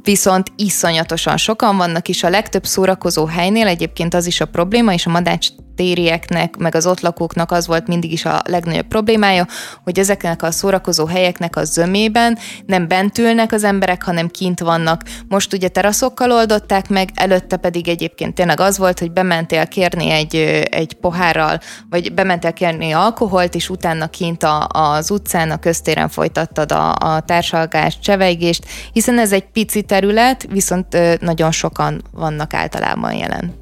viszont 0.04 0.52
iszonyatosan 0.56 1.38
sokan 1.38 1.78
vannak, 1.78 2.10
és 2.10 2.24
a 2.24 2.30
legtöbb 2.30 2.66
szórakozó 2.66 3.26
helynél 3.26 3.68
egyébként 3.68 4.14
az 4.14 4.26
is 4.26 4.42
a 4.42 4.46
probléma, 4.46 4.94
és 4.94 5.06
a 5.06 5.10
madács 5.10 5.50
térieknek, 5.80 6.58
meg 6.58 6.76
az 6.76 6.86
ott 6.86 7.00
lakóknak 7.00 7.52
az 7.52 7.68
volt 7.68 7.88
mindig 7.88 8.12
is 8.12 8.26
a 8.26 8.42
legnagyobb 8.46 8.88
problémája, 8.88 9.48
hogy 9.84 10.00
ezeknek 10.00 10.44
a 10.44 10.52
szórakozó 10.52 11.06
helyeknek 11.06 11.56
a 11.56 11.64
zömében 11.64 12.38
nem 12.66 12.88
bent 12.88 13.18
ülnek 13.18 13.52
az 13.52 13.64
emberek, 13.64 14.04
hanem 14.04 14.28
kint 14.28 14.60
vannak. 14.60 15.02
Most 15.28 15.54
ugye 15.54 15.68
teraszokkal 15.68 16.32
oldották 16.32 16.90
meg, 16.90 17.10
előtte 17.16 17.58
pedig 17.58 17.88
egyébként 17.88 18.36
tényleg 18.36 18.60
az 18.60 18.78
volt, 18.78 19.00
hogy 19.00 19.12
bementél 19.12 19.68
kérni 19.68 20.10
egy, 20.10 20.36
egy 20.72 20.94
pohárral, 20.94 21.60
vagy 21.90 22.14
bementél 22.14 22.54
kérni 22.54 22.92
alkoholt, 22.92 23.56
és 23.56 23.70
utána 23.70 24.08
kint 24.08 24.44
a, 24.44 24.68
az 24.68 25.12
utcán, 25.12 25.52
a 25.52 25.60
köztéren 25.60 26.10
folytattad 26.10 26.72
a, 26.72 26.96
a 26.96 27.20
társalgást, 27.20 28.02
cseveigést, 28.02 28.66
hiszen 28.94 29.20
ez 29.20 29.32
egy 29.32 29.46
pici 29.46 29.82
terület, 29.82 30.48
viszont 30.50 30.98
nagyon 31.22 31.52
sokan 31.52 32.02
vannak 32.12 32.54
általában 32.54 33.14
jelen. 33.14 33.59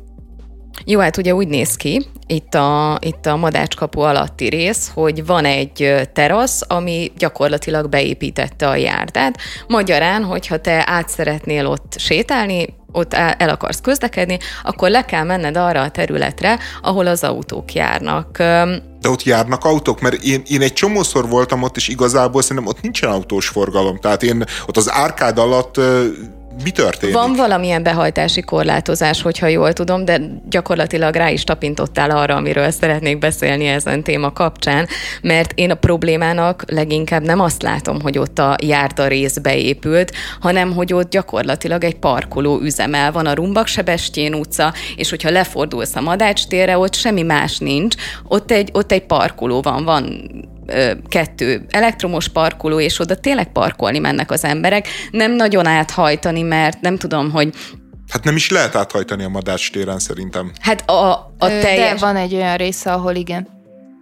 Jó, 0.89 0.99
hát 0.99 1.17
ugye 1.17 1.33
úgy 1.33 1.47
néz 1.47 1.75
ki, 1.75 2.05
itt 2.27 2.53
a, 2.53 2.97
itt 3.01 3.25
a 3.25 3.35
madácskapu 3.35 3.99
alatti 3.99 4.49
rész, 4.49 4.91
hogy 4.93 5.25
van 5.25 5.45
egy 5.45 5.95
terasz, 6.13 6.61
ami 6.67 7.11
gyakorlatilag 7.17 7.89
beépítette 7.89 8.67
a 8.67 8.75
járdát. 8.75 9.37
Magyarán, 9.67 10.23
hogyha 10.23 10.57
te 10.57 10.83
át 10.85 11.09
szeretnél 11.09 11.65
ott 11.65 11.95
sétálni, 11.97 12.75
ott 12.91 13.13
el 13.13 13.49
akarsz 13.49 13.81
közlekedni, 13.81 14.37
akkor 14.63 14.89
le 14.89 15.05
kell 15.05 15.23
menned 15.23 15.57
arra 15.57 15.81
a 15.81 15.91
területre, 15.91 16.59
ahol 16.81 17.07
az 17.07 17.23
autók 17.23 17.73
járnak. 17.73 18.37
De 19.01 19.09
ott 19.09 19.23
járnak 19.23 19.65
autók, 19.65 20.01
mert 20.01 20.23
én, 20.23 20.41
én 20.47 20.61
egy 20.61 20.73
csomószor 20.73 21.29
voltam 21.29 21.63
ott, 21.63 21.75
és 21.75 21.87
igazából 21.87 22.41
szerintem 22.41 22.67
ott 22.67 22.81
nincsen 22.81 23.09
autós 23.09 23.47
forgalom. 23.47 23.99
Tehát 23.99 24.23
én 24.23 24.43
ott 24.67 24.77
az 24.77 24.91
árkád 24.91 25.37
alatt 25.37 25.79
mi 26.63 26.71
történik? 26.71 27.15
Van 27.15 27.33
valamilyen 27.35 27.83
behajtási 27.83 28.41
korlátozás, 28.41 29.21
hogyha 29.21 29.47
jól 29.47 29.73
tudom, 29.73 30.05
de 30.05 30.21
gyakorlatilag 30.49 31.15
rá 31.15 31.29
is 31.29 31.43
tapintottál 31.43 32.11
arra, 32.11 32.35
amiről 32.35 32.71
szeretnék 32.71 33.17
beszélni 33.19 33.65
ezen 33.65 34.03
téma 34.03 34.33
kapcsán, 34.33 34.87
mert 35.21 35.51
én 35.55 35.71
a 35.71 35.75
problémának 35.75 36.63
leginkább 36.67 37.23
nem 37.23 37.39
azt 37.39 37.61
látom, 37.61 38.01
hogy 38.01 38.17
ott 38.17 38.39
a 38.39 38.55
járda 38.63 39.07
rész 39.07 39.37
beépült, 39.37 40.11
hanem 40.39 40.73
hogy 40.73 40.93
ott 40.93 41.09
gyakorlatilag 41.09 41.83
egy 41.83 41.95
parkoló 41.95 42.59
üzemel 42.61 43.11
van 43.11 43.25
a 43.25 43.33
Rumbak 43.33 43.67
Sebestyén 43.67 44.33
utca, 44.33 44.73
és 44.95 45.09
hogyha 45.09 45.29
lefordulsz 45.29 45.95
a 45.95 46.01
Madács 46.01 46.47
térre, 46.47 46.77
ott 46.77 46.95
semmi 46.95 47.21
más 47.21 47.57
nincs, 47.57 47.95
ott 48.27 48.51
egy, 48.51 48.69
ott 48.73 48.91
egy 48.91 49.05
parkoló 49.05 49.61
van, 49.61 49.83
van 49.83 50.29
kettő 51.07 51.65
elektromos 51.69 52.27
parkoló, 52.27 52.79
és 52.79 52.99
oda 52.99 53.15
tényleg 53.15 53.51
parkolni 53.51 53.99
mennek 53.99 54.31
az 54.31 54.43
emberek. 54.43 54.87
Nem 55.11 55.31
nagyon 55.31 55.65
áthajtani, 55.65 56.41
mert 56.41 56.81
nem 56.81 56.97
tudom, 56.97 57.31
hogy 57.31 57.53
Hát 58.07 58.23
nem 58.23 58.35
is 58.35 58.49
lehet 58.49 58.75
áthajtani 58.75 59.23
a 59.23 59.29
Madács 59.29 59.71
téren 59.71 59.99
szerintem. 59.99 60.51
Hát 60.61 60.89
a, 60.89 61.11
a 61.37 61.47
teljes... 61.47 61.99
De 61.99 62.05
van 62.05 62.15
egy 62.15 62.33
olyan 62.33 62.57
része, 62.57 62.91
ahol 62.91 63.15
igen. 63.15 63.56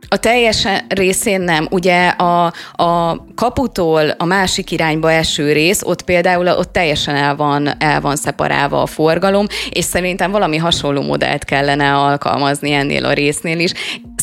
A 0.08 0.18
teljes 0.18 0.68
részén 0.88 1.42
nem. 1.42 1.68
Ugye 1.72 2.08
a, 2.08 2.54
a 2.72 3.24
kaputól 3.36 4.10
a 4.10 4.26
másik 4.26 4.72
irányba 4.72 5.12
eső 5.12 5.52
rész, 5.52 5.82
ott 5.84 6.02
például 6.02 6.48
ott 6.48 6.72
teljesen 6.72 7.16
el 7.16 7.36
van, 7.36 7.70
el 7.78 8.02
van 8.02 8.16
szeparálva 8.16 8.82
a 8.82 8.86
forgalom, 8.86 9.46
és 9.70 9.86
szerintem 9.86 10.32
valami 10.32 10.58
hasonló 10.58 11.02
modellt 11.02 11.44
kellene 11.44 11.96
alkalmazni 11.96 12.72
ennél 12.72 13.06
a 13.06 13.14
résznél 13.14 13.60
is 13.60 13.74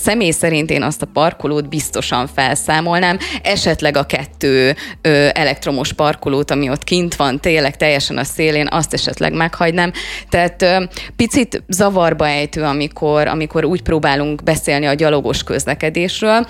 személy 0.02 0.30
szerint 0.30 0.70
én 0.70 0.82
azt 0.82 1.02
a 1.02 1.06
parkolót 1.12 1.68
biztosan 1.68 2.26
felszámolnám, 2.34 3.18
esetleg 3.42 3.96
a 3.96 4.02
kettő 4.02 4.76
ö, 5.02 5.28
elektromos 5.32 5.92
parkolót, 5.92 6.50
ami 6.50 6.70
ott 6.70 6.84
kint 6.84 7.16
van, 7.16 7.40
tényleg 7.40 7.76
teljesen 7.76 8.18
a 8.18 8.24
szélén, 8.24 8.68
azt 8.70 8.94
esetleg 8.94 9.32
meghagynám. 9.32 9.92
Tehát 10.28 10.62
ö, 10.62 10.84
picit 11.16 11.62
zavarba 11.68 12.26
ejtő, 12.26 12.62
amikor, 12.62 13.26
amikor 13.26 13.64
úgy 13.64 13.82
próbálunk 13.82 14.42
beszélni 14.42 14.86
a 14.86 14.94
gyalogos 14.94 15.44
közlekedésről, 15.62 16.46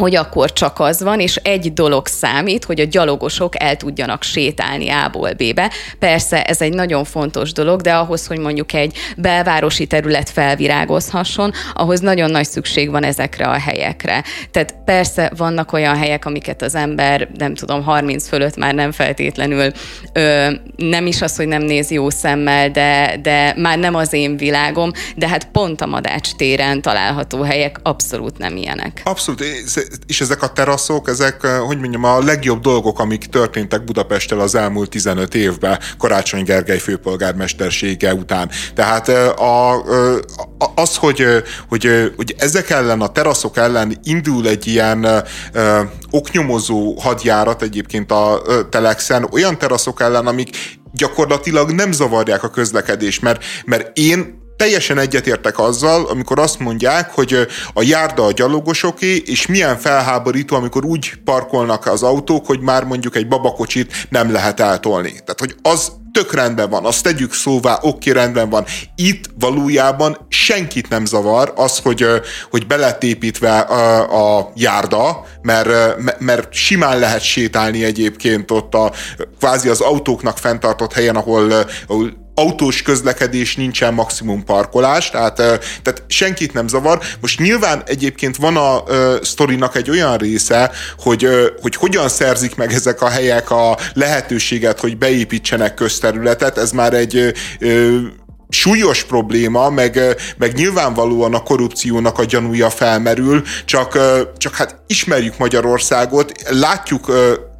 hogy 0.00 0.14
akkor 0.14 0.52
csak 0.52 0.80
az 0.80 1.02
van, 1.02 1.20
és 1.20 1.36
egy 1.36 1.72
dolog 1.72 2.06
számít, 2.06 2.64
hogy 2.64 2.80
a 2.80 2.84
gyalogosok 2.84 3.62
el 3.62 3.76
tudjanak 3.76 4.22
sétálni 4.22 4.88
A-ból 4.88 5.32
B-be. 5.32 5.70
Persze 5.98 6.42
ez 6.42 6.60
egy 6.60 6.72
nagyon 6.72 7.04
fontos 7.04 7.52
dolog, 7.52 7.80
de 7.80 7.92
ahhoz, 7.94 8.26
hogy 8.26 8.38
mondjuk 8.38 8.72
egy 8.72 8.96
belvárosi 9.16 9.86
terület 9.86 10.30
felvirágozhasson, 10.30 11.52
ahhoz 11.74 12.00
nagyon 12.00 12.30
nagy 12.30 12.46
szükség 12.46 12.90
van 12.90 13.04
ezekre 13.04 13.46
a 13.46 13.58
helyekre. 13.58 14.24
Tehát 14.50 14.74
persze 14.84 15.32
vannak 15.36 15.72
olyan 15.72 15.96
helyek, 15.96 16.24
amiket 16.24 16.62
az 16.62 16.74
ember, 16.74 17.28
nem 17.36 17.54
tudom, 17.54 17.82
30 17.82 18.28
fölött 18.28 18.56
már 18.56 18.74
nem 18.74 18.92
feltétlenül, 18.92 19.72
ö, 20.12 20.50
nem 20.76 21.06
is 21.06 21.22
az, 21.22 21.36
hogy 21.36 21.48
nem 21.48 21.62
néz 21.62 21.90
jó 21.90 22.10
szemmel, 22.10 22.70
de, 22.70 23.18
de 23.22 23.54
már 23.56 23.78
nem 23.78 23.94
az 23.94 24.12
én 24.12 24.36
világom, 24.36 24.90
de 25.16 25.28
hát 25.28 25.44
pont 25.44 25.80
a 25.80 25.86
Madács 25.86 26.32
téren 26.32 26.82
található 26.82 27.42
helyek 27.42 27.78
abszolút 27.82 28.38
nem 28.38 28.56
ilyenek. 28.56 29.00
Abszolút 29.04 29.40
és 30.06 30.20
ezek 30.20 30.42
a 30.42 30.52
teraszok, 30.52 31.08
ezek, 31.08 31.44
eh, 31.44 31.58
hogy 31.58 31.78
mondjam, 31.78 32.04
a 32.04 32.18
legjobb 32.18 32.60
dolgok, 32.60 32.98
amik 32.98 33.26
történtek 33.26 33.84
Budapesttel 33.84 34.40
az 34.40 34.54
elmúlt 34.54 34.90
15 34.90 35.34
évben, 35.34 35.78
Karácsony 35.98 36.44
Gergely 36.44 36.78
főpolgármestersége 36.78 38.14
után. 38.14 38.50
Tehát 38.74 39.08
eh, 39.08 39.40
a, 39.40 39.84
eh, 39.88 40.16
a, 40.58 40.72
az, 40.74 40.96
hogy, 40.96 41.26
hogy, 41.68 42.12
hogy 42.16 42.34
ezek 42.38 42.70
ellen, 42.70 43.00
a 43.00 43.08
teraszok 43.08 43.56
ellen 43.56 43.98
indul 44.02 44.48
egy 44.48 44.66
ilyen 44.66 45.04
ö, 45.52 45.80
oknyomozó 46.10 46.94
hadjárat 47.00 47.62
egyébként 47.62 48.10
a 48.10 48.42
Telexen, 48.70 49.28
olyan 49.32 49.58
teraszok 49.58 50.00
ellen, 50.00 50.26
amik 50.26 50.56
gyakorlatilag 50.92 51.70
nem 51.70 51.92
zavarják 51.92 52.42
a 52.42 52.50
közlekedést, 52.50 53.22
mert, 53.22 53.44
mert 53.64 53.98
én 53.98 54.42
teljesen 54.56 54.98
egyetértek 54.98 55.58
azzal, 55.58 56.06
amikor 56.06 56.38
azt 56.38 56.58
mondják, 56.58 57.10
hogy 57.10 57.46
a 57.74 57.82
járda 57.82 58.24
a 58.24 58.32
gyalogosoké, 58.32 59.22
és 59.26 59.46
milyen 59.46 59.78
felháborító, 59.78 60.56
amikor 60.56 60.84
úgy 60.84 61.12
parkolnak 61.24 61.86
az 61.86 62.02
autók, 62.02 62.46
hogy 62.46 62.60
már 62.60 62.84
mondjuk 62.84 63.16
egy 63.16 63.28
babakocsit 63.28 64.06
nem 64.08 64.32
lehet 64.32 64.60
eltolni. 64.60 65.10
Tehát, 65.10 65.38
hogy 65.38 65.54
az 65.62 65.92
tök 66.14 66.32
rendben 66.32 66.70
van, 66.70 66.84
azt 66.84 67.02
tegyük 67.02 67.32
szóvá, 67.32 67.78
oké, 67.82 68.10
rendben 68.10 68.50
van. 68.50 68.64
Itt 68.94 69.24
valójában 69.38 70.26
senkit 70.28 70.88
nem 70.88 71.04
zavar 71.04 71.52
az, 71.56 71.78
hogy, 71.78 72.06
hogy 72.50 72.66
be 72.66 72.96
építve 73.00 73.58
a, 73.58 74.38
a 74.38 74.52
járda, 74.54 75.24
mert, 75.42 76.20
mert 76.20 76.52
simán 76.52 76.98
lehet 76.98 77.22
sétálni 77.22 77.84
egyébként 77.84 78.50
ott 78.50 78.74
a 78.74 78.92
kvázi 79.38 79.68
az 79.68 79.80
autóknak 79.80 80.38
fenntartott 80.38 80.92
helyen, 80.92 81.16
ahol, 81.16 81.52
ahol 81.86 82.23
autós 82.34 82.82
közlekedés, 82.82 83.56
nincsen 83.56 83.94
maximum 83.94 84.44
parkolás, 84.44 85.10
tehát, 85.10 85.34
tehát 85.82 86.02
senkit 86.06 86.52
nem 86.52 86.68
zavar. 86.68 87.00
Most 87.20 87.38
nyilván 87.38 87.82
egyébként 87.86 88.36
van 88.36 88.56
a 88.56 88.76
uh, 88.76 89.22
sztorinak 89.22 89.76
egy 89.76 89.90
olyan 89.90 90.16
része, 90.16 90.70
hogy, 90.98 91.28
hogy 91.60 91.76
hogyan 91.76 92.08
szerzik 92.08 92.56
meg 92.56 92.72
ezek 92.72 93.02
a 93.02 93.08
helyek 93.08 93.50
a 93.50 93.78
lehetőséget, 93.92 94.80
hogy 94.80 94.98
beépítsenek 94.98 95.74
közterületet, 95.74 96.58
ez 96.58 96.72
már 96.72 96.94
egy 96.94 97.34
uh, 97.60 97.98
súlyos 98.48 99.04
probléma, 99.04 99.70
meg, 99.70 100.00
meg 100.36 100.54
nyilvánvalóan 100.54 101.34
a 101.34 101.42
korrupciónak 101.42 102.18
a 102.18 102.24
gyanúja 102.24 102.70
felmerül, 102.70 103.42
csak, 103.64 103.98
csak 104.36 104.54
hát 104.54 104.76
ismerjük 104.86 105.38
Magyarországot, 105.38 106.32
látjuk 106.50 107.12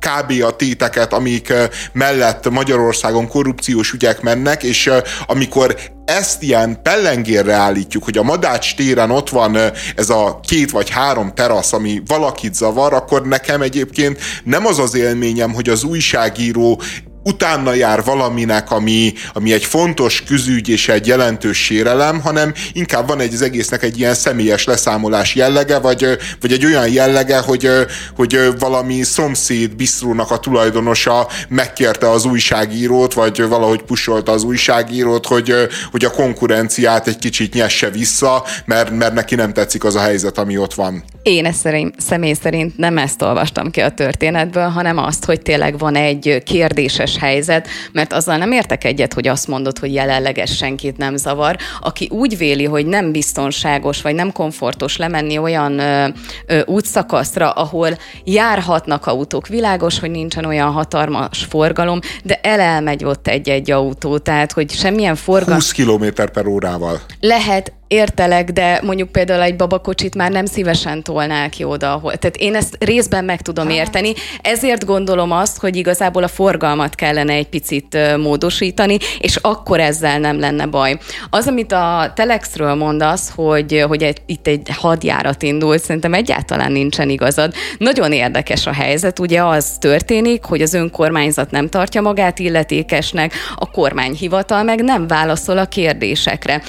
kb. 0.04 0.42
a 0.42 0.56
téteket, 0.56 1.12
amik 1.12 1.52
mellett 1.92 2.50
Magyarországon 2.50 3.28
korrupciós 3.28 3.92
ügyek 3.92 4.20
mennek, 4.20 4.62
és 4.62 4.90
amikor 5.26 5.76
ezt 6.04 6.42
ilyen 6.42 6.82
pellengérre 6.82 7.52
állítjuk, 7.52 8.04
hogy 8.04 8.18
a 8.18 8.22
Madács 8.22 8.74
téren 8.76 9.10
ott 9.10 9.28
van 9.28 9.56
ez 9.96 10.10
a 10.10 10.40
két 10.42 10.70
vagy 10.70 10.90
három 10.90 11.34
terasz, 11.34 11.72
ami 11.72 12.02
valakit 12.06 12.54
zavar, 12.54 12.92
akkor 12.92 13.26
nekem 13.26 13.62
egyébként 13.62 14.18
nem 14.44 14.66
az 14.66 14.78
az 14.78 14.94
élményem, 14.94 15.52
hogy 15.52 15.68
az 15.68 15.84
újságíró 15.84 16.80
utána 17.24 17.74
jár 17.74 18.04
valaminek, 18.04 18.70
ami, 18.70 19.12
ami 19.32 19.52
egy 19.52 19.64
fontos 19.64 20.22
küzügy 20.22 20.68
és 20.68 20.88
egy 20.88 21.06
jelentős 21.06 21.64
sérelem, 21.64 22.20
hanem 22.20 22.52
inkább 22.72 23.08
van 23.08 23.20
egy 23.20 23.34
az 23.34 23.42
egésznek 23.42 23.82
egy 23.82 23.98
ilyen 23.98 24.14
személyes 24.14 24.64
leszámolás 24.64 25.34
jellege, 25.34 25.78
vagy, 25.78 26.06
vagy 26.40 26.52
egy 26.52 26.64
olyan 26.64 26.88
jellege, 26.88 27.38
hogy, 27.38 27.68
hogy 28.16 28.38
valami 28.58 29.02
szomszéd 29.02 29.76
bisztrónak 29.76 30.30
a 30.30 30.38
tulajdonosa 30.38 31.28
megkérte 31.48 32.10
az 32.10 32.24
újságírót, 32.24 33.14
vagy 33.14 33.48
valahogy 33.48 33.82
pusolta 33.82 34.32
az 34.32 34.42
újságírót, 34.42 35.26
hogy, 35.26 35.54
hogy 35.90 36.04
a 36.04 36.10
konkurenciát 36.10 37.06
egy 37.06 37.18
kicsit 37.18 37.54
nyesse 37.54 37.90
vissza, 37.90 38.44
mert, 38.64 38.90
mert 38.90 39.14
neki 39.14 39.34
nem 39.34 39.52
tetszik 39.52 39.84
az 39.84 39.94
a 39.94 40.00
helyzet, 40.00 40.38
ami 40.38 40.58
ott 40.58 40.74
van. 40.74 41.04
Én 41.22 41.44
ezt 41.44 41.58
szerint, 41.58 41.94
személy 42.00 42.34
szerint 42.42 42.76
nem 42.76 42.98
ezt 42.98 43.22
olvastam 43.22 43.70
ki 43.70 43.80
a 43.80 43.90
történetből, 43.90 44.68
hanem 44.68 44.98
azt, 44.98 45.24
hogy 45.24 45.40
tényleg 45.40 45.78
van 45.78 45.96
egy 45.96 46.42
kérdéses 46.44 47.13
helyzet, 47.16 47.68
mert 47.92 48.12
azzal 48.12 48.36
nem 48.36 48.52
értek 48.52 48.84
egyet, 48.84 49.12
hogy 49.12 49.28
azt 49.28 49.48
mondod, 49.48 49.78
hogy 49.78 49.92
jelenleg 49.94 50.38
ez 50.38 50.52
senkit 50.52 50.96
nem 50.96 51.16
zavar. 51.16 51.56
Aki 51.80 52.08
úgy 52.12 52.36
véli, 52.36 52.64
hogy 52.64 52.86
nem 52.86 53.12
biztonságos 53.12 54.02
vagy 54.02 54.14
nem 54.14 54.32
komfortos 54.32 54.96
lemenni 54.96 55.38
olyan 55.38 55.78
ö, 55.78 56.08
ö, 56.46 56.60
útszakaszra, 56.64 57.50
ahol 57.50 57.98
járhatnak 58.24 59.06
autók, 59.06 59.46
világos, 59.46 59.98
hogy 59.98 60.10
nincsen 60.10 60.44
olyan 60.44 60.72
hatalmas 60.72 61.46
forgalom, 61.48 61.98
de 62.24 62.40
elelmegy 62.42 63.04
ott 63.04 63.28
egy-egy 63.28 63.70
autó, 63.70 64.18
tehát 64.18 64.52
hogy 64.52 64.70
semmilyen 64.70 65.16
forgalom... 65.16 65.54
20 65.54 65.72
km 65.72 66.04
per 66.32 66.46
órával. 66.46 67.00
Lehet, 67.20 67.72
értelek, 67.94 68.50
de 68.50 68.80
mondjuk 68.82 69.12
például 69.12 69.42
egy 69.42 69.56
babakocsit 69.56 70.14
már 70.14 70.30
nem 70.30 70.46
szívesen 70.46 71.02
tolnák 71.02 71.50
ki 71.50 71.64
oda, 71.64 71.92
ahol. 71.92 72.16
Tehát 72.16 72.36
én 72.36 72.54
ezt 72.54 72.76
részben 72.80 73.24
meg 73.24 73.42
tudom 73.42 73.68
érteni. 73.68 74.12
Ezért 74.42 74.84
gondolom 74.84 75.30
azt, 75.30 75.58
hogy 75.58 75.76
igazából 75.76 76.22
a 76.22 76.28
forgalmat 76.28 76.94
kellene 76.94 77.32
egy 77.32 77.48
picit 77.48 77.98
módosítani, 78.16 78.96
és 79.18 79.36
akkor 79.36 79.80
ezzel 79.80 80.18
nem 80.18 80.38
lenne 80.38 80.66
baj. 80.66 80.98
Az, 81.30 81.46
amit 81.46 81.72
a 81.72 82.12
Telexről 82.14 82.74
mondasz, 82.74 83.32
hogy, 83.34 83.84
hogy 83.88 84.02
egy, 84.02 84.22
itt 84.26 84.46
egy 84.46 84.68
hadjárat 84.76 85.42
indult, 85.42 85.82
szerintem 85.82 86.14
egyáltalán 86.14 86.72
nincsen 86.72 87.08
igazad. 87.08 87.54
Nagyon 87.78 88.12
érdekes 88.12 88.66
a 88.66 88.72
helyzet. 88.72 89.18
Ugye 89.18 89.42
az 89.42 89.78
történik, 89.78 90.44
hogy 90.44 90.62
az 90.62 90.74
önkormányzat 90.74 91.50
nem 91.50 91.68
tartja 91.68 92.00
magát 92.00 92.38
illetékesnek, 92.38 93.32
a 93.56 93.70
kormányhivatal 93.70 94.62
meg 94.62 94.82
nem 94.82 95.06
válaszol 95.06 95.58
a 95.58 95.66
kérdésekre. 95.66 96.62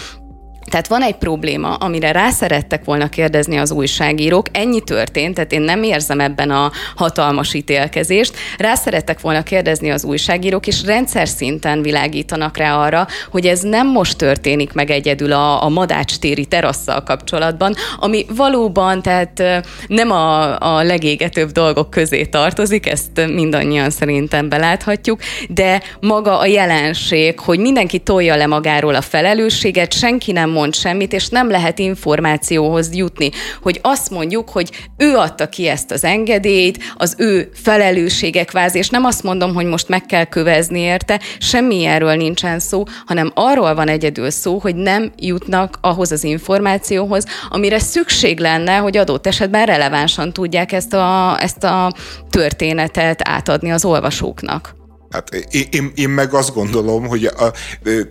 Tehát 0.69 0.87
van 0.87 1.01
egy 1.01 1.15
probléma, 1.15 1.73
amire 1.73 2.11
rá 2.11 2.29
szerettek 2.29 2.83
volna 2.83 3.09
kérdezni 3.09 3.57
az 3.57 3.71
újságírók, 3.71 4.45
ennyi 4.51 4.81
történt, 4.81 5.35
tehát 5.35 5.51
én 5.51 5.61
nem 5.61 5.83
érzem 5.83 6.19
ebben 6.19 6.51
a 6.51 6.71
hatalmas 6.95 7.53
ítélkezést. 7.53 8.35
Rá 8.57 8.75
szerettek 8.75 9.21
volna 9.21 9.43
kérdezni 9.43 9.89
az 9.91 10.03
újságírók, 10.03 10.67
és 10.67 10.83
rendszer 10.83 11.27
szinten 11.27 11.81
világítanak 11.81 12.57
rá 12.57 12.77
arra, 12.77 13.07
hogy 13.31 13.45
ez 13.45 13.61
nem 13.61 13.87
most 13.87 14.17
történik 14.17 14.73
meg 14.73 14.89
egyedül 14.89 15.31
a, 15.31 15.63
a 15.63 15.69
Madács 15.69 16.17
téri 16.17 16.45
terasszal 16.45 17.03
kapcsolatban, 17.03 17.75
ami 17.99 18.25
valóban, 18.35 19.01
tehát 19.01 19.43
nem 19.87 20.11
a, 20.11 20.59
a 20.59 20.83
legégetőbb 20.83 21.51
dolgok 21.51 21.89
közé 21.89 22.25
tartozik, 22.25 22.89
ezt 22.89 23.27
mindannyian 23.33 23.89
szerintem 23.89 24.49
beláthatjuk, 24.49 25.19
de 25.49 25.81
maga 25.99 26.39
a 26.39 26.45
jelenség, 26.45 27.39
hogy 27.39 27.59
mindenki 27.59 27.99
tolja 27.99 28.35
le 28.35 28.45
magáról 28.45 28.95
a 28.95 29.01
felelősséget, 29.01 29.93
senki 29.93 30.31
nem 30.31 30.53
mond 30.55 30.75
semmit, 30.75 31.13
és 31.13 31.29
nem 31.29 31.49
lehet 31.49 31.79
információhoz 31.79 32.95
jutni. 32.95 33.29
Hogy 33.61 33.79
azt 33.81 34.09
mondjuk, 34.09 34.49
hogy 34.49 34.69
ő 34.97 35.15
adta 35.15 35.49
ki 35.49 35.67
ezt 35.67 35.91
az 35.91 36.03
engedélyt, 36.03 36.83
az 36.97 37.15
ő 37.17 37.49
felelőssége 37.53 38.43
kvázi, 38.43 38.77
és 38.77 38.89
nem 38.89 39.05
azt 39.05 39.23
mondom, 39.23 39.53
hogy 39.53 39.65
most 39.65 39.89
meg 39.89 40.05
kell 40.05 40.23
kövezni 40.23 40.79
érte, 40.79 41.19
semmi 41.39 41.85
erről 41.85 42.15
nincsen 42.15 42.59
szó, 42.59 42.83
hanem 43.05 43.31
arról 43.33 43.75
van 43.75 43.87
egyedül 43.87 44.29
szó, 44.29 44.57
hogy 44.57 44.75
nem 44.75 45.11
jutnak 45.17 45.77
ahhoz 45.81 46.11
az 46.11 46.23
információhoz, 46.23 47.25
amire 47.49 47.79
szükség 47.79 48.39
lenne, 48.39 48.77
hogy 48.77 48.97
adott 48.97 49.27
esetben 49.27 49.65
relevánsan 49.65 50.33
tudják 50.33 50.71
ezt 50.71 50.93
a, 50.93 51.37
ezt 51.41 51.63
a 51.63 51.93
történetet 52.29 53.27
átadni 53.29 53.71
az 53.71 53.85
olvasóknak. 53.85 54.84
Hát 55.15 55.29
én, 55.69 55.91
én 55.95 56.09
meg 56.09 56.33
azt 56.33 56.53
gondolom, 56.53 57.07
hogy 57.07 57.25
a, 57.25 57.51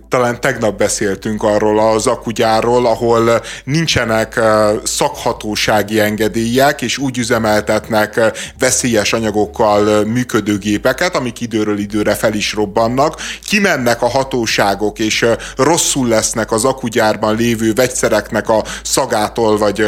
talán 0.09 0.40
tegnap 0.40 0.78
beszéltünk 0.78 1.42
arról 1.42 1.78
az 1.80 2.07
akugyárról, 2.07 2.86
ahol 2.86 3.42
nincsenek 3.64 4.40
szakhatósági 4.84 6.00
engedélyek, 6.00 6.82
és 6.82 6.98
úgy 6.98 7.18
üzemeltetnek 7.18 8.20
veszélyes 8.59 9.12
anyagokkal 9.12 10.05
működő 10.05 10.59
gépeket, 10.59 11.16
amik 11.16 11.40
időről 11.40 11.78
időre 11.78 12.14
fel 12.14 12.34
is 12.34 12.52
robbannak. 12.52 13.20
Kimennek 13.46 14.02
a 14.02 14.09
hatóságok, 14.09 14.98
és 14.98 15.26
rosszul 15.57 16.09
lesznek 16.09 16.52
az 16.52 16.64
akugyárban 16.64 17.36
lévő 17.36 17.72
vegyszereknek 17.72 18.48
a 18.48 18.64
szagától, 18.82 19.59
vagy, 19.59 19.84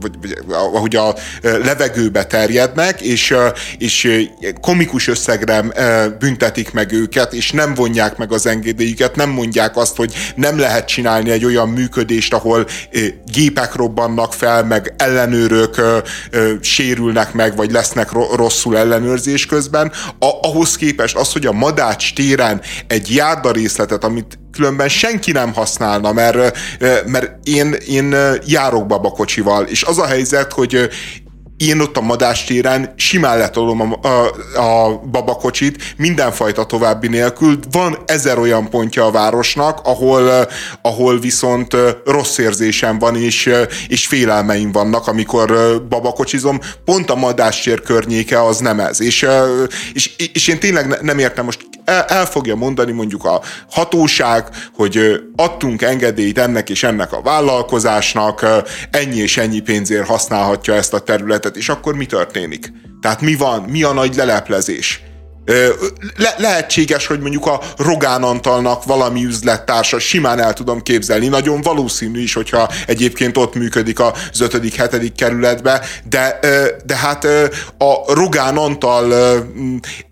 vagy, 0.00 0.12
vagy 0.20 0.44
ahogy 0.48 0.96
a 0.96 1.14
levegőbe 1.42 2.24
terjednek, 2.24 3.00
és, 3.00 3.34
és 3.78 4.26
komikus 4.60 5.08
összegre 5.08 5.64
büntetik 6.22 6.72
meg 6.72 6.92
őket, 6.92 7.32
és 7.32 7.50
nem 7.50 7.74
vonják 7.74 8.16
meg 8.16 8.32
az 8.32 8.46
engedélyüket, 8.46 9.16
nem 9.16 9.30
mondják 9.30 9.76
azt, 9.76 9.96
hogy 9.96 10.14
nem 10.34 10.58
lehet 10.58 10.88
csinálni 10.88 11.30
egy 11.30 11.44
olyan 11.44 11.68
működést, 11.68 12.34
ahol 12.34 12.66
gépek 13.32 13.74
robbannak 13.74 14.32
fel, 14.32 14.64
meg 14.64 14.94
ellenőrök 14.96 15.82
sérülnek 16.60 17.32
meg, 17.32 17.56
vagy 17.56 17.70
lesznek 17.70 18.12
rosszul 18.12 18.78
ellenőrzés 18.78 19.46
közben. 19.46 19.92
ahhoz 20.18 20.76
képest 20.76 21.16
az, 21.16 21.32
hogy 21.32 21.46
a 21.46 21.52
Madács 21.52 22.14
téren 22.14 22.60
egy 22.86 23.14
járdarészletet, 23.14 24.04
amit 24.04 24.38
különben 24.52 24.88
senki 24.88 25.32
nem 25.32 25.52
használna, 25.52 26.12
mert, 26.12 26.58
mert 27.06 27.30
én, 27.42 27.72
én 27.72 28.16
járok 28.46 28.86
babakocsival, 28.86 29.64
és 29.64 29.82
az 29.82 29.98
a 29.98 30.06
helyzet, 30.06 30.52
hogy 30.52 30.88
én 31.66 31.80
ott 31.80 31.96
a 31.96 32.00
madástéren 32.00 32.92
simán 32.96 33.38
letolom 33.38 33.80
a, 33.80 34.08
a, 34.08 34.26
a 34.60 34.98
babakocsit, 34.98 35.94
mindenfajta 35.96 36.64
további 36.64 37.08
nélkül. 37.08 37.58
Van 37.70 37.98
ezer 38.06 38.38
olyan 38.38 38.70
pontja 38.70 39.04
a 39.04 39.10
városnak, 39.10 39.80
ahol, 39.84 40.48
ahol 40.82 41.18
viszont 41.18 41.76
rossz 42.04 42.38
érzésem 42.38 42.98
van, 42.98 43.16
és, 43.16 43.50
és 43.88 44.06
félelmeim 44.06 44.72
vannak, 44.72 45.06
amikor 45.06 45.52
babakocsizom. 45.88 46.60
Pont 46.84 47.10
a 47.10 47.14
madástér 47.14 47.80
környéke 47.80 48.44
az 48.44 48.58
nem 48.58 48.80
ez. 48.80 49.00
És, 49.00 49.26
és, 49.92 50.10
és 50.32 50.48
én 50.48 50.58
tényleg 50.58 50.98
nem 51.02 51.18
értem 51.18 51.44
most 51.44 51.60
el, 51.84 52.26
fogja 52.26 52.54
mondani 52.54 52.92
mondjuk 52.92 53.24
a 53.24 53.40
hatóság, 53.70 54.48
hogy 54.74 55.20
adtunk 55.36 55.82
engedélyt 55.82 56.38
ennek 56.38 56.70
és 56.70 56.82
ennek 56.82 57.12
a 57.12 57.22
vállalkozásnak, 57.22 58.46
ennyi 58.90 59.16
és 59.16 59.36
ennyi 59.36 59.60
pénzért 59.60 60.06
használhatja 60.06 60.74
ezt 60.74 60.94
a 60.94 61.00
területet, 61.00 61.56
és 61.56 61.68
akkor 61.68 61.94
mi 61.94 62.06
történik? 62.06 62.72
Tehát 63.00 63.20
mi 63.20 63.34
van? 63.34 63.62
Mi 63.62 63.82
a 63.82 63.92
nagy 63.92 64.14
leleplezés? 64.14 65.02
Le- 66.16 66.34
lehetséges, 66.38 67.06
hogy 67.06 67.20
mondjuk 67.20 67.46
a 67.46 67.60
Rogán 67.76 68.22
Antalnak 68.22 68.84
valami 68.84 69.24
üzlettársa, 69.24 69.98
simán 69.98 70.38
el 70.38 70.52
tudom 70.52 70.82
képzelni, 70.82 71.28
nagyon 71.28 71.60
valószínű 71.60 72.22
is, 72.22 72.34
hogyha 72.34 72.70
egyébként 72.86 73.36
ott 73.36 73.54
működik 73.54 74.00
az 74.00 74.12
5.-7. 74.38 75.10
kerületbe, 75.16 75.82
de, 76.04 76.38
de 76.84 76.96
hát 76.96 77.24
a 77.78 78.14
Rogán 78.14 78.56
Antal 78.56 79.12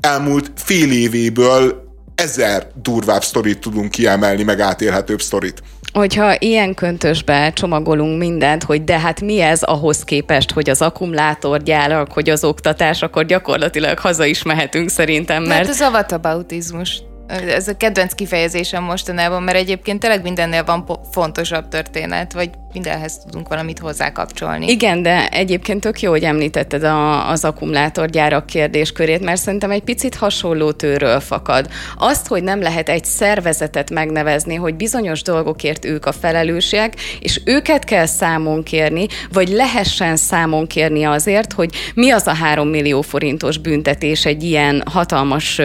elmúlt 0.01 0.51
fél 0.57 0.93
évéből 0.93 1.89
ezer 2.15 2.67
durvább 2.83 3.25
sztorit 3.25 3.59
tudunk 3.59 3.91
kiemelni, 3.91 4.43
meg 4.43 4.61
átélhetőbb 4.61 5.23
sztorit 5.23 5.63
hogyha 5.93 6.35
ilyen 6.39 6.75
köntösbe 6.75 7.53
csomagolunk 7.53 8.19
mindent, 8.19 8.63
hogy 8.63 8.85
de 8.85 8.99
hát 8.99 9.21
mi 9.21 9.41
ez 9.41 9.63
ahhoz 9.63 10.05
képest, 10.05 10.51
hogy 10.51 10.71
az 10.71 10.83
akkumulátorgyárak, 10.83 12.13
hogy 12.13 12.31
az 12.31 12.45
oktatás, 12.45 13.03
akkor 13.03 13.25
gyakorlatilag 13.25 13.99
haza 13.99 14.25
is 14.25 14.43
mehetünk 14.43 14.89
szerintem, 14.89 15.43
mert... 15.43 15.67
Hát 15.67 15.69
ez 15.69 15.81
a 15.81 15.91
vatabautizmus. 15.91 17.03
Ez 17.49 17.69
a 17.69 17.77
kedvenc 17.77 18.13
kifejezésem 18.13 18.83
mostanában, 18.83 19.43
mert 19.43 19.57
egyébként 19.57 20.01
tényleg 20.01 20.23
mindennél 20.23 20.65
van 20.65 20.85
fontosabb 21.11 21.69
történet, 21.69 22.33
vagy 22.33 22.51
mindenhez 22.73 23.19
tudunk 23.19 23.49
valamit 23.49 23.79
hozzákapcsolni. 23.79 24.67
Igen, 24.67 25.03
de 25.03 25.29
egyébként 25.29 25.81
tök 25.81 26.01
jó, 26.01 26.11
hogy 26.11 26.23
említetted 26.23 26.83
a, 26.83 27.31
az 27.31 27.45
akkumulátorgyárak 27.45 28.47
kérdéskörét, 28.47 29.21
mert 29.21 29.41
szerintem 29.41 29.71
egy 29.71 29.83
picit 29.83 30.15
hasonló 30.15 30.73
tőről 30.73 31.21
fakad. 31.21 31.69
Azt, 31.99 32.27
hogy 32.27 32.43
nem 32.43 32.61
lehet 32.61 32.89
egy 32.89 33.05
szervezetet 33.05 33.91
megnevezni, 33.91 34.55
hogy 34.55 34.75
bizonyos 34.75 35.23
dolgokért 35.23 35.85
ők 35.85 36.07
a 36.07 36.13
felelősek, 36.13 36.95
és 37.21 37.41
őket 37.45 37.85
kell 37.85 38.07
számon 38.07 38.63
kérni, 38.63 39.07
vagy 39.33 39.49
lehessen 39.49 40.17
számon 40.17 40.67
kérni 40.67 41.05
azért, 41.05 41.53
hogy 41.53 41.71
mi 41.95 42.11
az 42.11 42.27
a 42.27 42.35
három 42.35 42.69
millió 42.69 43.01
forintos 43.03 43.59
büntetés 43.59 44.25
egy 44.27 44.43
ilyen 44.43 44.83
hatalmas 44.87 45.61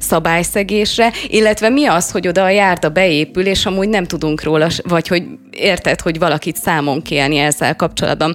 szabályszegésre, 0.00 1.12
illetve 1.28 1.68
mi 1.68 1.86
az, 1.86 2.10
hogy 2.10 2.28
oda 2.28 2.44
a 2.44 2.50
járda 2.50 2.88
beépül, 2.88 3.46
és 3.46 3.66
amúgy 3.66 3.88
nem 3.88 4.04
tudunk 4.04 4.42
róla, 4.42 4.68
vagy 4.82 5.08
hogy 5.08 5.22
érted, 5.50 6.00
hogy 6.00 6.18
valakit 6.50 6.56
számon 6.56 7.02
kérni 7.02 7.36
ezzel 7.36 7.76
kapcsolatban. 7.76 8.34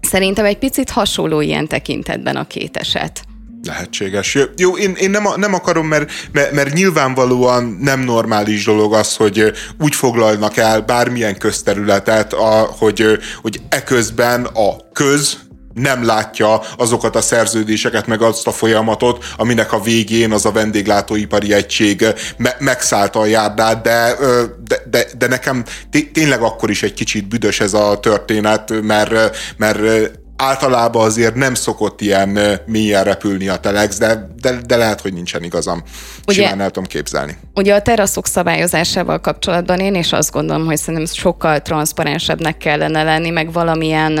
Szerintem 0.00 0.44
egy 0.44 0.58
picit 0.58 0.90
hasonló 0.90 1.40
ilyen 1.40 1.68
tekintetben 1.68 2.36
a 2.36 2.46
két 2.46 2.76
eset. 2.76 3.22
Lehetséges. 3.66 4.38
Jó, 4.56 4.76
én, 4.76 4.94
én 4.94 5.10
nem, 5.10 5.24
nem 5.36 5.54
akarom, 5.54 5.86
mert, 5.86 6.10
mert, 6.32 6.52
mert 6.52 6.72
nyilvánvalóan 6.74 7.78
nem 7.80 8.00
normális 8.00 8.64
dolog 8.64 8.94
az, 8.94 9.16
hogy 9.16 9.52
úgy 9.80 9.94
foglalnak 9.94 10.56
el 10.56 10.80
bármilyen 10.80 11.38
közterületet, 11.38 12.32
a, 12.32 12.68
hogy, 12.78 13.18
hogy 13.42 13.60
eközben 13.68 14.44
a 14.44 14.90
köz, 14.92 15.38
nem 15.74 16.04
látja 16.04 16.60
azokat 16.76 17.16
a 17.16 17.20
szerződéseket, 17.20 18.06
meg 18.06 18.22
azt 18.22 18.46
a 18.46 18.52
folyamatot, 18.52 19.24
aminek 19.36 19.72
a 19.72 19.80
végén 19.80 20.32
az 20.32 20.46
a 20.46 20.52
vendéglátóipari 20.52 21.52
egység 21.52 22.06
me- 22.36 22.60
megszállta 22.60 23.20
a 23.20 23.26
járdát, 23.26 23.82
de, 23.82 24.16
de, 24.64 24.82
de, 24.90 25.06
de 25.18 25.26
nekem 25.26 25.64
tényleg 26.12 26.40
akkor 26.40 26.70
is 26.70 26.82
egy 26.82 26.94
kicsit 26.94 27.28
büdös 27.28 27.60
ez 27.60 27.74
a 27.74 27.98
történet, 28.00 28.82
mert, 28.82 29.36
mert 29.56 30.10
általában 30.42 31.04
azért 31.04 31.34
nem 31.34 31.54
szokott 31.54 32.00
ilyen 32.00 32.38
mélyen 32.66 33.04
repülni 33.04 33.48
a 33.48 33.56
telex, 33.56 33.98
de, 33.98 34.28
de, 34.40 34.60
de 34.66 34.76
lehet, 34.76 35.00
hogy 35.00 35.12
nincsen 35.12 35.42
igazam. 35.42 35.82
Ugye, 36.26 36.42
Simán 36.42 36.60
el 36.60 36.70
tudom 36.70 36.88
képzelni. 36.88 37.36
Ugye 37.54 37.74
a 37.74 37.82
teraszok 37.82 38.26
szabályozásával 38.26 39.20
kapcsolatban 39.20 39.78
én 39.78 39.94
is 39.94 40.12
azt 40.12 40.32
gondolom, 40.32 40.66
hogy 40.66 40.76
szerintem 40.76 41.14
sokkal 41.14 41.60
transzparensebbnek 41.60 42.56
kellene 42.56 43.02
lenni, 43.02 43.30
meg 43.30 43.52
valamilyen, 43.52 44.12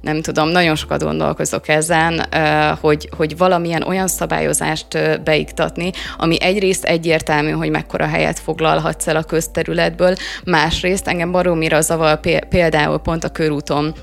nem 0.00 0.22
tudom, 0.22 0.48
nagyon 0.48 0.76
sokat 0.76 1.02
gondolkozok 1.02 1.68
ezen, 1.68 2.26
hogy, 2.80 3.08
hogy 3.16 3.36
valamilyen 3.36 3.82
olyan 3.82 4.08
szabályozást 4.08 5.22
beiktatni, 5.24 5.90
ami 6.16 6.42
egyrészt 6.42 6.84
egyértelmű, 6.84 7.50
hogy 7.50 7.70
mekkora 7.70 8.06
helyet 8.06 8.38
foglalhatsz 8.38 9.06
el 9.06 9.16
a 9.16 9.22
közterületből, 9.22 10.14
másrészt 10.44 11.08
engem 11.08 11.32
baromira 11.32 11.80
zavar 11.80 12.20
például 12.48 12.98
pont 12.98 13.24
a 13.24 13.28
körúton 13.28 13.94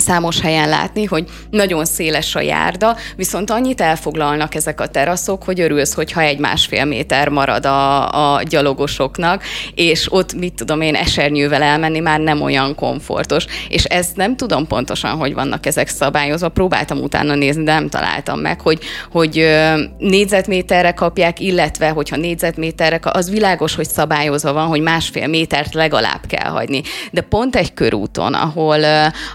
számos 0.00 0.40
helyen 0.40 0.68
látni, 0.68 1.04
hogy 1.04 1.24
nagyon 1.50 1.84
széles 1.84 2.34
a 2.34 2.40
járda, 2.40 2.96
viszont 3.16 3.50
annyit 3.50 3.80
elfoglalnak 3.80 4.54
ezek 4.54 4.80
a 4.80 4.86
teraszok, 4.86 5.44
hogy 5.44 5.60
örülsz, 5.60 5.94
hogyha 5.94 6.20
egy 6.20 6.38
másfél 6.38 6.84
méter 6.84 7.28
marad 7.28 7.66
a, 7.66 8.34
a 8.34 8.42
gyalogosoknak, 8.42 9.42
és 9.74 10.12
ott, 10.12 10.34
mit 10.34 10.54
tudom 10.54 10.80
én, 10.80 10.94
esernyővel 10.94 11.62
elmenni 11.62 12.00
már 12.00 12.20
nem 12.20 12.42
olyan 12.42 12.74
komfortos. 12.74 13.44
És 13.68 13.84
ezt 13.84 14.16
nem 14.16 14.36
tudom 14.36 14.66
pontosan, 14.66 15.16
hogy 15.16 15.34
vannak 15.34 15.66
ezek 15.66 15.88
szabályozva. 15.88 16.48
Próbáltam 16.48 16.98
utána 16.98 17.34
nézni, 17.34 17.64
de 17.64 17.72
nem 17.72 17.88
találtam 17.88 18.40
meg, 18.40 18.60
hogy, 18.60 18.78
hogy 19.10 19.46
négyzetméterre 19.98 20.92
kapják, 20.92 21.40
illetve 21.40 21.88
hogyha 21.88 22.16
négyzetméterre, 22.16 23.00
az 23.02 23.30
világos, 23.30 23.74
hogy 23.74 23.88
szabályozva 23.88 24.52
van, 24.52 24.66
hogy 24.66 24.80
másfél 24.80 25.26
métert 25.26 25.74
legalább 25.74 26.26
kell 26.26 26.50
hagyni. 26.50 26.82
De 27.10 27.20
pont 27.20 27.56
egy 27.56 27.74
körúton, 27.74 28.34
ahol, 28.34 28.84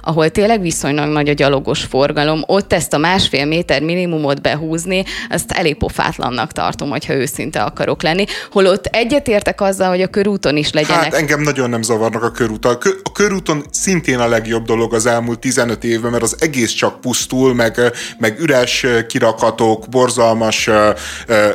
ahol 0.01 0.29
tényleg 0.29 0.54
tényleg 0.55 0.73
viszonylag 0.73 1.09
nagy 1.09 1.29
a 1.29 1.33
gyalogos 1.33 1.83
forgalom, 1.83 2.43
ott 2.47 2.73
ezt 2.73 2.93
a 2.93 2.97
másfél 2.97 3.45
méter 3.45 3.81
minimumot 3.81 4.41
behúzni, 4.41 5.03
ezt 5.29 5.51
elég 5.51 5.77
pofátlannak 5.77 6.51
tartom, 6.51 6.89
hogyha 6.89 7.13
őszinte 7.13 7.61
akarok 7.61 8.03
lenni. 8.03 8.25
Holott 8.51 8.85
egyetértek 8.85 9.61
azzal, 9.61 9.89
hogy 9.89 10.01
a 10.01 10.07
körúton 10.07 10.57
is 10.57 10.71
legyenek. 10.71 11.03
Hát 11.03 11.13
engem 11.13 11.41
nagyon 11.41 11.69
nem 11.69 11.81
zavarnak 11.81 12.23
a 12.23 12.31
körúton. 12.31 12.77
A 13.03 13.11
körúton 13.11 13.65
szintén 13.71 14.19
a 14.19 14.27
legjobb 14.27 14.65
dolog 14.65 14.93
az 14.93 15.05
elmúlt 15.05 15.39
15 15.39 15.83
évben, 15.83 16.11
mert 16.11 16.23
az 16.23 16.35
egész 16.39 16.71
csak 16.71 17.01
pusztul, 17.01 17.53
meg, 17.53 17.79
meg 18.17 18.39
üres 18.39 18.85
kirakatok, 19.07 19.89
borzalmas 19.89 20.69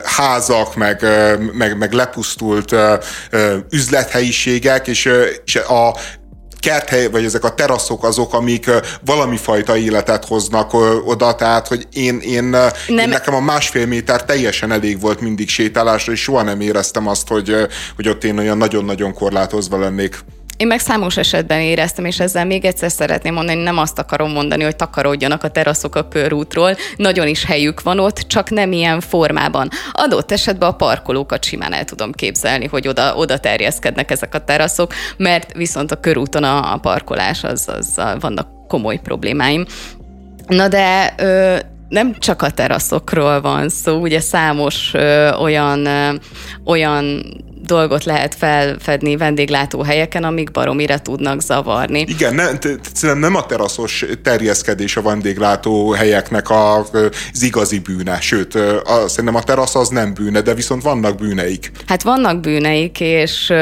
házak, 0.04 0.76
meg, 0.76 1.06
meg, 1.52 1.78
meg 1.78 1.92
lepusztult 1.92 2.74
üzlethelyiségek, 3.70 4.86
és, 4.86 5.08
és 5.44 5.56
a 5.56 5.94
kerthely, 6.60 7.06
vagy 7.10 7.24
ezek 7.24 7.44
a 7.44 7.54
teraszok 7.54 8.04
azok, 8.04 8.34
amik 8.34 8.70
valami 9.04 9.36
fajta 9.36 9.76
életet 9.76 10.24
hoznak 10.24 10.72
oda, 11.04 11.34
tehát, 11.34 11.68
hogy 11.68 11.86
én, 11.92 12.18
én, 12.18 12.44
nem. 12.44 12.70
én 12.86 13.08
nekem 13.08 13.34
a 13.34 13.40
másfél 13.40 13.86
méter 13.86 14.24
teljesen 14.24 14.72
elég 14.72 15.00
volt 15.00 15.20
mindig 15.20 15.48
sétálásra, 15.48 16.12
és 16.12 16.22
soha 16.22 16.42
nem 16.42 16.60
éreztem 16.60 17.06
azt, 17.06 17.28
hogy, 17.28 17.56
hogy 17.96 18.08
ott 18.08 18.24
én 18.24 18.38
olyan 18.38 18.58
nagyon-nagyon 18.58 19.14
korlátozva 19.14 19.78
lennék. 19.78 20.18
Én 20.60 20.66
meg 20.66 20.78
számos 20.78 21.16
esetben 21.16 21.60
éreztem, 21.60 22.04
és 22.04 22.20
ezzel 22.20 22.44
még 22.44 22.64
egyszer 22.64 22.90
szeretném 22.90 23.34
mondani, 23.34 23.62
nem 23.62 23.78
azt 23.78 23.98
akarom 23.98 24.30
mondani, 24.30 24.62
hogy 24.62 24.76
takarodjanak 24.76 25.44
a 25.44 25.48
teraszok 25.48 25.94
a 25.94 26.08
körútról, 26.08 26.76
nagyon 26.96 27.26
is 27.26 27.44
helyük 27.44 27.82
van 27.82 27.98
ott, 27.98 28.18
csak 28.18 28.50
nem 28.50 28.72
ilyen 28.72 29.00
formában. 29.00 29.68
Adott 29.92 30.32
esetben 30.32 30.68
a 30.68 30.76
parkolókat 30.76 31.44
simán 31.44 31.72
el 31.72 31.84
tudom 31.84 32.12
képzelni, 32.12 32.66
hogy 32.66 32.88
oda, 32.88 33.14
oda 33.14 33.38
terjeszkednek 33.38 34.10
ezek 34.10 34.34
a 34.34 34.44
teraszok, 34.44 34.92
mert 35.16 35.52
viszont 35.52 35.90
a 35.90 36.00
körúton 36.00 36.44
a, 36.44 36.72
a 36.72 36.76
parkolás, 36.76 37.44
az, 37.44 37.68
az 37.68 38.00
vannak 38.18 38.48
komoly 38.68 39.00
problémáim. 39.02 39.66
Na 40.46 40.68
de 40.68 41.14
ö, 41.18 41.56
nem 41.88 42.14
csak 42.18 42.42
a 42.42 42.50
teraszokról 42.50 43.40
van 43.40 43.68
szó, 43.68 44.00
ugye 44.00 44.20
számos 44.20 44.90
ö, 44.94 45.32
olyan, 45.32 45.86
ö, 45.86 46.14
olyan 46.64 47.22
dolgot 47.70 48.04
lehet 48.04 48.34
felfedni 48.34 49.16
vendéglátóhelyeken, 49.16 50.24
amik 50.24 50.50
baromira 50.50 50.98
tudnak 50.98 51.40
zavarni. 51.40 52.04
Igen, 52.08 52.34
ne, 52.34 53.14
nem 53.14 53.34
a 53.34 53.46
teraszos 53.46 54.04
terjeszkedés 54.22 54.96
a 54.96 55.02
vendéglátóhelyeknek 55.02 56.46
az 56.50 57.42
igazi 57.42 57.78
bűne, 57.78 58.20
sőt, 58.20 58.54
a, 58.54 59.08
szerintem 59.08 59.34
a 59.34 59.42
terasz 59.42 59.74
az 59.74 59.88
nem 59.88 60.14
bűne, 60.14 60.40
de 60.40 60.54
viszont 60.54 60.82
vannak 60.82 61.16
bűneik. 61.16 61.70
Hát 61.86 62.02
vannak 62.02 62.40
bűneik, 62.40 63.00
és 63.00 63.52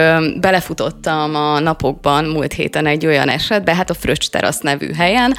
belefutottam 0.40 1.34
a 1.34 1.58
napokban 1.58 2.24
múlt 2.24 2.52
héten 2.52 2.86
egy 2.86 3.06
olyan 3.06 3.28
esetbe, 3.28 3.74
hát 3.74 3.90
a 3.90 3.94
Fröccs 3.94 4.28
terasz 4.28 4.60
nevű 4.60 4.92
helyen. 4.92 5.34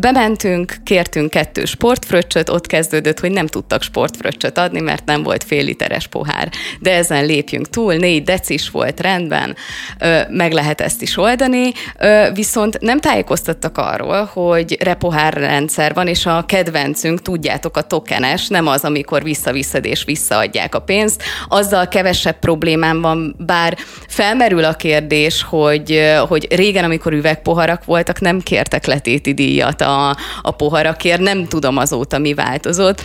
Bementünk, 0.00 0.74
kértünk 0.84 1.30
kettő 1.30 1.64
sportfröccsöt, 1.64 2.48
ott 2.48 2.66
kezdődött, 2.66 3.20
hogy 3.20 3.30
nem 3.30 3.46
tudtak 3.46 3.82
sportfröccsöt 3.82 4.58
adni, 4.58 4.80
mert 4.80 5.04
nem 5.04 5.22
volt 5.22 5.44
fél 5.44 5.64
literes 5.64 6.06
pohár. 6.06 6.50
De 6.80 6.94
ezen 6.94 7.24
lépjünk 7.42 7.68
túl, 7.68 7.94
négy 7.94 8.22
decis 8.22 8.70
volt 8.70 9.00
rendben, 9.00 9.56
meg 10.28 10.52
lehet 10.52 10.80
ezt 10.80 11.02
is 11.02 11.16
oldani, 11.16 11.72
viszont 12.34 12.80
nem 12.80 13.00
tájékoztattak 13.00 13.78
arról, 13.78 14.24
hogy 14.24 14.76
repohár 14.82 15.32
rendszer 15.32 15.94
van, 15.94 16.06
és 16.06 16.26
a 16.26 16.44
kedvencünk, 16.46 17.22
tudjátok, 17.22 17.76
a 17.76 17.82
tokenes, 17.82 18.48
nem 18.48 18.66
az, 18.66 18.84
amikor 18.84 19.22
visszaviszed 19.22 19.84
és 19.84 20.04
visszaadják 20.04 20.74
a 20.74 20.78
pénzt, 20.78 21.22
azzal 21.48 21.88
kevesebb 21.88 22.38
problémám 22.38 23.00
van, 23.00 23.34
bár 23.38 23.76
felmerül 24.08 24.64
a 24.64 24.74
kérdés, 24.74 25.42
hogy, 25.42 26.00
hogy 26.28 26.46
régen, 26.54 26.84
amikor 26.84 27.12
üvegpoharak 27.12 27.84
voltak, 27.84 28.20
nem 28.20 28.40
kértek 28.40 28.86
letéti 28.86 29.34
díjat 29.34 29.80
a, 29.80 30.16
a 30.42 30.50
poharakért, 30.50 31.20
nem 31.20 31.46
tudom 31.48 31.76
azóta 31.76 32.18
mi 32.18 32.34
változott, 32.34 33.02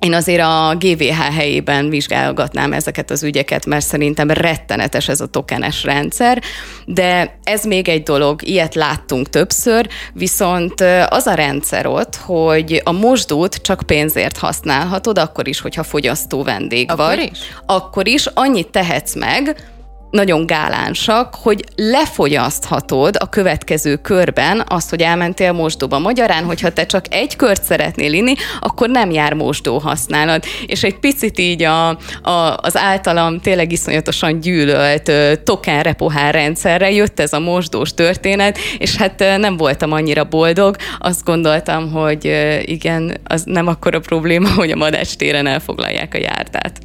én 0.00 0.14
azért 0.14 0.42
a 0.42 0.76
GVH 0.78 1.34
helyében 1.34 1.88
vizsgálgatnám 1.88 2.72
ezeket 2.72 3.10
az 3.10 3.22
ügyeket, 3.22 3.66
mert 3.66 3.84
szerintem 3.84 4.30
rettenetes 4.30 5.08
ez 5.08 5.20
a 5.20 5.26
tokenes 5.26 5.84
rendszer, 5.84 6.42
de 6.86 7.38
ez 7.42 7.64
még 7.64 7.88
egy 7.88 8.02
dolog, 8.02 8.46
ilyet 8.46 8.74
láttunk 8.74 9.30
többször, 9.30 9.88
viszont 10.12 10.80
az 11.08 11.26
a 11.26 11.34
rendszer 11.34 11.86
ott, 11.86 12.16
hogy 12.16 12.80
a 12.84 12.92
mosdót 12.92 13.54
csak 13.54 13.82
pénzért 13.86 14.38
használhatod, 14.38 15.18
akkor 15.18 15.48
is, 15.48 15.60
hogyha 15.60 15.82
fogyasztó 15.82 16.42
vendég 16.42 16.90
akkor 16.90 17.06
vagy. 17.06 17.28
Is? 17.32 17.38
Akkor 17.66 18.06
is 18.06 18.26
annyit 18.26 18.68
tehetsz 18.68 19.14
meg, 19.14 19.74
nagyon 20.10 20.46
gálánsak, 20.46 21.34
hogy 21.34 21.64
lefogyaszthatod 21.76 23.16
a 23.18 23.28
következő 23.28 23.96
körben 23.96 24.64
azt, 24.68 24.90
hogy 24.90 25.00
elmentél 25.00 25.52
mosdóba. 25.52 25.98
Magyarán, 25.98 26.44
hogyha 26.44 26.72
te 26.72 26.86
csak 26.86 27.04
egy 27.10 27.36
kört 27.36 27.62
szeretnél 27.62 28.12
inni, 28.12 28.34
akkor 28.60 28.88
nem 28.88 29.10
jár 29.10 29.32
mosdó 29.32 29.78
használat. 29.78 30.46
És 30.66 30.82
egy 30.82 30.98
picit 30.98 31.38
így 31.38 31.62
a, 31.62 31.88
a, 32.22 32.56
az 32.56 32.76
általam 32.76 33.40
tényleg 33.40 33.72
iszonyatosan 33.72 34.40
gyűlölt 34.40 35.12
token 35.44 35.82
repohár 35.82 36.34
rendszerre 36.34 36.90
jött 36.90 37.20
ez 37.20 37.32
a 37.32 37.40
mosdós 37.40 37.94
történet, 37.94 38.58
és 38.78 38.96
hát 38.96 39.18
nem 39.18 39.56
voltam 39.56 39.92
annyira 39.92 40.24
boldog. 40.24 40.76
Azt 40.98 41.24
gondoltam, 41.24 41.92
hogy 41.92 42.24
igen, 42.62 43.16
az 43.24 43.42
nem 43.44 43.66
akkora 43.66 44.00
probléma, 44.00 44.54
hogy 44.54 44.70
a 44.70 44.76
Madács 44.76 45.14
téren 45.14 45.46
elfoglalják 45.46 46.14
a 46.14 46.18
járdát. 46.18 46.78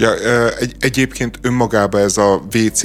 Ja, 0.00 0.14
egy, 0.58 0.74
egyébként 0.78 1.38
önmagában 1.42 2.00
ez 2.00 2.16
a 2.16 2.42
WC 2.54 2.82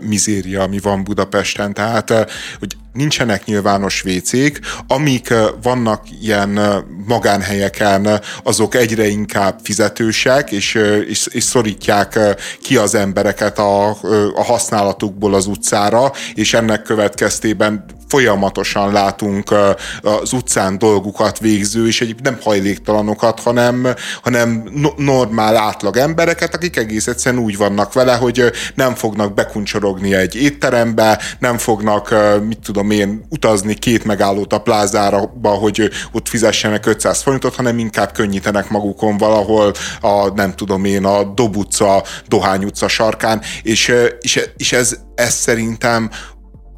mizéria, 0.00 0.62
ami 0.62 0.78
van 0.78 1.04
Budapesten, 1.04 1.74
tehát 1.74 2.10
hogy 2.58 2.76
nincsenek 2.92 3.44
nyilvános 3.44 4.02
vécék, 4.02 4.60
amik 4.86 5.34
vannak 5.62 6.02
ilyen 6.22 6.60
magánhelyeken, 7.06 8.20
azok 8.42 8.74
egyre 8.74 9.06
inkább 9.06 9.58
fizetősek, 9.62 10.50
és, 10.50 10.74
és, 11.08 11.26
és 11.26 11.44
szorítják 11.44 12.18
ki 12.62 12.76
az 12.76 12.94
embereket 12.94 13.58
a, 13.58 13.88
a 14.34 14.44
használatukból 14.44 15.34
az 15.34 15.46
utcára, 15.46 16.12
és 16.34 16.54
ennek 16.54 16.82
következtében 16.82 17.84
folyamatosan 18.10 18.92
látunk 18.92 19.54
az 20.02 20.32
utcán 20.32 20.78
dolgukat 20.78 21.38
végző, 21.38 21.86
és 21.86 22.00
egyébként 22.00 22.28
nem 22.28 22.38
hajléktalanokat, 22.42 23.40
hanem, 23.40 23.86
hanem 24.22 24.64
normál 24.96 25.56
átlag 25.56 25.96
embereket, 25.96 26.54
akik 26.54 26.76
egész 26.76 27.06
egyszerűen 27.06 27.42
úgy 27.42 27.56
vannak 27.56 27.92
vele, 27.92 28.14
hogy 28.14 28.44
nem 28.74 28.94
fognak 28.94 29.34
bekuncsorogni 29.34 30.14
egy 30.14 30.34
étterembe, 30.34 31.20
nem 31.38 31.58
fognak, 31.58 32.14
mit 32.46 32.58
tudom 32.58 32.90
én, 32.90 33.26
utazni 33.28 33.74
két 33.74 34.04
megállót 34.04 34.52
a 34.52 34.60
plázára, 34.60 35.32
hogy 35.42 35.90
ott 36.12 36.28
fizessenek 36.28 36.86
500 36.86 37.22
forintot, 37.22 37.54
hanem 37.54 37.78
inkább 37.78 38.12
könnyítenek 38.12 38.70
magukon 38.70 39.16
valahol 39.16 39.72
a, 40.00 40.28
nem 40.34 40.54
tudom 40.54 40.84
én, 40.84 41.04
a 41.04 41.24
Dob 41.24 41.56
utca, 41.56 42.04
Dohány 42.28 42.64
utca 42.64 42.88
sarkán, 42.88 43.42
és, 43.62 43.94
és, 44.20 44.40
és 44.56 44.72
ez, 44.72 44.96
ez 45.14 45.34
szerintem 45.34 46.10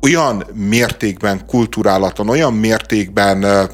olyan 0.03 0.44
mértékben 0.55 1.46
kulturálatlan, 1.46 2.28
olyan 2.28 2.55
mértékben 2.55 3.68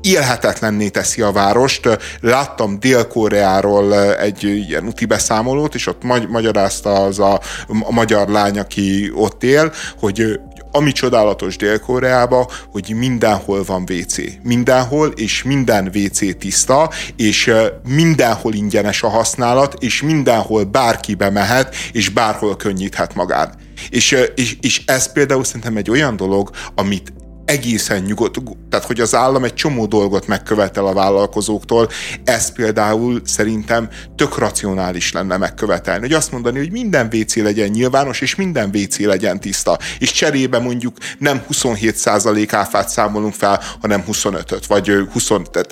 élhetetlenné 0.00 0.88
teszi 0.88 1.22
a 1.22 1.32
várost. 1.32 1.98
Láttam 2.20 2.80
Dél-Koreáról 2.80 4.16
egy 4.16 4.44
ilyen 4.44 4.86
úti 4.86 5.04
beszámolót, 5.04 5.74
és 5.74 5.86
ott 5.86 6.02
magy- 6.02 6.28
magyarázta 6.28 6.92
az 6.92 7.18
a, 7.18 7.40
a 7.68 7.92
magyar 7.92 8.28
lány, 8.28 8.58
aki 8.58 9.12
ott 9.14 9.42
él, 9.42 9.72
hogy 9.98 10.40
ami 10.72 10.92
csodálatos 10.92 11.56
Dél-Koreába, 11.56 12.50
hogy 12.70 12.94
mindenhol 12.96 13.62
van 13.64 13.82
WC. 13.82 14.16
Mindenhol, 14.42 15.08
és 15.08 15.42
minden 15.42 15.90
WC 15.94 16.38
tiszta, 16.38 16.90
és 17.16 17.52
mindenhol 17.88 18.54
ingyenes 18.54 19.02
a 19.02 19.08
használat, 19.08 19.74
és 19.78 20.02
mindenhol 20.02 20.64
bárki 20.64 21.14
bemehet, 21.14 21.74
és 21.92 22.08
bárhol 22.08 22.56
könnyíthet 22.56 23.14
magán. 23.14 23.59
És, 23.88 24.16
és, 24.34 24.56
és 24.60 24.82
ez 24.86 25.12
például 25.12 25.44
szerintem 25.44 25.76
egy 25.76 25.90
olyan 25.90 26.16
dolog, 26.16 26.50
amit 26.74 27.12
egészen 27.50 28.02
nyugodt, 28.02 28.42
tehát 28.68 28.86
hogy 28.86 29.00
az 29.00 29.14
állam 29.14 29.44
egy 29.44 29.54
csomó 29.54 29.86
dolgot 29.86 30.26
megkövetel 30.26 30.86
a 30.86 30.92
vállalkozóktól, 30.92 31.88
ez 32.24 32.52
például 32.52 33.20
szerintem 33.24 33.88
tök 34.16 34.38
racionális 34.38 35.12
lenne 35.12 35.36
megkövetelni, 35.36 36.00
hogy 36.00 36.12
azt 36.12 36.32
mondani, 36.32 36.58
hogy 36.58 36.70
minden 36.70 37.08
WC 37.12 37.36
legyen 37.36 37.68
nyilvános, 37.68 38.20
és 38.20 38.34
minden 38.34 38.70
WC 38.74 38.98
legyen 38.98 39.40
tiszta, 39.40 39.78
és 39.98 40.12
cserébe 40.12 40.58
mondjuk 40.58 40.96
nem 41.18 41.42
27% 41.52 42.48
áfát 42.50 42.88
számolunk 42.88 43.34
fel, 43.34 43.60
hanem 43.80 44.04
25-öt, 44.06 44.66
vagy 44.66 44.92
20, 45.12 45.26
tehát, 45.50 45.68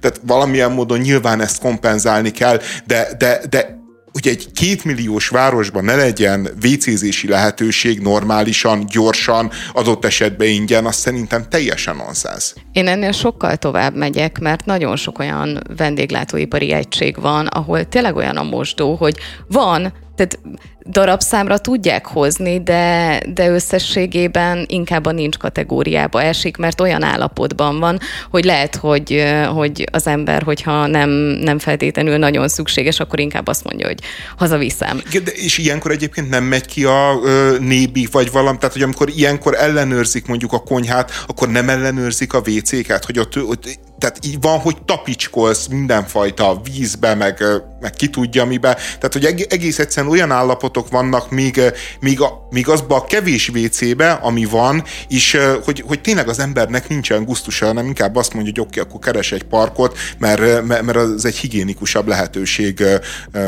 tehát 0.00 0.20
valamilyen 0.26 0.72
módon 0.72 0.98
nyilván 0.98 1.40
ezt 1.40 1.60
kompenzálni 1.60 2.30
kell, 2.30 2.60
de, 2.86 3.08
de, 3.18 3.40
de 3.50 3.81
hogy 4.12 4.28
egy 4.28 4.52
kétmilliós 4.52 5.28
városban 5.28 5.84
ne 5.84 5.94
legyen 5.94 6.48
vécézési 6.60 7.28
lehetőség 7.28 8.00
normálisan, 8.00 8.86
gyorsan, 8.86 9.50
adott 9.72 10.04
esetben 10.04 10.48
ingyen, 10.48 10.86
az 10.86 10.94
szerintem 10.94 11.48
teljesen 11.48 11.96
nonsens. 11.96 12.54
Én 12.72 12.86
ennél 12.86 13.12
sokkal 13.12 13.56
tovább 13.56 13.96
megyek, 13.96 14.38
mert 14.38 14.64
nagyon 14.64 14.96
sok 14.96 15.18
olyan 15.18 15.62
vendéglátóipari 15.76 16.72
egység 16.72 17.20
van, 17.20 17.46
ahol 17.46 17.88
tényleg 17.88 18.16
olyan 18.16 18.36
a 18.36 18.42
mosdó, 18.42 18.94
hogy 18.94 19.16
van 19.48 19.92
tehát 20.26 20.60
darabszámra 20.86 21.58
tudják 21.58 22.06
hozni, 22.06 22.62
de, 22.62 23.20
de 23.34 23.48
összességében 23.48 24.64
inkább 24.68 25.06
a 25.06 25.12
nincs 25.12 25.36
kategóriába 25.36 26.22
esik, 26.22 26.56
mert 26.56 26.80
olyan 26.80 27.02
állapotban 27.02 27.78
van, 27.78 27.98
hogy 28.30 28.44
lehet, 28.44 28.76
hogy, 28.76 29.24
hogy 29.54 29.88
az 29.92 30.06
ember, 30.06 30.42
hogyha 30.42 30.86
nem, 30.86 31.10
nem 31.42 31.58
feltétlenül 31.58 32.16
nagyon 32.16 32.48
szükséges, 32.48 33.00
akkor 33.00 33.20
inkább 33.20 33.46
azt 33.46 33.64
mondja, 33.64 33.86
hogy 33.86 33.98
hazaviszem. 34.36 35.02
De, 35.24 35.30
és 35.30 35.58
ilyenkor 35.58 35.90
egyébként 35.90 36.28
nem 36.28 36.44
megy 36.44 36.66
ki 36.66 36.84
a 36.84 37.20
ö, 37.24 37.56
nébi, 37.60 38.08
vagy 38.10 38.30
valami, 38.32 38.58
tehát 38.58 38.72
hogy 38.72 38.82
amikor 38.82 39.08
ilyenkor 39.14 39.54
ellenőrzik 39.54 40.26
mondjuk 40.26 40.52
a 40.52 40.58
konyhát, 40.58 41.24
akkor 41.26 41.48
nem 41.48 41.68
ellenőrzik 41.68 42.32
a 42.32 42.42
WC-ket, 42.46 43.04
hogy 43.04 43.18
ott, 43.18 43.36
ott 43.36 43.78
tehát 44.02 44.24
így 44.26 44.40
van, 44.40 44.58
hogy 44.58 44.82
tapicskolsz 44.84 45.66
mindenfajta 45.66 46.60
vízbe, 46.64 47.14
meg, 47.14 47.44
meg 47.80 47.90
ki 47.90 48.08
tudja 48.08 48.44
mibe. 48.44 48.74
Tehát, 48.74 49.12
hogy 49.12 49.46
egész 49.48 49.78
egyszerűen 49.78 50.12
olyan 50.12 50.30
állapotok 50.30 50.90
vannak 50.90 51.30
még, 51.30 51.60
még, 52.00 52.20
a, 52.20 52.46
még 52.50 52.68
azba 52.68 52.96
a 52.96 53.04
kevés 53.04 53.48
WC-be, 53.48 54.10
ami 54.10 54.44
van, 54.44 54.84
és 55.08 55.38
hogy, 55.64 55.84
hogy 55.86 56.00
tényleg 56.00 56.28
az 56.28 56.38
embernek 56.38 56.88
nincsen 56.88 57.24
gusztusa, 57.24 57.66
hanem 57.66 57.86
inkább 57.86 58.16
azt 58.16 58.34
mondja, 58.34 58.52
hogy 58.54 58.60
oké, 58.60 58.80
okay, 58.80 58.90
akkor 58.90 59.04
keres 59.04 59.32
egy 59.32 59.42
parkot, 59.42 59.98
mert, 60.18 60.66
mert 60.66 60.96
az 60.96 61.24
egy 61.24 61.36
higiénikusabb 61.36 62.08
lehetőség 62.08 62.84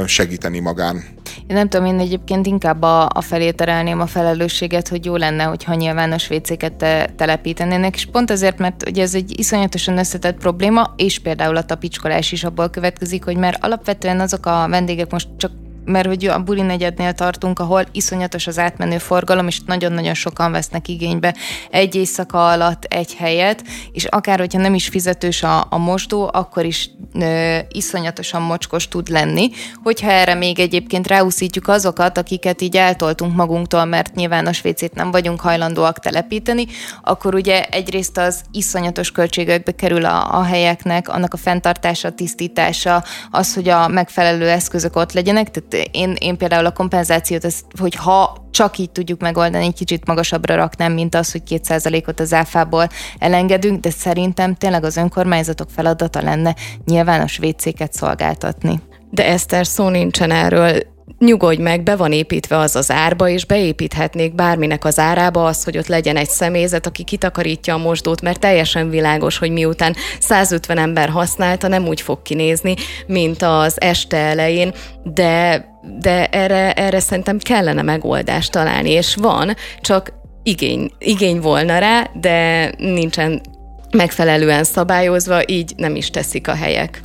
segíteni 0.06 0.58
magán. 0.58 1.04
Én 1.46 1.56
nem 1.56 1.68
tudom, 1.68 1.86
én 1.86 1.98
egyébként 1.98 2.46
inkább 2.46 2.82
a, 2.82 3.08
a 3.14 3.20
felé 3.20 3.50
terelném 3.50 4.00
a 4.00 4.06
felelősséget, 4.06 4.88
hogy 4.88 5.04
jó 5.04 5.16
lenne, 5.16 5.42
hogyha 5.42 5.74
nyilvános 5.74 6.30
WC-ket 6.30 6.72
te, 6.72 7.12
telepítenének, 7.16 7.94
és 7.94 8.06
pont 8.12 8.30
azért, 8.30 8.58
mert 8.58 8.88
ugye 8.88 9.02
ez 9.02 9.14
egy 9.14 9.38
iszonyatosan 9.38 9.98
összetett 9.98 10.38
probléma, 10.44 10.94
és 10.96 11.18
például 11.18 11.56
a 11.56 11.64
tapicskolás 11.64 12.32
is 12.32 12.44
abból 12.44 12.70
következik, 12.70 13.24
hogy 13.24 13.36
mert 13.36 13.64
alapvetően 13.64 14.20
azok 14.20 14.46
a 14.46 14.66
vendégek 14.68 15.10
most 15.10 15.28
csak 15.36 15.50
mert 15.84 16.06
hogy 16.06 16.26
a 16.26 16.42
buli 16.42 16.62
negyednél 16.62 17.12
tartunk, 17.12 17.58
ahol 17.58 17.84
iszonyatos 17.92 18.46
az 18.46 18.58
átmenő 18.58 18.98
forgalom, 18.98 19.46
és 19.46 19.60
nagyon-nagyon 19.66 20.14
sokan 20.14 20.52
vesznek 20.52 20.88
igénybe 20.88 21.34
egy 21.70 21.94
éjszaka 21.94 22.48
alatt 22.48 22.84
egy 22.84 23.14
helyet, 23.14 23.64
és 23.92 24.04
akár, 24.04 24.38
hogyha 24.38 24.60
nem 24.60 24.74
is 24.74 24.88
fizetős 24.88 25.42
a, 25.42 25.66
a 25.70 25.78
mosdó, 25.78 26.30
akkor 26.32 26.64
is 26.64 26.90
ö, 27.14 27.58
iszonyatosan 27.68 28.42
mocskos 28.42 28.88
tud 28.88 29.08
lenni. 29.08 29.50
Hogyha 29.82 30.10
erre 30.10 30.34
még 30.34 30.58
egyébként 30.58 31.06
ráúszítjuk 31.06 31.68
azokat, 31.68 32.18
akiket 32.18 32.62
így 32.62 32.76
eltoltunk 32.76 33.34
magunktól, 33.34 33.84
mert 33.84 34.14
nyilvános 34.14 34.60
vécét 34.60 34.94
nem 34.94 35.10
vagyunk 35.10 35.40
hajlandóak 35.40 35.98
telepíteni, 35.98 36.66
akkor 37.02 37.34
ugye 37.34 37.64
egyrészt 37.64 38.18
az 38.18 38.40
iszonyatos 38.52 39.10
költségekbe 39.10 39.72
kerül 39.72 40.04
a, 40.04 40.38
a 40.38 40.42
helyeknek, 40.42 41.08
annak 41.08 41.34
a 41.34 41.36
fenntartása, 41.36 42.10
tisztítása, 42.10 43.04
az, 43.30 43.54
hogy 43.54 43.68
a 43.68 43.88
megfelelő 43.88 44.48
eszközök 44.48 44.96
ott 44.96 45.12
legyenek, 45.12 45.50
tehát 45.50 45.73
én, 45.90 46.14
én 46.18 46.36
például 46.36 46.66
a 46.66 46.72
kompenzációt, 46.72 47.44
ezt, 47.44 47.64
hogy 47.78 47.94
ha 47.94 48.46
csak 48.50 48.78
így 48.78 48.90
tudjuk 48.90 49.20
megoldani, 49.20 49.64
egy 49.64 49.74
kicsit 49.74 50.06
magasabbra 50.06 50.54
raknám, 50.54 50.92
mint 50.92 51.14
az, 51.14 51.32
hogy 51.32 51.42
2%-ot 51.48 52.20
az 52.20 52.32
áfából 52.32 52.88
elengedünk, 53.18 53.80
de 53.80 53.90
szerintem 53.90 54.54
tényleg 54.54 54.84
az 54.84 54.96
önkormányzatok 54.96 55.70
feladata 55.70 56.22
lenne 56.22 56.54
nyilvános 56.84 57.38
WC-ket 57.38 57.92
szolgáltatni. 57.92 58.80
De 59.10 59.26
Eszter, 59.26 59.66
szó 59.66 59.88
nincsen 59.88 60.30
erről 60.30 60.93
nyugodj 61.18 61.62
meg, 61.62 61.82
be 61.82 61.96
van 61.96 62.12
építve 62.12 62.58
az 62.58 62.76
az 62.76 62.90
árba, 62.90 63.28
és 63.28 63.44
beépíthetnék 63.44 64.34
bárminek 64.34 64.84
az 64.84 64.98
árába 64.98 65.44
az, 65.44 65.64
hogy 65.64 65.78
ott 65.78 65.86
legyen 65.86 66.16
egy 66.16 66.28
személyzet, 66.28 66.86
aki 66.86 67.04
kitakarítja 67.04 67.74
a 67.74 67.78
mosdót, 67.78 68.20
mert 68.20 68.40
teljesen 68.40 68.90
világos, 68.90 69.38
hogy 69.38 69.50
miután 69.50 69.94
150 70.20 70.78
ember 70.78 71.08
használta, 71.08 71.68
nem 71.68 71.86
úgy 71.86 72.00
fog 72.00 72.22
kinézni, 72.22 72.74
mint 73.06 73.42
az 73.42 73.80
este 73.80 74.16
elején, 74.16 74.74
de, 75.02 75.64
de 76.00 76.26
erre, 76.26 76.72
erre 76.72 77.00
szerintem 77.00 77.38
kellene 77.38 77.82
megoldást 77.82 78.52
találni, 78.52 78.90
és 78.90 79.14
van, 79.14 79.54
csak 79.80 80.12
igény, 80.42 80.90
igény 80.98 81.40
volna 81.40 81.78
rá, 81.78 82.10
de 82.20 82.70
nincsen 82.78 83.40
megfelelően 83.90 84.64
szabályozva, 84.64 85.40
így 85.46 85.72
nem 85.76 85.96
is 85.96 86.10
teszik 86.10 86.48
a 86.48 86.54
helyek. 86.54 87.02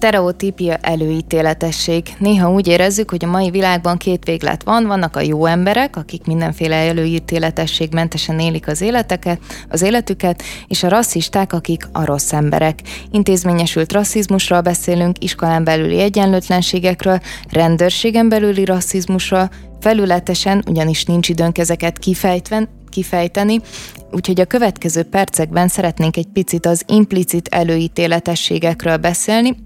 Sztereotípia 0.00 0.76
előítéletesség. 0.76 2.14
Néha 2.18 2.50
úgy 2.50 2.66
érezzük, 2.66 3.10
hogy 3.10 3.24
a 3.24 3.28
mai 3.28 3.50
világban 3.50 3.96
két 3.96 4.24
véglet 4.24 4.62
van, 4.62 4.86
vannak 4.86 5.16
a 5.16 5.20
jó 5.20 5.46
emberek, 5.46 5.96
akik 5.96 6.24
mindenféle 6.24 6.74
előítéletesség 6.74 7.92
mentesen 7.92 8.38
élik 8.38 8.68
az 8.68 8.80
életeket, 8.80 9.40
az 9.68 9.82
életüket, 9.82 10.42
és 10.66 10.82
a 10.82 10.88
rasszisták, 10.88 11.52
akik 11.52 11.88
a 11.92 12.04
rossz 12.04 12.32
emberek. 12.32 12.80
Intézményesült 13.10 13.92
rasszizmusról 13.92 14.60
beszélünk, 14.60 15.24
iskolán 15.24 15.64
belüli 15.64 16.00
egyenlőtlenségekről, 16.00 17.20
rendőrségen 17.50 18.28
belüli 18.28 18.64
rasszizmusról, 18.64 19.50
felületesen, 19.80 20.62
ugyanis 20.66 21.04
nincs 21.04 21.28
időnk 21.28 21.58
ezeket 21.58 21.98
kifejtven, 21.98 22.68
kifejteni, 22.88 23.60
úgyhogy 24.10 24.40
a 24.40 24.44
következő 24.44 25.02
percekben 25.02 25.68
szeretnénk 25.68 26.16
egy 26.16 26.28
picit 26.32 26.66
az 26.66 26.82
implicit 26.86 27.48
előítéletességekről 27.48 28.96
beszélni, 28.96 29.56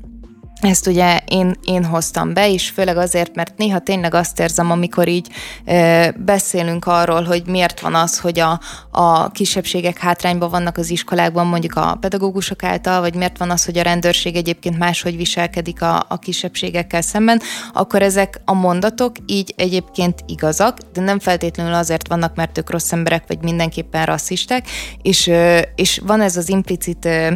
ezt 0.69 0.87
ugye 0.87 1.21
én, 1.29 1.57
én 1.65 1.85
hoztam 1.85 2.35
be, 2.35 2.51
és 2.51 2.69
főleg 2.69 2.97
azért, 2.97 3.35
mert 3.35 3.57
néha 3.57 3.79
tényleg 3.79 4.15
azt 4.15 4.41
érzem, 4.41 4.71
amikor 4.71 5.09
így 5.09 5.29
ö, 5.65 6.09
beszélünk 6.17 6.87
arról, 6.87 7.23
hogy 7.23 7.43
miért 7.47 7.81
van 7.81 7.95
az, 7.95 8.19
hogy 8.19 8.39
a, 8.39 8.61
a 8.91 9.31
kisebbségek 9.31 9.99
hátrányban 9.99 10.51
vannak 10.51 10.77
az 10.77 10.91
iskolákban, 10.91 11.47
mondjuk 11.47 11.77
a 11.77 11.97
pedagógusok 12.01 12.63
által, 12.63 13.01
vagy 13.01 13.15
miért 13.15 13.39
van 13.39 13.51
az, 13.51 13.65
hogy 13.65 13.79
a 13.79 13.83
rendőrség 13.83 14.37
egyébként 14.37 14.79
máshogy 14.79 15.17
viselkedik 15.17 15.83
a, 15.83 16.07
a 16.09 16.19
kisebbségekkel 16.19 17.03
szemben, 17.03 17.41
akkor 17.73 18.03
ezek 18.03 18.41
a 18.45 18.53
mondatok 18.53 19.17
így 19.27 19.55
egyébként 19.57 20.25
igazak, 20.27 20.79
de 20.93 21.01
nem 21.01 21.19
feltétlenül 21.19 21.75
azért 21.75 22.09
vannak, 22.09 22.35
mert 22.35 22.59
ők 22.59 22.71
rossz 22.71 22.93
emberek, 22.93 23.25
vagy 23.27 23.43
mindenképpen 23.43 24.07
rasszisták, 24.07 24.69
és, 25.03 25.27
ö, 25.27 25.59
és 25.75 26.01
van 26.07 26.21
ez 26.21 26.37
az 26.37 26.49
implicit 26.49 27.05
ö, 27.05 27.29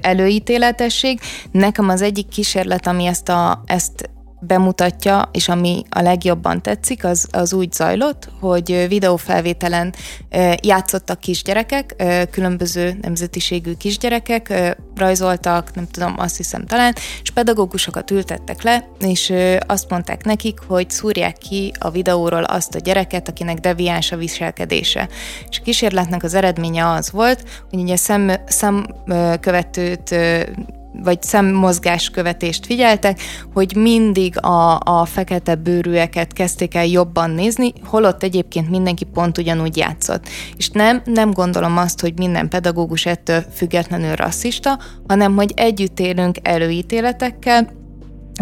előítéletesség. 0.00 1.20
Nekem 1.50 1.88
az 1.88 2.02
egyik 2.02 2.28
kísérlet, 2.28 2.86
ami 2.86 3.06
ezt, 3.06 3.28
a, 3.28 3.62
ezt 3.66 4.10
bemutatja, 4.40 5.28
és 5.32 5.48
ami 5.48 5.84
a 5.88 6.00
legjobban 6.00 6.62
tetszik, 6.62 7.04
az, 7.04 7.26
az 7.30 7.52
úgy 7.52 7.72
zajlott, 7.72 8.28
hogy 8.40 8.86
videófelvételen 8.88 9.94
játszottak 10.62 11.20
kisgyerekek, 11.20 12.04
különböző 12.30 12.98
nemzetiségű 13.02 13.74
kisgyerekek, 13.74 14.74
rajzoltak, 14.96 15.74
nem 15.74 15.86
tudom, 15.90 16.14
azt 16.18 16.36
hiszem 16.36 16.66
talán, 16.66 16.94
és 17.22 17.30
pedagógusokat 17.30 18.10
ültettek 18.10 18.62
le, 18.62 18.88
és 19.00 19.32
azt 19.66 19.90
mondták 19.90 20.24
nekik, 20.24 20.58
hogy 20.66 20.90
szúrják 20.90 21.38
ki 21.38 21.72
a 21.78 21.90
videóról 21.90 22.44
azt 22.44 22.74
a 22.74 22.78
gyereket, 22.78 23.28
akinek 23.28 23.58
deviáns 23.58 24.12
a 24.12 24.16
viselkedése. 24.16 25.08
És 25.50 25.58
a 25.58 25.62
kísérletnek 25.62 26.22
az 26.22 26.34
eredménye 26.34 26.88
az 26.90 27.10
volt, 27.10 27.44
hogy 27.70 27.78
ugye 27.78 27.96
szem, 27.96 28.32
szemkövetőt 28.46 30.14
vagy 30.92 31.22
szemmozgás 31.22 32.10
követést 32.10 32.66
figyeltek, 32.66 33.20
hogy 33.52 33.76
mindig 33.76 34.44
a, 34.44 34.78
a 34.78 35.04
fekete 35.04 35.54
bőrűeket 35.54 36.32
kezdték 36.32 36.74
el 36.74 36.86
jobban 36.86 37.30
nézni, 37.30 37.72
holott 37.84 38.22
egyébként 38.22 38.70
mindenki 38.70 39.04
pont 39.04 39.38
ugyanúgy 39.38 39.76
játszott. 39.76 40.28
És 40.56 40.68
nem, 40.68 41.02
nem 41.04 41.30
gondolom 41.30 41.76
azt, 41.76 42.00
hogy 42.00 42.18
minden 42.18 42.48
pedagógus 42.48 43.06
ettől 43.06 43.44
függetlenül 43.54 44.14
rasszista, 44.14 44.78
hanem 45.06 45.34
hogy 45.34 45.52
együtt 45.56 46.00
élünk 46.00 46.36
előítéletekkel, 46.42 47.78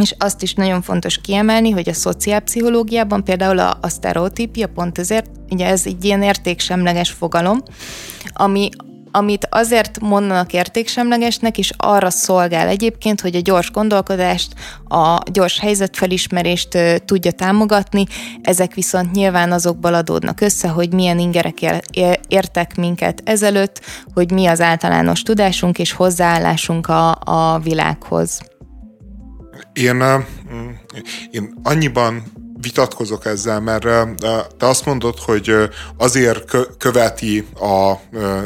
és 0.00 0.14
azt 0.18 0.42
is 0.42 0.54
nagyon 0.54 0.82
fontos 0.82 1.20
kiemelni, 1.20 1.70
hogy 1.70 1.88
a 1.88 1.92
szociálpszichológiában 1.92 3.24
például 3.24 3.58
a, 3.58 3.78
a 3.80 3.88
sztereotípia 3.88 4.66
pont 4.66 4.98
ezért, 4.98 5.30
ugye 5.50 5.66
ez 5.66 5.82
egy 5.86 6.04
ilyen 6.04 6.22
értéksemleges 6.22 7.10
fogalom, 7.10 7.62
ami 8.32 8.68
amit 9.10 9.46
azért 9.50 10.00
mondanak 10.00 10.52
értéksemlegesnek, 10.52 11.58
és 11.58 11.72
arra 11.76 12.10
szolgál 12.10 12.68
egyébként, 12.68 13.20
hogy 13.20 13.36
a 13.36 13.40
gyors 13.40 13.70
gondolkodást, 13.70 14.52
a 14.88 15.18
gyors 15.32 15.60
helyzetfelismerést 15.60 16.78
tudja 17.04 17.30
támogatni, 17.30 18.06
ezek 18.42 18.74
viszont 18.74 19.12
nyilván 19.12 19.52
azokból 19.52 19.94
adódnak 19.94 20.40
össze, 20.40 20.68
hogy 20.68 20.92
milyen 20.92 21.18
ingerek 21.18 21.58
értek 22.28 22.76
minket 22.76 23.22
ezelőtt, 23.24 23.80
hogy 24.14 24.30
mi 24.30 24.46
az 24.46 24.60
általános 24.60 25.22
tudásunk 25.22 25.78
és 25.78 25.92
hozzáállásunk 25.92 26.88
a, 26.88 27.18
a 27.24 27.58
világhoz. 27.58 28.40
Én, 29.72 30.02
én 31.30 31.54
annyiban 31.62 32.22
vitatkozok 32.60 33.26
ezzel, 33.26 33.60
mert 33.60 33.82
te 34.56 34.66
azt 34.66 34.84
mondod, 34.84 35.18
hogy 35.18 35.54
azért 35.96 36.56
követi 36.78 37.46
a 37.54 37.94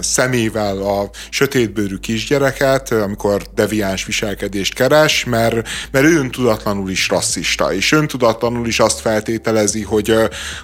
szemével 0.01 0.77
a 0.83 1.11
sötétbőrű 1.31 1.97
kisgyereket, 1.97 2.91
amikor 2.91 3.43
deviáns 3.55 4.05
viselkedést 4.05 4.75
keres, 4.75 5.25
mert, 5.25 5.69
mert 5.91 6.05
ő 6.05 6.19
öntudatlanul 6.19 6.91
is 6.91 7.09
rasszista, 7.09 7.73
és 7.73 7.93
öntudatlanul 7.93 8.67
is 8.67 8.81
azt 8.81 9.01
feltételezi, 9.01 9.83
hogy, 9.83 10.15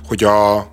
hogy 0.08 0.24
a 0.24 0.70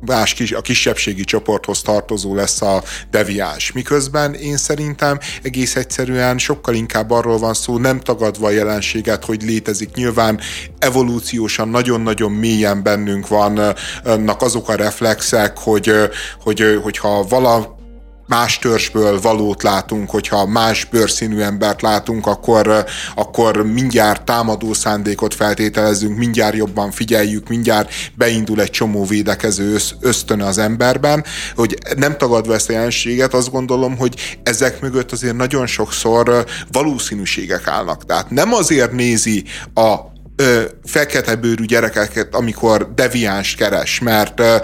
más 0.00 0.34
kis, 0.34 0.52
a 0.52 0.60
kisebbségi 0.60 1.24
csoporthoz 1.24 1.82
tartozó 1.82 2.34
lesz 2.34 2.62
a 2.62 2.82
deviáns. 3.10 3.72
Miközben 3.72 4.34
én 4.34 4.56
szerintem 4.56 5.18
egész 5.42 5.76
egyszerűen 5.76 6.38
sokkal 6.38 6.74
inkább 6.74 7.10
arról 7.10 7.38
van 7.38 7.54
szó, 7.54 7.78
nem 7.78 8.00
tagadva 8.00 8.46
a 8.46 8.50
jelenséget, 8.50 9.24
hogy 9.24 9.42
létezik. 9.42 9.94
Nyilván 9.94 10.40
evolúciósan 10.78 11.68
nagyon-nagyon 11.68 12.32
mélyen 12.32 12.82
bennünk 12.82 13.28
vannak 13.28 14.42
azok 14.42 14.68
a 14.68 14.74
reflexek, 14.74 15.58
hogy, 15.58 15.92
hogy, 16.40 16.78
hogyha 16.82 17.26
vala 17.28 17.75
más 18.26 18.58
törzsből 18.58 19.20
valót 19.20 19.62
látunk, 19.62 20.10
hogyha 20.10 20.46
más 20.46 20.84
bőrszínű 20.84 21.40
embert 21.40 21.82
látunk, 21.82 22.26
akkor, 22.26 22.84
akkor 23.14 23.66
mindjárt 23.66 24.24
támadó 24.24 24.72
szándékot 24.72 25.34
feltételezünk, 25.34 26.18
mindjárt 26.18 26.56
jobban 26.56 26.90
figyeljük, 26.90 27.48
mindjárt 27.48 27.92
beindul 28.14 28.60
egy 28.60 28.70
csomó 28.70 29.04
védekező 29.04 29.76
ösztön 30.00 30.40
az 30.40 30.58
emberben, 30.58 31.24
hogy 31.54 31.78
nem 31.96 32.16
tagadva 32.16 32.54
ezt 32.54 32.68
a 32.68 32.72
jelenséget, 32.72 33.34
azt 33.34 33.50
gondolom, 33.50 33.96
hogy 33.96 34.38
ezek 34.42 34.80
mögött 34.80 35.12
azért 35.12 35.36
nagyon 35.36 35.66
sokszor 35.66 36.46
valószínűségek 36.72 37.66
állnak. 37.66 38.06
Tehát 38.06 38.30
nem 38.30 38.52
azért 38.52 38.92
nézi 38.92 39.44
a 39.74 40.14
ö, 40.36 40.62
fekete 40.84 41.38
gyerekeket, 41.66 42.34
amikor 42.34 42.94
deviáns 42.94 43.54
keres, 43.54 43.98
mert, 43.98 44.40
ö, 44.40 44.56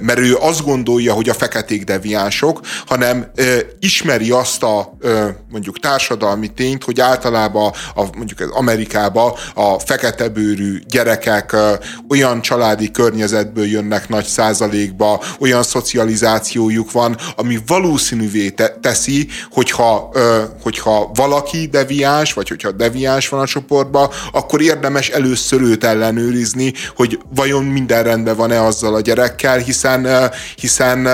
mert 0.00 0.18
ő 0.18 0.36
azt 0.40 0.64
gondolja, 0.64 1.12
hogy 1.12 1.28
a 1.28 1.34
feketék 1.34 1.84
deviánsok, 1.84 2.60
hanem 2.86 3.30
ö, 3.34 3.58
ismeri 3.78 4.30
azt 4.30 4.62
a 4.62 4.96
ö, 5.00 5.28
mondjuk 5.50 5.80
társadalmi 5.80 6.48
tényt, 6.48 6.84
hogy 6.84 7.00
általában 7.00 7.72
a, 7.94 8.04
mondjuk 8.16 8.40
az 8.40 8.50
Amerikában 8.50 9.32
a 9.54 9.78
fekete 9.78 10.28
bőrű 10.28 10.78
gyerekek 10.86 11.52
ö, 11.52 11.72
olyan 12.08 12.40
családi 12.40 12.90
környezetből 12.90 13.66
jönnek 13.66 14.08
nagy 14.08 14.24
százalékba, 14.24 15.22
olyan 15.40 15.62
szocializációjuk 15.62 16.92
van, 16.92 17.16
ami 17.36 17.58
valószínűvé 17.66 18.50
te- 18.50 18.78
teszi, 18.80 19.28
hogyha, 19.50 20.10
ö, 20.12 20.42
hogyha 20.62 21.10
valaki 21.14 21.66
deviáns, 21.66 22.32
vagy 22.32 22.48
hogyha 22.48 22.70
deviáns 22.70 23.28
van 23.28 23.40
a 23.40 23.46
csoportban, 23.46 24.10
akkor 24.32 24.60
érdemes 24.60 25.05
érdemes 25.06 25.26
először 25.26 25.60
őt 25.60 25.84
ellenőrizni, 25.84 26.72
hogy 26.94 27.18
vajon 27.34 27.64
minden 27.64 28.02
rendben 28.02 28.36
van-e 28.36 28.62
azzal 28.62 28.94
a 28.94 29.00
gyerekkel, 29.00 29.58
hiszen, 29.58 30.30
hiszen 30.56 31.08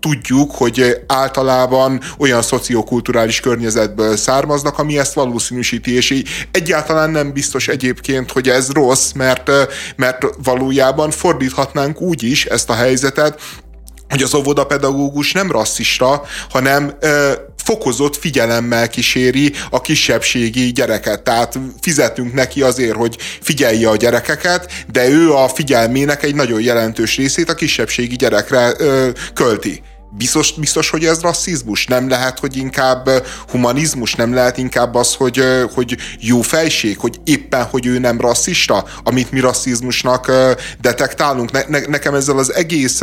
tudjuk, 0.00 0.50
hogy 0.50 1.04
általában 1.06 2.00
olyan 2.18 2.42
szociokulturális 2.42 3.40
környezetből 3.40 4.16
származnak, 4.16 4.78
ami 4.78 4.98
ezt 4.98 5.14
valószínűsíti, 5.14 5.94
és 5.94 6.10
így 6.10 6.28
egyáltalán 6.50 7.10
nem 7.10 7.32
biztos 7.32 7.68
egyébként, 7.68 8.32
hogy 8.32 8.48
ez 8.48 8.70
rossz, 8.70 9.12
mert, 9.12 9.50
mert 9.96 10.26
valójában 10.42 11.10
fordíthatnánk 11.10 12.00
úgy 12.00 12.22
is 12.22 12.44
ezt 12.44 12.70
a 12.70 12.74
helyzetet, 12.74 13.40
hogy 14.08 14.22
az 14.22 14.34
óvodapedagógus 14.34 15.32
nem 15.32 15.50
rasszista, 15.50 16.22
hanem 16.50 16.96
fokozott 17.64 18.16
figyelemmel 18.16 18.88
kíséri 18.88 19.52
a 19.70 19.80
kisebbségi 19.80 20.72
gyereket. 20.72 21.22
Tehát 21.22 21.58
fizetünk 21.80 22.32
neki 22.32 22.62
azért, 22.62 22.96
hogy 22.96 23.16
figyelje 23.40 23.88
a 23.88 23.96
gyerekeket, 23.96 24.72
de 24.92 25.08
ő 25.08 25.32
a 25.32 25.48
figyelmének 25.48 26.22
egy 26.22 26.34
nagyon 26.34 26.60
jelentős 26.60 27.16
részét 27.16 27.50
a 27.50 27.54
kisebbségi 27.54 28.16
gyerekre 28.16 28.72
ö, 28.78 29.08
költi. 29.34 29.82
Biztos, 30.16 30.52
biztos, 30.52 30.90
hogy 30.90 31.04
ez 31.04 31.20
rasszizmus? 31.20 31.86
Nem 31.86 32.08
lehet, 32.08 32.38
hogy 32.38 32.56
inkább 32.56 33.10
humanizmus? 33.48 34.14
Nem 34.14 34.34
lehet 34.34 34.58
inkább 34.58 34.94
az, 34.94 35.14
hogy, 35.14 35.44
hogy 35.74 35.96
jó 36.20 36.40
fejség? 36.40 36.98
Hogy 36.98 37.20
éppen, 37.24 37.64
hogy 37.64 37.86
ő 37.86 37.98
nem 37.98 38.20
rasszista? 38.20 38.84
Amit 39.04 39.30
mi 39.30 39.40
rasszizmusnak 39.40 40.32
detektálunk? 40.80 41.50
Ne, 41.50 41.60
ne, 41.68 41.80
nekem 41.86 42.14
ezzel 42.14 42.38
az 42.38 42.54
egész 42.54 43.00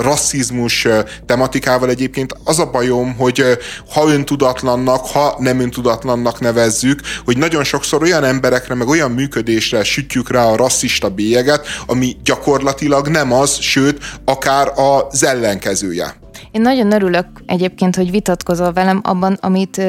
rasszizmus 0.00 0.86
tematikával 1.26 1.88
egyébként 1.88 2.34
az 2.44 2.58
a 2.58 2.70
bajom, 2.70 3.16
hogy 3.16 3.44
ha 3.92 4.08
öntudatlannak, 4.08 5.06
ha 5.06 5.36
nem 5.38 5.60
öntudatlannak 5.60 6.40
nevezzük, 6.40 7.00
hogy 7.24 7.38
nagyon 7.38 7.64
sokszor 7.64 8.02
olyan 8.02 8.24
emberekre, 8.24 8.74
meg 8.74 8.88
olyan 8.88 9.10
működésre 9.10 9.84
sütjük 9.84 10.30
rá 10.30 10.44
a 10.44 10.56
rasszista 10.56 11.08
bélyeget, 11.08 11.66
ami 11.86 12.16
gyakorlatilag 12.24 13.08
nem 13.08 13.32
az, 13.32 13.58
sőt, 13.60 13.98
akár 14.24 14.72
az 14.76 15.24
ellenkezője. 15.24 16.17
Én 16.58 16.64
nagyon 16.64 16.92
örülök 16.92 17.26
egyébként, 17.46 17.96
hogy 17.96 18.10
vitatkozol 18.10 18.72
velem 18.72 19.00
abban, 19.02 19.38
amit 19.40 19.82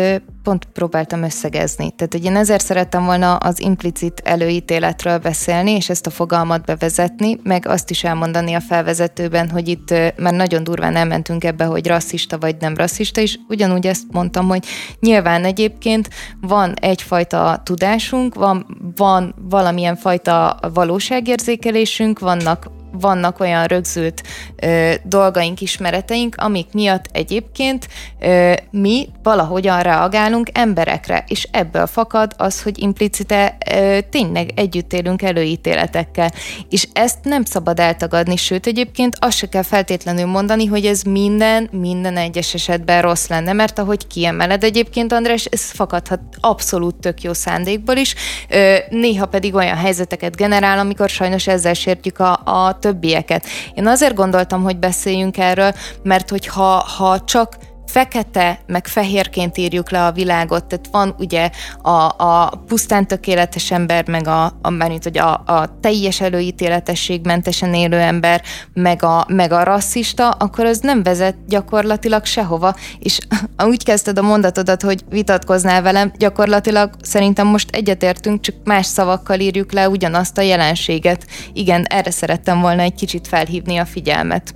pont 0.44 0.66
próbáltam 0.66 1.24
összegezni. 1.24 1.92
Tehát, 1.92 2.14
hogy 2.14 2.26
én 2.26 2.36
ezért 2.36 2.66
szerettem 2.66 3.06
volna 3.06 3.36
az 3.36 3.62
implicit 3.62 4.22
előítéletről 4.24 5.18
beszélni, 5.18 5.72
és 5.72 5.90
ezt 5.90 6.06
a 6.06 6.10
fogalmat 6.10 6.66
bevezetni, 6.66 7.40
meg 7.44 7.68
azt 7.68 7.90
is 7.90 8.04
elmondani 8.04 8.54
a 8.54 8.60
felvezetőben, 8.60 9.50
hogy 9.50 9.68
itt 9.68 9.94
már 10.18 10.34
nagyon 10.34 10.64
durván 10.64 10.96
elmentünk 10.96 11.44
ebbe, 11.44 11.64
hogy 11.64 11.88
rasszista 11.88 12.38
vagy 12.38 12.56
nem 12.60 12.76
rasszista, 12.76 13.22
és 13.22 13.40
ugyanúgy 13.48 13.88
ezt 13.88 14.04
mondtam, 14.12 14.48
hogy 14.48 14.66
nyilván 15.00 15.46
egyébként 15.46 16.10
van 16.42 16.74
egyfajta 16.74 17.62
tudásunk, 17.64 18.36
van, 18.36 18.66
van 18.96 19.36
valamilyen 19.50 19.96
fajta 19.96 20.60
valóságérzékelésünk, 20.74 22.20
vannak 22.20 22.70
vannak 22.92 23.40
olyan 23.40 23.66
rögzült 23.66 24.24
ö, 24.56 24.94
dolgaink, 25.04 25.62
ismereteink, 25.62 26.36
amik 26.38 26.68
miatt 26.74 27.06
egyébként 27.12 27.88
ö, 28.20 28.54
mi 28.72 29.10
valahogyan 29.24 29.82
reagálunk 29.82 30.50
emberekre, 30.54 31.24
és 31.28 31.48
ebből 31.52 31.88
fakad 31.88 32.34
az, 32.38 32.62
hogy 32.62 32.82
implicite 32.82 33.58
ö, 33.76 33.98
tényleg 34.10 34.52
együtt 34.56 34.94
élünk 34.94 35.22
előítéletekkel. 35.22 36.32
És 36.70 36.88
ezt 36.94 37.18
nem 37.24 37.44
szabad 37.44 37.80
eltagadni, 37.80 38.36
sőt 38.36 38.68
egyébként 38.68 39.18
azt 39.20 39.38
se 39.38 39.50
kell 39.50 39.64
feltétlenül 39.64 40.26
mondani, 40.26 40.66
hogy 40.66 40.86
ez 40.86 41.02
minden, 41.02 41.70
minden 41.72 42.18
egyes 42.18 42.54
esetben 42.54 43.02
rossz 43.02 43.28
lenne, 43.28 43.54
mert 43.54 43.80
ahogy 43.80 44.08
kiemeled 44.08 44.64
egyébként, 44.64 45.14
András, 45.14 45.46
ez 45.46 45.72
fakadhat 45.72 46.20
abszolút 46.40 46.96
tök 46.96 47.22
jó 47.22 47.34
szándékból 47.34 47.96
is, 47.96 48.16
ö, 48.50 48.76
néha 48.90 49.26
pedig 49.26 49.56
olyan 49.56 49.78
helyzeteket 49.78 50.36
generál, 50.36 50.80
amikor 50.80 51.10
sajnos 51.10 51.48
ezzel 51.48 51.74
sértjük 51.74 52.20
a, 52.20 52.42
a 52.44 52.79
többieket. 52.80 53.46
Én 53.74 53.88
azért 53.88 54.16
gondoltam, 54.16 54.64
hogy 54.64 54.78
beszéljünk 54.78 55.38
erről, 55.38 55.74
mert 56.04 56.30
hogyha 56.30 56.86
ha 56.98 57.24
csak 57.24 57.58
fekete, 57.92 58.60
meg 58.68 58.88
fehérként 58.88 59.58
írjuk 59.58 59.92
le 59.92 60.06
a 60.06 60.12
világot, 60.12 60.66
tehát 60.66 60.88
van 60.92 61.16
ugye 61.20 61.50
a, 61.82 61.90
a 62.18 62.64
pusztán 62.68 63.08
tökéletes 63.08 63.72
ember, 63.72 64.08
meg 64.08 64.28
a, 64.28 64.58
a, 64.62 64.70
mert, 64.70 65.04
hogy 65.04 65.18
a, 65.18 65.34
a 65.46 65.80
teljes 65.82 66.22
előítéletességmentesen 66.22 67.74
élő 67.74 67.98
ember, 67.98 68.42
meg 68.74 69.04
a, 69.04 69.26
meg 69.28 69.52
a 69.52 69.64
rasszista, 69.64 70.30
akkor 70.30 70.66
az 70.66 70.80
nem 70.80 71.04
vezet 71.04 71.36
gyakorlatilag 71.48 72.26
sehova, 72.26 72.76
és 73.00 73.20
úgy 73.72 73.84
kezdted 73.84 74.18
a 74.18 74.22
mondatodat, 74.22 74.82
hogy 74.82 75.04
vitatkoznál 75.10 75.82
velem, 75.82 76.12
gyakorlatilag 76.18 76.90
szerintem 77.02 77.48
most 77.48 77.76
egyetértünk, 77.76 78.42
csak 78.42 78.56
más 78.64 78.86
szavakkal 78.86 79.40
írjuk 79.40 79.72
le 79.72 79.90
ugyanazt 79.90 80.38
a 80.38 80.42
jelenséget. 80.42 81.26
Igen, 81.54 81.86
erre 81.86 82.12
szerettem 82.12 82.62
volna 82.62 82.82
egy 82.82 82.96
kicsit 82.96 83.28
felhívni 83.28 83.78
a 83.78 83.86
figyelmet. 83.86 84.54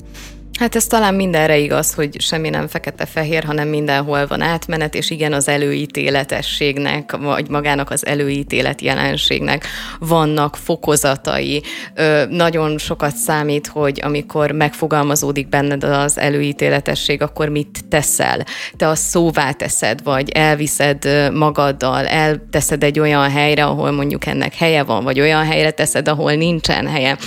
Hát 0.60 0.76
ez 0.76 0.86
talán 0.86 1.14
mindenre 1.14 1.58
igaz, 1.58 1.94
hogy 1.94 2.22
semmi 2.22 2.50
nem 2.50 2.68
fekete-fehér, 2.68 3.44
hanem 3.44 3.68
mindenhol 3.68 4.28
van 4.28 4.42
átmenet, 4.42 4.96
és 4.96 5.10
igen, 5.10 5.34
az 5.34 5.48
előítéletességnek, 5.48 7.18
vagy 7.18 7.50
magának 7.50 7.90
az 7.90 8.06
előítélet 8.06 8.82
jelenségnek 8.82 9.66
vannak 10.00 10.56
fokozatai. 10.56 11.64
Ö, 11.96 12.24
nagyon 12.30 12.78
sokat 12.78 13.16
számít, 13.16 13.68
hogy 13.68 14.00
amikor 14.04 14.52
megfogalmazódik 14.52 15.50
benned 15.50 15.84
az 15.84 16.18
előítéletesség, 16.18 17.22
akkor 17.22 17.50
mit 17.50 17.80
teszel? 17.90 18.46
Te 18.78 18.88
azt 18.88 19.04
szóvá 19.04 19.52
teszed, 19.52 20.04
vagy 20.04 20.30
elviszed 20.30 21.32
magaddal, 21.34 22.06
elteszed 22.08 22.84
egy 22.84 23.00
olyan 23.00 23.30
helyre, 23.30 23.66
ahol 23.66 23.92
mondjuk 23.92 24.26
ennek 24.26 24.56
helye 24.56 24.84
van, 24.84 25.04
vagy 25.04 25.20
olyan 25.20 25.46
helyre 25.46 25.72
teszed, 25.72 26.08
ahol 26.08 26.34
nincsen 26.34 26.88
helye. 26.88 27.18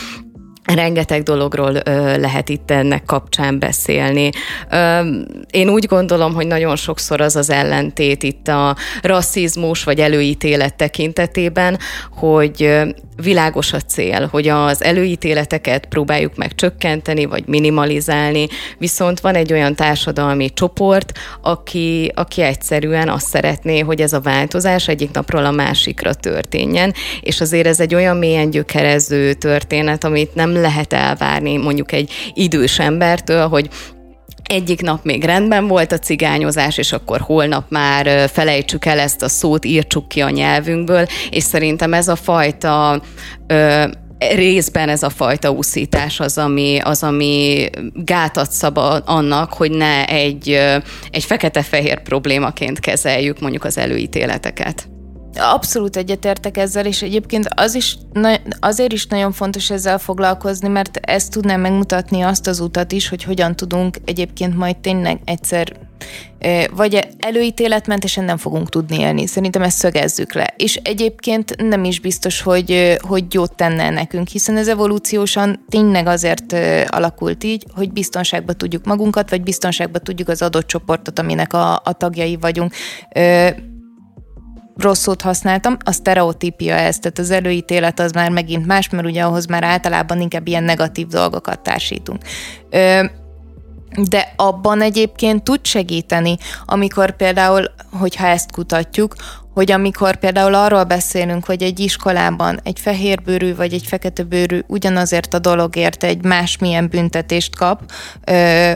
Rengeteg 0.74 1.22
dologról 1.22 1.74
ö, 1.84 2.18
lehet 2.18 2.48
itt 2.48 2.70
ennek 2.70 3.04
kapcsán 3.04 3.58
beszélni. 3.58 4.30
Ö, 4.70 5.00
én 5.50 5.68
úgy 5.68 5.86
gondolom, 5.86 6.34
hogy 6.34 6.46
nagyon 6.46 6.76
sokszor 6.76 7.20
az 7.20 7.36
az 7.36 7.50
ellentét 7.50 8.22
itt 8.22 8.48
a 8.48 8.76
rasszizmus 9.02 9.84
vagy 9.84 10.00
előítélet 10.00 10.74
tekintetében, 10.74 11.78
hogy 12.10 12.84
világos 13.22 13.72
a 13.72 13.80
cél, 13.80 14.28
hogy 14.30 14.48
az 14.48 14.82
előítéleteket 14.82 15.86
próbáljuk 15.86 16.36
meg 16.36 16.54
csökkenteni, 16.54 17.24
vagy 17.24 17.46
minimalizálni, 17.46 18.46
viszont 18.78 19.20
van 19.20 19.34
egy 19.34 19.52
olyan 19.52 19.74
társadalmi 19.74 20.52
csoport, 20.52 21.12
aki, 21.42 22.12
aki 22.14 22.42
egyszerűen 22.42 23.08
azt 23.08 23.28
szeretné, 23.28 23.78
hogy 23.78 24.00
ez 24.00 24.12
a 24.12 24.20
változás 24.20 24.88
egyik 24.88 25.10
napról 25.10 25.44
a 25.44 25.50
másikra 25.50 26.14
történjen, 26.14 26.94
és 27.20 27.40
azért 27.40 27.66
ez 27.66 27.80
egy 27.80 27.94
olyan 27.94 28.16
mélyen 28.16 28.50
gyökerező 28.50 29.32
történet, 29.32 30.04
amit 30.04 30.34
nem 30.34 30.52
lehet 30.52 30.92
elvárni 30.92 31.56
mondjuk 31.56 31.92
egy 31.92 32.12
idős 32.34 32.78
embertől, 32.78 33.48
hogy 33.48 33.68
egyik 34.46 34.80
nap 34.82 35.04
még 35.04 35.24
rendben 35.24 35.66
volt 35.66 35.92
a 35.92 35.98
cigányozás, 35.98 36.78
és 36.78 36.92
akkor 36.92 37.20
holnap 37.20 37.64
már 37.70 38.28
felejtsük 38.28 38.84
el 38.84 38.98
ezt 38.98 39.22
a 39.22 39.28
szót, 39.28 39.64
írtsuk 39.64 40.08
ki 40.08 40.20
a 40.20 40.30
nyelvünkből, 40.30 41.06
és 41.30 41.42
szerintem 41.42 41.94
ez 41.94 42.08
a 42.08 42.16
fajta 42.16 43.02
ö, 43.46 43.84
részben 44.18 44.88
ez 44.88 45.02
a 45.02 45.10
fajta 45.10 45.50
úszítás 45.50 46.20
az, 46.20 46.38
ami, 46.38 46.78
az, 46.84 47.02
ami 47.02 47.68
gátat 47.94 48.50
szab 48.50 48.78
annak, 49.04 49.52
hogy 49.52 49.70
ne 49.70 50.06
egy, 50.06 50.48
egy 51.10 51.24
fekete-fehér 51.24 52.02
problémaként 52.02 52.80
kezeljük 52.80 53.40
mondjuk 53.40 53.64
az 53.64 53.78
előítéleteket. 53.78 54.88
Abszolút 55.38 55.96
egyetértek 55.96 56.56
ezzel, 56.56 56.86
és 56.86 57.02
egyébként 57.02 57.48
az 57.54 57.74
is, 57.74 57.98
azért 58.60 58.92
is 58.92 59.06
nagyon 59.06 59.32
fontos 59.32 59.70
ezzel 59.70 59.98
foglalkozni, 59.98 60.68
mert 60.68 60.96
ez 60.96 61.28
tudná 61.28 61.56
megmutatni 61.56 62.20
azt 62.22 62.46
az 62.46 62.60
utat 62.60 62.92
is, 62.92 63.08
hogy 63.08 63.22
hogyan 63.22 63.56
tudunk 63.56 63.96
egyébként 64.04 64.56
majd 64.56 64.76
tényleg 64.76 65.20
egyszer 65.24 65.72
vagy 66.74 67.08
előítéletmentesen 67.18 68.24
nem 68.24 68.36
fogunk 68.36 68.68
tudni 68.68 68.98
élni. 68.98 69.26
Szerintem 69.26 69.62
ezt 69.62 69.78
szögezzük 69.78 70.32
le. 70.32 70.54
És 70.56 70.80
egyébként 70.82 71.68
nem 71.68 71.84
is 71.84 72.00
biztos, 72.00 72.40
hogy, 72.40 72.96
hogy 73.00 73.34
jót 73.34 73.54
tenne 73.54 73.90
nekünk, 73.90 74.28
hiszen 74.28 74.56
ez 74.56 74.68
evolúciósan 74.68 75.64
tényleg 75.68 76.06
azért 76.06 76.52
alakult 76.86 77.44
így, 77.44 77.64
hogy 77.74 77.92
biztonságba 77.92 78.52
tudjuk 78.52 78.84
magunkat, 78.84 79.30
vagy 79.30 79.42
biztonságba 79.42 79.98
tudjuk 79.98 80.28
az 80.28 80.42
adott 80.42 80.66
csoportot, 80.66 81.18
aminek 81.18 81.52
a, 81.52 81.74
a 81.74 81.92
tagjai 81.92 82.36
vagyunk 82.40 82.72
rossz 84.76 85.00
szót 85.00 85.22
használtam, 85.22 85.76
a 85.84 85.92
sztereotípia 85.92 86.74
ez, 86.74 86.98
tehát 86.98 87.18
az 87.18 87.30
előítélet 87.30 88.00
az 88.00 88.12
már 88.12 88.30
megint 88.30 88.66
más, 88.66 88.88
mert 88.88 89.06
ugye 89.06 89.22
ahhoz 89.22 89.46
már 89.46 89.64
általában 89.64 90.20
inkább 90.20 90.46
ilyen 90.46 90.62
negatív 90.64 91.06
dolgokat 91.06 91.60
társítunk. 91.60 92.22
Ö, 92.70 93.04
de 94.08 94.32
abban 94.36 94.80
egyébként 94.80 95.42
tud 95.42 95.66
segíteni, 95.66 96.36
amikor 96.64 97.16
például, 97.16 97.64
hogyha 97.90 98.26
ezt 98.26 98.52
kutatjuk, 98.52 99.14
hogy 99.54 99.72
amikor 99.72 100.16
például 100.16 100.54
arról 100.54 100.84
beszélünk, 100.84 101.44
hogy 101.44 101.62
egy 101.62 101.80
iskolában 101.80 102.60
egy 102.62 102.80
fehérbőrű 102.80 103.54
vagy 103.54 103.72
egy 103.72 103.84
feketebőrű 103.86 104.60
ugyanazért 104.66 105.34
a 105.34 105.38
dologért 105.38 106.04
egy 106.04 106.24
másmilyen 106.24 106.88
büntetést 106.88 107.56
kap, 107.56 107.92
ö, 108.24 108.72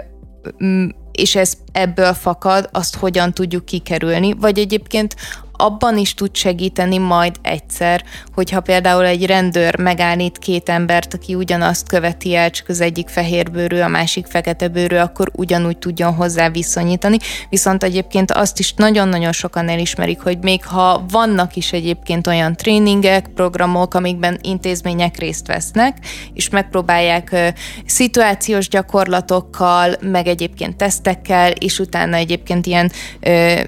és 1.13 1.37
ez 1.37 1.53
ebből 1.73 2.13
fakad, 2.13 2.69
azt 2.73 2.97
hogyan 2.97 3.33
tudjuk 3.33 3.65
kikerülni, 3.65 4.33
vagy 4.33 4.59
egyébként 4.59 5.17
abban 5.61 5.99
is 5.99 6.15
tud 6.15 6.37
segíteni 6.37 6.99
majd 6.99 7.37
egyszer, 7.43 8.05
hogyha 8.35 8.61
például 8.61 9.05
egy 9.05 9.27
rendőr 9.27 9.79
megállít 9.79 10.39
két 10.39 10.69
embert, 10.69 11.15
aki 11.15 11.35
ugyanazt 11.35 11.89
követi 11.89 12.35
el, 12.35 12.51
csak 12.51 12.69
az 12.69 12.81
egyik 12.81 13.09
fehérbőrű, 13.09 13.81
a 13.81 13.89
másik 13.89 14.27
feketebőrű, 14.27 14.97
akkor 14.97 15.31
ugyanúgy 15.35 15.79
tudjon 15.79 16.15
hozzá 16.15 16.49
viszonyítani. 16.49 17.17
Viszont 17.49 17.83
egyébként 17.83 18.31
azt 18.31 18.59
is 18.59 18.73
nagyon-nagyon 18.73 19.33
sokan 19.33 19.69
elismerik, 19.69 20.21
hogy 20.21 20.39
még 20.39 20.65
ha 20.65 21.05
vannak 21.09 21.57
is 21.57 21.73
egyébként 21.73 22.27
olyan 22.27 22.57
tréningek, 22.57 23.29
programok, 23.35 23.95
amikben 23.95 24.39
intézmények 24.43 25.17
részt 25.17 25.47
vesznek, 25.47 25.97
és 26.35 26.49
megpróbálják 26.49 27.55
szituációs 27.87 28.69
gyakorlatokkal, 28.69 29.95
meg 30.01 30.27
egyébként 30.27 30.77
tesztekkel, 30.77 31.51
és 31.51 31.79
utána 31.79 32.17
egyébként 32.17 32.67
ilyen 32.67 32.93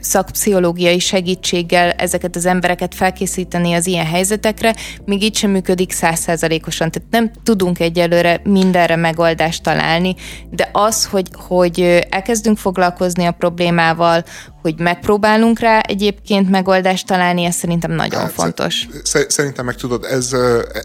szakpszichológiai 0.00 0.98
segítséggel 0.98 1.81
kell 1.82 1.90
ezeket 1.90 2.36
az 2.36 2.46
embereket 2.46 2.94
felkészíteni 2.94 3.72
az 3.72 3.86
ilyen 3.86 4.06
helyzetekre, 4.06 4.74
még 5.04 5.22
így 5.22 5.36
sem 5.36 5.50
működik 5.50 5.92
százszázalékosan. 5.92 6.90
Tehát 6.90 7.08
nem 7.10 7.30
tudunk 7.42 7.80
egyelőre 7.80 8.40
mindenre 8.44 8.96
megoldást 8.96 9.62
találni, 9.62 10.14
de 10.50 10.68
az, 10.72 11.04
hogy, 11.04 11.28
hogy 11.32 11.80
elkezdünk 12.10 12.58
foglalkozni 12.58 13.24
a 13.24 13.30
problémával, 13.30 14.24
hogy 14.62 14.74
megpróbálunk 14.78 15.58
rá 15.58 15.78
egyébként 15.78 16.50
megoldást 16.50 17.06
találni, 17.06 17.44
ez 17.44 17.54
szerintem 17.54 17.92
nagyon 17.92 18.20
hát, 18.20 18.32
fontos. 18.32 18.88
Szerintem 19.28 19.64
meg 19.64 19.74
tudod, 19.74 20.04
ez, 20.04 20.36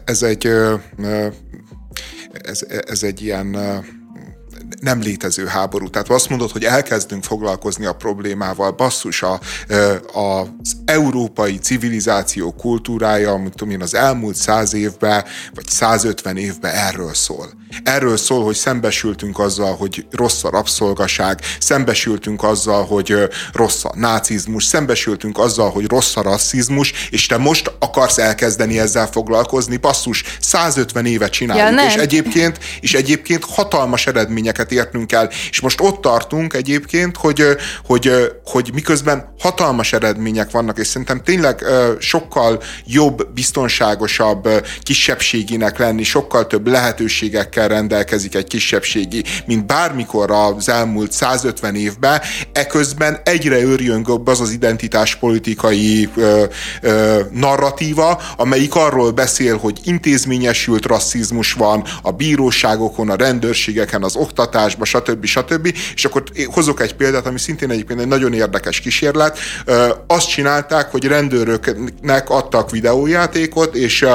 ez 0.06 0.22
egy 0.22 0.50
ez, 2.42 2.66
ez 2.88 3.04
egy 3.04 3.22
ilyen 3.22 3.58
nem 4.82 5.02
létező 5.02 5.46
háború. 5.46 5.90
Tehát 5.90 6.10
azt 6.10 6.30
mondod, 6.30 6.52
hogy 6.52 6.64
elkezdünk 6.64 7.24
foglalkozni 7.24 7.86
a 7.86 7.94
problémával, 7.94 8.72
basszus, 8.72 9.22
a, 9.22 9.40
a, 10.14 10.40
az 10.40 10.78
európai 10.86 11.58
civilizáció 11.58 12.52
kultúrája, 12.52 13.32
amit 13.32 13.56
tudom 13.56 13.74
én, 13.74 13.82
az 13.82 13.94
elmúlt 13.94 14.36
száz 14.36 14.74
évben, 14.74 15.24
vagy 15.54 15.68
150 15.68 16.38
évben 16.38 16.74
erről 16.74 17.14
szól. 17.14 17.50
Erről 17.84 18.18
szól, 18.18 18.44
hogy 18.44 18.56
szembesültünk 18.56 19.40
azzal, 19.40 19.76
hogy 19.76 20.06
rossz 20.12 20.44
a 20.44 20.50
rabszolgaság, 20.50 21.40
szembesültünk 21.60 22.44
azzal, 22.44 22.86
hogy 22.86 23.16
rossz 23.54 23.84
a 23.84 23.92
nácizmus, 23.96 24.64
szembesültünk 24.64 25.38
azzal, 25.38 25.70
hogy 25.70 25.88
rossz 25.88 26.16
a 26.16 26.22
rasszizmus, 26.22 26.94
és 27.10 27.26
te 27.26 27.38
most 27.38 27.72
akarsz 27.80 28.18
elkezdeni 28.18 28.80
ezzel 28.80 29.08
foglalkozni, 29.08 29.78
basszus, 29.78 30.24
150 30.40 31.06
évet 31.06 31.32
csináljuk, 31.32 31.80
ja, 31.80 31.88
és 31.88 31.96
egyébként, 31.96 32.60
és 32.80 32.94
egyébként 32.94 33.44
hatalmas 33.44 34.08
eredményeket 34.58 34.72
értünk 34.72 35.12
el, 35.12 35.30
és 35.50 35.62
most 35.62 35.82
ott 35.82 36.02
tartunk 36.02 36.54
egyébként, 36.54 37.18
hogy, 37.18 37.44
hogy, 37.86 38.12
hogy 38.46 38.70
miközben 38.74 39.34
hatalmas 39.40 39.94
eredmények 39.94 40.52
vannak, 40.52 40.78
és 40.78 40.88
szerintem 40.88 41.24
tényleg 41.24 41.64
sokkal 42.00 42.62
jobb, 42.86 43.28
biztonságosabb 43.34 44.50
kisebbséginek 44.82 45.78
lenni, 45.78 46.04
sokkal 46.04 46.48
több 46.48 46.68
lehetőségek 46.68 47.48
értékekkel 47.48 47.68
rendelkezik 47.68 48.36
egy 48.36 48.48
kisebbségi, 48.48 49.24
mint 49.46 49.66
bármikor 49.66 50.32
az 50.32 50.70
elmúlt 50.70 51.12
150 51.12 51.76
évben, 51.76 52.22
eközben 52.54 53.20
egyre 53.24 53.64
örjöngöbb 53.64 54.28
az 54.28 54.42
az 54.42 54.52
identitáspolitikai 54.52 56.10
narratíva, 57.32 58.22
amelyik 58.38 58.76
arról 58.76 59.12
beszél, 59.12 59.58
hogy 59.58 59.80
intézményesült 59.84 60.86
rasszizmus 60.86 61.54
van 61.54 61.84
a 62.02 62.12
bíróságokon, 62.12 63.10
a 63.10 63.16
rendőrségeken, 63.16 64.04
az 64.04 64.16
oktatásban, 64.16 64.46
stb. 64.84 65.26
stb. 65.26 65.74
És 65.96 66.06
akkor 66.06 66.24
hozok 66.46 66.82
egy 66.82 66.96
példát, 66.96 67.26
ami 67.26 67.40
szintén 67.40 67.72
egyébként 67.72 68.00
egy 68.00 68.08
nagyon 68.08 68.34
érdekes 68.34 68.80
kísérlet. 68.80 69.38
Azt 70.08 70.30
csinálták, 70.30 70.92
hogy 70.92 71.06
rendőröknek 71.06 72.30
adtak 72.30 72.72
videójátékot, 72.72 73.76
és, 73.76 74.06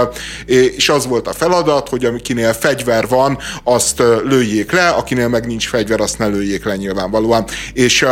és 0.46 0.88
az 0.88 1.06
volt 1.06 1.28
a 1.28 1.32
feladat, 1.32 1.88
hogy 1.88 2.04
akinél 2.04 2.52
fegyver 2.52 3.08
van, 3.08 3.38
azt 3.64 4.02
lőjék 4.24 4.72
le, 4.72 4.88
akinél 4.88 5.28
meg 5.28 5.46
nincs 5.46 5.68
fegyver, 5.68 6.00
azt 6.00 6.18
ne 6.18 6.26
lőjék 6.26 6.64
le 6.64 6.76
nyilvánvalóan. 6.76 7.44
És 7.72 8.06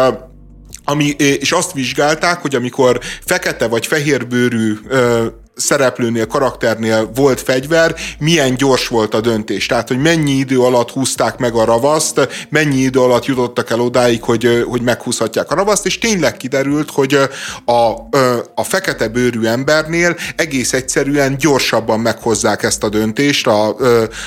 ami, 0.84 1.08
és 1.18 1.52
azt 1.52 1.72
vizsgálták, 1.72 2.40
hogy 2.40 2.54
amikor 2.54 3.00
fekete 3.24 3.66
vagy 3.66 3.86
fehérbőrű 3.86 4.78
szereplőnél, 5.60 6.26
karakternél 6.26 7.10
volt 7.14 7.40
fegyver, 7.40 7.94
milyen 8.18 8.54
gyors 8.54 8.88
volt 8.88 9.14
a 9.14 9.20
döntés. 9.20 9.66
Tehát, 9.66 9.88
hogy 9.88 9.98
mennyi 9.98 10.32
idő 10.32 10.60
alatt 10.60 10.90
húzták 10.90 11.38
meg 11.38 11.54
a 11.54 11.64
ravaszt, 11.64 12.28
mennyi 12.48 12.76
idő 12.76 13.00
alatt 13.00 13.24
jutottak 13.24 13.70
el 13.70 13.80
odáig, 13.80 14.22
hogy, 14.22 14.64
hogy 14.68 14.82
meghúzhatják 14.82 15.50
a 15.50 15.54
ravaszt, 15.54 15.86
és 15.86 15.98
tényleg 15.98 16.36
kiderült, 16.36 16.90
hogy 16.90 17.18
a, 17.64 17.90
a 18.54 18.64
fekete 18.64 19.08
bőrű 19.08 19.44
embernél 19.44 20.16
egész 20.36 20.72
egyszerűen 20.72 21.36
gyorsabban 21.36 22.00
meghozzák 22.00 22.62
ezt 22.62 22.84
a 22.84 22.88
döntést 22.88 23.46
a, 23.46 23.76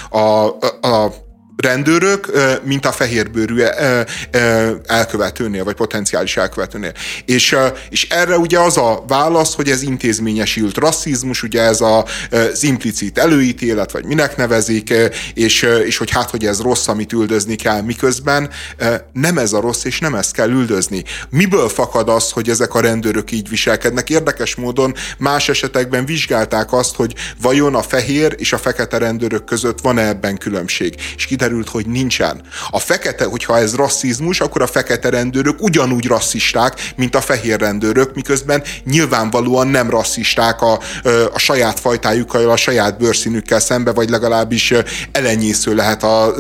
a, 0.10 0.20
a, 0.20 0.88
a 0.88 1.14
rendőrök, 1.58 2.32
mint 2.64 2.86
a 2.86 2.92
fehérbőrű 2.92 3.64
elkövetőnél, 4.86 5.64
vagy 5.64 5.76
potenciális 5.76 6.38
elkövetőnél. 6.38 6.92
És, 7.26 7.56
és 7.90 8.08
erre 8.10 8.38
ugye 8.38 8.60
az 8.60 8.78
a 8.78 9.04
válasz, 9.08 9.56
hogy 9.56 9.70
ez 9.70 9.82
intézményesült 9.82 10.78
rasszizmus, 10.78 11.44
ugye 11.44 11.62
ez 11.62 11.82
a, 11.82 12.06
az 12.32 12.64
implicit 12.64 13.18
előítélet, 13.18 13.92
vagy 13.92 14.06
minek 14.06 14.38
nevezik, 14.38 14.94
és, 15.34 15.62
és 15.86 15.98
hogy 15.98 16.12
hát, 16.12 16.30
hogy 16.30 16.46
ez 16.46 16.62
rossz, 16.62 16.88
amit 16.88 17.14
üldözni 17.14 17.56
kell, 17.56 17.82
miközben 17.82 18.50
nem 19.14 19.38
ez 19.38 19.54
a 19.54 19.62
rossz, 19.62 19.84
és 19.84 20.00
nem 20.00 20.16
ezt 20.16 20.34
kell 20.34 20.50
üldözni. 20.50 21.04
Miből 21.30 21.70
fakad 21.70 22.10
az, 22.10 22.32
hogy 22.32 22.50
ezek 22.50 22.74
a 22.74 22.82
rendőrök 22.82 23.32
így 23.32 23.50
viselkednek? 23.50 24.10
Érdekes 24.10 24.56
módon 24.56 24.96
más 25.18 25.50
esetekben 25.50 26.06
vizsgálták 26.06 26.74
azt, 26.74 26.96
hogy 26.96 27.14
vajon 27.42 27.76
a 27.76 27.82
fehér 27.82 28.36
és 28.38 28.54
a 28.54 28.58
fekete 28.58 28.98
rendőrök 28.98 29.44
között 29.44 29.82
van-e 29.82 30.08
ebben 30.08 30.38
különbség. 30.38 30.96
És 31.16 31.26
kiderült, 31.44 31.70
hogy 31.70 31.86
nincsen. 31.86 32.42
A 32.70 32.80
fekete, 32.80 33.26
hogyha 33.26 33.58
ez 33.58 33.76
rasszizmus, 33.76 34.40
akkor 34.40 34.62
a 34.62 34.68
fekete 34.68 35.10
rendőrök 35.10 35.62
ugyanúgy 35.62 36.06
rasszisták, 36.06 36.94
mint 36.96 37.16
a 37.16 37.22
fehér 37.22 37.60
rendőrök, 37.60 38.16
miközben 38.16 38.64
nyilvánvalóan 38.86 39.68
nem 39.68 39.90
rasszisták 39.90 40.62
a, 40.62 40.80
a 41.34 41.40
saját 41.40 41.80
fajtájukkal, 41.80 42.50
a 42.50 42.56
saját 42.56 42.98
bőrszínükkel 42.98 43.60
szembe, 43.60 43.92
vagy 43.92 44.10
legalábbis 44.10 44.74
elenyésző 45.12 45.76
lehet 45.76 46.04
a, 46.04 46.36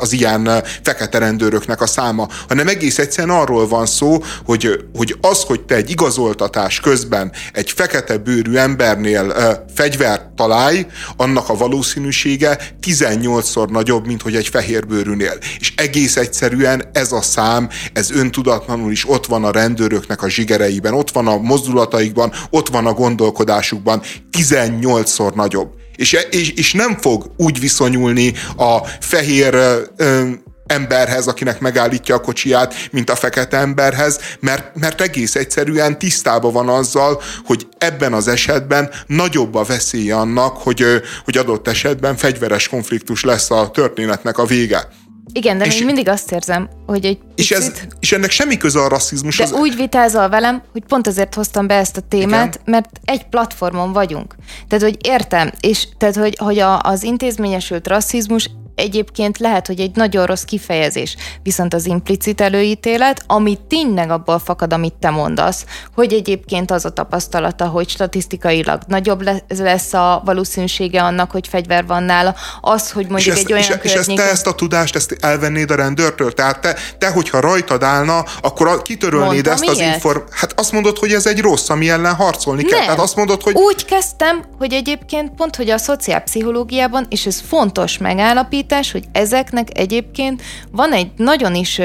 az 0.00 0.12
ilyen 0.12 0.64
fekete 0.82 1.18
rendőröknek 1.18 1.80
a 1.80 1.86
száma, 1.86 2.28
hanem 2.48 2.68
egész 2.68 2.98
egyszerűen 2.98 3.36
arról 3.36 3.68
van 3.68 3.86
szó, 3.86 4.22
hogy, 4.44 4.84
hogy 4.94 5.16
az, 5.20 5.42
hogy 5.42 5.60
te 5.60 5.74
egy 5.74 5.90
igazoltatás 5.90 6.80
közben 6.80 7.32
egy 7.52 7.70
fekete 7.70 8.16
bőrű 8.16 8.56
embernél 8.56 9.34
fegyvert 9.74 10.28
találj, 10.36 10.86
annak 11.16 11.48
a 11.48 11.56
valószínűsége 11.56 12.58
18-szor 12.82 13.68
nagyobb, 13.68 14.06
mint 14.06 14.22
hogy 14.22 14.33
egy 14.36 14.48
fehérbőrűnél. 14.48 15.38
És 15.58 15.72
egész 15.76 16.16
egyszerűen 16.16 16.84
ez 16.92 17.12
a 17.12 17.22
szám, 17.22 17.68
ez 17.92 18.10
öntudatlanul 18.10 18.92
is 18.92 19.08
ott 19.08 19.26
van 19.26 19.44
a 19.44 19.50
rendőröknek 19.50 20.22
a 20.22 20.28
zsigereiben, 20.28 20.94
ott 20.94 21.10
van 21.10 21.26
a 21.26 21.36
mozdulataikban, 21.36 22.32
ott 22.50 22.68
van 22.68 22.86
a 22.86 22.92
gondolkodásukban, 22.92 24.02
18-szor 24.38 25.34
nagyobb. 25.34 25.72
És, 25.96 26.16
és, 26.30 26.50
és 26.50 26.72
nem 26.72 26.96
fog 26.96 27.30
úgy 27.36 27.60
viszonyulni 27.60 28.32
a 28.56 28.78
fehér 29.00 29.54
ö, 29.96 30.30
emberhez, 30.66 31.26
akinek 31.26 31.60
megállítja 31.60 32.14
a 32.14 32.20
kocsiját, 32.20 32.74
mint 32.90 33.10
a 33.10 33.16
fekete 33.16 33.56
emberhez, 33.56 34.20
mert, 34.40 34.76
mert 34.76 35.00
egész 35.00 35.34
egyszerűen 35.34 35.98
tisztában 35.98 36.52
van 36.52 36.68
azzal, 36.68 37.22
hogy 37.44 37.66
ebben 37.78 38.12
az 38.12 38.28
esetben 38.28 38.90
nagyobb 39.06 39.54
a 39.54 39.62
veszély 39.62 40.10
annak, 40.10 40.56
hogy, 40.56 40.84
hogy 41.24 41.36
adott 41.36 41.68
esetben 41.68 42.16
fegyveres 42.16 42.68
konfliktus 42.68 43.24
lesz 43.24 43.50
a 43.50 43.70
történetnek 43.70 44.38
a 44.38 44.44
vége. 44.44 44.88
Igen, 45.32 45.58
de 45.58 45.64
és, 45.64 45.74
még 45.74 45.84
mindig 45.84 46.08
azt 46.08 46.32
érzem, 46.32 46.68
hogy 46.86 47.04
egy 47.04 47.18
és, 47.34 47.50
ez, 47.50 47.72
és 48.00 48.12
ennek 48.12 48.30
semmi 48.30 48.56
köze 48.56 48.80
a 48.80 48.88
rasszizmushoz. 48.88 49.50
De 49.50 49.56
úgy 49.56 49.76
vitázol 49.76 50.28
velem, 50.28 50.62
hogy 50.72 50.82
pont 50.88 51.06
azért 51.06 51.34
hoztam 51.34 51.66
be 51.66 51.74
ezt 51.74 51.96
a 51.96 52.00
témát, 52.00 52.54
Igen? 52.54 52.60
mert 52.64 52.88
egy 53.04 53.28
platformon 53.28 53.92
vagyunk. 53.92 54.34
Tehát, 54.68 54.84
hogy 54.84 55.06
értem, 55.06 55.50
és 55.60 55.88
tehát, 55.98 56.16
hogy, 56.16 56.36
hogy 56.38 56.58
a, 56.58 56.80
az 56.80 57.02
intézményesült 57.02 57.88
rasszizmus 57.88 58.50
egyébként 58.74 59.38
lehet, 59.38 59.66
hogy 59.66 59.80
egy 59.80 59.90
nagyon 59.94 60.26
rossz 60.26 60.42
kifejezés, 60.42 61.16
viszont 61.42 61.74
az 61.74 61.86
implicit 61.86 62.40
előítélet, 62.40 63.22
ami 63.26 63.58
tényleg 63.68 64.10
abból 64.10 64.38
fakad, 64.38 64.72
amit 64.72 64.94
te 64.94 65.10
mondasz, 65.10 65.64
hogy 65.94 66.12
egyébként 66.12 66.70
az 66.70 66.84
a 66.84 66.90
tapasztalata, 66.90 67.66
hogy 67.66 67.88
statisztikailag 67.88 68.82
nagyobb 68.86 69.28
lesz 69.48 69.92
a 69.92 70.22
valószínűsége 70.24 71.02
annak, 71.02 71.30
hogy 71.30 71.48
fegyver 71.48 71.86
van 71.86 72.02
nála, 72.02 72.34
az, 72.60 72.90
hogy 72.90 73.08
mondjuk 73.08 73.36
és 73.36 73.42
egy 73.42 73.52
olyan 73.52 73.64
és, 73.64 73.78
és 73.82 73.92
ezt, 73.92 74.14
te 74.14 74.30
ezt 74.30 74.46
a 74.46 74.54
tudást, 74.54 74.96
ezt 74.96 75.16
elvennéd 75.20 75.70
a 75.70 75.74
rendőrtől? 75.74 76.32
Tehát 76.32 76.60
te, 76.60 76.76
te 76.98 77.10
hogyha 77.10 77.40
rajtad 77.40 77.82
állna, 77.82 78.24
akkor 78.40 78.82
kitörölnéd 78.82 79.46
Mondtam 79.46 79.52
ezt 79.52 79.68
az 79.68 79.78
inform... 79.78 80.18
Hát 80.30 80.58
azt 80.60 80.72
mondod, 80.72 80.98
hogy 80.98 81.12
ez 81.12 81.26
egy 81.26 81.40
rossz, 81.40 81.68
ami 81.68 81.90
ellen 81.90 82.14
harcolni 82.14 82.62
Nem. 82.62 82.70
kell. 82.70 82.80
Tehát 82.80 83.00
azt 83.00 83.16
mondod, 83.16 83.42
hogy... 83.42 83.54
Úgy 83.54 83.84
kezdtem, 83.84 84.44
hogy 84.58 84.72
egyébként 84.72 85.30
pont, 85.34 85.56
hogy 85.56 85.70
a 85.70 85.78
szociálpszichológiában, 85.78 87.06
és 87.08 87.26
ez 87.26 87.42
fontos 87.48 87.98
megállapítani, 87.98 88.63
megállapítás, 88.68 88.92
hogy 88.92 89.04
ezeknek 89.12 89.78
egyébként 89.78 90.42
van 90.70 90.92
egy 90.92 91.10
nagyon 91.16 91.54
is 91.54 91.80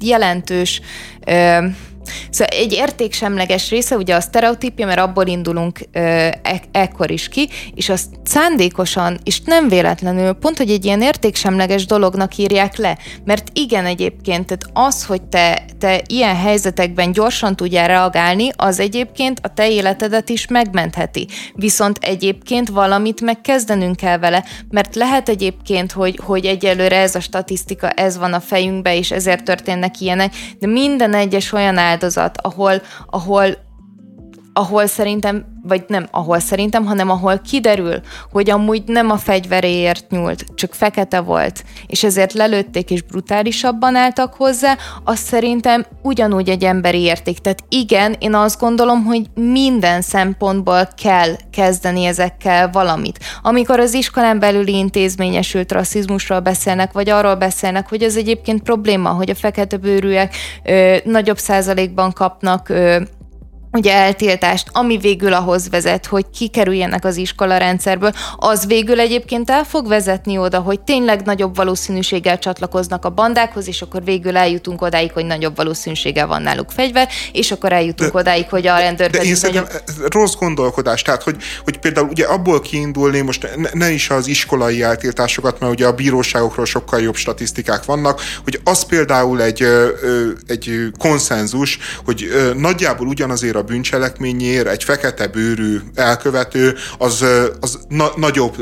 jelentős 0.00 0.80
Szóval 2.30 2.58
egy 2.58 2.72
értéksemleges 2.72 3.70
része, 3.70 3.96
ugye 3.96 4.14
a 4.14 4.20
sztereotípia, 4.20 4.86
mert 4.86 5.00
abból 5.00 5.26
indulunk 5.26 5.78
e- 5.92 6.60
ekkor 6.72 7.10
is 7.10 7.28
ki, 7.28 7.48
és 7.74 7.88
azt 7.88 8.06
szándékosan, 8.24 9.18
és 9.22 9.40
nem 9.40 9.68
véletlenül, 9.68 10.32
pont, 10.32 10.56
hogy 10.56 10.70
egy 10.70 10.84
ilyen 10.84 11.02
értéksemleges 11.02 11.86
dolognak 11.86 12.36
írják 12.36 12.76
le. 12.76 12.98
Mert 13.24 13.48
igen, 13.52 13.86
egyébként, 13.86 14.46
tehát 14.46 14.88
az, 14.88 15.04
hogy 15.04 15.22
te, 15.22 15.64
te 15.78 16.02
ilyen 16.06 16.36
helyzetekben 16.36 17.12
gyorsan 17.12 17.56
tudjál 17.56 17.86
reagálni, 17.86 18.50
az 18.56 18.80
egyébként 18.80 19.38
a 19.42 19.54
te 19.54 19.70
életedet 19.70 20.28
is 20.28 20.46
megmentheti. 20.46 21.28
Viszont 21.54 21.98
egyébként 22.00 22.68
valamit 22.68 23.20
megkezdenünk 23.20 23.96
kell 23.96 24.18
vele, 24.18 24.44
mert 24.70 24.94
lehet 24.94 25.28
egyébként, 25.28 25.92
hogy, 25.92 26.18
hogy 26.24 26.46
egyelőre 26.46 26.96
ez 26.96 27.14
a 27.14 27.20
statisztika, 27.20 27.88
ez 27.88 28.18
van 28.18 28.32
a 28.32 28.40
fejünkbe, 28.40 28.96
és 28.96 29.10
ezért 29.10 29.44
történnek 29.44 30.00
ilyenek, 30.00 30.34
de 30.58 30.66
minden 30.66 31.14
egyes 31.14 31.52
olyan 31.52 31.78
áldozat, 32.00 32.40
ahol, 32.42 32.80
ahol 33.10 33.56
ahol 34.52 34.86
szerintem, 34.86 35.44
vagy 35.62 35.84
nem 35.86 36.06
ahol 36.10 36.38
szerintem, 36.38 36.84
hanem 36.84 37.10
ahol 37.10 37.40
kiderül, 37.50 38.00
hogy 38.30 38.50
amúgy 38.50 38.82
nem 38.86 39.10
a 39.10 39.16
fegyveréért 39.16 40.10
nyúlt, 40.10 40.44
csak 40.54 40.74
fekete 40.74 41.20
volt, 41.20 41.64
és 41.86 42.04
ezért 42.04 42.32
lelőtték 42.32 42.90
és 42.90 43.02
brutálisabban 43.02 43.94
álltak 43.94 44.34
hozzá, 44.34 44.76
az 45.04 45.18
szerintem 45.18 45.86
ugyanúgy 46.02 46.48
egy 46.48 46.64
emberi 46.64 47.00
érték. 47.00 47.38
Tehát 47.38 47.64
igen, 47.68 48.16
én 48.18 48.34
azt 48.34 48.60
gondolom, 48.60 49.04
hogy 49.04 49.26
minden 49.34 50.00
szempontból 50.00 50.88
kell 51.02 51.36
kezdeni 51.52 52.04
ezekkel 52.04 52.70
valamit. 52.70 53.18
Amikor 53.42 53.80
az 53.80 53.94
iskolán 53.94 54.38
belüli 54.38 54.76
intézményesült 54.76 55.72
rasszizmusról 55.72 56.40
beszélnek, 56.40 56.92
vagy 56.92 57.08
arról 57.08 57.34
beszélnek, 57.34 57.88
hogy 57.88 58.02
ez 58.02 58.16
egyébként 58.16 58.62
probléma, 58.62 59.10
hogy 59.10 59.30
a 59.30 59.34
fekete 59.34 59.76
bőrűek 59.76 60.34
ö, 60.64 60.96
nagyobb 61.04 61.38
százalékban 61.38 62.12
kapnak 62.12 62.68
ö, 62.68 63.00
ugye 63.72 63.92
eltiltást, 63.92 64.68
ami 64.72 64.98
végül 64.98 65.32
ahhoz 65.32 65.68
vezet, 65.68 66.06
hogy 66.06 66.24
kikerüljenek 66.34 67.04
az 67.04 67.16
iskola 67.16 67.56
rendszerből, 67.56 68.12
az 68.36 68.66
végül 68.66 69.00
egyébként 69.00 69.50
el 69.50 69.64
fog 69.64 69.88
vezetni 69.88 70.38
oda, 70.38 70.58
hogy 70.58 70.80
tényleg 70.80 71.22
nagyobb 71.24 71.56
valószínűséggel 71.56 72.38
csatlakoznak 72.38 73.04
a 73.04 73.10
bandákhoz, 73.10 73.68
és 73.68 73.82
akkor 73.82 74.04
végül 74.04 74.36
eljutunk 74.36 74.82
odáig, 74.82 75.12
hogy 75.12 75.24
nagyobb 75.24 75.56
valószínűséggel 75.56 76.26
van 76.26 76.42
náluk 76.42 76.70
fegyver, 76.70 77.08
és 77.32 77.50
akkor 77.50 77.72
eljutunk 77.72 78.12
de, 78.12 78.18
odáig, 78.18 78.48
hogy 78.48 78.66
a 78.66 78.78
rendőr... 78.78 79.10
De 79.10 79.22
én 79.22 79.36
nagyobb... 79.40 79.70
rossz 80.08 80.34
gondolkodás, 80.34 81.02
tehát 81.02 81.22
hogy, 81.22 81.36
hogy 81.64 81.78
például 81.78 82.08
ugye 82.08 82.24
abból 82.24 82.60
kiindulni, 82.60 83.20
most 83.20 83.48
ne, 83.56 83.68
ne 83.72 83.90
is 83.90 84.10
az 84.10 84.26
iskolai 84.26 84.82
eltiltásokat, 84.82 85.60
mert 85.60 85.72
ugye 85.72 85.86
a 85.86 85.92
bíróságokról 85.92 86.66
sokkal 86.66 87.00
jobb 87.00 87.16
statisztikák 87.16 87.84
vannak, 87.84 88.20
hogy 88.44 88.60
az 88.64 88.84
például 88.84 89.42
egy, 89.42 89.66
egy 90.46 90.90
konszenzus, 90.98 91.78
hogy 92.04 92.28
nagyjából 92.56 93.06
ugyanazért 93.06 93.58
a 93.60 93.62
bűncselekményért 93.62 94.66
egy 94.66 94.84
fekete 94.84 95.26
bőrű 95.26 95.80
elkövető 95.94 96.76
az, 96.98 97.24
az 97.60 97.78
na, 97.88 98.10
nagyobb, 98.16 98.56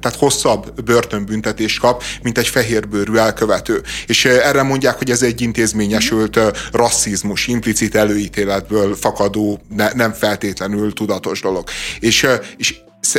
tehát 0.00 0.16
hosszabb 0.18 0.82
börtönbüntetést 0.82 1.80
kap, 1.80 2.02
mint 2.22 2.38
egy 2.38 2.48
fehérbőrű 2.48 3.16
elkövető. 3.16 3.82
És 4.06 4.24
erre 4.24 4.62
mondják, 4.62 4.98
hogy 4.98 5.10
ez 5.10 5.22
egy 5.22 5.40
intézményesült 5.40 6.38
rasszizmus, 6.72 7.46
implicit 7.46 7.94
előítéletből 7.94 8.94
fakadó, 8.94 9.60
ne, 9.76 9.92
nem 9.92 10.12
feltétlenül 10.12 10.92
tudatos 10.92 11.40
dolog. 11.40 11.68
És, 12.00 12.26
és 12.56 12.74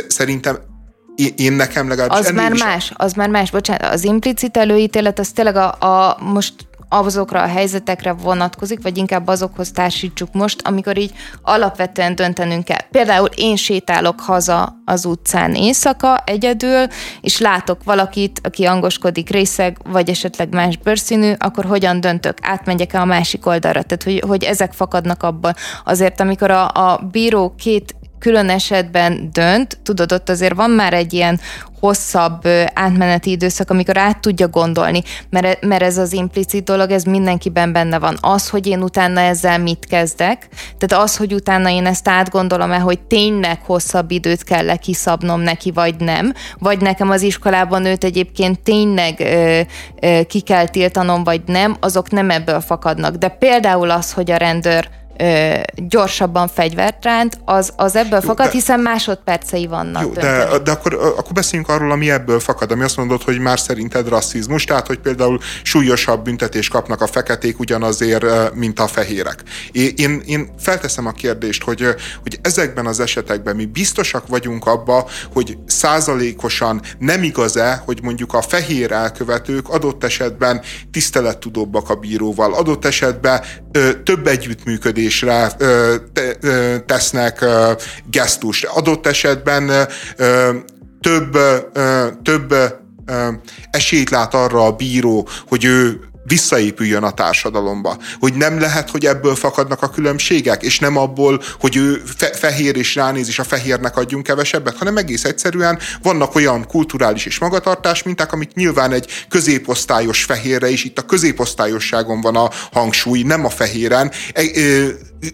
szerintem 0.08 0.58
én 1.36 1.52
nekem 1.52 1.88
legalábbis... 1.88 2.26
Az 2.26 2.34
már 2.34 2.52
is... 2.52 2.62
más, 2.62 2.92
az 2.94 3.12
már 3.12 3.28
más, 3.28 3.50
bocsánat, 3.50 3.92
az 3.92 4.04
implicit 4.04 4.56
előítélet, 4.56 5.18
az 5.18 5.28
tényleg 5.28 5.56
a, 5.56 5.70
a 5.70 6.18
most 6.20 6.54
azokra 6.98 7.42
a 7.42 7.46
helyzetekre 7.46 8.12
vonatkozik, 8.12 8.82
vagy 8.82 8.96
inkább 8.96 9.28
azokhoz 9.28 9.70
társítsuk 9.70 10.32
most, 10.32 10.60
amikor 10.66 10.98
így 10.98 11.12
alapvetően 11.42 12.14
döntenünk 12.14 12.64
kell. 12.64 12.88
Például 12.90 13.28
én 13.36 13.56
sétálok 13.56 14.20
haza 14.20 14.76
az 14.84 15.04
utcán 15.04 15.54
éjszaka 15.54 16.22
egyedül, 16.26 16.86
és 17.20 17.38
látok 17.38 17.84
valakit, 17.84 18.40
aki 18.42 18.64
angoskodik 18.64 19.30
részeg, 19.30 19.78
vagy 19.84 20.10
esetleg 20.10 20.54
más 20.54 20.76
bőrszínű, 20.76 21.32
akkor 21.38 21.64
hogyan 21.64 22.00
döntök? 22.00 22.38
Átmegyek-e 22.42 23.00
a 23.00 23.04
másik 23.04 23.46
oldalra? 23.46 23.82
Tehát, 23.82 24.02
hogy, 24.02 24.22
hogy 24.28 24.44
ezek 24.44 24.72
fakadnak 24.72 25.22
abban. 25.22 25.54
Azért, 25.84 26.20
amikor 26.20 26.50
a, 26.50 26.70
a 26.70 27.08
bíró 27.12 27.54
két 27.58 27.94
külön 28.24 28.48
esetben 28.48 29.28
dönt, 29.32 29.78
tudod, 29.82 30.12
ott 30.12 30.28
azért 30.28 30.54
van 30.54 30.70
már 30.70 30.92
egy 30.92 31.12
ilyen 31.12 31.40
hosszabb 31.80 32.46
átmeneti 32.74 33.30
időszak, 33.30 33.70
amikor 33.70 33.98
át 33.98 34.20
tudja 34.20 34.48
gondolni, 34.48 35.02
mert, 35.30 35.64
mert 35.64 35.82
ez 35.82 35.98
az 35.98 36.12
implicit 36.12 36.64
dolog, 36.64 36.90
ez 36.90 37.02
mindenkiben 37.02 37.72
benne 37.72 37.98
van. 37.98 38.16
Az, 38.20 38.48
hogy 38.48 38.66
én 38.66 38.82
utána 38.82 39.20
ezzel 39.20 39.58
mit 39.58 39.86
kezdek, 39.86 40.48
tehát 40.78 41.04
az, 41.04 41.16
hogy 41.16 41.34
utána 41.34 41.70
én 41.70 41.86
ezt 41.86 42.08
átgondolom-e, 42.08 42.78
hogy 42.78 43.00
tényleg 43.00 43.60
hosszabb 43.62 44.10
időt 44.10 44.44
kell 44.44 44.70
-e 44.70 44.76
kiszabnom 44.76 45.40
neki, 45.40 45.70
vagy 45.70 45.94
nem, 45.98 46.32
vagy 46.58 46.80
nekem 46.80 47.10
az 47.10 47.22
iskolában 47.22 47.84
őt 47.84 48.04
egyébként 48.04 48.60
tényleg 48.60 49.20
ö, 49.20 49.60
ö, 50.00 50.22
ki 50.22 50.40
kell 50.40 50.68
tiltanom, 50.68 51.24
vagy 51.24 51.42
nem, 51.46 51.76
azok 51.80 52.10
nem 52.10 52.30
ebből 52.30 52.60
fakadnak. 52.60 53.14
De 53.14 53.28
például 53.28 53.90
az, 53.90 54.12
hogy 54.12 54.30
a 54.30 54.36
rendőr 54.36 54.88
ö, 55.18 55.54
gyorsabban 55.74 56.48
fegyvert 56.48 57.04
ránt, 57.04 57.38
az, 57.44 57.72
az 57.76 57.96
ebből 57.96 58.20
jó, 58.22 58.28
fakad, 58.28 58.46
de, 58.46 58.52
hiszen 58.52 58.80
másodpercei 58.80 59.66
vannak. 59.66 60.02
Jó, 60.02 60.12
de, 60.12 60.58
de 60.64 60.70
akkor, 60.70 60.94
akkor 60.94 61.32
beszéljünk 61.32 61.70
arról, 61.70 61.90
ami 61.90 62.10
ebből 62.10 62.40
fakad, 62.40 62.70
ami 62.70 62.82
azt 62.82 62.96
mondod, 62.96 63.22
hogy 63.22 63.38
már 63.38 63.58
szerinted 63.58 64.08
rasszizmus, 64.08 64.64
tehát 64.64 64.86
hogy 64.86 64.98
például 64.98 65.40
súlyosabb 65.62 66.24
büntetést 66.24 66.70
kapnak 66.70 67.00
a 67.00 67.06
feketék 67.06 67.58
ugyanazért, 67.58 68.54
mint 68.54 68.80
a 68.80 68.86
fehérek. 68.86 69.42
Én, 69.96 70.22
én 70.26 70.48
felteszem 70.58 71.06
a 71.06 71.12
kérdést, 71.12 71.62
hogy, 71.62 71.86
hogy 72.22 72.38
ezekben 72.42 72.86
az 72.86 73.00
esetekben 73.00 73.56
mi 73.56 73.64
biztosak 73.64 74.26
vagyunk 74.26 74.66
abba, 74.66 75.08
hogy 75.32 75.58
százalékosan 75.66 76.80
nem 76.98 77.22
igaz-e, 77.22 77.82
hogy 77.84 78.02
mondjuk 78.02 78.34
a 78.34 78.42
fehér 78.42 78.92
elkövetők 78.92 79.68
adott 79.68 80.04
esetben 80.04 80.62
tisztelettudóbbak 80.90 81.90
a 81.90 81.94
bíróval, 81.94 82.54
adott 82.54 82.84
esetben 82.84 83.42
ö, 83.72 84.02
több 84.02 84.26
együttműködés 84.26 85.03
viselkedésre 85.04 85.52
te, 86.12 86.80
tesznek 86.86 87.44
gesztust. 88.10 88.64
Adott 88.64 89.06
esetben 89.06 89.88
több, 91.00 91.38
több 92.22 92.54
esélyt 93.70 94.10
lát 94.10 94.34
arra 94.34 94.66
a 94.66 94.72
bíró, 94.72 95.28
hogy 95.46 95.64
ő 95.64 96.00
visszaépüljön 96.24 97.02
a 97.02 97.10
társadalomba. 97.10 97.96
Hogy 98.18 98.34
nem 98.34 98.60
lehet, 98.60 98.90
hogy 98.90 99.06
ebből 99.06 99.34
fakadnak 99.34 99.82
a 99.82 99.88
különbségek, 99.90 100.62
és 100.62 100.78
nem 100.78 100.96
abból, 100.96 101.42
hogy 101.60 101.76
ő 101.76 102.02
fe- 102.16 102.36
fehér 102.36 102.76
és 102.76 102.94
ránéz, 102.94 103.28
és 103.28 103.38
a 103.38 103.44
fehérnek 103.44 103.96
adjunk 103.96 104.24
kevesebbet, 104.24 104.76
hanem 104.76 104.96
egész 104.96 105.24
egyszerűen 105.24 105.78
vannak 106.02 106.34
olyan 106.34 106.66
kulturális 106.66 107.26
és 107.26 107.38
magatartás 107.38 108.02
minták, 108.02 108.32
amit 108.32 108.54
nyilván 108.54 108.92
egy 108.92 109.10
középosztályos 109.28 110.24
fehérre 110.24 110.68
is, 110.68 110.84
itt 110.84 110.98
a 110.98 111.02
középosztályosságon 111.02 112.20
van 112.20 112.36
a 112.36 112.50
hangsúly, 112.72 113.22
nem 113.22 113.44
a 113.44 113.50
fehéren. 113.50 114.10
E, 114.32 114.42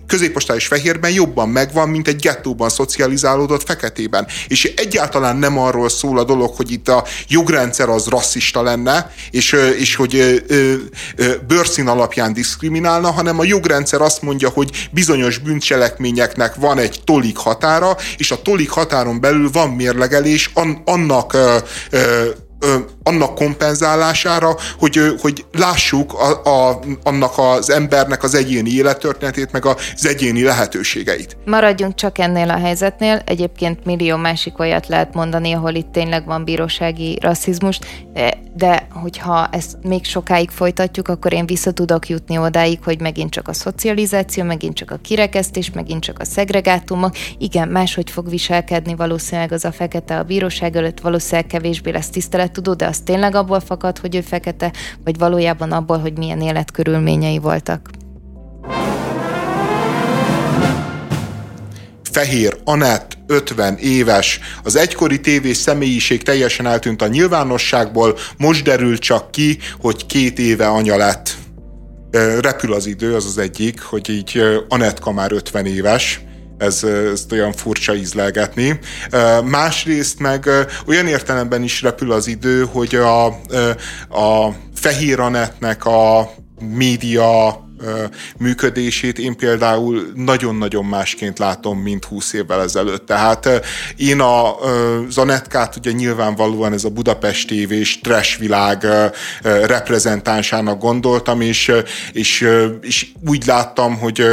középosztályos 0.07 0.67
fehérben 0.67 1.11
jobban 1.11 1.49
megvan, 1.49 1.89
mint 1.89 2.09
egy 2.09 2.21
gettóban 2.21 2.69
szocializálódott 2.69 3.63
feketében. 3.63 4.27
És 4.49 4.73
egyáltalán 4.77 5.37
nem 5.37 5.59
arról 5.59 5.89
szól 5.89 6.19
a 6.19 6.25
dolog, 6.25 6.55
hogy 6.55 6.71
itt 6.71 6.89
a 6.89 7.05
jogrendszer 7.29 7.89
az 7.89 8.07
rasszista 8.07 8.63
lenne, 8.63 9.13
és, 9.31 9.53
és 9.79 9.95
hogy 9.95 10.45
bőrszín 11.47 11.87
alapján 11.87 12.33
diszkriminálna, 12.33 13.11
hanem 13.11 13.39
a 13.39 13.45
jogrendszer 13.45 14.01
azt 14.01 14.23
mondja, 14.23 14.49
hogy 14.49 14.89
bizonyos 14.91 15.39
bűncselekményeknek 15.39 16.55
van 16.55 16.79
egy 16.79 17.01
tolik 17.05 17.37
határa, 17.37 17.97
és 18.17 18.31
a 18.31 18.43
tolik 18.43 18.71
határon 18.71 19.21
belül 19.21 19.51
van 19.51 19.71
mérlegelés 19.71 20.51
annak 20.85 21.37
annak 23.03 23.35
kompenzálására, 23.35 24.57
hogy, 24.79 25.15
hogy 25.21 25.45
lássuk 25.53 26.13
a, 26.13 26.51
a, 26.51 26.81
annak 27.03 27.33
az 27.37 27.71
embernek 27.71 28.23
az 28.23 28.35
egyéni 28.35 28.71
élettörténetét, 28.71 29.53
meg 29.53 29.67
az 29.67 30.07
egyéni 30.07 30.43
lehetőségeit. 30.43 31.37
Maradjunk 31.45 31.95
csak 31.95 32.19
ennél 32.19 32.51
a 32.51 32.59
helyzetnél. 32.59 33.23
Egyébként 33.27 33.85
millió 33.85 34.17
másik 34.17 34.59
olyat 34.59 34.89
lehet 34.89 35.15
mondani, 35.15 35.53
ahol 35.53 35.75
itt 35.75 35.93
tényleg 35.93 36.25
van 36.25 36.45
bírósági 36.45 37.19
rasszizmus, 37.21 37.79
de, 38.13 38.41
de 38.55 38.87
hogyha 38.91 39.49
ezt 39.53 39.77
még 39.83 40.05
sokáig 40.05 40.51
folytatjuk, 40.51 41.09
akkor 41.09 41.33
én 41.33 41.47
vissza 41.47 41.71
tudok 41.71 42.09
jutni 42.09 42.39
odáig, 42.39 42.79
hogy 42.85 43.01
megint 43.01 43.31
csak 43.31 43.49
a 43.49 43.53
szocializáció, 43.53 44.45
megint 44.45 44.75
csak 44.75 44.91
a 44.91 44.97
kirekesztés, 44.97 45.71
megint 45.71 46.03
csak 46.03 46.19
a 46.19 46.25
szegregátumok. 46.25 47.15
Igen, 47.39 47.69
máshogy 47.69 48.11
fog 48.11 48.31
viselkedni 48.31 48.95
valószínűleg 48.95 49.53
az 49.53 49.65
a 49.65 49.73
fekete 49.73 50.19
a 50.19 50.23
bíróság 50.23 50.77
előtt, 50.77 51.01
valószínűleg 51.01 51.47
kevésbé 51.47 51.91
lesz 51.91 52.11
tisztelet 52.11 52.53
tudó, 52.53 52.75
de 52.75 52.87
az 52.87 53.00
tényleg 53.03 53.35
abból 53.35 53.61
fakad, 53.61 53.99
hogy 53.99 54.15
ő 54.17 54.21
fekete, 54.21 54.73
vagy 55.05 55.19
valójában 55.19 55.73
abból, 55.73 55.99
hogy 55.99 56.19
milyen 56.19 56.41
életkörülményei 56.41 57.39
voltak. 57.39 57.91
Fehér 62.11 62.57
Anett, 62.65 63.19
50 63.27 63.77
éves, 63.77 64.41
az 64.63 64.77
egykori 64.77 65.21
tévés 65.21 65.57
személyiség 65.57 66.23
teljesen 66.23 66.67
eltűnt 66.67 67.03
a 67.03 67.07
nyilvánosságból, 67.07 68.19
most 68.37 68.65
derül 68.65 68.99
csak 68.99 69.31
ki, 69.31 69.59
hogy 69.81 70.07
két 70.07 70.39
éve 70.39 70.69
anya 70.69 70.97
lett. 70.97 71.37
Repül 72.41 72.73
az 72.73 72.87
idő, 72.87 73.15
az 73.15 73.25
az 73.27 73.39
egyik, 73.39 73.81
hogy 73.81 74.11
így 74.11 74.43
Anetka 74.69 75.13
már 75.13 75.33
50 75.33 75.67
éves, 75.67 76.21
ez, 76.61 76.85
ezt 76.85 77.33
olyan 77.33 77.53
furcsa 77.53 77.95
ízlelgetni. 77.95 78.79
Másrészt 79.45 80.19
meg 80.19 80.49
olyan 80.87 81.07
értelemben 81.07 81.63
is 81.63 81.83
repül 81.83 82.13
az 82.13 82.27
idő, 82.27 82.65
hogy 82.65 82.95
a, 82.95 83.27
a 84.21 84.55
fehér 84.75 85.21
a 85.85 86.31
média 86.61 87.61
működését 88.39 89.19
én 89.19 89.37
például 89.37 90.13
nagyon-nagyon 90.15 90.85
másként 90.85 91.39
látom, 91.39 91.79
mint 91.79 92.05
20 92.05 92.33
évvel 92.33 92.63
ezelőtt. 92.63 93.07
Tehát 93.07 93.49
én 93.97 94.21
a 94.21 94.55
Zanetkát 95.09 95.77
ugye 95.77 95.93
nyilvánvalóan 95.93 96.73
ez 96.73 96.85
a 96.85 96.89
Budapest 96.89 97.49
TV 97.49 97.73
és 97.73 98.01
trash 98.01 98.39
világ 98.39 98.87
reprezentánsának 99.43 100.81
gondoltam, 100.81 101.41
és, 101.41 101.73
és, 102.13 102.49
és 102.81 103.07
úgy 103.29 103.47
láttam, 103.47 103.99
hogy, 103.99 104.25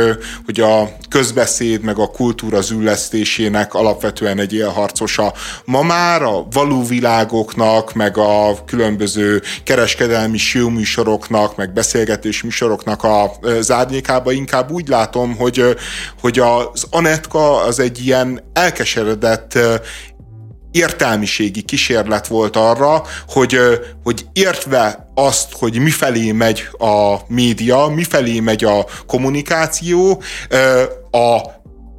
hogy 0.45 0.60
a 0.60 0.90
közbeszéd 1.10 1.82
meg 1.82 1.98
a 1.98 2.07
kultúra 2.07 2.61
züllesztésének 2.61 3.74
alapvetően 3.74 4.40
egy 4.40 4.53
élharcosa. 4.53 5.34
Ma 5.65 5.82
már 5.82 6.22
a 6.22 6.48
való 6.52 6.84
világoknak, 6.84 7.94
meg 7.94 8.18
a 8.18 8.64
különböző 8.65 9.41
kereskedelmi 9.64 10.38
műsoroknak, 10.69 11.56
meg 11.56 11.74
beszélgetés 11.74 12.44
műsoroknak 12.44 13.03
a 13.03 13.32
az 13.41 13.72
árnyékába 13.72 14.31
inkább 14.31 14.72
úgy 14.72 14.88
látom, 14.88 15.35
hogy, 15.35 15.64
hogy 16.22 16.39
az 16.39 16.88
Anetka 16.89 17.61
az 17.61 17.80
egy 17.80 18.05
ilyen 18.05 18.41
elkeseredett 18.53 19.57
értelmiségi 20.72 21.61
kísérlet 21.61 22.27
volt 22.27 22.55
arra, 22.55 23.03
hogy, 23.27 23.59
hogy 24.03 24.26
értve 24.34 25.09
azt, 25.15 25.51
hogy 25.51 25.80
mifelé 25.80 26.31
megy 26.31 26.68
a 26.77 27.15
média, 27.27 27.88
mifelé 27.88 28.39
megy 28.39 28.64
a 28.64 28.85
kommunikáció, 29.07 30.22
a 31.11 31.41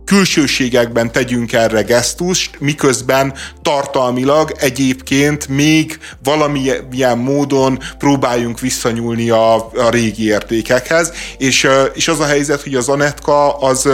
külsőségekben 0.08 1.12
tegyünk 1.12 1.52
erre 1.52 1.82
gesztust, 1.82 2.60
miközben 2.60 3.34
tartalmilag 3.62 4.52
egyébként 4.56 5.48
még 5.48 5.98
valamilyen 6.22 7.18
módon 7.18 7.78
próbáljunk 7.98 8.60
visszanyúlni 8.60 9.30
a, 9.30 9.54
a 9.54 9.90
régi 9.90 10.24
értékekhez, 10.26 11.12
és, 11.38 11.68
és 11.92 12.08
az 12.08 12.20
a 12.20 12.24
helyzet, 12.24 12.62
hogy 12.62 12.74
az 12.74 12.88
Anetka 12.88 13.58
az 13.58 13.88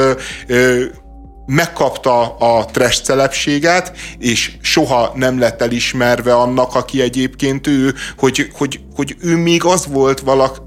megkapta 1.47 2.37
a 2.37 2.65
trash 2.65 3.03
celebséget, 3.03 3.93
és 4.19 4.53
soha 4.61 5.13
nem 5.15 5.39
lett 5.39 5.63
elismerve 5.63 6.35
annak, 6.35 6.75
aki 6.75 7.01
egyébként 7.01 7.67
ő, 7.67 7.95
hogy, 8.17 8.51
hogy, 8.53 8.81
hogy 8.95 9.17
ő 9.21 9.37
még 9.37 9.65
az 9.65 9.87
volt 9.87 10.21
valak, 10.21 10.63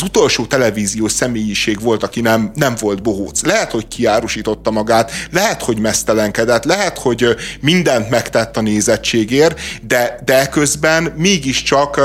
az 0.00 0.06
utolsó 0.06 0.46
televíziós 0.46 1.12
személyiség 1.12 1.80
volt, 1.80 2.02
aki 2.02 2.20
nem, 2.20 2.50
nem 2.54 2.74
volt 2.80 3.02
bohóc. 3.02 3.42
Lehet, 3.42 3.70
hogy 3.70 3.88
kiárusította 3.88 4.70
magát, 4.70 5.12
lehet, 5.30 5.62
hogy 5.62 5.78
mesztelenkedett, 5.78 6.64
lehet, 6.64 6.98
hogy 6.98 7.36
mindent 7.60 8.10
megtett 8.10 8.56
a 8.56 8.60
nézettségért, 8.60 9.60
de, 9.82 10.18
de 10.24 10.46
közben 10.46 11.14
mégiscsak 11.16 12.00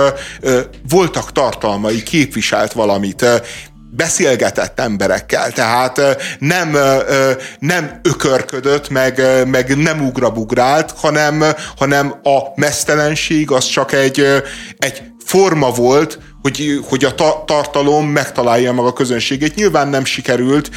voltak 0.89 1.31
tartalmai, 1.31 2.03
képviselt 2.03 2.73
valamit 2.73 3.26
beszélgetett 3.89 4.80
emberekkel, 4.80 5.51
tehát 5.51 6.01
nem, 6.39 6.77
nem 7.59 7.99
ökörködött, 8.03 8.89
meg, 8.89 9.22
meg 9.47 9.77
nem 9.77 10.05
ugrabugrált, 10.05 10.91
hanem, 10.91 11.43
hanem 11.77 12.19
a 12.23 12.39
mesztelenség 12.55 13.51
az 13.51 13.65
csak 13.65 13.91
egy, 13.91 14.26
egy 14.77 15.01
forma 15.26 15.72
volt, 15.72 16.19
hogy, 16.45 16.80
hogy 16.89 17.03
a 17.03 17.15
ta- 17.15 17.45
tartalom 17.45 18.07
megtalálja 18.07 18.73
meg 18.73 18.85
a 18.85 18.93
közönségét. 18.93 19.55
Nyilván 19.55 19.88
nem 19.88 20.05
sikerült, 20.05 20.69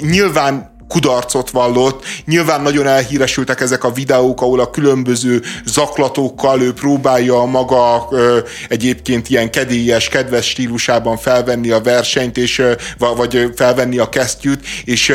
nyilván 0.00 0.74
kudarcot 0.88 1.50
vallott. 1.50 2.04
Nyilván 2.24 2.62
nagyon 2.62 2.86
elhíresültek 2.86 3.60
ezek 3.60 3.84
a 3.84 3.92
videók, 3.92 4.40
ahol 4.40 4.60
a 4.60 4.70
különböző 4.70 5.42
zaklatókkal 5.64 6.60
ő 6.60 6.72
próbálja 6.72 7.44
maga 7.44 8.08
ö, 8.10 8.38
egyébként 8.68 9.28
ilyen 9.28 9.50
kedélyes, 9.50 10.08
kedves 10.08 10.48
stílusában 10.48 11.16
felvenni 11.16 11.70
a 11.70 11.80
versenyt, 11.80 12.36
és, 12.36 12.62
vagy 12.98 13.50
felvenni 13.54 13.98
a 13.98 14.08
kesztyűt, 14.08 14.66
és, 14.84 15.12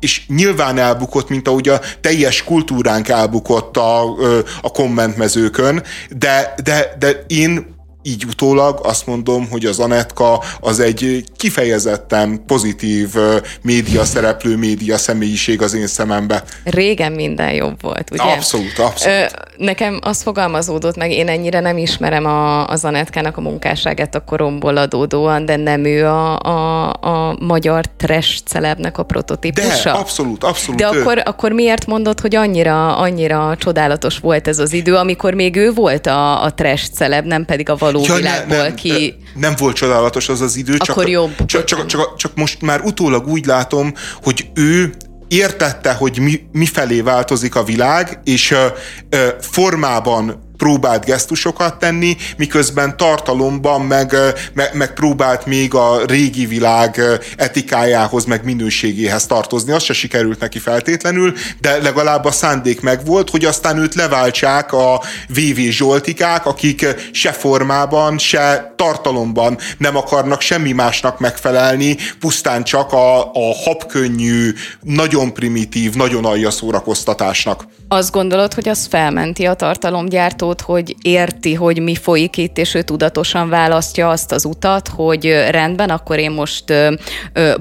és 0.00 0.22
nyilván 0.26 0.78
elbukott, 0.78 1.28
mint 1.28 1.48
ahogy 1.48 1.68
a 1.68 1.80
teljes 2.00 2.44
kultúránk 2.44 3.08
elbukott 3.08 3.76
a, 3.76 4.16
ö, 4.18 4.38
a 4.62 4.70
kommentmezőkön, 4.70 5.82
de, 6.10 6.54
de, 6.62 6.96
de 6.98 7.24
én 7.26 7.74
így 8.06 8.24
utólag 8.24 8.80
azt 8.82 9.06
mondom, 9.06 9.48
hogy 9.50 9.64
az 9.64 9.78
Anetka 9.78 10.42
az 10.60 10.80
egy 10.80 11.24
kifejezetten 11.36 12.42
pozitív 12.46 13.14
média 13.62 14.04
szereplő, 14.04 14.56
média 14.56 14.98
személyiség 14.98 15.62
az 15.62 15.74
én 15.74 15.86
szemembe. 15.86 16.42
Régen 16.64 17.12
minden 17.12 17.52
jobb 17.52 17.82
volt, 17.82 18.10
ugye? 18.10 18.22
Abszolút, 18.22 18.78
abszolút. 18.78 19.32
Ö, 19.32 19.64
nekem 19.64 19.98
az 20.02 20.22
fogalmazódott 20.22 20.96
meg, 20.96 21.10
én 21.10 21.28
ennyire 21.28 21.60
nem 21.60 21.78
ismerem 21.78 22.24
a, 22.24 22.66
az 22.66 22.84
Anetkának 22.84 23.36
a 23.36 23.40
munkásságát 23.40 24.14
a 24.14 24.20
koromból 24.20 24.76
adódóan, 24.76 25.44
de 25.44 25.56
nem 25.56 25.84
ő 25.84 26.06
a, 26.06 26.38
a, 26.38 26.88
a 26.92 27.36
magyar 27.40 27.84
trash 27.96 28.42
celebnek 28.44 28.98
a 28.98 29.02
prototípusa. 29.02 29.92
De, 29.92 29.98
abszolút, 29.98 30.44
abszolút. 30.44 30.80
De 30.80 30.86
akkor, 30.86 31.22
akkor 31.24 31.52
miért 31.52 31.86
mondod, 31.86 32.20
hogy 32.20 32.34
annyira, 32.34 32.96
annyira 32.96 33.56
csodálatos 33.58 34.18
volt 34.18 34.48
ez 34.48 34.58
az 34.58 34.72
idő, 34.72 34.94
amikor 34.94 35.34
még 35.34 35.56
ő 35.56 35.72
volt 35.72 36.06
a, 36.06 36.42
a 36.42 36.54
trash 36.54 36.90
celeb, 36.90 37.26
nem 37.26 37.44
pedig 37.44 37.68
a 37.68 37.76
való 37.76 37.95
való 37.98 38.12
ja, 38.12 38.14
világból 38.14 38.56
ne, 38.56 38.62
nem, 38.62 38.74
ki... 38.74 39.16
Nem 39.34 39.54
volt 39.58 39.76
csodálatos 39.76 40.28
az 40.28 40.40
az 40.40 40.56
idő, 40.56 40.74
Akkor 40.78 41.04
csak, 41.04 41.12
jobb. 41.12 41.44
Csak, 41.46 41.64
csak, 41.64 41.86
csak, 41.86 42.16
csak 42.16 42.34
most 42.34 42.62
már 42.62 42.80
utólag 42.80 43.28
úgy 43.28 43.46
látom, 43.46 43.92
hogy 44.22 44.46
ő 44.54 44.94
értette, 45.28 45.92
hogy 45.92 46.18
mi, 46.18 46.40
mi 46.52 46.66
felé 46.66 47.00
változik 47.00 47.54
a 47.54 47.64
világ, 47.64 48.20
és 48.24 48.50
ö, 48.50 48.66
ö, 49.08 49.28
formában 49.40 50.45
próbált 50.56 51.04
gesztusokat 51.04 51.78
tenni, 51.78 52.16
miközben 52.36 52.96
tartalomban 52.96 53.80
meg, 53.80 54.16
meg, 54.52 54.70
meg 54.74 54.94
próbált 54.94 55.46
még 55.46 55.74
a 55.74 56.04
régi 56.06 56.46
világ 56.46 57.00
etikájához, 57.36 58.24
meg 58.24 58.44
minőségéhez 58.44 59.26
tartozni. 59.26 59.72
Az 59.72 59.82
se 59.82 59.92
sikerült 59.92 60.40
neki 60.40 60.58
feltétlenül, 60.58 61.32
de 61.60 61.82
legalább 61.82 62.24
a 62.24 62.30
szándék 62.30 62.80
megvolt, 62.80 63.30
hogy 63.30 63.44
aztán 63.44 63.78
őt 63.78 63.94
leváltsák 63.94 64.72
a 64.72 65.02
VV 65.28 65.58
Zsoltikák, 65.70 66.46
akik 66.46 66.86
se 67.12 67.32
formában, 67.32 68.18
se 68.18 68.74
tartalomban 68.76 69.58
nem 69.78 69.96
akarnak 69.96 70.40
semmi 70.40 70.72
másnak 70.72 71.18
megfelelni, 71.18 71.96
pusztán 72.20 72.64
csak 72.64 72.92
a, 72.92 73.20
a 73.20 73.54
habkönnyű, 73.64 74.52
nagyon 74.80 75.32
primitív, 75.32 75.94
nagyon 75.94 76.24
alja 76.24 76.50
szórakoztatásnak. 76.50 77.64
Azt 77.88 78.12
gondolod, 78.12 78.54
hogy 78.54 78.68
az 78.68 78.86
felmenti 78.86 79.44
a 79.44 79.54
tartalomgyártót, 79.54 80.60
hogy 80.60 80.96
érti, 81.02 81.54
hogy 81.54 81.82
mi 81.82 81.94
folyik 81.94 82.36
itt, 82.36 82.58
és 82.58 82.74
ő 82.74 82.82
tudatosan 82.82 83.48
választja 83.48 84.08
azt 84.08 84.32
az 84.32 84.44
utat, 84.44 84.88
hogy 84.88 85.46
rendben, 85.50 85.90
akkor 85.90 86.18
én 86.18 86.30
most 86.30 86.64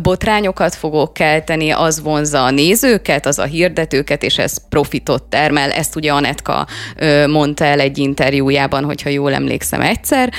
botrányokat 0.01 0.75
fogok 0.75 1.13
kelteni, 1.13 1.69
az 1.69 2.01
vonza 2.01 2.43
a 2.43 2.51
nézőket, 2.51 3.25
az 3.25 3.39
a 3.39 3.43
hirdetőket, 3.43 4.23
és 4.23 4.37
ez 4.37 4.57
profitot 4.69 5.23
termel. 5.23 5.71
Ezt 5.71 5.95
ugye 5.95 6.11
Anetka 6.11 6.67
mondta 7.27 7.65
el 7.65 7.79
egy 7.79 7.97
interjújában, 7.97 8.83
hogyha 8.83 9.09
jól 9.09 9.33
emlékszem 9.33 9.81
egyszer. 9.81 10.31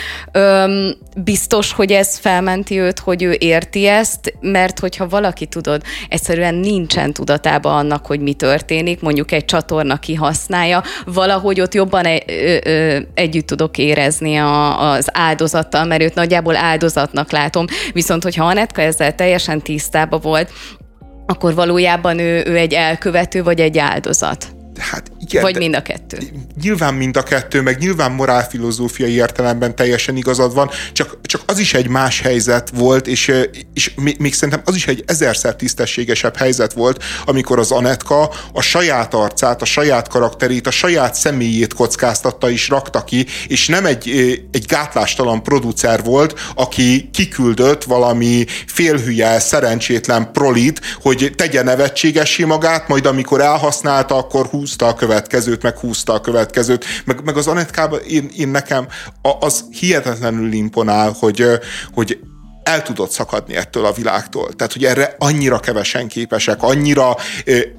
Biztos, 1.17 1.73
hogy 1.73 1.93
ez 1.93 2.19
felmenti 2.19 2.79
őt, 2.79 2.99
hogy 2.99 3.23
ő 3.23 3.37
érti 3.39 3.87
ezt, 3.87 4.35
mert 4.41 4.79
hogyha 4.79 5.09
valaki 5.09 5.47
tudod, 5.47 5.83
egyszerűen 6.09 6.55
nincsen 6.55 7.13
tudatában 7.13 7.75
annak, 7.75 8.07
hogy 8.07 8.21
mi 8.21 8.33
történik, 8.33 9.01
mondjuk 9.01 9.33
egy 9.33 9.45
csatorna 9.45 9.75
csatorna 9.77 9.99
kihasználja, 9.99 10.83
valahogy 11.05 11.61
ott 11.61 11.75
jobban 11.75 12.05
e, 12.05 12.23
ö, 12.27 12.57
ö, 12.65 12.99
együtt 13.15 13.47
tudok 13.47 13.79
érezni 13.79 14.37
a, 14.37 14.91
az 14.91 15.09
áldozattal, 15.13 15.85
mert 15.85 16.03
őt 16.03 16.15
nagyjából 16.15 16.57
áldozatnak 16.57 17.31
látom, 17.31 17.65
viszont 17.93 18.23
hogyha 18.23 18.45
Anetka 18.45 18.83
ezzel 18.83 19.15
teljesen 19.15 19.61
tisztában 19.63 20.21
volt, 20.23 20.51
akkor 21.27 21.55
valójában 21.55 22.19
ő, 22.19 22.45
ő 22.47 22.57
egy 22.57 22.75
elkövető 22.75 23.43
vagy 23.43 23.61
egy 23.61 23.79
áldozat. 23.79 24.47
Hát 24.79 25.11
igen, 25.29 25.43
Vagy 25.43 25.57
mind 25.57 25.75
a 25.75 25.83
kettő? 25.83 26.19
Nyilván 26.63 26.95
mind 26.95 27.17
a 27.17 27.23
kettő, 27.23 27.63
meg 27.63 27.79
nyilván 27.79 28.13
morálfilozófiai 28.13 29.13
értelemben 29.13 29.77
teljesen 29.77 30.17
igazad 30.17 30.55
van, 30.55 30.71
csak, 30.93 31.19
csak 31.23 31.43
az 31.47 31.59
is 31.59 31.75
egy 31.75 31.89
más 31.89 32.21
helyzet 32.21 32.71
volt, 32.75 33.07
és, 33.07 33.33
és 33.75 33.95
még, 34.19 34.35
szerintem 34.35 34.63
az 34.65 34.75
is 34.75 34.87
egy 34.87 35.05
ezerszer 35.07 35.57
tisztességesebb 35.57 36.37
helyzet 36.37 36.73
volt, 36.73 37.05
amikor 37.25 37.59
az 37.59 37.71
Anetka 37.71 38.33
a 38.53 38.61
saját 38.61 39.15
arcát, 39.15 39.63
a 39.63 39.65
saját 39.65 40.09
karakterét, 40.09 40.67
a 40.67 40.71
saját 40.71 41.15
személyét 41.15 41.75
kockáztatta 41.75 42.51
és 42.51 42.69
rakta 42.69 43.05
ki, 43.05 43.27
és 43.47 43.69
nem 43.69 43.87
egy, 43.87 44.09
egy 44.53 44.65
gátlástalan 44.67 45.43
producer 45.43 46.03
volt, 46.05 46.41
aki 46.55 47.09
kiküldött 47.13 47.85
valami 47.85 48.45
félhülye, 48.67 49.39
szerencsétlen 49.39 50.33
prolit, 50.33 50.81
hogy 51.03 51.33
tegye 51.37 51.63
nevetségesé 51.63 52.45
magát, 52.45 52.89
majd 52.89 53.07
amikor 53.07 53.41
elhasználta, 53.41 54.17
akkor 54.17 54.47
húzta 54.47 54.87
a 54.87 54.95
követ 54.95 55.16
következőt, 55.17 55.63
meg 55.63 55.79
húzta 55.79 56.13
a 56.13 56.21
következőt, 56.21 56.85
meg, 57.05 57.25
meg 57.25 57.37
az 57.37 57.47
Anetkában 57.47 58.01
én, 58.01 58.31
én 58.37 58.49
nekem 58.49 58.89
az 59.41 59.65
hihetetlenül 59.71 60.53
imponál, 60.53 61.15
hogy, 61.19 61.45
hogy 61.93 62.19
el 62.67 62.83
tudott 62.83 63.11
szakadni 63.11 63.57
ettől 63.57 63.85
a 63.85 63.93
világtól. 63.93 64.53
Tehát, 64.53 64.73
hogy 64.73 64.85
erre 64.85 65.15
annyira 65.19 65.59
kevesen 65.59 66.09
képesek, 66.09 66.63
annyira 66.63 67.17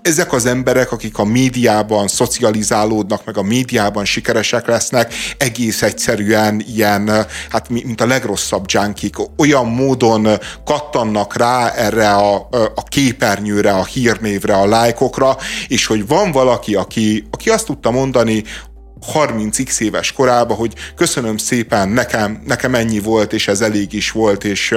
ezek 0.01 0.33
az 0.33 0.45
emberek, 0.45 0.91
akik 0.91 1.17
a 1.17 1.23
médiában 1.23 2.07
szocializálódnak, 2.07 3.25
meg 3.25 3.37
a 3.37 3.41
médiában 3.41 4.05
sikeresek 4.05 4.67
lesznek, 4.67 5.13
egész 5.37 5.81
egyszerűen 5.81 6.63
ilyen, 6.67 7.25
hát 7.49 7.69
mint 7.69 8.01
a 8.01 8.05
legrosszabb 8.05 8.65
junkik, 8.67 9.15
olyan 9.37 9.65
módon 9.65 10.27
kattannak 10.65 11.37
rá 11.37 11.69
erre 11.69 12.11
a, 12.11 12.35
a 12.75 12.83
képernyőre, 12.83 13.73
a 13.73 13.85
hírnévre, 13.85 14.55
a 14.55 14.65
lájkokra, 14.65 15.37
és 15.67 15.85
hogy 15.85 16.07
van 16.07 16.31
valaki, 16.31 16.75
aki, 16.75 17.27
aki 17.31 17.49
azt 17.49 17.65
tudta 17.65 17.91
mondani, 17.91 18.43
30x 19.13 19.79
éves 19.79 20.11
korában, 20.11 20.57
hogy 20.57 20.73
köszönöm 20.95 21.37
szépen, 21.37 21.89
nekem, 21.89 22.41
nekem 22.45 22.75
ennyi 22.75 22.99
volt, 22.99 23.33
és 23.33 23.47
ez 23.47 23.61
elég 23.61 23.93
is 23.93 24.11
volt, 24.11 24.43
és, 24.43 24.75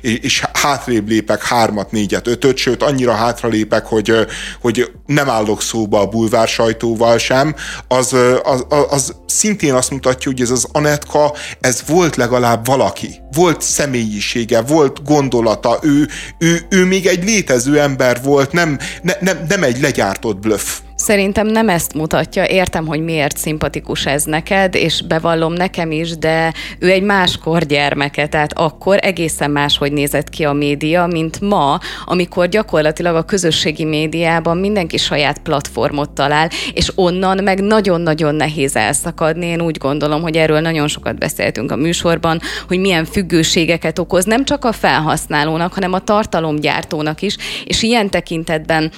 és 0.00 0.44
hátrébb 0.52 1.08
lépek 1.08 1.42
hármat, 1.42 1.90
négyet, 1.90 2.26
ötöt, 2.26 2.56
sőt 2.56 2.82
annyira 2.82 3.12
hátra 3.12 3.48
lépek, 3.48 3.86
hogy, 3.86 4.12
hogy 4.60 4.90
nem 5.06 5.28
állok 5.28 5.62
szóba 5.62 6.00
a 6.00 6.06
bulvár 6.06 6.48
sajtóval 6.48 7.18
sem, 7.18 7.54
az, 7.88 8.16
az, 8.42 8.64
az 8.90 9.14
szintén 9.26 9.74
azt 9.74 9.90
mutatja, 9.90 10.30
hogy 10.30 10.40
ez 10.40 10.50
az 10.50 10.66
Anetka, 10.72 11.34
ez 11.60 11.82
volt 11.86 12.16
legalább 12.16 12.66
valaki, 12.66 13.20
volt 13.32 13.60
személyisége, 13.60 14.60
volt 14.60 15.04
gondolata, 15.04 15.78
ő, 15.82 16.08
ő, 16.38 16.66
ő 16.68 16.84
még 16.84 17.06
egy 17.06 17.24
létező 17.24 17.80
ember 17.80 18.22
volt, 18.22 18.52
nem, 18.52 18.78
ne, 19.02 19.12
nem, 19.20 19.44
nem 19.48 19.62
egy 19.62 19.80
legyártott 19.80 20.38
bluff. 20.38 20.78
Szerintem 21.00 21.46
nem 21.46 21.68
ezt 21.68 21.94
mutatja, 21.94 22.44
értem, 22.46 22.86
hogy 22.86 23.00
miért 23.00 23.36
szimpatikus 23.36 24.06
ez 24.06 24.24
neked, 24.24 24.74
és 24.74 25.02
bevallom 25.02 25.52
nekem 25.52 25.90
is, 25.90 26.18
de 26.18 26.52
ő 26.78 26.90
egy 26.90 27.02
máskor 27.02 27.64
gyermeke, 27.64 28.26
tehát 28.26 28.58
akkor 28.58 28.98
egészen 29.02 29.50
máshogy 29.50 29.92
nézett 29.92 30.28
ki 30.28 30.44
a 30.44 30.52
média, 30.52 31.06
mint 31.06 31.40
ma, 31.40 31.78
amikor 32.04 32.48
gyakorlatilag 32.48 33.16
a 33.16 33.22
közösségi 33.22 33.84
médiában 33.84 34.56
mindenki 34.56 34.96
saját 34.96 35.38
platformot 35.38 36.10
talál, 36.10 36.50
és 36.72 36.92
onnan 36.94 37.42
meg 37.42 37.60
nagyon-nagyon 37.60 38.34
nehéz 38.34 38.76
elszakadni. 38.76 39.46
Én 39.46 39.60
úgy 39.60 39.78
gondolom, 39.78 40.22
hogy 40.22 40.36
erről 40.36 40.60
nagyon 40.60 40.88
sokat 40.88 41.18
beszéltünk 41.18 41.70
a 41.70 41.76
műsorban, 41.76 42.40
hogy 42.68 42.78
milyen 42.78 43.04
függőségeket 43.04 43.98
okoz 43.98 44.24
nem 44.24 44.44
csak 44.44 44.64
a 44.64 44.72
felhasználónak, 44.72 45.72
hanem 45.72 45.92
a 45.92 46.04
tartalomgyártónak 46.04 47.22
is, 47.22 47.36
és 47.64 47.82
ilyen 47.82 48.10
tekintetben 48.10 48.92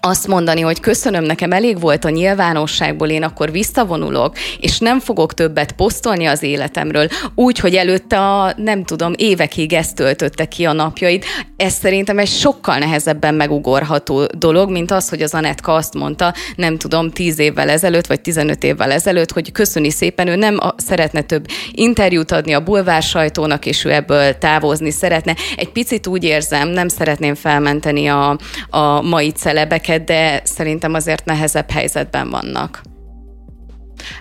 azt 0.00 0.26
mondani, 0.26 0.60
hogy 0.60 0.80
köszönöm, 0.80 1.24
nekem 1.24 1.52
elég 1.52 1.80
volt 1.80 2.04
a 2.04 2.08
nyilvánosságból, 2.08 3.08
én 3.08 3.22
akkor 3.22 3.50
visszavonulok, 3.50 4.36
és 4.60 4.78
nem 4.78 5.00
fogok 5.00 5.34
többet 5.34 5.72
posztolni 5.72 6.26
az 6.26 6.42
életemről, 6.42 7.08
úgy, 7.34 7.58
hogy 7.58 7.74
előtte 7.74 8.18
a, 8.18 8.52
nem 8.56 8.84
tudom, 8.84 9.12
évekig 9.16 9.72
ezt 9.72 9.94
töltötte 9.94 10.44
ki 10.44 10.64
a 10.64 10.72
napjait. 10.72 11.24
Ez 11.56 11.72
szerintem 11.72 12.18
egy 12.18 12.28
sokkal 12.28 12.78
nehezebben 12.78 13.34
megugorható 13.34 14.26
dolog, 14.38 14.70
mint 14.70 14.90
az, 14.90 15.08
hogy 15.08 15.22
az 15.22 15.34
Anetka 15.34 15.74
azt 15.74 15.94
mondta, 15.94 16.34
nem 16.56 16.78
tudom, 16.78 17.10
10 17.10 17.38
évvel 17.38 17.68
ezelőtt, 17.68 18.06
vagy 18.06 18.20
15 18.20 18.64
évvel 18.64 18.92
ezelőtt, 18.92 19.32
hogy 19.32 19.52
köszöni 19.52 19.90
szépen, 19.90 20.26
ő 20.26 20.36
nem 20.36 20.56
a, 20.60 20.74
szeretne 20.76 21.20
több 21.20 21.46
interjút 21.70 22.32
adni 22.32 22.52
a 22.52 22.60
bulvár 22.60 23.02
sajtónak, 23.02 23.66
és 23.66 23.84
ő 23.84 23.92
ebből 23.92 24.38
távozni 24.38 24.90
szeretne. 24.90 25.36
Egy 25.56 25.68
picit 25.68 26.06
úgy 26.06 26.24
érzem, 26.24 26.68
nem 26.68 26.88
szeretném 26.88 27.34
felmenteni 27.34 28.06
a, 28.06 28.38
a 28.70 29.02
mai 29.02 29.32
celebeket, 29.86 30.04
de 30.04 30.40
szerintem 30.44 30.94
azért 30.94 31.24
nehezebb 31.24 31.70
helyzetben 31.70 32.30
vannak. 32.30 32.80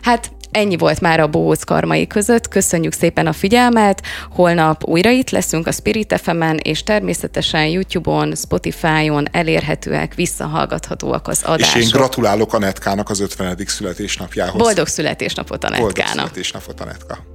Hát 0.01 0.31
ennyi 0.51 0.77
volt 0.77 1.01
már 1.01 1.19
a 1.19 1.27
Bohóc 1.27 1.63
karmai 1.63 2.07
között. 2.07 2.47
Köszönjük 2.47 2.93
szépen 2.93 3.27
a 3.27 3.33
figyelmet. 3.33 4.01
Holnap 4.31 4.83
újra 4.83 5.09
itt 5.09 5.29
leszünk 5.29 5.67
a 5.67 5.71
Spirit 5.71 6.19
fm 6.23 6.43
és 6.63 6.83
természetesen 6.83 7.65
YouTube-on, 7.65 8.35
Spotify-on 8.35 9.27
elérhetőek, 9.31 10.13
visszahallgathatóak 10.13 11.27
az 11.27 11.43
adások. 11.43 11.75
És 11.75 11.83
én 11.83 11.89
gratulálok 11.89 12.53
Anetkának 12.53 13.09
az 13.09 13.19
50. 13.19 13.57
születésnapjához. 13.65 14.61
Boldog 14.61 14.87
születésnapot 14.87 15.63
Anetkának. 15.63 15.93
Boldog 15.93 16.13
születésnapot 16.13 16.81
Anetka. 16.81 17.33